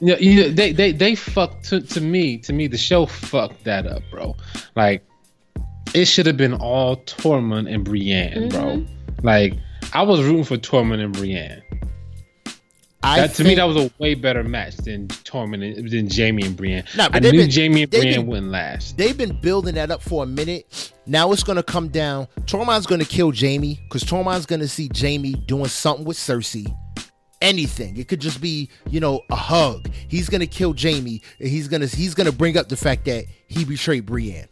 Yeah, 0.00 0.16
you 0.18 0.42
know, 0.44 0.48
they 0.50 0.70
they 0.70 0.92
they 0.92 1.16
fucked 1.16 1.64
to, 1.70 1.80
to 1.80 2.00
me 2.00 2.38
to 2.38 2.52
me 2.52 2.68
the 2.68 2.78
show 2.78 3.04
fucked 3.04 3.64
that 3.64 3.84
up, 3.84 4.02
bro. 4.12 4.36
Like 4.76 5.04
it 5.94 6.06
should 6.06 6.26
have 6.26 6.36
been 6.36 6.54
all 6.54 6.98
Tormund 6.98 7.72
and 7.72 7.84
Brienne, 7.84 8.48
bro. 8.48 8.60
Mm-hmm. 8.60 8.93
Like 9.24 9.54
I 9.92 10.02
was 10.02 10.22
rooting 10.22 10.44
for 10.44 10.56
Tormund 10.56 11.02
and 11.02 11.12
Brienne. 11.12 11.62
I 13.02 13.20
That, 13.20 13.34
to 13.34 13.44
me, 13.44 13.54
that 13.56 13.64
was 13.64 13.76
a 13.76 13.90
way 13.98 14.14
better 14.14 14.42
match 14.42 14.76
than 14.78 15.08
Tormund 15.08 15.76
and 15.76 15.90
than 15.90 16.08
Jaime 16.10 16.42
and 16.42 16.56
Brienne. 16.56 16.84
Nah, 16.96 17.08
but 17.08 17.16
I 17.16 17.20
they've 17.20 17.32
knew 17.32 17.40
been- 17.40 17.50
Jaime 17.50 17.82
and 17.82 17.90
Brienne 17.90 18.14
been- 18.20 18.26
wouldn't 18.26 18.50
last. 18.52 18.96
they've 18.96 19.16
been 19.16 19.38
building 19.40 19.74
that 19.74 19.90
up 19.90 20.00
for 20.02 20.22
a 20.22 20.26
minute. 20.26 20.92
Now 21.06 21.32
it's 21.32 21.42
gonna 21.42 21.62
come 21.62 21.88
down. 21.88 22.28
Tormund's 22.42 22.86
gonna 22.86 23.04
kill 23.04 23.32
Jaime 23.34 23.78
because 23.88 24.04
Tormund's 24.04 24.46
gonna 24.46 24.68
see 24.68 24.88
Jaime 24.94 25.32
doing 25.46 25.66
something 25.68 26.04
with 26.06 26.16
Cersei. 26.16 26.66
Anything. 27.42 27.98
It 27.98 28.08
could 28.08 28.20
just 28.20 28.40
be, 28.40 28.70
you 28.88 29.00
know, 29.00 29.20
a 29.30 29.36
hug. 29.36 29.90
He's 30.08 30.30
gonna 30.30 30.46
kill 30.46 30.74
Jaime. 30.78 31.20
And 31.40 31.48
he's 31.48 31.68
gonna 31.68 31.86
he's 31.86 32.14
gonna 32.14 32.32
bring 32.32 32.56
up 32.56 32.68
the 32.70 32.76
fact 32.76 33.04
that 33.04 33.24
he 33.48 33.66
betrayed 33.66 34.06
Brienne. 34.06 34.48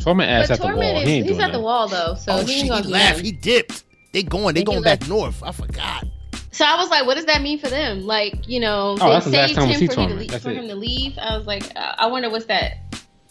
Tormund 0.00 0.28
ass 0.28 0.46
but 0.48 0.60
at 0.60 0.60
the 0.60 0.66
wall. 0.76 0.76
Tormund 0.76 1.06
He 1.06 1.12
ain't 1.14 1.26
he's 1.26 1.36
doing 1.36 1.40
at 1.44 1.52
the 1.52 1.60
wall 1.60 1.88
though, 1.88 2.14
so 2.14 2.32
oh 2.34 2.40
he 2.44 2.46
shit, 2.46 2.54
ain't 2.56 2.62
he 2.62 2.68
gonna 2.68 2.82
do 2.84 2.88
laughed. 2.88 3.10
nothing. 3.16 3.24
He 3.24 3.32
dipped. 3.32 3.84
They 4.12 4.22
going. 4.22 4.54
They 4.54 4.60
He 4.60 4.64
going 4.64 4.82
left. 4.82 5.00
back 5.02 5.08
north. 5.08 5.42
I 5.42 5.52
forgot. 5.52 6.04
So 6.52 6.64
I 6.64 6.76
was 6.76 6.90
like, 6.90 7.06
what 7.06 7.14
does 7.14 7.26
that 7.26 7.42
mean 7.42 7.58
for 7.60 7.68
them? 7.68 8.06
Like, 8.06 8.48
you 8.48 8.58
know, 8.60 8.96
Oh, 9.00 9.04
they 9.06 9.10
that's 9.10 9.24
the 9.26 9.30
saved 9.32 9.58
him 9.58 9.88
for, 9.88 10.00
him 10.00 10.08
to, 10.08 10.14
leave, 10.16 10.42
for 10.42 10.50
him 10.50 10.66
to 10.68 10.74
leave. 10.74 11.16
I 11.18 11.36
was 11.38 11.46
like, 11.46 11.64
uh, 11.76 11.94
I 11.96 12.08
wonder 12.08 12.28
what's 12.28 12.46
that. 12.46 12.78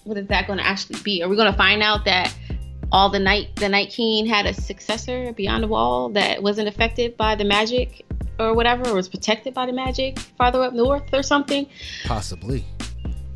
What 0.05 0.17
is 0.17 0.27
that 0.27 0.47
going 0.47 0.57
to 0.59 0.65
actually 0.65 0.99
be? 1.01 1.21
Are 1.21 1.27
we 1.27 1.35
going 1.35 1.51
to 1.51 1.57
find 1.57 1.83
out 1.83 2.05
that 2.05 2.33
all 2.91 3.09
the 3.09 3.19
night 3.19 3.55
the 3.57 3.69
Night 3.69 3.89
King 3.89 4.25
had 4.25 4.45
a 4.45 4.53
successor 4.53 5.33
beyond 5.33 5.63
the 5.63 5.67
wall 5.67 6.09
that 6.09 6.41
wasn't 6.41 6.67
affected 6.69 7.17
by 7.17 7.35
the 7.35 7.43
magic 7.43 8.05
or 8.39 8.55
whatever, 8.55 8.89
or 8.89 8.95
was 8.95 9.09
protected 9.09 9.53
by 9.53 9.65
the 9.65 9.73
magic 9.73 10.17
farther 10.37 10.63
up 10.63 10.73
north 10.73 11.13
or 11.13 11.21
something? 11.21 11.67
Possibly. 12.05 12.63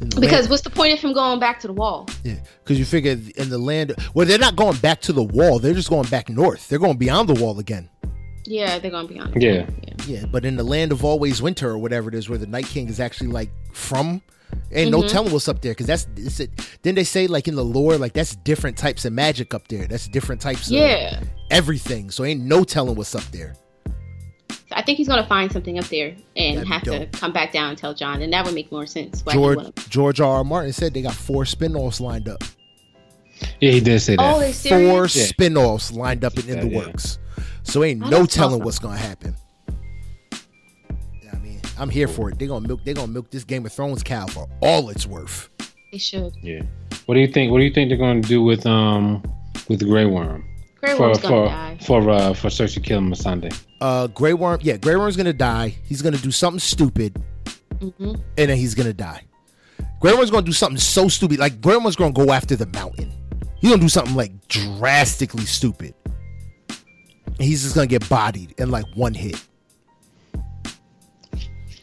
In 0.02 0.10
the 0.10 0.20
Because 0.20 0.42
land- 0.42 0.50
what's 0.50 0.64
the 0.64 0.70
point 0.70 0.94
of 0.94 1.00
him 1.00 1.14
going 1.14 1.40
back 1.40 1.60
to 1.62 1.68
the 1.68 1.74
wall? 1.74 2.08
yeah, 2.24 2.36
because 2.64 2.78
you 2.80 2.86
figure 2.86 3.18
in 3.38 3.50
the 3.50 3.58
land, 3.58 3.94
well, 4.14 4.26
they're 4.26 4.38
not 4.38 4.56
going 4.56 4.78
back 4.78 5.02
to 5.02 5.14
the 5.14 5.24
wall. 5.24 5.60
They're 5.60 5.74
just 5.74 5.90
going 5.90 6.10
back 6.10 6.30
north. 6.30 6.68
They're 6.68 6.80
going 6.80 6.98
beyond 6.98 7.30
the 7.30 7.36
wall 7.42 7.60
again. 7.60 7.90
Yeah, 8.46 8.78
they're 8.80 8.92
going 8.92 9.08
beyond. 9.08 9.34
be 9.34 9.40
on. 9.50 9.56
Yeah. 9.56 9.70
yeah. 9.88 9.94
Yeah, 10.06 10.26
but 10.26 10.44
in 10.44 10.58
the 10.58 10.64
land 10.64 10.92
of 10.92 11.06
always 11.06 11.42
winter 11.42 11.70
or 11.70 11.78
whatever 11.78 12.10
it 12.10 12.16
is, 12.16 12.28
where 12.28 12.38
the 12.38 12.48
Night 12.48 12.66
King 12.66 12.90
is 12.90 13.00
actually 13.00 13.30
like 13.30 13.50
from, 13.74 14.22
ain't 14.74 14.92
no 14.92 15.02
Mhm. 15.02 15.10
telling 15.10 15.32
what's 15.32 15.48
up 15.48 15.62
there. 15.62 15.72
Because 15.72 15.86
that's 15.88 16.08
is 16.18 16.42
it. 16.42 16.50
Then 16.82 16.96
they 16.96 17.06
say 17.06 17.28
like 17.28 17.48
in 17.48 17.56
the 17.56 17.64
lore, 17.64 17.98
like 17.98 18.12
that's 18.12 18.36
different 18.36 18.76
types 18.78 19.06
of 19.06 19.14
magic 19.14 19.54
up 19.54 19.70
there. 19.70 19.88
That's 19.88 20.10
different 20.10 20.42
types 20.42 20.68
of 20.68 20.74
Yeah. 20.74 21.22
everything. 21.52 22.12
So 22.12 22.26
ain't 22.26 22.42
no 22.42 22.66
telling 22.66 22.96
what's 22.96 23.16
up 23.16 23.24
there. 23.32 23.54
I 24.76 24.82
think 24.82 24.98
he's 24.98 25.08
gonna 25.08 25.26
find 25.26 25.52
something 25.52 25.78
up 25.80 25.86
there 25.86 26.16
and 26.36 26.58
That'd 26.58 26.68
have 26.70 26.84
to 26.84 27.06
come 27.18 27.32
back 27.34 27.52
down 27.52 27.70
and 27.70 27.78
tell 27.78 27.94
Jon, 27.94 28.22
and 28.22 28.32
that 28.34 28.46
would 28.46 28.54
make 28.54 28.72
more 28.72 28.86
sense. 28.86 29.22
Why 29.26 29.34
George 29.34 29.76
George 29.90 30.20
R. 30.22 30.38
R. 30.38 30.44
Martin 30.44 30.74
said 30.74 30.94
they 30.94 31.02
got 31.02 31.14
four 31.16 31.46
spin-offs 31.46 32.00
lined 32.02 32.28
up. 32.30 32.44
Yeah, 33.60 33.72
he 33.72 33.80
did 33.82 34.00
say 34.00 34.16
that. 34.16 34.36
Oh, 34.36 34.40
they 34.40 34.52
Four 34.54 35.08
serious? 35.08 35.16
Yeah. 35.18 35.24
spin-offs 35.26 35.92
lined 35.92 36.24
up 36.24 36.36
and 36.38 36.46
in 36.48 36.56
Yeah, 36.58 36.64
the 36.64 36.70
yeah. 36.70 36.78
works. 36.80 37.20
So 37.64 37.84
ain't 37.84 38.04
Oh, 38.04 38.10
no 38.10 38.26
telling 38.26 38.56
awesome. 38.56 38.66
what's 38.66 38.80
gonna 38.80 38.98
happen. 38.98 39.36
I 41.32 41.38
mean, 41.38 41.60
I'm 41.78 41.90
here 41.90 42.08
for 42.08 42.30
it. 42.30 42.40
They're 42.40 42.48
gonna 42.48 42.68
milk 42.68 42.82
they're 42.86 42.94
gonna 42.94 43.12
milk 43.12 43.32
this 43.32 43.44
Game 43.44 43.66
of 43.66 43.74
Thrones 43.74 44.04
cow 44.04 44.28
for 44.28 44.48
all 44.62 44.90
it's 44.90 45.06
worth. 45.06 45.50
They 45.92 45.98
should. 45.98 46.34
yeah. 46.42 46.62
What 47.06 47.16
do 47.16 47.20
you 47.22 47.28
think? 47.28 47.52
What 47.52 47.58
do 47.60 47.66
you 47.66 47.74
think 47.74 47.90
they're 47.90 47.98
going 47.98 48.22
to 48.22 48.28
do 48.28 48.42
with 48.42 48.66
um 48.66 49.22
with 49.68 49.80
the 49.80 49.86
Grey 49.86 50.06
Worm 50.06 50.46
Grey 50.80 50.96
for 50.96 51.02
Worm's 51.08 51.20
gonna 51.20 51.36
for 51.36 51.46
die. 51.48 51.78
for 51.86 52.10
uh 52.10 52.34
for 52.34 52.48
Cersei 52.50 52.84
killing 52.84 53.10
Missandei? 53.10 53.54
Uh 53.84 54.08
Grey 54.08 54.34
Worm, 54.34 54.60
yeah, 54.64 54.78
Grey 54.78 54.96
Worm's 54.96 55.18
gonna 55.18 55.34
die. 55.34 55.76
He's 55.84 56.02
gonna 56.02 56.18
do 56.18 56.32
something 56.32 56.60
stupid, 56.60 57.22
hmm 57.82 57.90
and 58.38 58.50
then 58.50 58.56
he's 58.58 58.76
gonna 58.76 58.94
die. 58.94 59.24
Grey 60.00 60.14
Worm's 60.14 60.32
gonna 60.32 60.46
do 60.46 60.54
something 60.54 60.80
so 60.80 61.10
stupid, 61.10 61.38
like 61.40 61.60
Grey 61.60 61.76
Worm's 61.76 61.98
gonna 61.98 62.14
go 62.14 62.32
after 62.32 62.56
the 62.56 62.66
mountain. 62.68 63.12
He's 63.60 63.70
gonna 63.72 63.82
do 63.82 63.90
something 63.90 64.16
like 64.16 64.32
drastically 64.48 65.44
stupid. 65.46 65.94
And 66.70 67.42
he's 67.42 67.64
just 67.64 67.76
gonna 67.76 67.88
get 67.88 68.08
bodied 68.08 68.54
in 68.58 68.72
like 68.72 68.86
one 68.96 69.14
hit. 69.14 69.44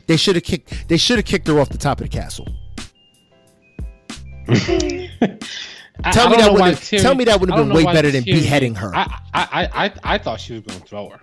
They 0.07 0.17
should 0.17 0.37
have 0.37 0.45
kicked. 0.45 0.89
They 0.89 0.97
should 0.97 1.19
have 1.19 1.27
kicked 1.27 1.49
her 1.49 1.61
off 1.61 1.69
the 1.69 1.77
top 1.79 2.01
of 2.01 2.09
the 2.09 2.17
castle. 2.17 2.47
Tell 6.13 6.29
I 6.29 6.31
me 6.31 6.37
don't 6.39 6.39
that 6.39 6.53
would've- 6.55 6.81
tell 7.03 7.15
me 7.15 7.25
that 7.25 7.39
would've 7.41 7.55
been 7.57 7.69
way 7.69 7.85
better 7.85 8.11
than 8.11 8.25
beheading 8.25 8.75
her. 8.77 8.91
I 8.97 9.03
I 9.35 9.43
I 9.53 9.85
I, 9.85 9.93
I 10.15 10.19
thought 10.19 10.41
she 10.41 10.55
was 10.55 10.63
going 10.63 10.81
to 10.81 10.87
throw 10.87 11.11
her. 11.11 11.21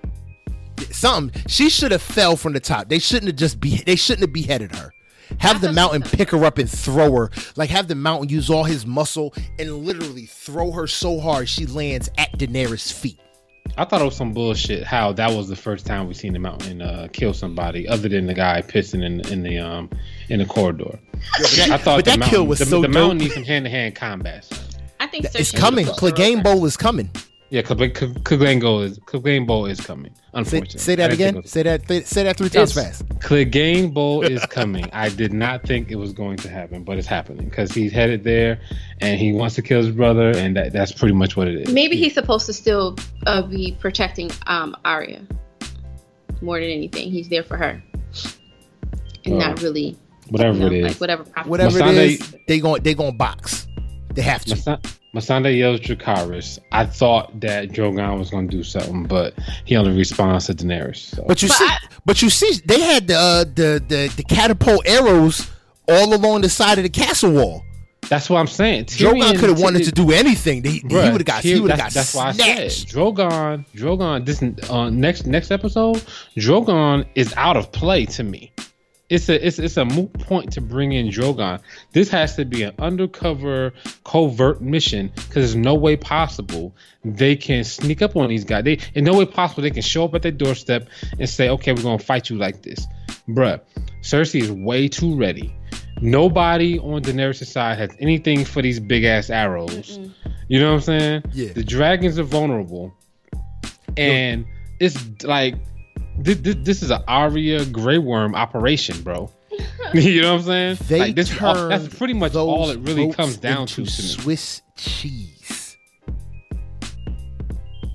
Something. 0.92 1.44
She 1.48 1.70
should 1.70 1.92
have 1.92 2.02
fell 2.02 2.36
from 2.38 2.54
the 2.54 2.60
top. 2.60 2.90
They 2.90 3.00
shouldn't 3.00 3.28
have 3.28 3.36
just 3.36 3.60
be. 3.60 3.78
They 3.86 3.96
shouldn't 3.96 4.22
have 4.22 4.34
beheaded 4.34 4.74
her. 4.76 4.94
Have 5.40 5.60
the 5.62 5.74
mountain 5.74 6.02
pick 6.04 6.30
her 6.32 6.46
up 6.46 6.58
and 6.58 6.70
throw 6.70 7.12
her. 7.14 7.32
Like 7.58 7.70
have 7.70 7.88
the 7.90 7.96
mountain 7.96 8.30
use 8.30 8.50
all 8.50 8.64
his 8.64 8.86
muscle 8.86 9.34
and 9.60 9.70
literally 9.86 10.26
throw 10.26 10.72
her 10.72 10.88
so 10.88 11.20
hard 11.20 11.50
she 11.50 11.66
lands 11.66 12.10
at 12.18 12.32
Daenerys' 12.38 12.94
feet. 12.94 13.20
I 13.78 13.84
thought 13.84 14.02
it 14.02 14.06
was 14.06 14.16
some 14.16 14.32
bullshit. 14.34 14.84
How 14.86 15.12
that 15.14 15.30
was 15.32 15.50
the 15.50 15.56
first 15.56 15.86
time 15.86 16.08
we've 16.08 16.16
seen 16.16 16.32
the 16.34 16.40
mountain 16.40 16.82
uh, 16.82 17.10
kill 17.12 17.34
somebody, 17.34 17.86
other 17.88 18.08
than 18.08 18.26
the 18.26 18.34
guy 18.34 18.62
pissing 18.62 19.04
in 19.04 19.20
in 19.32 19.44
the 19.44 19.58
um 19.58 19.90
in 20.30 20.40
the 20.40 20.46
corridor. 20.46 20.98
I 21.36 21.78
thought 21.78 21.84
but 21.86 22.06
the 22.06 22.12
that 22.12 22.20
mountain, 22.20 22.30
kill 22.30 22.48
was 22.48 22.60
the, 22.60 22.66
so 22.66 22.82
the 22.82 22.88
dope. 22.88 22.94
mountain 22.94 23.18
needs 23.18 23.34
some 23.34 23.44
hand 23.44 23.66
to 23.66 23.70
hand 23.70 23.96
combat. 23.96 24.46
son. 24.46 24.60
I 25.02 25.08
think 25.08 25.26
It's 25.36 25.52
coming. 25.52 25.86
will 25.88 25.94
throw 25.96 26.10
Clegane. 26.12 26.42
Bowl 26.44 26.66
is 26.66 26.78
coming. 26.78 27.12
Yeah, 27.50 27.62
Clegane 27.62 28.60
Bowl 28.62 28.82
is 28.82 29.00
Clegane 29.00 29.48
Bowl 29.48 29.66
is 29.68 29.80
coming. 29.80 30.12
Unfortunately, 30.34 30.80
say 30.80 30.94
I 30.94 30.96
that 30.98 31.08
didn't 31.12 31.18
think 31.18 31.20
again. 31.30 31.36
it 31.38 31.42
was- 31.44 31.52
Say 31.52 31.64
that. 31.64 31.88
Say, 31.88 32.02
say 32.02 32.24
that 32.24 32.38
three 32.38 32.50
times 32.50 32.76
It's- 32.76 33.00
fast. 33.00 33.08
Clegane 33.20 33.94
Bowl 33.94 34.22
is 34.24 34.46
coming. 34.48 34.90
I 34.92 35.08
did 35.08 35.32
not 35.32 35.64
think 35.64 35.90
it 35.90 35.96
was 35.96 36.12
going 36.12 36.36
to 36.38 36.50
happen, 36.50 36.84
but 36.84 36.98
it's 36.98 37.08
happening 37.08 37.46
because 37.46 37.72
he's 37.72 37.94
headed 37.94 38.26
there, 38.26 38.60
and 39.00 39.18
he 39.18 39.32
wants 39.32 39.56
to 39.56 39.62
kill 39.62 39.80
his 39.82 39.92
brother, 39.92 40.32
and 40.32 40.58
that, 40.58 40.74
that's 40.74 40.92
pretty 40.92 41.16
much 41.16 41.38
what 41.38 41.48
it 41.48 41.56
is. 41.56 41.74
Maybe 41.74 41.96
he's 41.96 42.14
supposed 42.14 42.46
to 42.48 42.54
still 42.54 42.98
uh, 43.26 43.42
be 43.44 43.78
protecting 43.80 44.30
um, 44.48 44.76
Arya 44.84 45.22
more 46.42 46.60
than 46.60 46.70
anything. 46.70 47.10
He's 47.12 47.30
there 47.30 47.44
for 47.44 47.56
her, 47.56 47.82
and 49.26 49.34
Oh, 49.36 49.38
not 49.38 49.62
really. 49.62 49.96
Whatever 50.30 50.58
you 50.58 50.60
know, 50.70 50.76
it 50.76 50.84
like 50.84 50.98
whatever. 50.98 51.24
prophecy. 51.24 51.50
Whatever 51.50 51.80
Masande- 51.80 51.92
it 51.96 52.20
is, 52.20 52.36
they 52.50 52.60
going 52.60 52.84
they 52.84 52.94
going 52.94 53.12
to 53.14 53.18
box. 53.18 53.68
They 54.14 54.22
have 54.24 54.44
to. 54.46 54.56
Masa- 54.56 54.94
Missandei 55.18 55.58
yells 55.58 55.80
Dracarys. 55.80 56.60
I 56.72 56.86
thought 56.86 57.40
that 57.42 57.70
Drogon 57.70 58.20
was 58.20 58.30
going 58.30 58.48
to 58.50 58.56
do 58.58 58.64
something, 58.64 59.04
but 59.06 59.34
he 59.66 59.76
only 59.76 59.98
responds 59.98 60.46
to 60.46 60.54
Daenerys. 60.54 60.98
So. 61.16 61.24
But 61.28 61.42
you 61.42 61.48
But 61.50 61.56
see, 61.58 61.66
I- 61.66 61.78
but 62.06 62.22
you 62.22 62.30
see, 62.30 62.62
they 62.66 62.80
had 62.82 63.08
the, 63.08 63.16
uh, 63.16 63.44
the 63.44 63.84
the 63.88 64.14
the 64.16 64.24
catapult 64.24 64.88
arrows 64.88 65.50
all 65.88 66.14
along 66.14 66.42
the 66.42 66.50
side 66.50 66.78
of 66.78 66.84
the 66.84 66.90
castle 66.90 67.32
wall. 67.32 67.64
that's 68.10 68.30
what 68.30 68.40
I'm 68.40 68.48
saying. 68.48 68.86
Drogon 68.86 69.38
could 69.40 69.50
have 69.50 69.60
wanted 69.60 69.84
to 69.86 69.92
do 69.92 70.12
anything. 70.12 70.64
He, 70.64 70.80
he 70.80 70.96
would 70.96 71.04
have 71.04 71.26
got. 71.26 71.44
He 71.44 71.60
would 71.60 71.72
have 71.72 71.80
got 71.80 71.92
that's, 71.92 72.14
that's 72.14 72.16
why 72.16 72.28
I 72.28 72.32
said 72.32 72.72
snatched. 72.72 72.94
Drogon. 72.96 73.66
Drogon. 73.76 74.26
This 74.26 74.42
uh, 74.70 74.90
next 74.90 75.26
next 75.26 75.52
episode, 75.52 75.98
Drogon 76.38 77.06
is 77.16 77.34
out 77.36 77.58
of 77.58 77.72
play 77.72 78.06
to 78.06 78.24
me. 78.24 78.52
It's 79.10 79.30
a 79.30 79.48
it's 79.48 79.58
it's 79.58 79.78
a 79.78 79.86
moot 79.86 80.12
point 80.20 80.52
to 80.54 80.62
bring 80.62 80.92
in 80.92 81.08
Drogon. 81.08 81.62
This 81.94 82.10
has 82.10 82.36
to 82.36 82.44
be 82.44 82.64
an 82.64 82.74
undercover 82.78 83.74
covert 84.04 84.62
mission 84.62 85.12
because 85.16 85.34
there's 85.34 85.56
no 85.56 85.76
way 85.76 85.96
possible 85.96 86.76
they 87.06 87.38
can 87.38 87.64
sneak 87.64 88.02
up 88.02 88.18
on 88.18 88.28
these 88.28 88.44
guys. 88.44 88.66
They 88.66 88.80
in 88.96 89.06
no 89.06 89.14
way 89.14 89.26
possible 89.26 89.64
they 89.64 89.72
can 89.72 89.82
show 89.82 90.04
up 90.06 90.16
at 90.16 90.24
their 90.24 90.32
doorstep 90.34 90.90
and 91.20 91.30
say, 91.30 91.48
"Okay, 91.50 91.72
we're 91.72 91.84
gonna 91.84 92.00
fight 92.00 92.30
you 92.30 92.38
like 92.38 92.64
this." 92.64 92.86
Bruh, 93.30 93.62
Cersei 94.02 94.42
is 94.42 94.52
way 94.52 94.90
too 94.90 95.16
ready. 95.16 95.56
Nobody 96.02 96.78
on 96.78 97.02
Daenerys' 97.02 97.46
side 97.46 97.78
has 97.78 97.90
anything 98.00 98.44
for 98.44 98.62
these 98.62 98.80
big 98.80 99.06
ass 99.06 99.30
arrows. 99.30 99.98
Mm-mm. 99.98 100.12
You 100.50 100.60
know 100.60 100.68
what 100.68 100.76
I'm 100.76 100.82
saying? 100.82 101.24
Yeah. 101.34 101.54
The 101.54 101.64
dragons 101.64 102.20
are 102.20 102.24
vulnerable, 102.24 102.94
and 103.96 104.46
it's 104.80 105.24
like 105.24 105.56
this, 106.18 106.56
this, 106.60 106.84
is 106.84 106.92
an 106.92 107.04
Arya 107.08 107.66
Grey 107.66 107.98
Worm 107.98 108.36
operation, 108.36 109.02
bro. 109.02 109.32
you 109.94 110.22
know 110.22 110.34
what 110.34 110.40
I'm 110.40 110.46
saying? 110.46 110.78
They 110.88 111.00
like 111.00 111.16
this, 111.16 111.42
all- 111.42 111.70
that's 111.70 111.88
pretty 111.88 112.14
much 112.14 112.36
all 112.36 112.70
it 112.70 112.80
really 112.80 113.12
comes 113.12 113.38
down 113.38 113.68
to 113.68 113.86
to. 113.86 113.92
Swiss 113.92 114.62
cheese. 114.76 115.78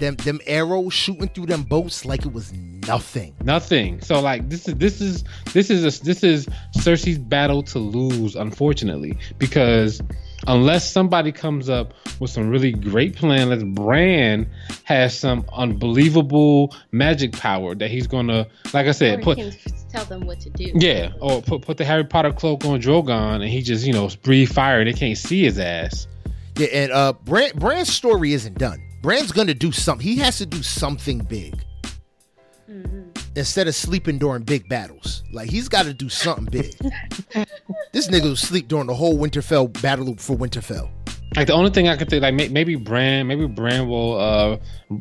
Them 0.01 0.17
them 0.17 0.41
arrows 0.49 0.93
shooting 0.93 1.29
through 1.29 1.47
them 1.47 1.63
boats 1.63 2.05
like 2.05 2.27
it 2.27 2.33
was 2.33 2.53
nothing. 2.53 3.37
Nothing. 3.45 4.01
So 4.01 4.21
like 4.21 4.49
this 4.49 4.67
is 4.67 4.75
this 4.75 5.01
is 5.01 5.25
this 5.53 5.71
is 5.71 6.01
a, 6.01 6.05
this 6.05 6.25
is 6.25 6.49
Cersei's 6.77 7.19
battle 7.19 7.63
to 7.65 7.79
lose, 7.79 8.35
unfortunately, 8.35 9.17
because 9.39 10.01
unless 10.47 10.91
somebody 10.91 11.33
comes 11.33 11.69
up 11.69 11.95
with 12.21 12.31
some 12.31 12.49
really 12.49 12.73
great 12.73 13.17
plan, 13.17 13.49
let's 13.49 13.63
Bran 13.63 14.49
has 14.85 15.19
some 15.19 15.45
unbelievable 15.53 16.75
magic 16.93 17.33
power 17.33 17.75
that 17.75 17.91
he's 17.91 18.07
gonna, 18.07 18.47
like 18.73 18.87
I 18.87 18.93
said, 18.93 19.19
he 19.21 19.25
put 19.25 19.39
tell 19.91 20.05
them 20.07 20.27
what 20.27 20.41
to 20.41 20.51
do. 20.51 20.73
yeah, 20.75 21.13
or 21.21 21.43
put 21.43 21.63
put 21.63 21.77
the 21.77 21.85
Harry 21.85 22.05
Potter 22.05 22.33
cloak 22.33 22.65
on 22.65 22.81
Drogon 22.81 23.37
and 23.37 23.45
he 23.45 23.63
just 23.63 23.87
you 23.87 23.93
know 23.93 24.09
breathe 24.23 24.49
fire 24.51 24.81
and 24.81 24.89
they 24.89 24.99
can't 24.99 25.19
see 25.19 25.45
his 25.45 25.59
ass. 25.59 26.07
Yeah, 26.57 26.69
and 26.69 26.93
uh, 26.93 27.13
Bran, 27.25 27.53
Bran's 27.57 27.93
story 27.93 28.33
isn't 28.35 28.59
done. 28.59 28.83
Bran's 29.03 29.33
gonna 29.33 29.55
do 29.55 29.73
something. 29.73 30.07
He 30.07 30.17
has 30.19 30.39
to 30.39 30.47
do 30.47 30.63
something 30.63 31.19
big 31.19 31.55
Mhm. 32.71 33.22
Instead 33.37 33.67
of 33.69 33.75
sleeping 33.75 34.19
during 34.19 34.43
big 34.43 34.69
battles. 34.69 35.23
Like 35.33 35.49
he's 35.49 35.69
got 35.69 35.85
to 35.85 35.95
do 35.95 36.09
something 36.09 36.45
big. 36.47 36.75
this 37.93 38.09
nigga 38.09 38.25
will 38.25 38.37
sleep 38.37 38.69
during 38.69 38.87
the 38.87 38.95
whole 38.95 39.17
Winterfell 39.19 39.81
battle 39.83 40.15
for 40.17 40.37
Winterfell. 40.37 40.91
Like 41.35 41.47
the 41.47 41.55
only 41.55 41.71
thing 41.71 41.89
I 41.89 41.97
could 41.97 42.11
think, 42.11 42.23
like 42.23 42.35
may, 42.35 42.49
maybe 42.49 42.75
Bran, 42.77 43.27
maybe 43.27 43.47
Bran 43.47 43.89
will 43.89 44.19
uh 44.19 44.59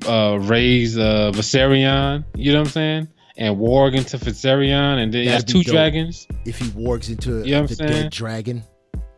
uh 0.08 0.38
raise 0.42 0.98
uh 0.98 1.32
Viserion. 1.34 2.24
You 2.36 2.54
know 2.54 2.60
what 2.60 2.68
I'm 2.68 2.72
saying? 2.72 3.08
And 3.38 3.58
warg 3.58 3.95
into 3.95 4.18
Viserion, 4.18 4.99
and 5.02 5.14
then 5.14 5.24
he 5.24 5.28
has 5.30 5.44
two 5.44 5.64
dope. 5.64 5.74
dragons. 5.74 6.28
If 6.45 6.60
he 6.60 6.66
wargs 6.70 7.10
into 7.10 7.44
You 7.45 7.56
know 7.56 7.62
what 7.62 7.70
the 7.70 7.76
saying? 7.76 7.91
dead 7.91 8.12
dragon, 8.12 8.64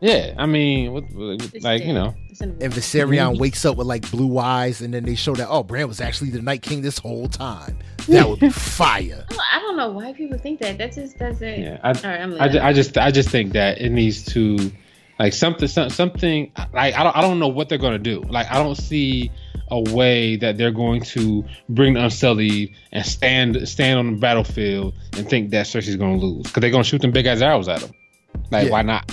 Yeah, 0.00 0.34
I 0.36 0.46
mean, 0.46 0.92
what, 0.92 1.04
what- 1.12 1.40
like 1.62 1.80
dead. 1.80 1.86
you 1.88 1.94
know, 1.94 2.14
It's 2.28 2.40
and. 2.40 2.58
Viserion 2.60 3.38
wakes 3.38 3.64
up 3.64 3.76
with 3.76 3.86
like 3.86 4.10
blue 4.10 4.38
eyes, 4.38 4.80
and 4.82 4.92
then 4.92 5.04
they 5.04 5.14
show 5.14 5.34
that 5.34 5.48
oh, 5.48 5.62
Bran 5.62 5.88
was 5.88 6.00
actually 6.00 6.30
the 6.30 6.42
Night 6.42 6.62
King 6.62 6.82
this 6.82 6.98
whole 6.98 7.28
time. 7.28 7.78
That 8.08 8.28
would 8.28 8.40
be 8.40 8.50
fire. 8.50 9.24
Oh, 9.32 9.38
I 9.52 9.60
don't- 9.60 9.74
know 9.74 9.90
why 9.90 10.12
people 10.12 10.38
think 10.38 10.60
that. 10.60 10.78
That 10.78 10.92
just 10.92 11.18
doesn't. 11.18 11.60
yeah. 11.60 11.80
I, 11.82 11.88
All 11.88 11.94
right, 12.04 12.20
I'm 12.20 12.34
I, 12.40 12.68
I 12.68 12.72
just 12.72 12.96
I 12.96 13.10
just 13.10 13.28
think 13.28 13.54
that 13.54 13.78
it 13.80 13.90
needs 13.90 14.24
to 14.26 14.70
like 15.18 15.32
something 15.32 15.66
something 15.66 16.52
like 16.72 16.94
I 16.94 17.02
don't 17.02 17.16
I 17.16 17.20
don't 17.20 17.40
know 17.40 17.48
what 17.48 17.68
they're 17.68 17.76
gonna 17.78 17.98
do. 17.98 18.20
Like 18.20 18.48
I 18.52 18.62
don't 18.62 18.76
see 18.76 19.32
a 19.72 19.80
way 19.92 20.36
that 20.36 20.58
they're 20.58 20.70
going 20.70 21.00
to 21.02 21.44
bring 21.70 21.96
Unsullied 21.96 22.72
and 22.92 23.04
stand 23.04 23.66
stand 23.68 23.98
on 23.98 24.12
the 24.12 24.16
battlefield 24.20 24.94
and 25.14 25.28
think 25.28 25.50
that 25.50 25.66
Cersei's 25.66 25.96
gonna 25.96 26.18
lose 26.18 26.44
because 26.44 26.60
they're 26.60 26.70
gonna 26.70 26.84
shoot 26.84 27.02
them 27.02 27.10
big 27.10 27.26
ass 27.26 27.40
arrows 27.40 27.66
at 27.66 27.80
them. 27.80 27.90
Like 28.52 28.66
Yeah. 28.66 28.70
why 28.70 28.82
not? 28.82 29.10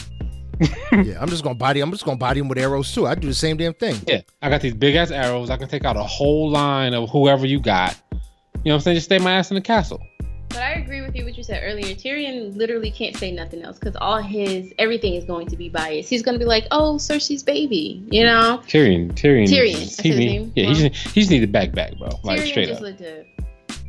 yeah, 0.91 1.17
I'm 1.19 1.29
just 1.29 1.43
gonna 1.43 1.55
body. 1.55 1.81
I'm 1.81 1.91
just 1.91 2.05
gonna 2.05 2.17
body 2.17 2.39
him 2.39 2.47
with 2.47 2.57
arrows 2.57 2.93
too. 2.93 3.07
I 3.07 3.15
do 3.15 3.27
the 3.27 3.33
same 3.33 3.57
damn 3.57 3.73
thing. 3.73 3.95
Yeah, 4.07 4.21
I 4.41 4.49
got 4.49 4.61
these 4.61 4.73
big 4.75 4.95
ass 4.95 5.11
arrows. 5.11 5.49
I 5.49 5.57
can 5.57 5.67
take 5.67 5.85
out 5.85 5.97
a 5.97 6.03
whole 6.03 6.49
line 6.49 6.93
of 6.93 7.09
whoever 7.09 7.45
you 7.45 7.59
got. 7.59 7.99
You 8.11 8.17
know 8.17 8.19
what 8.63 8.73
I'm 8.75 8.79
saying? 8.81 8.95
Just 8.97 9.05
stay 9.05 9.17
my 9.19 9.31
ass 9.33 9.49
in 9.49 9.55
the 9.55 9.61
castle. 9.61 10.01
But 10.49 10.59
I 10.59 10.71
agree 10.73 11.01
with 11.01 11.15
you 11.15 11.23
what 11.23 11.37
you 11.37 11.43
said 11.43 11.61
earlier. 11.63 11.95
Tyrion 11.95 12.55
literally 12.57 12.91
can't 12.91 13.15
say 13.15 13.31
nothing 13.31 13.61
else 13.63 13.79
because 13.79 13.95
all 13.95 14.21
his 14.21 14.73
everything 14.77 15.13
is 15.15 15.23
going 15.23 15.47
to 15.47 15.55
be 15.55 15.69
biased. 15.69 16.09
He's 16.09 16.21
going 16.21 16.35
to 16.35 16.39
be 16.39 16.45
like, 16.45 16.67
"Oh, 16.71 16.95
Cersei's 16.99 17.41
baby," 17.41 18.03
you 18.11 18.23
know. 18.25 18.61
Tyrion, 18.67 19.13
Tyrion, 19.13 19.47
Tyrion, 19.47 20.01
he 20.01 20.09
need- 20.09 20.17
name. 20.25 20.51
Yeah, 20.55 20.63
he 20.65 20.71
Well- 20.73 20.89
just, 20.89 21.07
he 21.13 21.21
just 21.21 21.31
need 21.31 21.39
to 21.39 21.47
back 21.47 21.71
back, 21.71 21.97
bro. 21.97 22.09
Like 22.23 22.41
Tyrion 22.41 22.47
straight 22.49 22.67
just 22.67 22.81
up. 22.81 22.87
need 22.89 22.97
to. 22.99 23.25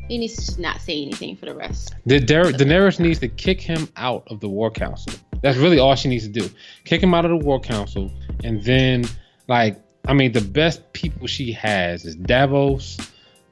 He 0.08 0.18
needs 0.18 0.34
to 0.36 0.44
just 0.46 0.58
not 0.58 0.80
say 0.80 1.02
anything 1.02 1.36
for 1.36 1.46
the 1.46 1.54
rest. 1.54 1.94
The 2.06 2.20
Da- 2.20 2.42
Daenerys 2.52 3.00
needs 3.00 3.18
to 3.20 3.28
kick 3.28 3.60
him 3.60 3.88
out 3.96 4.24
of 4.28 4.40
the 4.40 4.48
War 4.48 4.70
Council. 4.70 5.12
That's 5.42 5.58
really 5.58 5.78
all 5.78 5.94
she 5.96 6.08
needs 6.08 6.24
to 6.24 6.30
do. 6.30 6.48
Kick 6.84 7.02
him 7.02 7.14
out 7.14 7.24
of 7.24 7.30
the 7.30 7.36
War 7.44 7.60
Council, 7.60 8.10
and 8.44 8.62
then, 8.64 9.04
like, 9.48 9.78
I 10.06 10.14
mean, 10.14 10.32
the 10.32 10.40
best 10.40 10.92
people 10.92 11.26
she 11.26 11.52
has 11.52 12.04
is 12.04 12.14
Davos, 12.16 12.96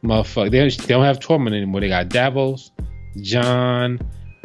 motherfucker. 0.03 0.51
They, 0.51 0.69
they 0.69 0.87
don't 0.95 1.05
have 1.05 1.19
Tormund 1.21 1.49
anymore. 1.55 1.81
They 1.81 1.89
got 1.89 2.09
Davos, 2.09 2.71
Jon, 3.21 4.01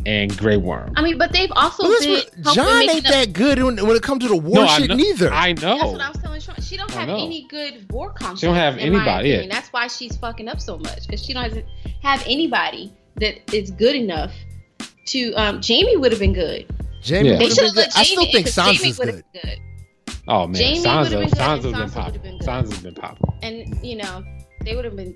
and 0.06 0.38
Grey 0.38 0.58
Worm. 0.58 0.94
I 0.96 1.02
mean, 1.02 1.18
but 1.18 1.32
they've 1.34 1.52
also 1.56 1.84
Well, 1.84 2.00
been 2.00 2.22
what- 2.44 2.54
Jon 2.56 2.82
ain't 2.90 3.06
up- 3.08 3.12
that 3.12 3.34
good 3.34 3.62
when, 3.62 3.76
when 3.88 3.96
it 3.96 4.04
comes 4.04 4.22
to 4.24 4.30
the 4.30 4.36
war 4.36 4.56
No, 4.56 4.62
I 4.66 4.78
shit 4.80 4.90
know- 4.90 4.96
neither. 4.96 5.32
I 5.34 5.54
know. 5.54 5.60
That's 5.80 5.84
what. 5.84 6.02
I 6.02 6.10
was 6.10 6.18
telling 6.20 6.42
Sean. 6.42 6.56
She 6.62 6.78
don't 6.78 6.92
have 6.92 7.10
any 7.10 7.48
good 7.50 7.92
war 7.92 8.10
content. 8.12 8.40
She 8.40 8.46
don't 8.46 8.56
have 8.56 8.78
anybody, 8.78 9.30
yeah. 9.30 9.48
That's 9.50 9.70
why 9.70 9.88
she's 9.88 10.16
fucking 10.18 10.48
up 10.48 10.62
so 10.62 10.78
much 10.78 11.08
because 11.08 11.24
she 11.26 11.34
doesn't 11.34 11.66
have 12.04 12.24
anybody 12.28 12.94
that 13.16 13.54
is 13.54 13.72
good 13.72 13.96
enough 13.96 14.32
to. 15.08 15.34
Um, 15.34 15.62
Jaime 15.66 15.98
would 15.98 16.12
have 16.12 16.20
been 16.20 16.34
good. 16.34 16.68
Jaime 17.08 17.30
Yeah. 17.30 17.38
They 17.38 17.50
should 17.50 17.56
been 17.58 17.66
have 17.66 17.74
good. 17.76 17.82
let 17.82 17.98
I 17.98 18.04
still 18.04 18.22
think 18.24 18.34
in 18.36 18.44
'cause 18.44 18.56
Jaime 18.56 18.78
Sansa's 18.78 19.00
would've 19.00 19.16
good. 19.34 19.42
good. 19.44 19.60
Oh 20.28 20.48
man, 20.48 20.62
Jaime 20.62 20.80
Sansa, 20.84 20.98
would've 21.04 21.12
been 21.12 21.30
good, 21.30 21.38
Sansa's 21.38 21.66
and 21.66 21.76
Sansa 21.76 21.94
popping. 21.94 22.22
Been 22.22 22.40
Sansa's 22.40 22.80
been 22.80 22.96
popping. 22.96 23.34
and 23.44 23.86
you 23.86 23.96
know 23.98 24.24
they 24.64 24.76
would 24.76 24.86
have 24.86 24.96
been 24.96 25.16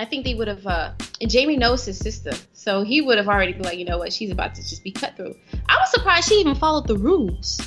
i 0.00 0.04
think 0.04 0.24
they 0.24 0.34
would 0.34 0.48
have 0.48 0.66
uh 0.66 0.90
and 1.20 1.32
Jaime 1.32 1.56
knows 1.56 1.84
his 1.84 1.98
sister 1.98 2.32
so 2.52 2.82
he 2.82 3.00
would 3.00 3.16
have 3.18 3.28
already 3.28 3.52
been 3.52 3.62
like 3.62 3.78
you 3.78 3.84
know 3.84 3.98
what 3.98 4.12
she's 4.12 4.30
about 4.32 4.54
to 4.56 4.62
just 4.62 4.82
be 4.82 4.90
cut 4.90 5.16
through 5.16 5.34
i 5.68 5.76
was 5.78 5.90
surprised 5.92 6.28
she 6.28 6.34
even 6.36 6.54
followed 6.56 6.86
the 6.88 6.96
rules 6.96 7.60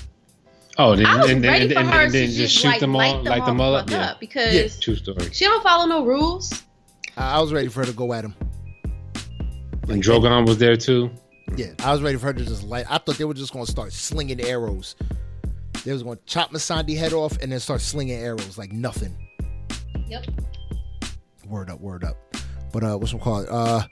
Oh, 0.78 0.96
then, 0.96 1.06
i 1.06 1.22
was 1.22 1.30
and, 1.30 1.44
then- 1.44 1.52
ready 1.52 1.64
and, 1.66 1.74
for 1.74 1.80
and, 1.80 1.90
her 1.90 2.02
and 2.04 2.12
to 2.14 2.26
just 2.26 2.38
just 2.38 2.56
shoot 2.56 2.68
like 2.68 2.80
them 2.82 2.96
all, 2.96 3.02
them 3.02 3.24
light 3.26 3.46
them 3.46 3.62
all 3.62 3.76
all 3.76 3.84
the 3.84 3.84
up. 3.84 3.90
Yeah, 3.92 4.12
up 4.12 4.20
because 4.20 4.54
Yeah. 4.54 4.68
true 4.82 4.96
story. 4.96 5.30
she 5.32 5.46
don't 5.46 5.62
follow 5.64 5.86
no 5.86 6.06
rules 6.06 6.64
I, 7.18 7.38
I 7.38 7.40
was 7.40 7.52
ready 7.54 7.68
for 7.70 7.82
her 7.82 7.86
to 7.86 7.94
go 7.94 8.12
at 8.14 8.24
him. 8.26 8.34
And 9.90 10.02
Drogon 10.02 10.48
was 10.48 10.58
there 10.58 10.78
too. 10.78 11.12
Yeah, 11.58 11.74
I 11.84 11.92
was 11.92 12.02
ready 12.02 12.18
for 12.18 12.28
her 12.28 12.34
to 12.34 12.46
just 12.46 12.64
light. 12.64 12.86
I 12.90 12.98
thought 12.98 13.18
they 13.18 13.26
were 13.26 13.34
just 13.34 13.54
going 13.54 13.66
to 13.66 13.72
start 13.72 13.92
slinging 13.94 14.40
arrows. 14.42 14.96
They 15.84 15.92
was 15.94 16.04
going 16.04 16.18
to 16.18 16.24
chop 16.26 16.52
Missandei 16.52 16.98
head 16.98 17.14
off 17.14 17.38
and 17.42 17.52
then 17.52 17.60
start 17.60 17.82
slinging 17.82 18.18
arrows 18.20 18.58
like 18.58 18.72
nothing. 18.72 19.16
yep 20.08 20.26
Word 21.48 21.70
up, 21.70 21.82
word 21.82 22.04
up. 22.04 22.18
But 22.72 22.84
uh, 22.84 22.98
what's 22.98 23.14
it 23.14 23.20
called? 23.22 23.48
Uh, 23.50 23.84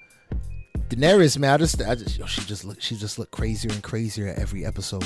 Daenerys, 0.90 1.38
man, 1.38 1.52
I 1.52 1.58
just, 1.58 1.82
I 1.82 1.96
just, 1.96 2.18
yo, 2.18 2.26
she 2.26 2.42
just 2.42 2.64
look, 2.64 2.82
she 2.82 2.96
just 2.96 3.20
looked 3.20 3.32
crazier 3.32 3.72
and 3.72 3.84
crazier 3.84 4.34
every 4.38 4.66
episode. 4.66 5.04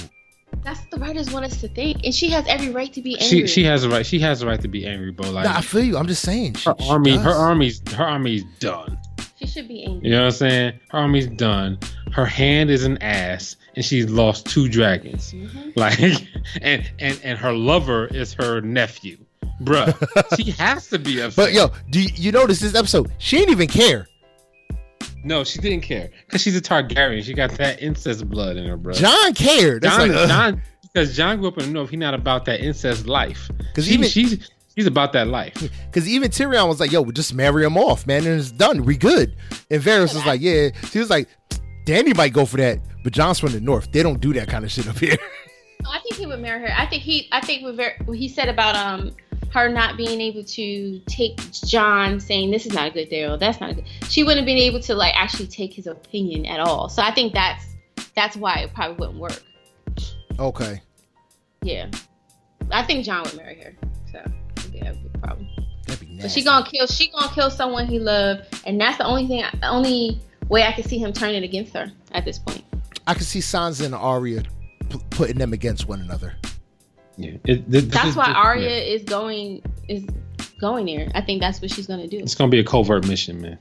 that's 0.63 0.79
what 0.81 0.91
the 0.91 0.97
writers 0.99 1.31
want 1.31 1.45
us 1.45 1.59
to 1.61 1.67
think 1.69 1.97
and 2.03 2.13
she 2.13 2.29
has 2.29 2.45
every 2.47 2.69
right 2.69 2.93
to 2.93 3.01
be 3.01 3.17
angry 3.19 3.27
She 3.27 3.47
she 3.47 3.63
has 3.63 3.83
a 3.83 3.89
right. 3.89 4.05
She 4.05 4.19
has 4.19 4.41
a 4.43 4.45
right 4.47 4.61
to 4.61 4.67
be 4.67 4.85
angry, 4.85 5.11
bro. 5.11 5.31
Like 5.31 5.45
Nah, 5.45 5.57
I 5.57 5.61
feel 5.61 5.83
you. 5.83 5.97
I'm 5.97 6.07
just 6.07 6.21
saying. 6.21 6.53
She, 6.55 6.69
her 6.69 6.75
army, 6.83 7.17
her 7.17 7.31
army's 7.33 7.81
her 7.93 8.05
army's 8.05 8.43
done. 8.59 8.97
she 9.39 9.47
should 9.47 9.67
be 9.67 9.83
angry 9.83 10.07
You 10.09 10.11
know 10.15 10.19
what 10.19 10.25
I'm 10.25 10.31
saying? 10.31 10.79
Her 10.91 10.99
army's 10.99 11.27
done. 11.27 11.79
Her 12.13 12.25
hand 12.25 12.69
is 12.69 12.83
an 12.83 12.97
ass, 13.01 13.55
and 13.75 13.83
she's 13.83 14.09
lost 14.09 14.45
two 14.45 14.69
dragons. 14.69 15.33
Mhm. 15.33 15.75
Like, 15.75 15.99
and 16.61 16.89
and 16.99 17.19
and 17.23 17.37
her 17.39 17.51
lover 17.53 18.07
is 18.07 18.33
her 18.33 18.61
nephew, 18.61 19.17
bruh. 19.61 19.93
she 20.37 20.51
has 20.51 20.87
to 20.89 20.99
be 20.99 21.19
upset. 21.21 21.35
But 21.45 21.53
yo, 21.53 21.71
do 21.89 22.01
you, 22.01 22.09
you 22.15 22.31
notice 22.31 22.59
this 22.59 22.75
episode? 22.75 23.11
She 23.17 23.37
didn't 23.37 23.51
even 23.53 23.67
care. 23.67 24.07
no, 25.23 25.43
she 25.43 25.59
didn't 25.59 25.83
care 25.83 26.09
because 26.25 26.41
she's 26.41 26.55
a 26.57 26.61
Targaryen. 26.61 27.23
She 27.23 27.33
got 27.33 27.51
that 27.57 27.81
incest 27.81 28.29
blood 28.29 28.57
in 28.57 28.65
her, 28.67 28.77
bro. 28.77 28.93
Jon 28.93 29.33
cared. 29.33 29.81
That's 29.81 29.97
Jon, 29.97 30.07
like, 30.09 30.17
uh, 30.17 30.27
Jon, 30.27 30.61
because 30.83 31.15
Jon 31.15 31.39
grew 31.39 31.47
up 31.47 31.57
in 31.57 31.65
the 31.65 31.71
north. 31.71 31.89
He's 31.89 31.99
not 31.99 32.13
about 32.13 32.45
that 32.45 32.59
incest 32.61 33.07
life. 33.07 33.49
'Cause 33.73 33.85
She- 33.87 33.93
even- 33.95 34.07
she's 34.09 34.49
she's 34.75 34.85
about 34.87 35.13
that 35.13 35.27
life. 35.27 35.53
Because 35.85 36.07
even 36.07 36.29
Tyrion 36.29 36.67
was 36.67 36.79
like, 36.79 36.91
"Yo, 36.91 37.01
we 37.01 37.11
just 37.13 37.33
marry 37.33 37.63
him 37.63 37.77
off, 37.77 38.05
man, 38.05 38.25
and 38.27 38.39
it's 38.39 38.51
done. 38.51 38.83
We 38.85 38.97
good." 38.97 39.35
And 39.71 39.81
Varys 39.81 40.13
was 40.13 40.25
like, 40.25 40.41
"Yeah." 40.41 40.69
She 40.91 40.99
was 40.99 41.09
like, 41.09 41.27
"Danny 41.85 42.13
might 42.13 42.33
go 42.33 42.45
for 42.45 42.57
that, 42.57 42.79
but 43.03 43.13
Jon's 43.13 43.39
from 43.39 43.51
the 43.51 43.61
north. 43.61 43.91
They 43.91 44.03
don't 44.03 44.19
do 44.19 44.33
that 44.33 44.47
kind 44.47 44.63
of 44.65 44.71
shit 44.71 44.87
up 44.87 44.97
here." 44.97 45.17
I 45.85 45.99
think 45.99 46.15
he 46.15 46.25
would 46.25 46.39
marry 46.39 46.61
her. 46.61 46.73
I 46.77 46.85
think 46.85 47.03
he. 47.03 47.27
I 47.31 47.41
think 47.41 47.63
what 48.05 48.17
he 48.17 48.27
said 48.27 48.49
about 48.49 48.75
um 48.75 49.11
her 49.53 49.69
not 49.69 49.97
being 49.97 50.19
able 50.19 50.43
to 50.43 50.99
take 51.05 51.37
Jon 51.51 52.19
saying 52.19 52.49
this 52.51 52.65
is 52.65 52.73
not 52.73 52.87
a 52.87 52.91
good 52.91 53.09
deal. 53.09 53.37
That's 53.37 53.59
not 53.59 53.71
a 53.71 53.73
good. 53.75 53.85
She 54.09 54.23
wouldn't 54.23 54.39
have 54.39 54.45
been 54.45 54.57
able 54.57 54.79
to 54.81 54.95
like 54.95 55.13
actually 55.15 55.47
take 55.47 55.73
his 55.73 55.87
opinion 55.87 56.45
at 56.45 56.59
all. 56.59 56.89
So 56.89 57.01
I 57.01 57.13
think 57.13 57.33
that's 57.33 57.65
that's 58.15 58.35
why 58.35 58.59
it 58.59 58.73
probably 58.73 58.97
wouldn't 58.97 59.19
work. 59.19 59.41
okay. 60.39 60.81
Yeah, 61.61 61.89
I 62.71 62.83
think 62.83 63.05
Jon 63.05 63.23
would 63.23 63.37
marry 63.37 63.55
her. 63.61 63.73
So 64.11 64.23
yeah, 64.71 64.85
that 64.85 64.95
would 64.95 65.03
be 65.03 65.09
a 65.13 65.17
problem. 65.19 65.47
That'd 65.87 66.07
be 66.07 66.19
But 66.21 66.31
she 66.31 66.43
gonna 66.43 66.65
kill. 66.65 66.87
She 66.87 67.09
gonna 67.11 67.33
kill 67.33 67.51
someone 67.51 67.87
he 67.87 67.99
loved, 67.99 68.45
and 68.65 68.79
that's 68.81 68.97
the 68.97 69.05
only 69.05 69.27
thing. 69.27 69.43
The 69.59 69.67
only 69.69 70.19
way 70.53 70.63
I 70.63 70.71
can 70.71 70.83
see 70.85 70.97
him 70.97 71.11
turning 71.11 71.43
against 71.43 71.73
her 71.73 71.91
at 72.13 72.23
this 72.23 72.39
point. 72.39 72.63
I 73.07 73.13
could 73.13 73.25
see 73.25 73.39
Sansa 73.39 73.85
and 73.85 73.93
Arya 73.95 74.43
p- 74.89 74.99
putting 75.09 75.37
them 75.37 75.51
against 75.51 75.87
one 75.89 75.99
another. 75.99 76.35
Yeah, 77.17 77.31
it, 77.45 77.69
this 77.69 77.83
That's 77.85 78.09
is- 78.09 78.15
why 78.15 78.27
this- 78.27 78.35
Arya 78.37 78.69
yeah. 78.69 78.93
is 78.95 79.03
going 79.03 79.61
is 79.89 80.05
going 80.61 80.85
there. 80.85 81.11
I 81.13 81.21
think 81.21 81.41
that's 81.41 81.61
what 81.61 81.69
she's 81.71 81.87
gonna 81.87 82.07
do. 82.07 82.19
It's 82.19 82.35
gonna 82.35 82.49
be 82.49 82.59
a 82.59 82.63
covert 82.63 83.05
mission, 83.07 83.41
man. 83.41 83.57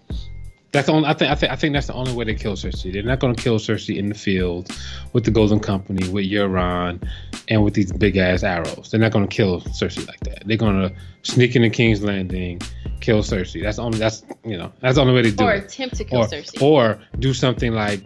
That's 0.73 0.86
the 0.86 0.93
only. 0.94 1.07
I 1.09 1.12
think. 1.12 1.31
I 1.31 1.35
think. 1.35 1.53
I 1.53 1.57
think 1.57 1.74
that's 1.74 1.86
the 1.86 1.93
only 1.93 2.15
way 2.15 2.24
they 2.24 2.35
kill 2.35 2.55
Cersei. 2.55 2.90
They're 2.93 3.03
not 3.03 3.20
gonna 3.20 3.35
kill 3.35 3.59
Cersei 3.59 3.99
in 3.99 4.09
the 4.09 4.15
field 4.15 4.70
with 5.12 5.24
the 5.24 5.31
Golden 5.31 5.61
Company, 5.61 6.09
with 6.09 6.24
Euron, 6.24 7.07
and 7.49 7.62
with 7.62 7.74
these 7.74 7.93
big 7.93 8.16
ass 8.16 8.43
arrows. 8.43 8.89
They're 8.90 8.99
not 9.01 9.12
gonna 9.12 9.27
kill 9.28 9.61
Cersei 9.61 10.07
like 10.09 10.20
that. 10.20 10.44
They're 10.47 10.57
gonna 10.57 10.90
sneak 11.24 11.55
into 11.57 11.69
King's 11.69 12.03
Landing, 12.03 12.59
kill 13.01 13.19
Cersei. 13.23 13.62
That's 13.62 13.78
only. 13.78 13.99
That's 13.99 14.24
you 14.47 14.57
know. 14.57 14.73
That's 14.81 14.94
the 14.94 15.03
only 15.03 15.12
way 15.12 15.23
to 15.23 15.31
do 15.31 15.44
or 15.44 15.53
it. 15.53 15.65
attempt 15.65 15.97
to 15.97 16.05
kill 16.05 16.20
Or 16.23 16.27
Cersei. 16.27 16.62
or 16.62 16.99
do 17.19 17.35
something 17.35 17.73
like, 17.74 18.03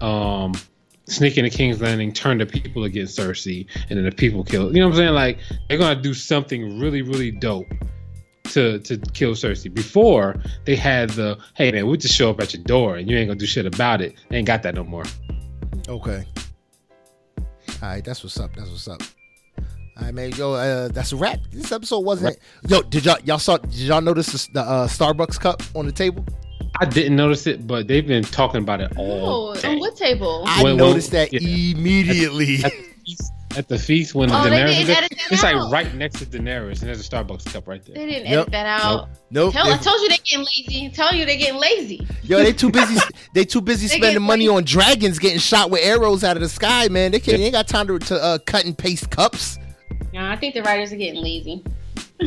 um, 0.00 0.52
sneak 1.06 1.36
into 1.38 1.50
King's 1.50 1.80
Landing, 1.80 2.12
turn 2.12 2.38
the 2.38 2.46
people 2.46 2.84
against 2.84 3.18
Cersei, 3.18 3.66
and 3.90 3.98
then 3.98 4.04
the 4.04 4.12
people 4.12 4.44
kill. 4.44 4.72
You 4.72 4.80
know 4.80 4.86
what 4.86 4.92
I'm 4.94 4.98
saying? 4.98 5.14
Like 5.14 5.38
they're 5.68 5.78
gonna 5.78 6.00
do 6.00 6.14
something 6.14 6.78
really, 6.78 7.02
really 7.02 7.32
dope 7.32 7.66
to 8.50 8.78
to 8.80 8.96
kill 9.12 9.32
Cersei. 9.32 9.72
Before 9.72 10.36
they 10.64 10.76
had 10.76 11.10
the 11.10 11.38
hey 11.54 11.70
man, 11.72 11.86
we 11.86 11.96
just 11.96 12.14
show 12.14 12.30
up 12.30 12.40
at 12.40 12.54
your 12.54 12.62
door 12.64 12.96
and 12.96 13.10
you 13.10 13.16
ain't 13.16 13.28
gonna 13.28 13.38
do 13.38 13.46
shit 13.46 13.66
about 13.66 14.00
it. 14.00 14.14
They 14.28 14.38
ain't 14.38 14.46
got 14.46 14.62
that 14.62 14.74
no 14.74 14.84
more. 14.84 15.04
Okay. 15.88 16.24
All 17.82 17.88
right, 17.90 18.04
that's 18.04 18.22
what's 18.24 18.38
up. 18.40 18.54
That's 18.56 18.70
what's 18.70 18.88
up. 18.88 19.02
All 19.98 20.04
right, 20.04 20.14
man. 20.14 20.32
Yo, 20.32 20.52
uh, 20.52 20.88
that's 20.88 21.12
a 21.12 21.16
wrap. 21.16 21.40
This 21.52 21.72
episode 21.72 22.00
wasn't. 22.00 22.38
Yo, 22.68 22.82
did 22.82 23.04
y'all 23.04 23.18
y'all 23.24 23.38
saw? 23.38 23.56
Did 23.58 23.74
y'all 23.74 24.00
notice 24.00 24.46
the, 24.46 24.52
the 24.54 24.60
uh, 24.60 24.86
Starbucks 24.88 25.38
cup 25.40 25.62
on 25.74 25.86
the 25.86 25.92
table? 25.92 26.24
I 26.78 26.84
didn't 26.84 27.16
notice 27.16 27.46
it, 27.46 27.66
but 27.66 27.86
they've 27.88 28.06
been 28.06 28.22
talking 28.24 28.60
about 28.62 28.80
it 28.82 28.92
all 28.96 29.50
Oh, 29.50 29.54
day. 29.54 29.68
on 29.68 29.78
what 29.78 29.96
table? 29.96 30.42
I 30.46 30.62
When- 30.62 30.76
when- 30.76 30.88
noticed 30.88 31.10
that 31.12 31.32
yeah. 31.32 31.40
immediately. 31.40 32.56
At 32.56 32.62
the 32.64 32.68
feast, 32.70 32.95
at 33.56 33.68
the 33.68 33.78
feast 33.78 34.14
when 34.14 34.30
Oh, 34.30 34.34
Daenerys 34.34 34.50
didn't 34.50 34.68
is 34.80 34.86
there, 34.86 34.96
that 35.00 35.12
it's 35.30 35.44
out. 35.44 35.54
like 35.70 35.72
right 35.72 35.94
next 35.94 36.18
to 36.20 36.26
Daenerys, 36.26 36.80
and 36.80 36.88
there's 36.88 37.00
a 37.06 37.10
Starbucks 37.10 37.46
cup 37.52 37.66
right 37.66 37.84
there. 37.84 37.94
They 37.94 38.06
didn't 38.06 38.26
Yep. 38.30 38.40
edit 38.40 38.52
that 38.52 38.66
out. 38.66 39.08
nope. 39.30 39.52
Tell, 39.52 39.66
I 39.66 39.76
told 39.78 40.00
you 40.02 40.08
they're 40.08 40.18
getting 40.24 40.44
lazy. 40.46 40.92
I'm 40.98 41.14
you 41.16 41.24
they're 41.26 41.36
getting 41.36 41.60
lazy. 41.60 42.06
Yo, 42.22 42.38
they 42.38 42.52
too 42.52 42.70
busy. 42.70 43.00
They 43.34 43.44
too 43.44 43.60
busy 43.60 43.86
They 43.86 43.96
spending 43.98 44.22
money 44.22 44.46
money. 44.46 44.56
on 44.58 44.64
dragons 44.64 45.18
getting 45.18 45.38
shot 45.38 45.70
with 45.70 45.82
arrows 45.84 46.24
out 46.24 46.36
of 46.36 46.42
the 46.42 46.48
sky. 46.48 46.88
Man, 46.88 47.12
they 47.12 47.20
can't. 47.20 47.38
They 47.38 47.44
ain't 47.44 47.52
got 47.52 47.68
time 47.68 47.86
to, 47.88 47.98
to 47.98 48.22
uh, 48.22 48.38
cut 48.38 48.64
and 48.64 48.76
paste 48.76 49.10
cups. 49.10 49.58
No, 50.14 50.24
I 50.24 50.36
think 50.36 50.54
the 50.54 50.62
writers 50.62 50.92
are 50.92 50.96
getting 50.96 51.22
lazy. 51.22 51.62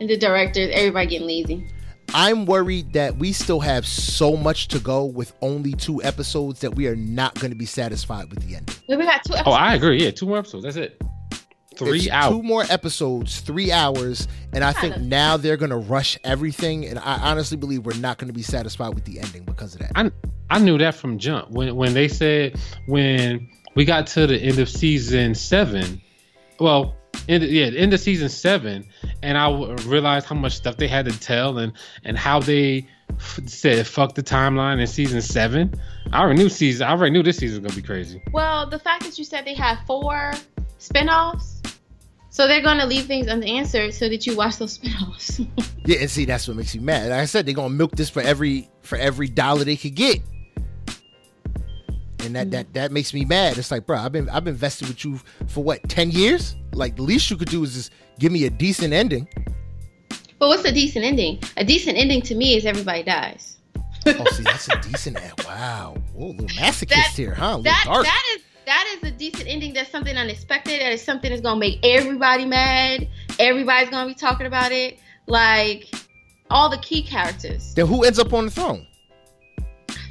and 0.00 0.08
the 0.08 0.16
directors, 0.16 0.70
everybody 0.72 1.06
getting 1.06 1.26
lazy. 1.26 1.66
I'm 2.14 2.46
worried 2.46 2.92
that 2.92 3.16
we 3.16 3.32
still 3.32 3.60
have 3.60 3.86
so 3.86 4.36
much 4.36 4.68
to 4.68 4.78
go 4.78 5.04
with 5.04 5.32
only 5.40 5.72
two 5.72 6.02
episodes 6.02 6.60
that 6.60 6.74
we 6.74 6.86
are 6.86 6.96
not 6.96 7.34
going 7.38 7.50
to 7.50 7.56
be 7.56 7.64
satisfied 7.66 8.28
with 8.30 8.46
the 8.46 8.56
ending. 8.56 8.74
But 8.88 8.98
we 8.98 9.04
got 9.04 9.24
two 9.24 9.32
Oh, 9.34 9.38
episodes. 9.38 9.56
I 9.58 9.74
agree. 9.74 10.04
Yeah, 10.04 10.10
two 10.10 10.26
more 10.26 10.38
episodes. 10.38 10.64
That's 10.64 10.76
it. 10.76 11.00
Three 11.76 12.00
It's 12.00 12.10
hours. 12.10 12.34
Two 12.36 12.42
more 12.42 12.64
episodes, 12.68 13.40
three 13.40 13.72
hours, 13.72 14.28
and 14.52 14.62
I 14.62 14.72
think 14.72 14.98
now 14.98 15.38
they're 15.38 15.56
going 15.56 15.70
to 15.70 15.78
rush 15.78 16.18
everything. 16.22 16.84
And 16.84 16.98
I 16.98 17.14
honestly 17.30 17.56
believe 17.56 17.86
we're 17.86 17.96
not 17.96 18.18
going 18.18 18.28
to 18.28 18.34
be 18.34 18.42
satisfied 18.42 18.94
with 18.94 19.06
the 19.06 19.18
ending 19.18 19.44
because 19.44 19.74
of 19.74 19.80
that. 19.80 19.92
I 19.94 20.10
I 20.50 20.58
knew 20.58 20.76
that 20.78 20.94
from 20.94 21.16
jump 21.18 21.50
when 21.50 21.74
when 21.74 21.94
they 21.94 22.08
said 22.08 22.58
when 22.88 23.48
we 23.74 23.86
got 23.86 24.06
to 24.08 24.26
the 24.26 24.36
end 24.38 24.58
of 24.58 24.68
season 24.68 25.34
seven, 25.34 26.02
well, 26.60 26.94
end, 27.32 27.44
yeah, 27.44 27.70
the 27.70 27.78
end 27.78 27.92
of 27.94 28.00
season 28.00 28.28
seven, 28.28 28.86
and 29.22 29.36
I 29.38 29.50
realized 29.84 30.26
how 30.26 30.34
much 30.36 30.54
stuff 30.56 30.76
they 30.76 30.88
had 30.88 31.06
to 31.06 31.18
tell 31.20 31.58
and 31.58 31.72
and 32.04 32.16
how 32.16 32.40
they 32.40 32.86
f- 33.10 33.40
said 33.46 33.86
fuck 33.86 34.14
the 34.14 34.22
timeline 34.22 34.80
in 34.80 34.86
season 34.86 35.22
seven. 35.22 35.74
I 36.12 36.20
already 36.20 36.42
knew 36.42 36.48
season. 36.48 36.86
I 36.86 36.90
already 36.92 37.12
knew 37.12 37.22
this 37.22 37.38
season 37.38 37.62
was 37.62 37.72
gonna 37.72 37.82
be 37.82 37.86
crazy. 37.86 38.22
Well, 38.32 38.68
the 38.68 38.78
fact 38.78 39.04
that 39.04 39.18
you 39.18 39.24
said 39.24 39.44
they 39.44 39.54
had 39.54 39.78
four 39.86 40.32
spinoffs, 40.78 41.62
so 42.30 42.48
they're 42.48 42.62
going 42.62 42.78
to 42.78 42.86
leave 42.86 43.04
things 43.04 43.28
unanswered 43.28 43.92
so 43.92 44.08
that 44.08 44.26
you 44.26 44.34
watch 44.34 44.56
those 44.56 44.78
spinoffs. 44.78 45.46
Yeah, 45.84 45.98
and 45.98 46.08
see, 46.08 46.26
that's 46.26 46.46
what 46.46 46.56
makes 46.56 46.76
me 46.76 46.80
mad. 46.80 47.10
Like 47.10 47.18
I 47.18 47.24
said, 47.24 47.44
they're 47.44 47.56
going 47.56 47.70
to 47.70 47.74
milk 47.74 47.96
this 47.96 48.08
for 48.08 48.22
every 48.22 48.70
for 48.82 48.96
every 48.96 49.26
dollar 49.26 49.64
they 49.64 49.74
could 49.74 49.96
get. 49.96 50.20
And 52.24 52.36
that, 52.36 52.42
mm-hmm. 52.42 52.50
that 52.50 52.74
that 52.74 52.92
makes 52.92 53.12
me 53.12 53.24
mad. 53.24 53.58
It's 53.58 53.70
like, 53.70 53.86
bro, 53.86 53.98
I've 53.98 54.12
been 54.12 54.28
I've 54.28 54.44
been 54.44 54.54
invested 54.54 54.88
with 54.88 55.04
you 55.04 55.20
for 55.48 55.62
what 55.62 55.86
ten 55.88 56.10
years. 56.10 56.54
Like 56.72 56.96
the 56.96 57.02
least 57.02 57.30
you 57.30 57.36
could 57.36 57.48
do 57.48 57.62
is 57.64 57.74
just 57.74 57.92
give 58.18 58.32
me 58.32 58.44
a 58.44 58.50
decent 58.50 58.92
ending. 58.92 59.28
but 60.38 60.48
what's 60.48 60.64
a 60.64 60.72
decent 60.72 61.04
ending? 61.04 61.40
A 61.56 61.64
decent 61.64 61.98
ending 61.98 62.22
to 62.22 62.34
me 62.34 62.54
is 62.56 62.64
everybody 62.64 63.02
dies. 63.02 63.58
Oh, 64.06 64.24
see, 64.32 64.42
that's 64.42 64.68
a 64.68 64.80
decent 64.80 65.20
end. 65.22 65.32
Wow, 65.46 65.96
Whoa, 66.14 66.26
a 66.26 66.32
little 66.32 66.46
masochist 66.48 66.88
That- 66.88 67.12
here, 67.14 67.34
huh? 67.34 67.58
That 67.58 67.82
dark. 67.84 68.04
that 68.04 68.22
is 68.34 68.42
that 68.66 68.96
is 68.96 69.08
a 69.08 69.12
decent 69.12 69.48
ending. 69.48 69.74
That's 69.74 69.90
something 69.90 70.16
unexpected. 70.16 70.80
That 70.80 70.92
is 70.92 71.02
something 71.02 71.30
that's 71.30 71.42
gonna 71.42 71.60
make 71.60 71.78
everybody 71.84 72.44
mad. 72.44 73.08
Everybody's 73.38 73.90
gonna 73.90 74.08
be 74.08 74.14
talking 74.14 74.46
about 74.46 74.72
it. 74.72 74.98
Like 75.26 75.92
all 76.50 76.68
the 76.68 76.78
key 76.78 77.02
characters. 77.02 77.74
then 77.74 77.86
who 77.86 78.04
ends 78.04 78.18
up 78.18 78.32
on 78.32 78.44
the 78.46 78.50
throne? 78.50 78.86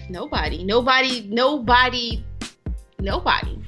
Nobody. 0.09 0.63
Nobody. 0.63 1.21
Nobody. 1.29 2.23
Nobody. 2.99 3.59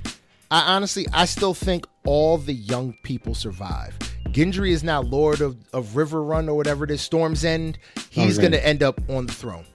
I 0.51 0.75
honestly, 0.75 1.07
I 1.13 1.25
still 1.25 1.53
think 1.53 1.85
all 2.05 2.37
the 2.37 2.53
young 2.53 2.95
people 3.03 3.33
survive. 3.33 3.97
Gendry 4.29 4.69
is 4.71 4.83
now 4.83 5.01
Lord 5.01 5.41
of, 5.41 5.57
of 5.73 5.87
Riverrun 5.89 6.47
or 6.47 6.53
whatever 6.55 6.83
it 6.83 6.91
is, 6.91 7.01
Storm's 7.01 7.43
End. 7.43 7.77
He's 7.95 8.35
Storm's 8.35 8.37
going 8.39 8.51
to 8.51 8.59
End. 8.59 8.81
end 8.81 8.83
up 8.83 9.01
on 9.09 9.25
the 9.25 9.33
throne. 9.33 9.65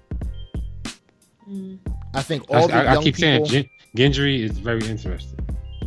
Mm. 1.49 1.79
I 2.15 2.23
think 2.23 2.45
I, 2.51 2.57
all 2.61 2.69
the 2.69 2.75
I- 2.75 2.93
I 2.93 3.03
keep 3.03 3.17
people. 3.17 3.47
saying 3.47 3.67
Gen- 3.97 4.13
Gendry 4.13 4.41
is 4.43 4.59
very 4.59 4.87
interesting. 4.87 5.39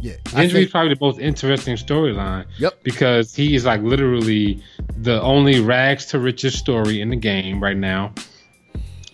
yeah, 0.01 0.13
I 0.33 0.45
Gendry 0.45 0.63
is 0.65 0.71
probably 0.71 0.93
the 0.93 0.99
most 1.01 1.19
interesting 1.19 1.75
storyline 1.75 2.45
Yep. 2.59 2.83
because 2.83 3.33
he 3.35 3.55
is 3.55 3.65
like 3.65 3.81
literally 3.81 4.61
the 4.97 5.21
only 5.21 5.59
rags 5.59 6.05
to 6.07 6.19
riches 6.19 6.57
story 6.57 6.99
in 7.01 7.09
the 7.09 7.15
game 7.15 7.61
right 7.61 7.77
now, 7.77 8.13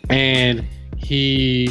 and 0.09 0.65
he 0.98 1.69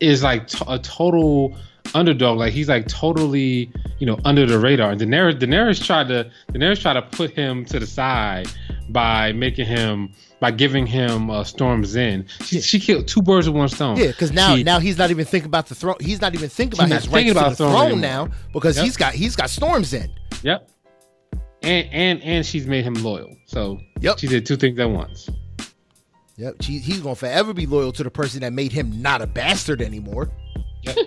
is 0.00 0.22
like 0.22 0.48
t- 0.48 0.64
a 0.68 0.78
total 0.78 1.56
underdog. 1.94 2.38
Like 2.38 2.52
he's 2.52 2.68
like 2.68 2.86
totally 2.88 3.70
you 3.98 4.06
know 4.06 4.18
under 4.24 4.46
the 4.46 4.58
radar. 4.58 4.90
And 4.92 5.00
Daenerys 5.00 5.38
Daenerys 5.38 5.84
tried 5.84 6.08
to 6.08 6.30
Daenerys 6.52 6.80
tried 6.80 6.94
to 6.94 7.02
put 7.02 7.30
him 7.32 7.64
to 7.66 7.78
the 7.80 7.86
side 7.86 8.48
by 8.88 9.32
making 9.32 9.66
him 9.66 10.12
by 10.40 10.50
giving 10.50 10.86
him 10.86 11.30
uh, 11.30 11.44
Storm's 11.44 11.94
End. 11.94 12.26
She, 12.44 12.56
Yeah. 12.56 12.62
she 12.62 12.80
killed 12.80 13.06
two 13.06 13.22
birds 13.22 13.48
with 13.48 13.56
one 13.56 13.68
stone. 13.68 13.96
yeah, 13.96 14.08
because 14.08 14.32
now 14.32 14.56
She- 14.56 14.64
now 14.64 14.80
he's 14.80 14.98
not 14.98 15.10
even 15.10 15.24
thinking 15.24 15.46
about 15.46 15.66
the 15.66 15.74
throne. 15.76 15.96
He's 16.00 16.20
not 16.20 16.34
even 16.34 16.48
thinking 16.48 16.80
about 16.80 16.90
his 16.90 17.06
thinking 17.06 17.34
to 17.34 17.38
about 17.38 17.50
the 17.50 17.56
throne 17.56 17.88
throne 17.90 18.00
now 18.00 18.28
because 18.52 18.76
Yep. 18.76 18.84
he's 18.84 18.96
got 18.96 19.14
he's 19.14 19.36
got 19.36 19.50
Storm's 19.50 19.94
End. 19.94 20.10
Yep. 20.42 20.68
And 21.62 21.88
and 21.92 22.22
and 22.22 22.44
she's 22.46 22.66
made 22.66 22.84
him 22.84 22.94
loyal. 22.94 23.36
So 23.46 23.78
Yep. 24.00 24.18
she 24.18 24.26
did 24.26 24.44
two 24.46 24.56
things 24.56 24.78
at 24.80 24.90
once. 24.90 25.28
Yep, 26.36 26.62
he, 26.62 26.78
he's 26.78 27.00
gonna 27.00 27.14
forever 27.14 27.52
be 27.52 27.66
loyal 27.66 27.92
to 27.92 28.02
the 28.02 28.10
person 28.10 28.40
that 28.40 28.52
made 28.52 28.72
him 28.72 29.02
not 29.02 29.20
a 29.22 29.26
bastard 29.26 29.82
anymore. 29.82 30.30
Yep. 30.82 30.96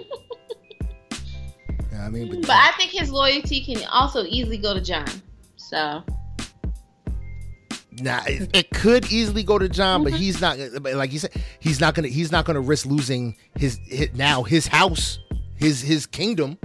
Yeah, 1.91 2.05
I 2.07 2.09
mean, 2.09 2.27
but, 2.29 2.41
But 2.41 2.51
I 2.57 2.71
think 2.77 2.91
his 2.91 3.09
loyalty 3.09 3.63
can 3.63 3.81
also 3.89 4.25
easily 4.25 4.57
go 4.57 4.73
to 4.73 4.81
Jon. 4.81 5.05
So 5.55 6.03
Nah, 8.01 8.19
it, 8.27 8.49
it 8.53 8.69
could 8.71 9.09
easily 9.11 9.43
go 9.43 9.57
to 9.57 9.69
Jon, 9.69 10.03
but 10.03 10.11
Mhm. 10.13 10.17
he's 10.17 10.41
not. 10.41 10.57
Like 10.81 11.13
you 11.13 11.19
said, 11.19 11.31
he's 11.59 11.79
not 11.79 11.95
gonna. 11.95 12.09
He's 12.09 12.31
not 12.31 12.43
gonna 12.43 12.59
risk 12.59 12.85
losing 12.85 13.37
his, 13.57 13.79
his 13.87 14.09
now 14.13 14.43
his 14.43 14.67
house, 14.67 15.19
his 15.55 15.81
his 15.81 16.05
kingdom. 16.05 16.57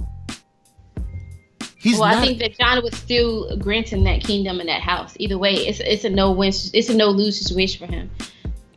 He's 1.79 1.99
well. 1.99 2.05
I 2.13 2.21
think 2.21 2.41
that 2.41 2.59
Jon 2.59 2.83
would 2.83 2.95
still 2.95 3.57
grant 3.59 3.89
him 3.91 4.03
that 4.05 4.23
kingdom 4.25 4.59
and 4.59 4.69
that 4.69 4.81
house. 4.83 5.15
Either 5.21 5.39
way, 5.39 5.55
it's 5.55 5.79
it's 5.79 6.05
a 6.05 6.11
no 6.11 6.33
win. 6.33 6.53
It's 6.75 6.89
a 6.89 6.97
no 6.97 7.11
lose 7.11 7.39
situation 7.41 7.87
for 7.87 7.93
him. 7.93 8.11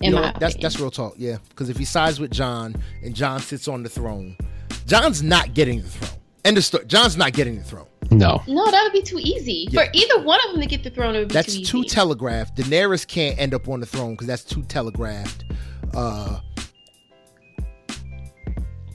You 0.06 0.12
know 0.12 0.22
my 0.22 0.32
that's 0.40 0.56
opinion. 0.56 0.62
that's 0.62 0.80
real 0.80 0.92
talk. 0.92 1.16
Yeah, 1.18 1.38
because 1.50 1.70
if 1.70 1.78
he 1.78 1.86
sides 1.86 2.20
with 2.20 2.32
Jon 2.32 2.76
and 3.04 3.16
Jon 3.16 3.40
sits 3.40 3.68
on 3.68 3.84
the 3.84 3.90
throne, 3.90 4.38
Jon's 4.86 5.24
not 5.24 5.54
getting 5.54 5.82
the 5.82 5.90
throne. 5.90 6.20
End 6.46 6.58
of 6.58 6.66
story. 6.66 6.86
Jon's 6.86 7.16
not 7.18 7.34
getting 7.34 7.58
the 7.58 7.64
throne. 7.64 7.88
No. 8.12 8.44
no, 8.48 8.70
that 8.70 8.84
would 8.84 8.92
be 8.92 9.02
too 9.02 9.18
easy 9.20 9.68
Yeah. 9.72 9.86
for 9.86 9.90
either 9.94 10.22
one 10.24 10.40
of 10.46 10.52
them 10.52 10.62
to 10.62 10.68
get 10.68 10.84
the 10.84 10.90
throne. 10.90 11.16
It 11.16 11.20
would 11.20 11.28
be 11.30 11.34
That's 11.34 11.56
too, 11.56 11.64
too 11.64 11.84
telegraphed. 11.86 12.58
Daenerys 12.58 13.08
can't 13.08 13.40
end 13.40 13.54
up 13.54 13.68
on 13.70 13.80
the 13.80 13.86
throne 13.86 14.12
because 14.12 14.28
that's 14.28 14.44
too 14.44 14.62
telegraphed. 14.64 15.46
Uh, 15.94 16.40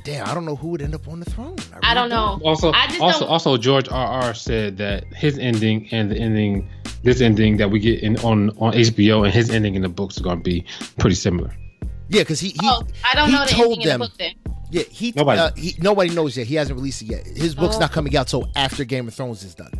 damn, 0.08 0.26
I 0.26 0.32
don't 0.34 0.44
know 0.46 0.56
who 0.56 0.68
would 0.68 0.82
end 0.82 0.94
up 0.94 1.06
on 1.08 1.20
the 1.20 1.28
throne. 1.30 1.56
I 1.82 1.92
don't 1.94 2.04
really 2.10 2.16
know. 2.16 2.40
Also 2.44 2.72
I 2.72 2.86
just 2.86 3.00
also 3.00 3.20
don't- 3.20 3.28
also 3.30 3.56
George 3.58 3.88
R. 3.90 4.06
R. 4.24 4.34
said 4.34 4.76
that 4.78 5.04
his 5.14 5.38
ending 5.38 5.88
and 5.92 6.10
the 6.10 6.16
ending 6.16 6.68
this 7.02 7.20
ending 7.20 7.58
that 7.58 7.70
we 7.70 7.78
get 7.78 8.00
in 8.02 8.16
on 8.20 8.50
on 8.58 8.72
HBO 8.72 9.24
and 9.24 9.32
his 9.34 9.50
ending 9.50 9.74
in 9.74 9.82
the 9.82 9.88
books 9.88 10.18
are 10.18 10.22
gonna 10.22 10.40
be 10.40 10.64
pretty 10.98 11.16
similar. 11.16 11.50
Yeah, 12.08 12.22
because 12.22 12.40
he, 12.40 12.48
he 12.50 12.58
oh, 12.62 12.82
I 13.10 13.14
don't 13.14 13.28
he 13.28 13.34
know 13.36 13.44
the 13.44 13.50
told 13.50 13.82
them- 13.84 14.00
the 14.00 14.06
book 14.06 14.16
then. 14.18 14.32
yeah 14.70 14.82
he 14.90 15.12
Nobody. 15.14 15.40
Uh, 15.40 15.50
he 15.56 15.74
nobody 15.78 16.10
knows 16.14 16.36
yet. 16.36 16.46
He 16.46 16.54
hasn't 16.54 16.76
released 16.78 17.02
it 17.02 17.06
yet. 17.08 17.26
His 17.26 17.54
book's 17.54 17.76
Oh. 17.76 17.80
not 17.80 17.92
coming 17.92 18.16
out 18.16 18.28
till 18.28 18.50
after 18.56 18.84
Game 18.84 19.06
of 19.08 19.14
Thrones 19.14 19.42
is 19.44 19.54
done. 19.54 19.72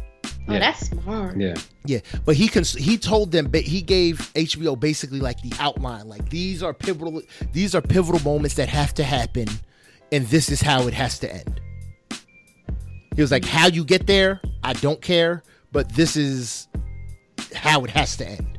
Oh, 0.51 0.53
Yeah. 0.55 0.59
that's 0.61 0.89
smart. 0.89 1.37
Yeah. 1.39 1.55
Yeah, 1.87 2.01
but 2.27 2.37
he 2.37 2.49
can. 2.49 2.65
He 2.65 2.99
told 2.99 3.33
them, 3.33 3.47
but 3.51 3.63
he 3.63 3.81
gave 3.83 4.31
HBO 4.35 4.79
basically 4.79 5.21
like 5.21 5.41
the 5.43 5.53
outline. 5.59 6.07
Like 6.09 6.29
these 6.29 6.63
are 6.63 6.75
pivotal. 6.75 7.23
These 7.53 7.75
are 7.75 7.81
pivotal 7.81 8.21
moments 8.31 8.57
that 8.57 8.69
have 8.69 8.93
to 8.95 9.05
happen, 9.05 9.47
and 10.13 10.27
this 10.27 10.51
is 10.51 10.61
how 10.61 10.87
it 10.87 10.95
has 10.95 11.19
to 11.21 11.33
end. 11.33 11.61
He 13.15 13.23
was 13.23 13.31
like, 13.31 13.45
"How 13.45 13.67
you 13.67 13.85
get 13.85 14.07
there, 14.07 14.41
I 14.63 14.73
don't 14.75 15.01
care, 15.01 15.43
but 15.73 15.89
this 15.95 16.17
is 16.17 16.69
how 17.55 17.85
it 17.85 17.91
has 17.91 18.17
to 18.19 18.29
end." 18.29 18.59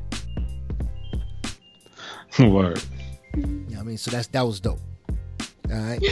Word. 2.38 2.82
Yeah, 3.68 3.80
I 3.80 3.82
mean, 3.82 3.98
so 3.98 4.10
that's 4.10 4.26
that 4.28 4.42
was 4.42 4.60
dope. 4.60 4.80
All 5.70 5.76
right, 5.76 6.02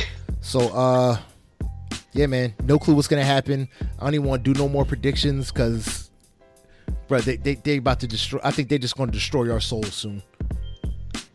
so 0.41 0.61
uh, 0.69 1.19
yeah, 2.13 2.27
man, 2.27 2.55
no 2.65 2.79
clue 2.79 2.95
what's 2.95 3.09
gonna 3.09 3.25
happen. 3.25 3.69
I 3.99 4.05
don't 4.05 4.15
even 4.15 4.27
want 4.27 4.45
to 4.45 4.53
do 4.53 4.59
no 4.59 4.69
more 4.69 4.85
predictions 4.85 5.53
because, 5.53 6.11
bro, 7.07 7.21
they 7.21 7.37
they 7.37 7.55
they 7.55 7.77
about 7.77 8.01
to 8.01 8.07
destroy. 8.07 8.41
I 8.43 8.51
think 8.51 8.69
they're 8.69 8.79
just 8.79 8.97
gonna 8.97 9.13
destroy 9.13 9.51
our 9.53 9.61
souls 9.61 9.95
soon. 9.95 10.23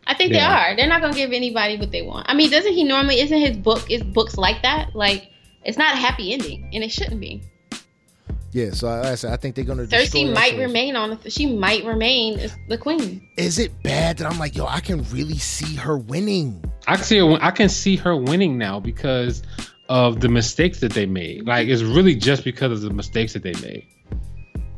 I 0.06 0.14
think 0.14 0.32
Yeah. 0.32 0.38
they 0.38 0.44
are. 0.72 0.76
They're 0.76 0.88
not 0.88 1.00
gonna 1.00 1.14
give 1.14 1.32
anybody 1.32 1.76
what 1.78 1.90
they 1.90 2.02
want. 2.02 2.26
I 2.28 2.34
mean, 2.34 2.50
doesn't 2.50 2.72
he 2.72 2.84
normally? 2.84 3.20
Isn't 3.20 3.38
his 3.38 3.56
book? 3.56 3.90
Is 3.90 4.02
books 4.02 4.36
like 4.36 4.62
that? 4.62 4.94
Like, 4.94 5.28
it's 5.64 5.78
not 5.78 5.94
a 5.94 5.96
happy 5.96 6.32
ending, 6.32 6.68
and 6.72 6.84
it 6.84 6.90
shouldn't 6.92 7.20
be. 7.20 7.42
Yeah, 8.52 8.70
so 8.70 8.86
like 8.86 9.06
I 9.06 9.14
said, 9.16 9.32
I 9.32 9.36
think 9.36 9.56
they're 9.56 9.64
gonna. 9.64 9.84
destroy 9.86 10.20
Cersei 10.26 10.32
might 10.32 10.50
souls. 10.50 10.60
remain 10.60 10.94
on 10.94 11.18
the. 11.22 11.30
She 11.30 11.46
might 11.46 11.84
remain 11.84 12.38
as 12.38 12.56
the 12.68 12.78
queen. 12.78 13.26
Is 13.36 13.58
it 13.58 13.72
bad 13.82 14.18
that 14.18 14.30
I'm 14.30 14.38
like, 14.38 14.54
yo, 14.54 14.66
I 14.66 14.78
can 14.80 15.02
really 15.10 15.38
see 15.38 15.74
her 15.74 15.98
winning? 15.98 16.62
I 16.86 16.94
can 16.96 17.04
see 17.04 17.18
her, 17.18 17.38
I 17.40 17.50
can 17.50 17.68
see 17.68 17.96
her 17.96 18.14
winning 18.16 18.56
now 18.56 18.78
because 18.78 19.42
of 19.88 20.20
the 20.20 20.28
mistakes 20.28 20.80
that 20.80 20.92
they 20.92 21.04
made. 21.06 21.46
Like 21.46 21.66
it's 21.66 21.82
really 21.82 22.14
just 22.14 22.44
because 22.44 22.70
of 22.70 22.82
the 22.82 22.90
mistakes 22.94 23.32
that 23.32 23.42
they 23.42 23.54
made. 23.54 23.86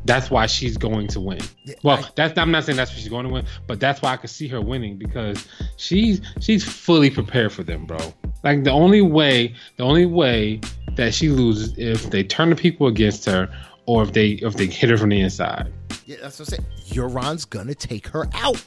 That's 0.07 0.31
why 0.31 0.47
she's 0.47 0.77
going 0.77 1.09
to 1.09 1.21
win. 1.21 1.39
Yeah, 1.65 1.75
Well, 1.83 1.99
I- 2.05 2.09
that's 2.15 2.39
I'm 2.39 2.51
not 2.51 2.65
saying 2.65 2.77
that's 2.77 2.91
why 2.93 2.99
she's 2.99 3.09
going 3.09 3.27
to 3.27 3.33
win, 3.33 3.45
but 3.67 3.81
that's 3.81 4.01
why 4.03 4.13
I 4.13 4.17
can 4.17 4.29
see 4.29 4.49
her 4.49 4.61
winning 4.61 4.97
because 4.97 5.47
she's 5.77 6.21
she's 6.41 6.65
fully 6.65 7.11
prepared 7.11 7.53
for 7.53 7.63
them, 7.65 7.87
bro. 7.87 7.99
Like 8.45 8.65
the 8.65 8.71
only 8.71 9.03
way, 9.03 9.55
the 9.77 9.83
only 9.85 10.07
way 10.07 10.61
that 10.97 11.13
she 11.13 11.29
loses 11.29 11.77
is 11.77 12.05
if 12.05 12.11
they 12.11 12.23
turn 12.23 12.51
the 12.51 12.57
people 12.57 12.87
against 12.87 13.25
her 13.27 13.49
or 13.87 14.03
if 14.05 14.13
they 14.13 14.31
if 14.43 14.55
they 14.55 14.67
hit 14.67 14.91
her 14.91 14.97
from 14.97 15.11
the 15.11 15.21
inside. 15.21 15.73
Yeah, 16.07 16.17
that's 16.23 16.39
what 16.39 16.53
I'm 16.53 16.65
saying. 16.65 16.67
Euron's 17.11 17.45
gonna 17.45 17.75
take 17.75 18.07
her 18.09 18.27
out. 18.35 18.65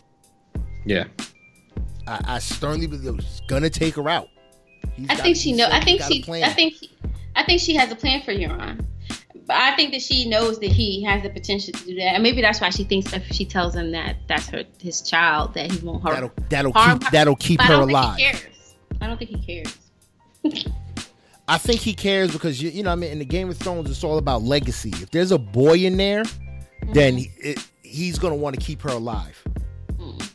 Yeah. 0.86 1.06
I, 2.08 2.36
I 2.36 2.40
sternly 2.40 2.88
believe 2.88 3.16
he's 3.24 3.42
gonna 3.48 3.70
take 3.70 3.96
her 3.96 4.10
out. 4.10 4.28
He's 4.96 5.10
I 5.10 5.16
got- 5.16 5.24
think 5.24 5.38
she 5.38 5.52
he 5.52 5.56
know. 5.56 5.68
I 5.72 5.80
think 5.84 6.02
she. 6.04 6.22
plan. 6.24 6.44
I 6.44 6.54
think. 6.54 6.74
She, 6.74 6.90
I 7.36 7.44
think 7.44 7.62
she 7.62 7.76
has 7.76 7.90
a 7.92 7.96
plan 7.96 8.22
for 8.24 8.34
Euron. 8.34 8.86
But 9.50 9.58
I 9.58 9.76
think 9.76 9.94
that 9.94 10.04
she 10.04 10.30
knows 10.30 10.60
that 10.60 10.72
he 10.72 11.02
has 11.06 11.24
the 11.24 11.30
potential 11.32 11.74
to 11.74 11.84
do 11.84 11.96
that, 11.96 12.14
and 12.14 12.22
maybe 12.22 12.40
that's 12.40 12.62
why 12.62 12.70
she 12.70 12.84
thinks 12.84 13.12
if 13.14 13.26
she 13.32 13.46
tells 13.46 13.74
him 13.74 13.90
that 13.94 14.18
that's 14.28 14.48
her 14.50 14.64
his 14.80 15.02
child, 15.02 15.56
that 15.56 15.72
he 15.72 15.80
won't 15.84 16.04
hurt. 16.04 16.14
that'll 16.14 16.32
that'll 16.50 16.72
harm 16.72 17.00
keep 17.00 17.04
her. 17.06 17.12
that'll 17.12 17.36
keep 17.36 17.58
But 17.58 17.66
her 17.66 17.74
don't 17.78 17.90
alive. 17.90 18.18
he 18.18 18.26
cares. 18.26 18.76
I 19.02 19.08
don't 19.08 19.18
think 19.18 19.32
he 19.32 19.64
cares. 19.64 19.76
I 21.48 21.58
think 21.58 21.80
he 21.82 21.96
cares 21.96 22.32
because 22.32 22.62
you, 22.62 22.70
you 22.70 22.84
know 22.84 22.92
I 22.92 22.96
mean 22.96 23.10
in 23.12 23.18
the 23.18 23.26
Game 23.26 23.50
of 23.50 23.58
Thrones 23.58 23.90
it's 23.90 24.04
all 24.04 24.20
about 24.20 24.44
legacy. 24.44 24.92
If 25.02 25.10
there's 25.10 25.32
a 25.32 25.40
boy 25.40 25.78
in 25.80 25.98
there, 25.98 26.22
then 26.94 27.18
he, 27.18 27.32
it, 27.40 27.68
he's 27.82 28.20
gonna 28.20 28.36
want 28.36 28.56
to 28.60 28.64
keep 28.64 28.84
her 28.84 28.90
alive. 28.92 29.44
Mm. 29.98 30.30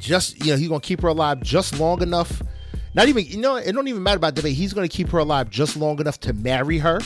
Just 0.00 0.44
you 0.44 0.50
know 0.50 0.56
he's 0.58 0.66
gonna 0.68 0.80
keep 0.80 1.00
her 1.02 1.08
alive 1.08 1.40
just 1.40 1.78
long 1.78 2.02
enough. 2.02 2.42
Not 2.96 3.08
even 3.08 3.26
you 3.26 3.36
know 3.36 3.56
it 3.56 3.70
don't 3.72 3.86
even 3.88 4.02
matter 4.02 4.16
about 4.16 4.34
debate. 4.34 4.56
He's 4.56 4.72
gonna 4.72 4.88
keep 4.88 5.08
her 5.10 5.18
alive 5.18 5.50
just 5.50 5.76
long 5.76 6.00
enough 6.00 6.18
to 6.20 6.32
marry 6.32 6.78
her, 6.78 6.98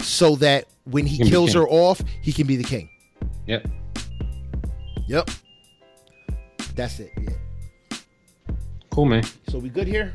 so 0.00 0.36
that 0.36 0.64
when 0.84 1.04
he 1.06 1.18
Can 1.18 1.26
be 1.26 1.30
kills 1.30 1.52
her 1.52 1.68
off, 1.68 2.00
he 2.22 2.32
can 2.32 2.46
be 2.46 2.56
the 2.56 2.64
king. 2.64 2.88
Yep. 3.46 3.68
Yep. 5.06 5.30
That's 6.74 6.98
it. 6.98 7.12
Yeah. 7.20 7.98
Cool, 8.90 9.04
man. 9.04 9.22
So 9.48 9.58
we 9.58 9.68
good 9.68 9.86
here. 9.86 10.14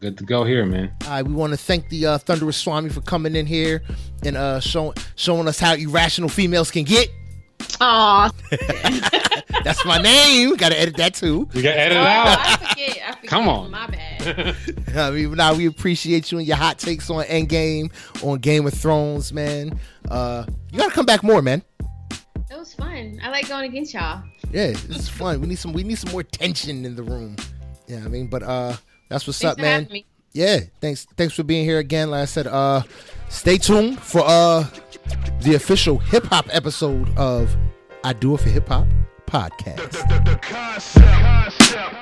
Good 0.00 0.18
to 0.18 0.24
go 0.24 0.44
here, 0.44 0.64
man. 0.66 0.92
All 1.04 1.10
right, 1.10 1.22
we 1.26 1.32
want 1.32 1.52
to 1.52 1.56
thank 1.56 1.88
the 1.88 2.06
uh, 2.06 2.18
Thunderous 2.18 2.56
Swami 2.56 2.88
for 2.88 3.00
coming 3.00 3.34
in 3.36 3.46
here 3.46 3.82
and 4.24 4.36
uh, 4.36 4.60
showing 4.60 4.94
showing 5.16 5.46
us 5.48 5.58
how 5.60 5.74
irrational 5.74 6.28
females 6.28 6.70
can 6.70 6.84
get. 6.84 7.08
Aw. 7.80 8.30
That's 9.64 9.84
my 9.84 9.98
name. 9.98 10.56
Got 10.56 10.70
to 10.70 10.78
edit 10.80 10.96
that 10.96 11.14
too. 11.14 11.48
You 11.52 11.62
got 11.62 11.74
to 11.74 11.78
edit 11.80 11.98
Oh, 11.98 12.00
it 12.00 12.06
out. 12.06 12.96
I 13.08 13.12
forget. 13.12 13.16
I 13.16 13.20
forget. 13.20 13.30
Come 13.30 13.48
on. 13.48 13.70
My 13.70 13.86
bad. 13.86 14.56
I 14.96 15.10
mean, 15.10 15.34
now 15.34 15.54
we 15.54 15.66
appreciate 15.66 16.30
you 16.32 16.38
and 16.38 16.46
your 16.46 16.56
hot 16.56 16.78
takes 16.78 17.08
on 17.10 17.24
Endgame, 17.24 17.90
on 18.22 18.38
Game 18.38 18.66
of 18.66 18.74
Thrones, 18.74 19.32
man. 19.32 19.78
Uh, 20.10 20.44
you 20.72 20.78
got 20.78 20.88
to 20.88 20.94
come 20.94 21.06
back 21.06 21.22
more, 21.22 21.42
man. 21.42 21.62
It 22.50 22.56
was 22.56 22.74
fun. 22.74 23.20
I 23.22 23.30
like 23.30 23.48
going 23.48 23.64
against 23.70 23.94
y'all. 23.94 24.22
Yeah, 24.50 24.68
this 24.68 24.84
is 24.88 25.08
fun. 25.08 25.40
We 25.40 25.46
need 25.46 25.58
some. 25.58 25.72
We 25.72 25.82
need 25.82 25.98
some 25.98 26.10
more 26.12 26.22
tension 26.22 26.84
in 26.84 26.96
the 26.96 27.02
room. 27.02 27.36
Yeah, 27.86 27.98
I 28.04 28.08
mean, 28.08 28.26
but 28.28 28.42
uh, 28.42 28.74
that's 29.08 29.26
what's 29.26 29.38
Thanks 29.40 29.52
up, 29.52 29.56
for 29.58 29.62
man. 29.62 29.88
me. 29.90 30.06
yeah 30.32 30.60
thanks 30.82 31.06
thanks 31.16 31.34
for 31.34 31.42
being 31.42 31.64
here 31.64 31.78
again 31.78 32.10
like 32.10 32.20
i 32.20 32.24
said 32.26 32.46
uh 32.46 32.82
stay 33.30 33.56
tuned 33.56 33.98
for 33.98 34.20
uh 34.26 34.62
the 35.40 35.54
official 35.54 35.96
hip-hop 35.98 36.46
episode 36.52 37.08
of 37.16 37.56
i 38.04 38.12
do 38.12 38.34
it 38.34 38.40
for 38.40 38.50
hip-hop 38.50 38.86
podcast 39.26 39.90
the, 39.90 40.20
the, 40.24 40.30
the 40.32 40.36
concept. 40.42 41.06
concept. 41.06 41.94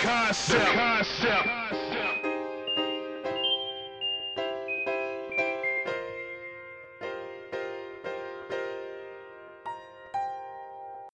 The, 0.00 0.06
the, 0.06 0.12
concept. 0.12 0.74
concept. 0.74 1.77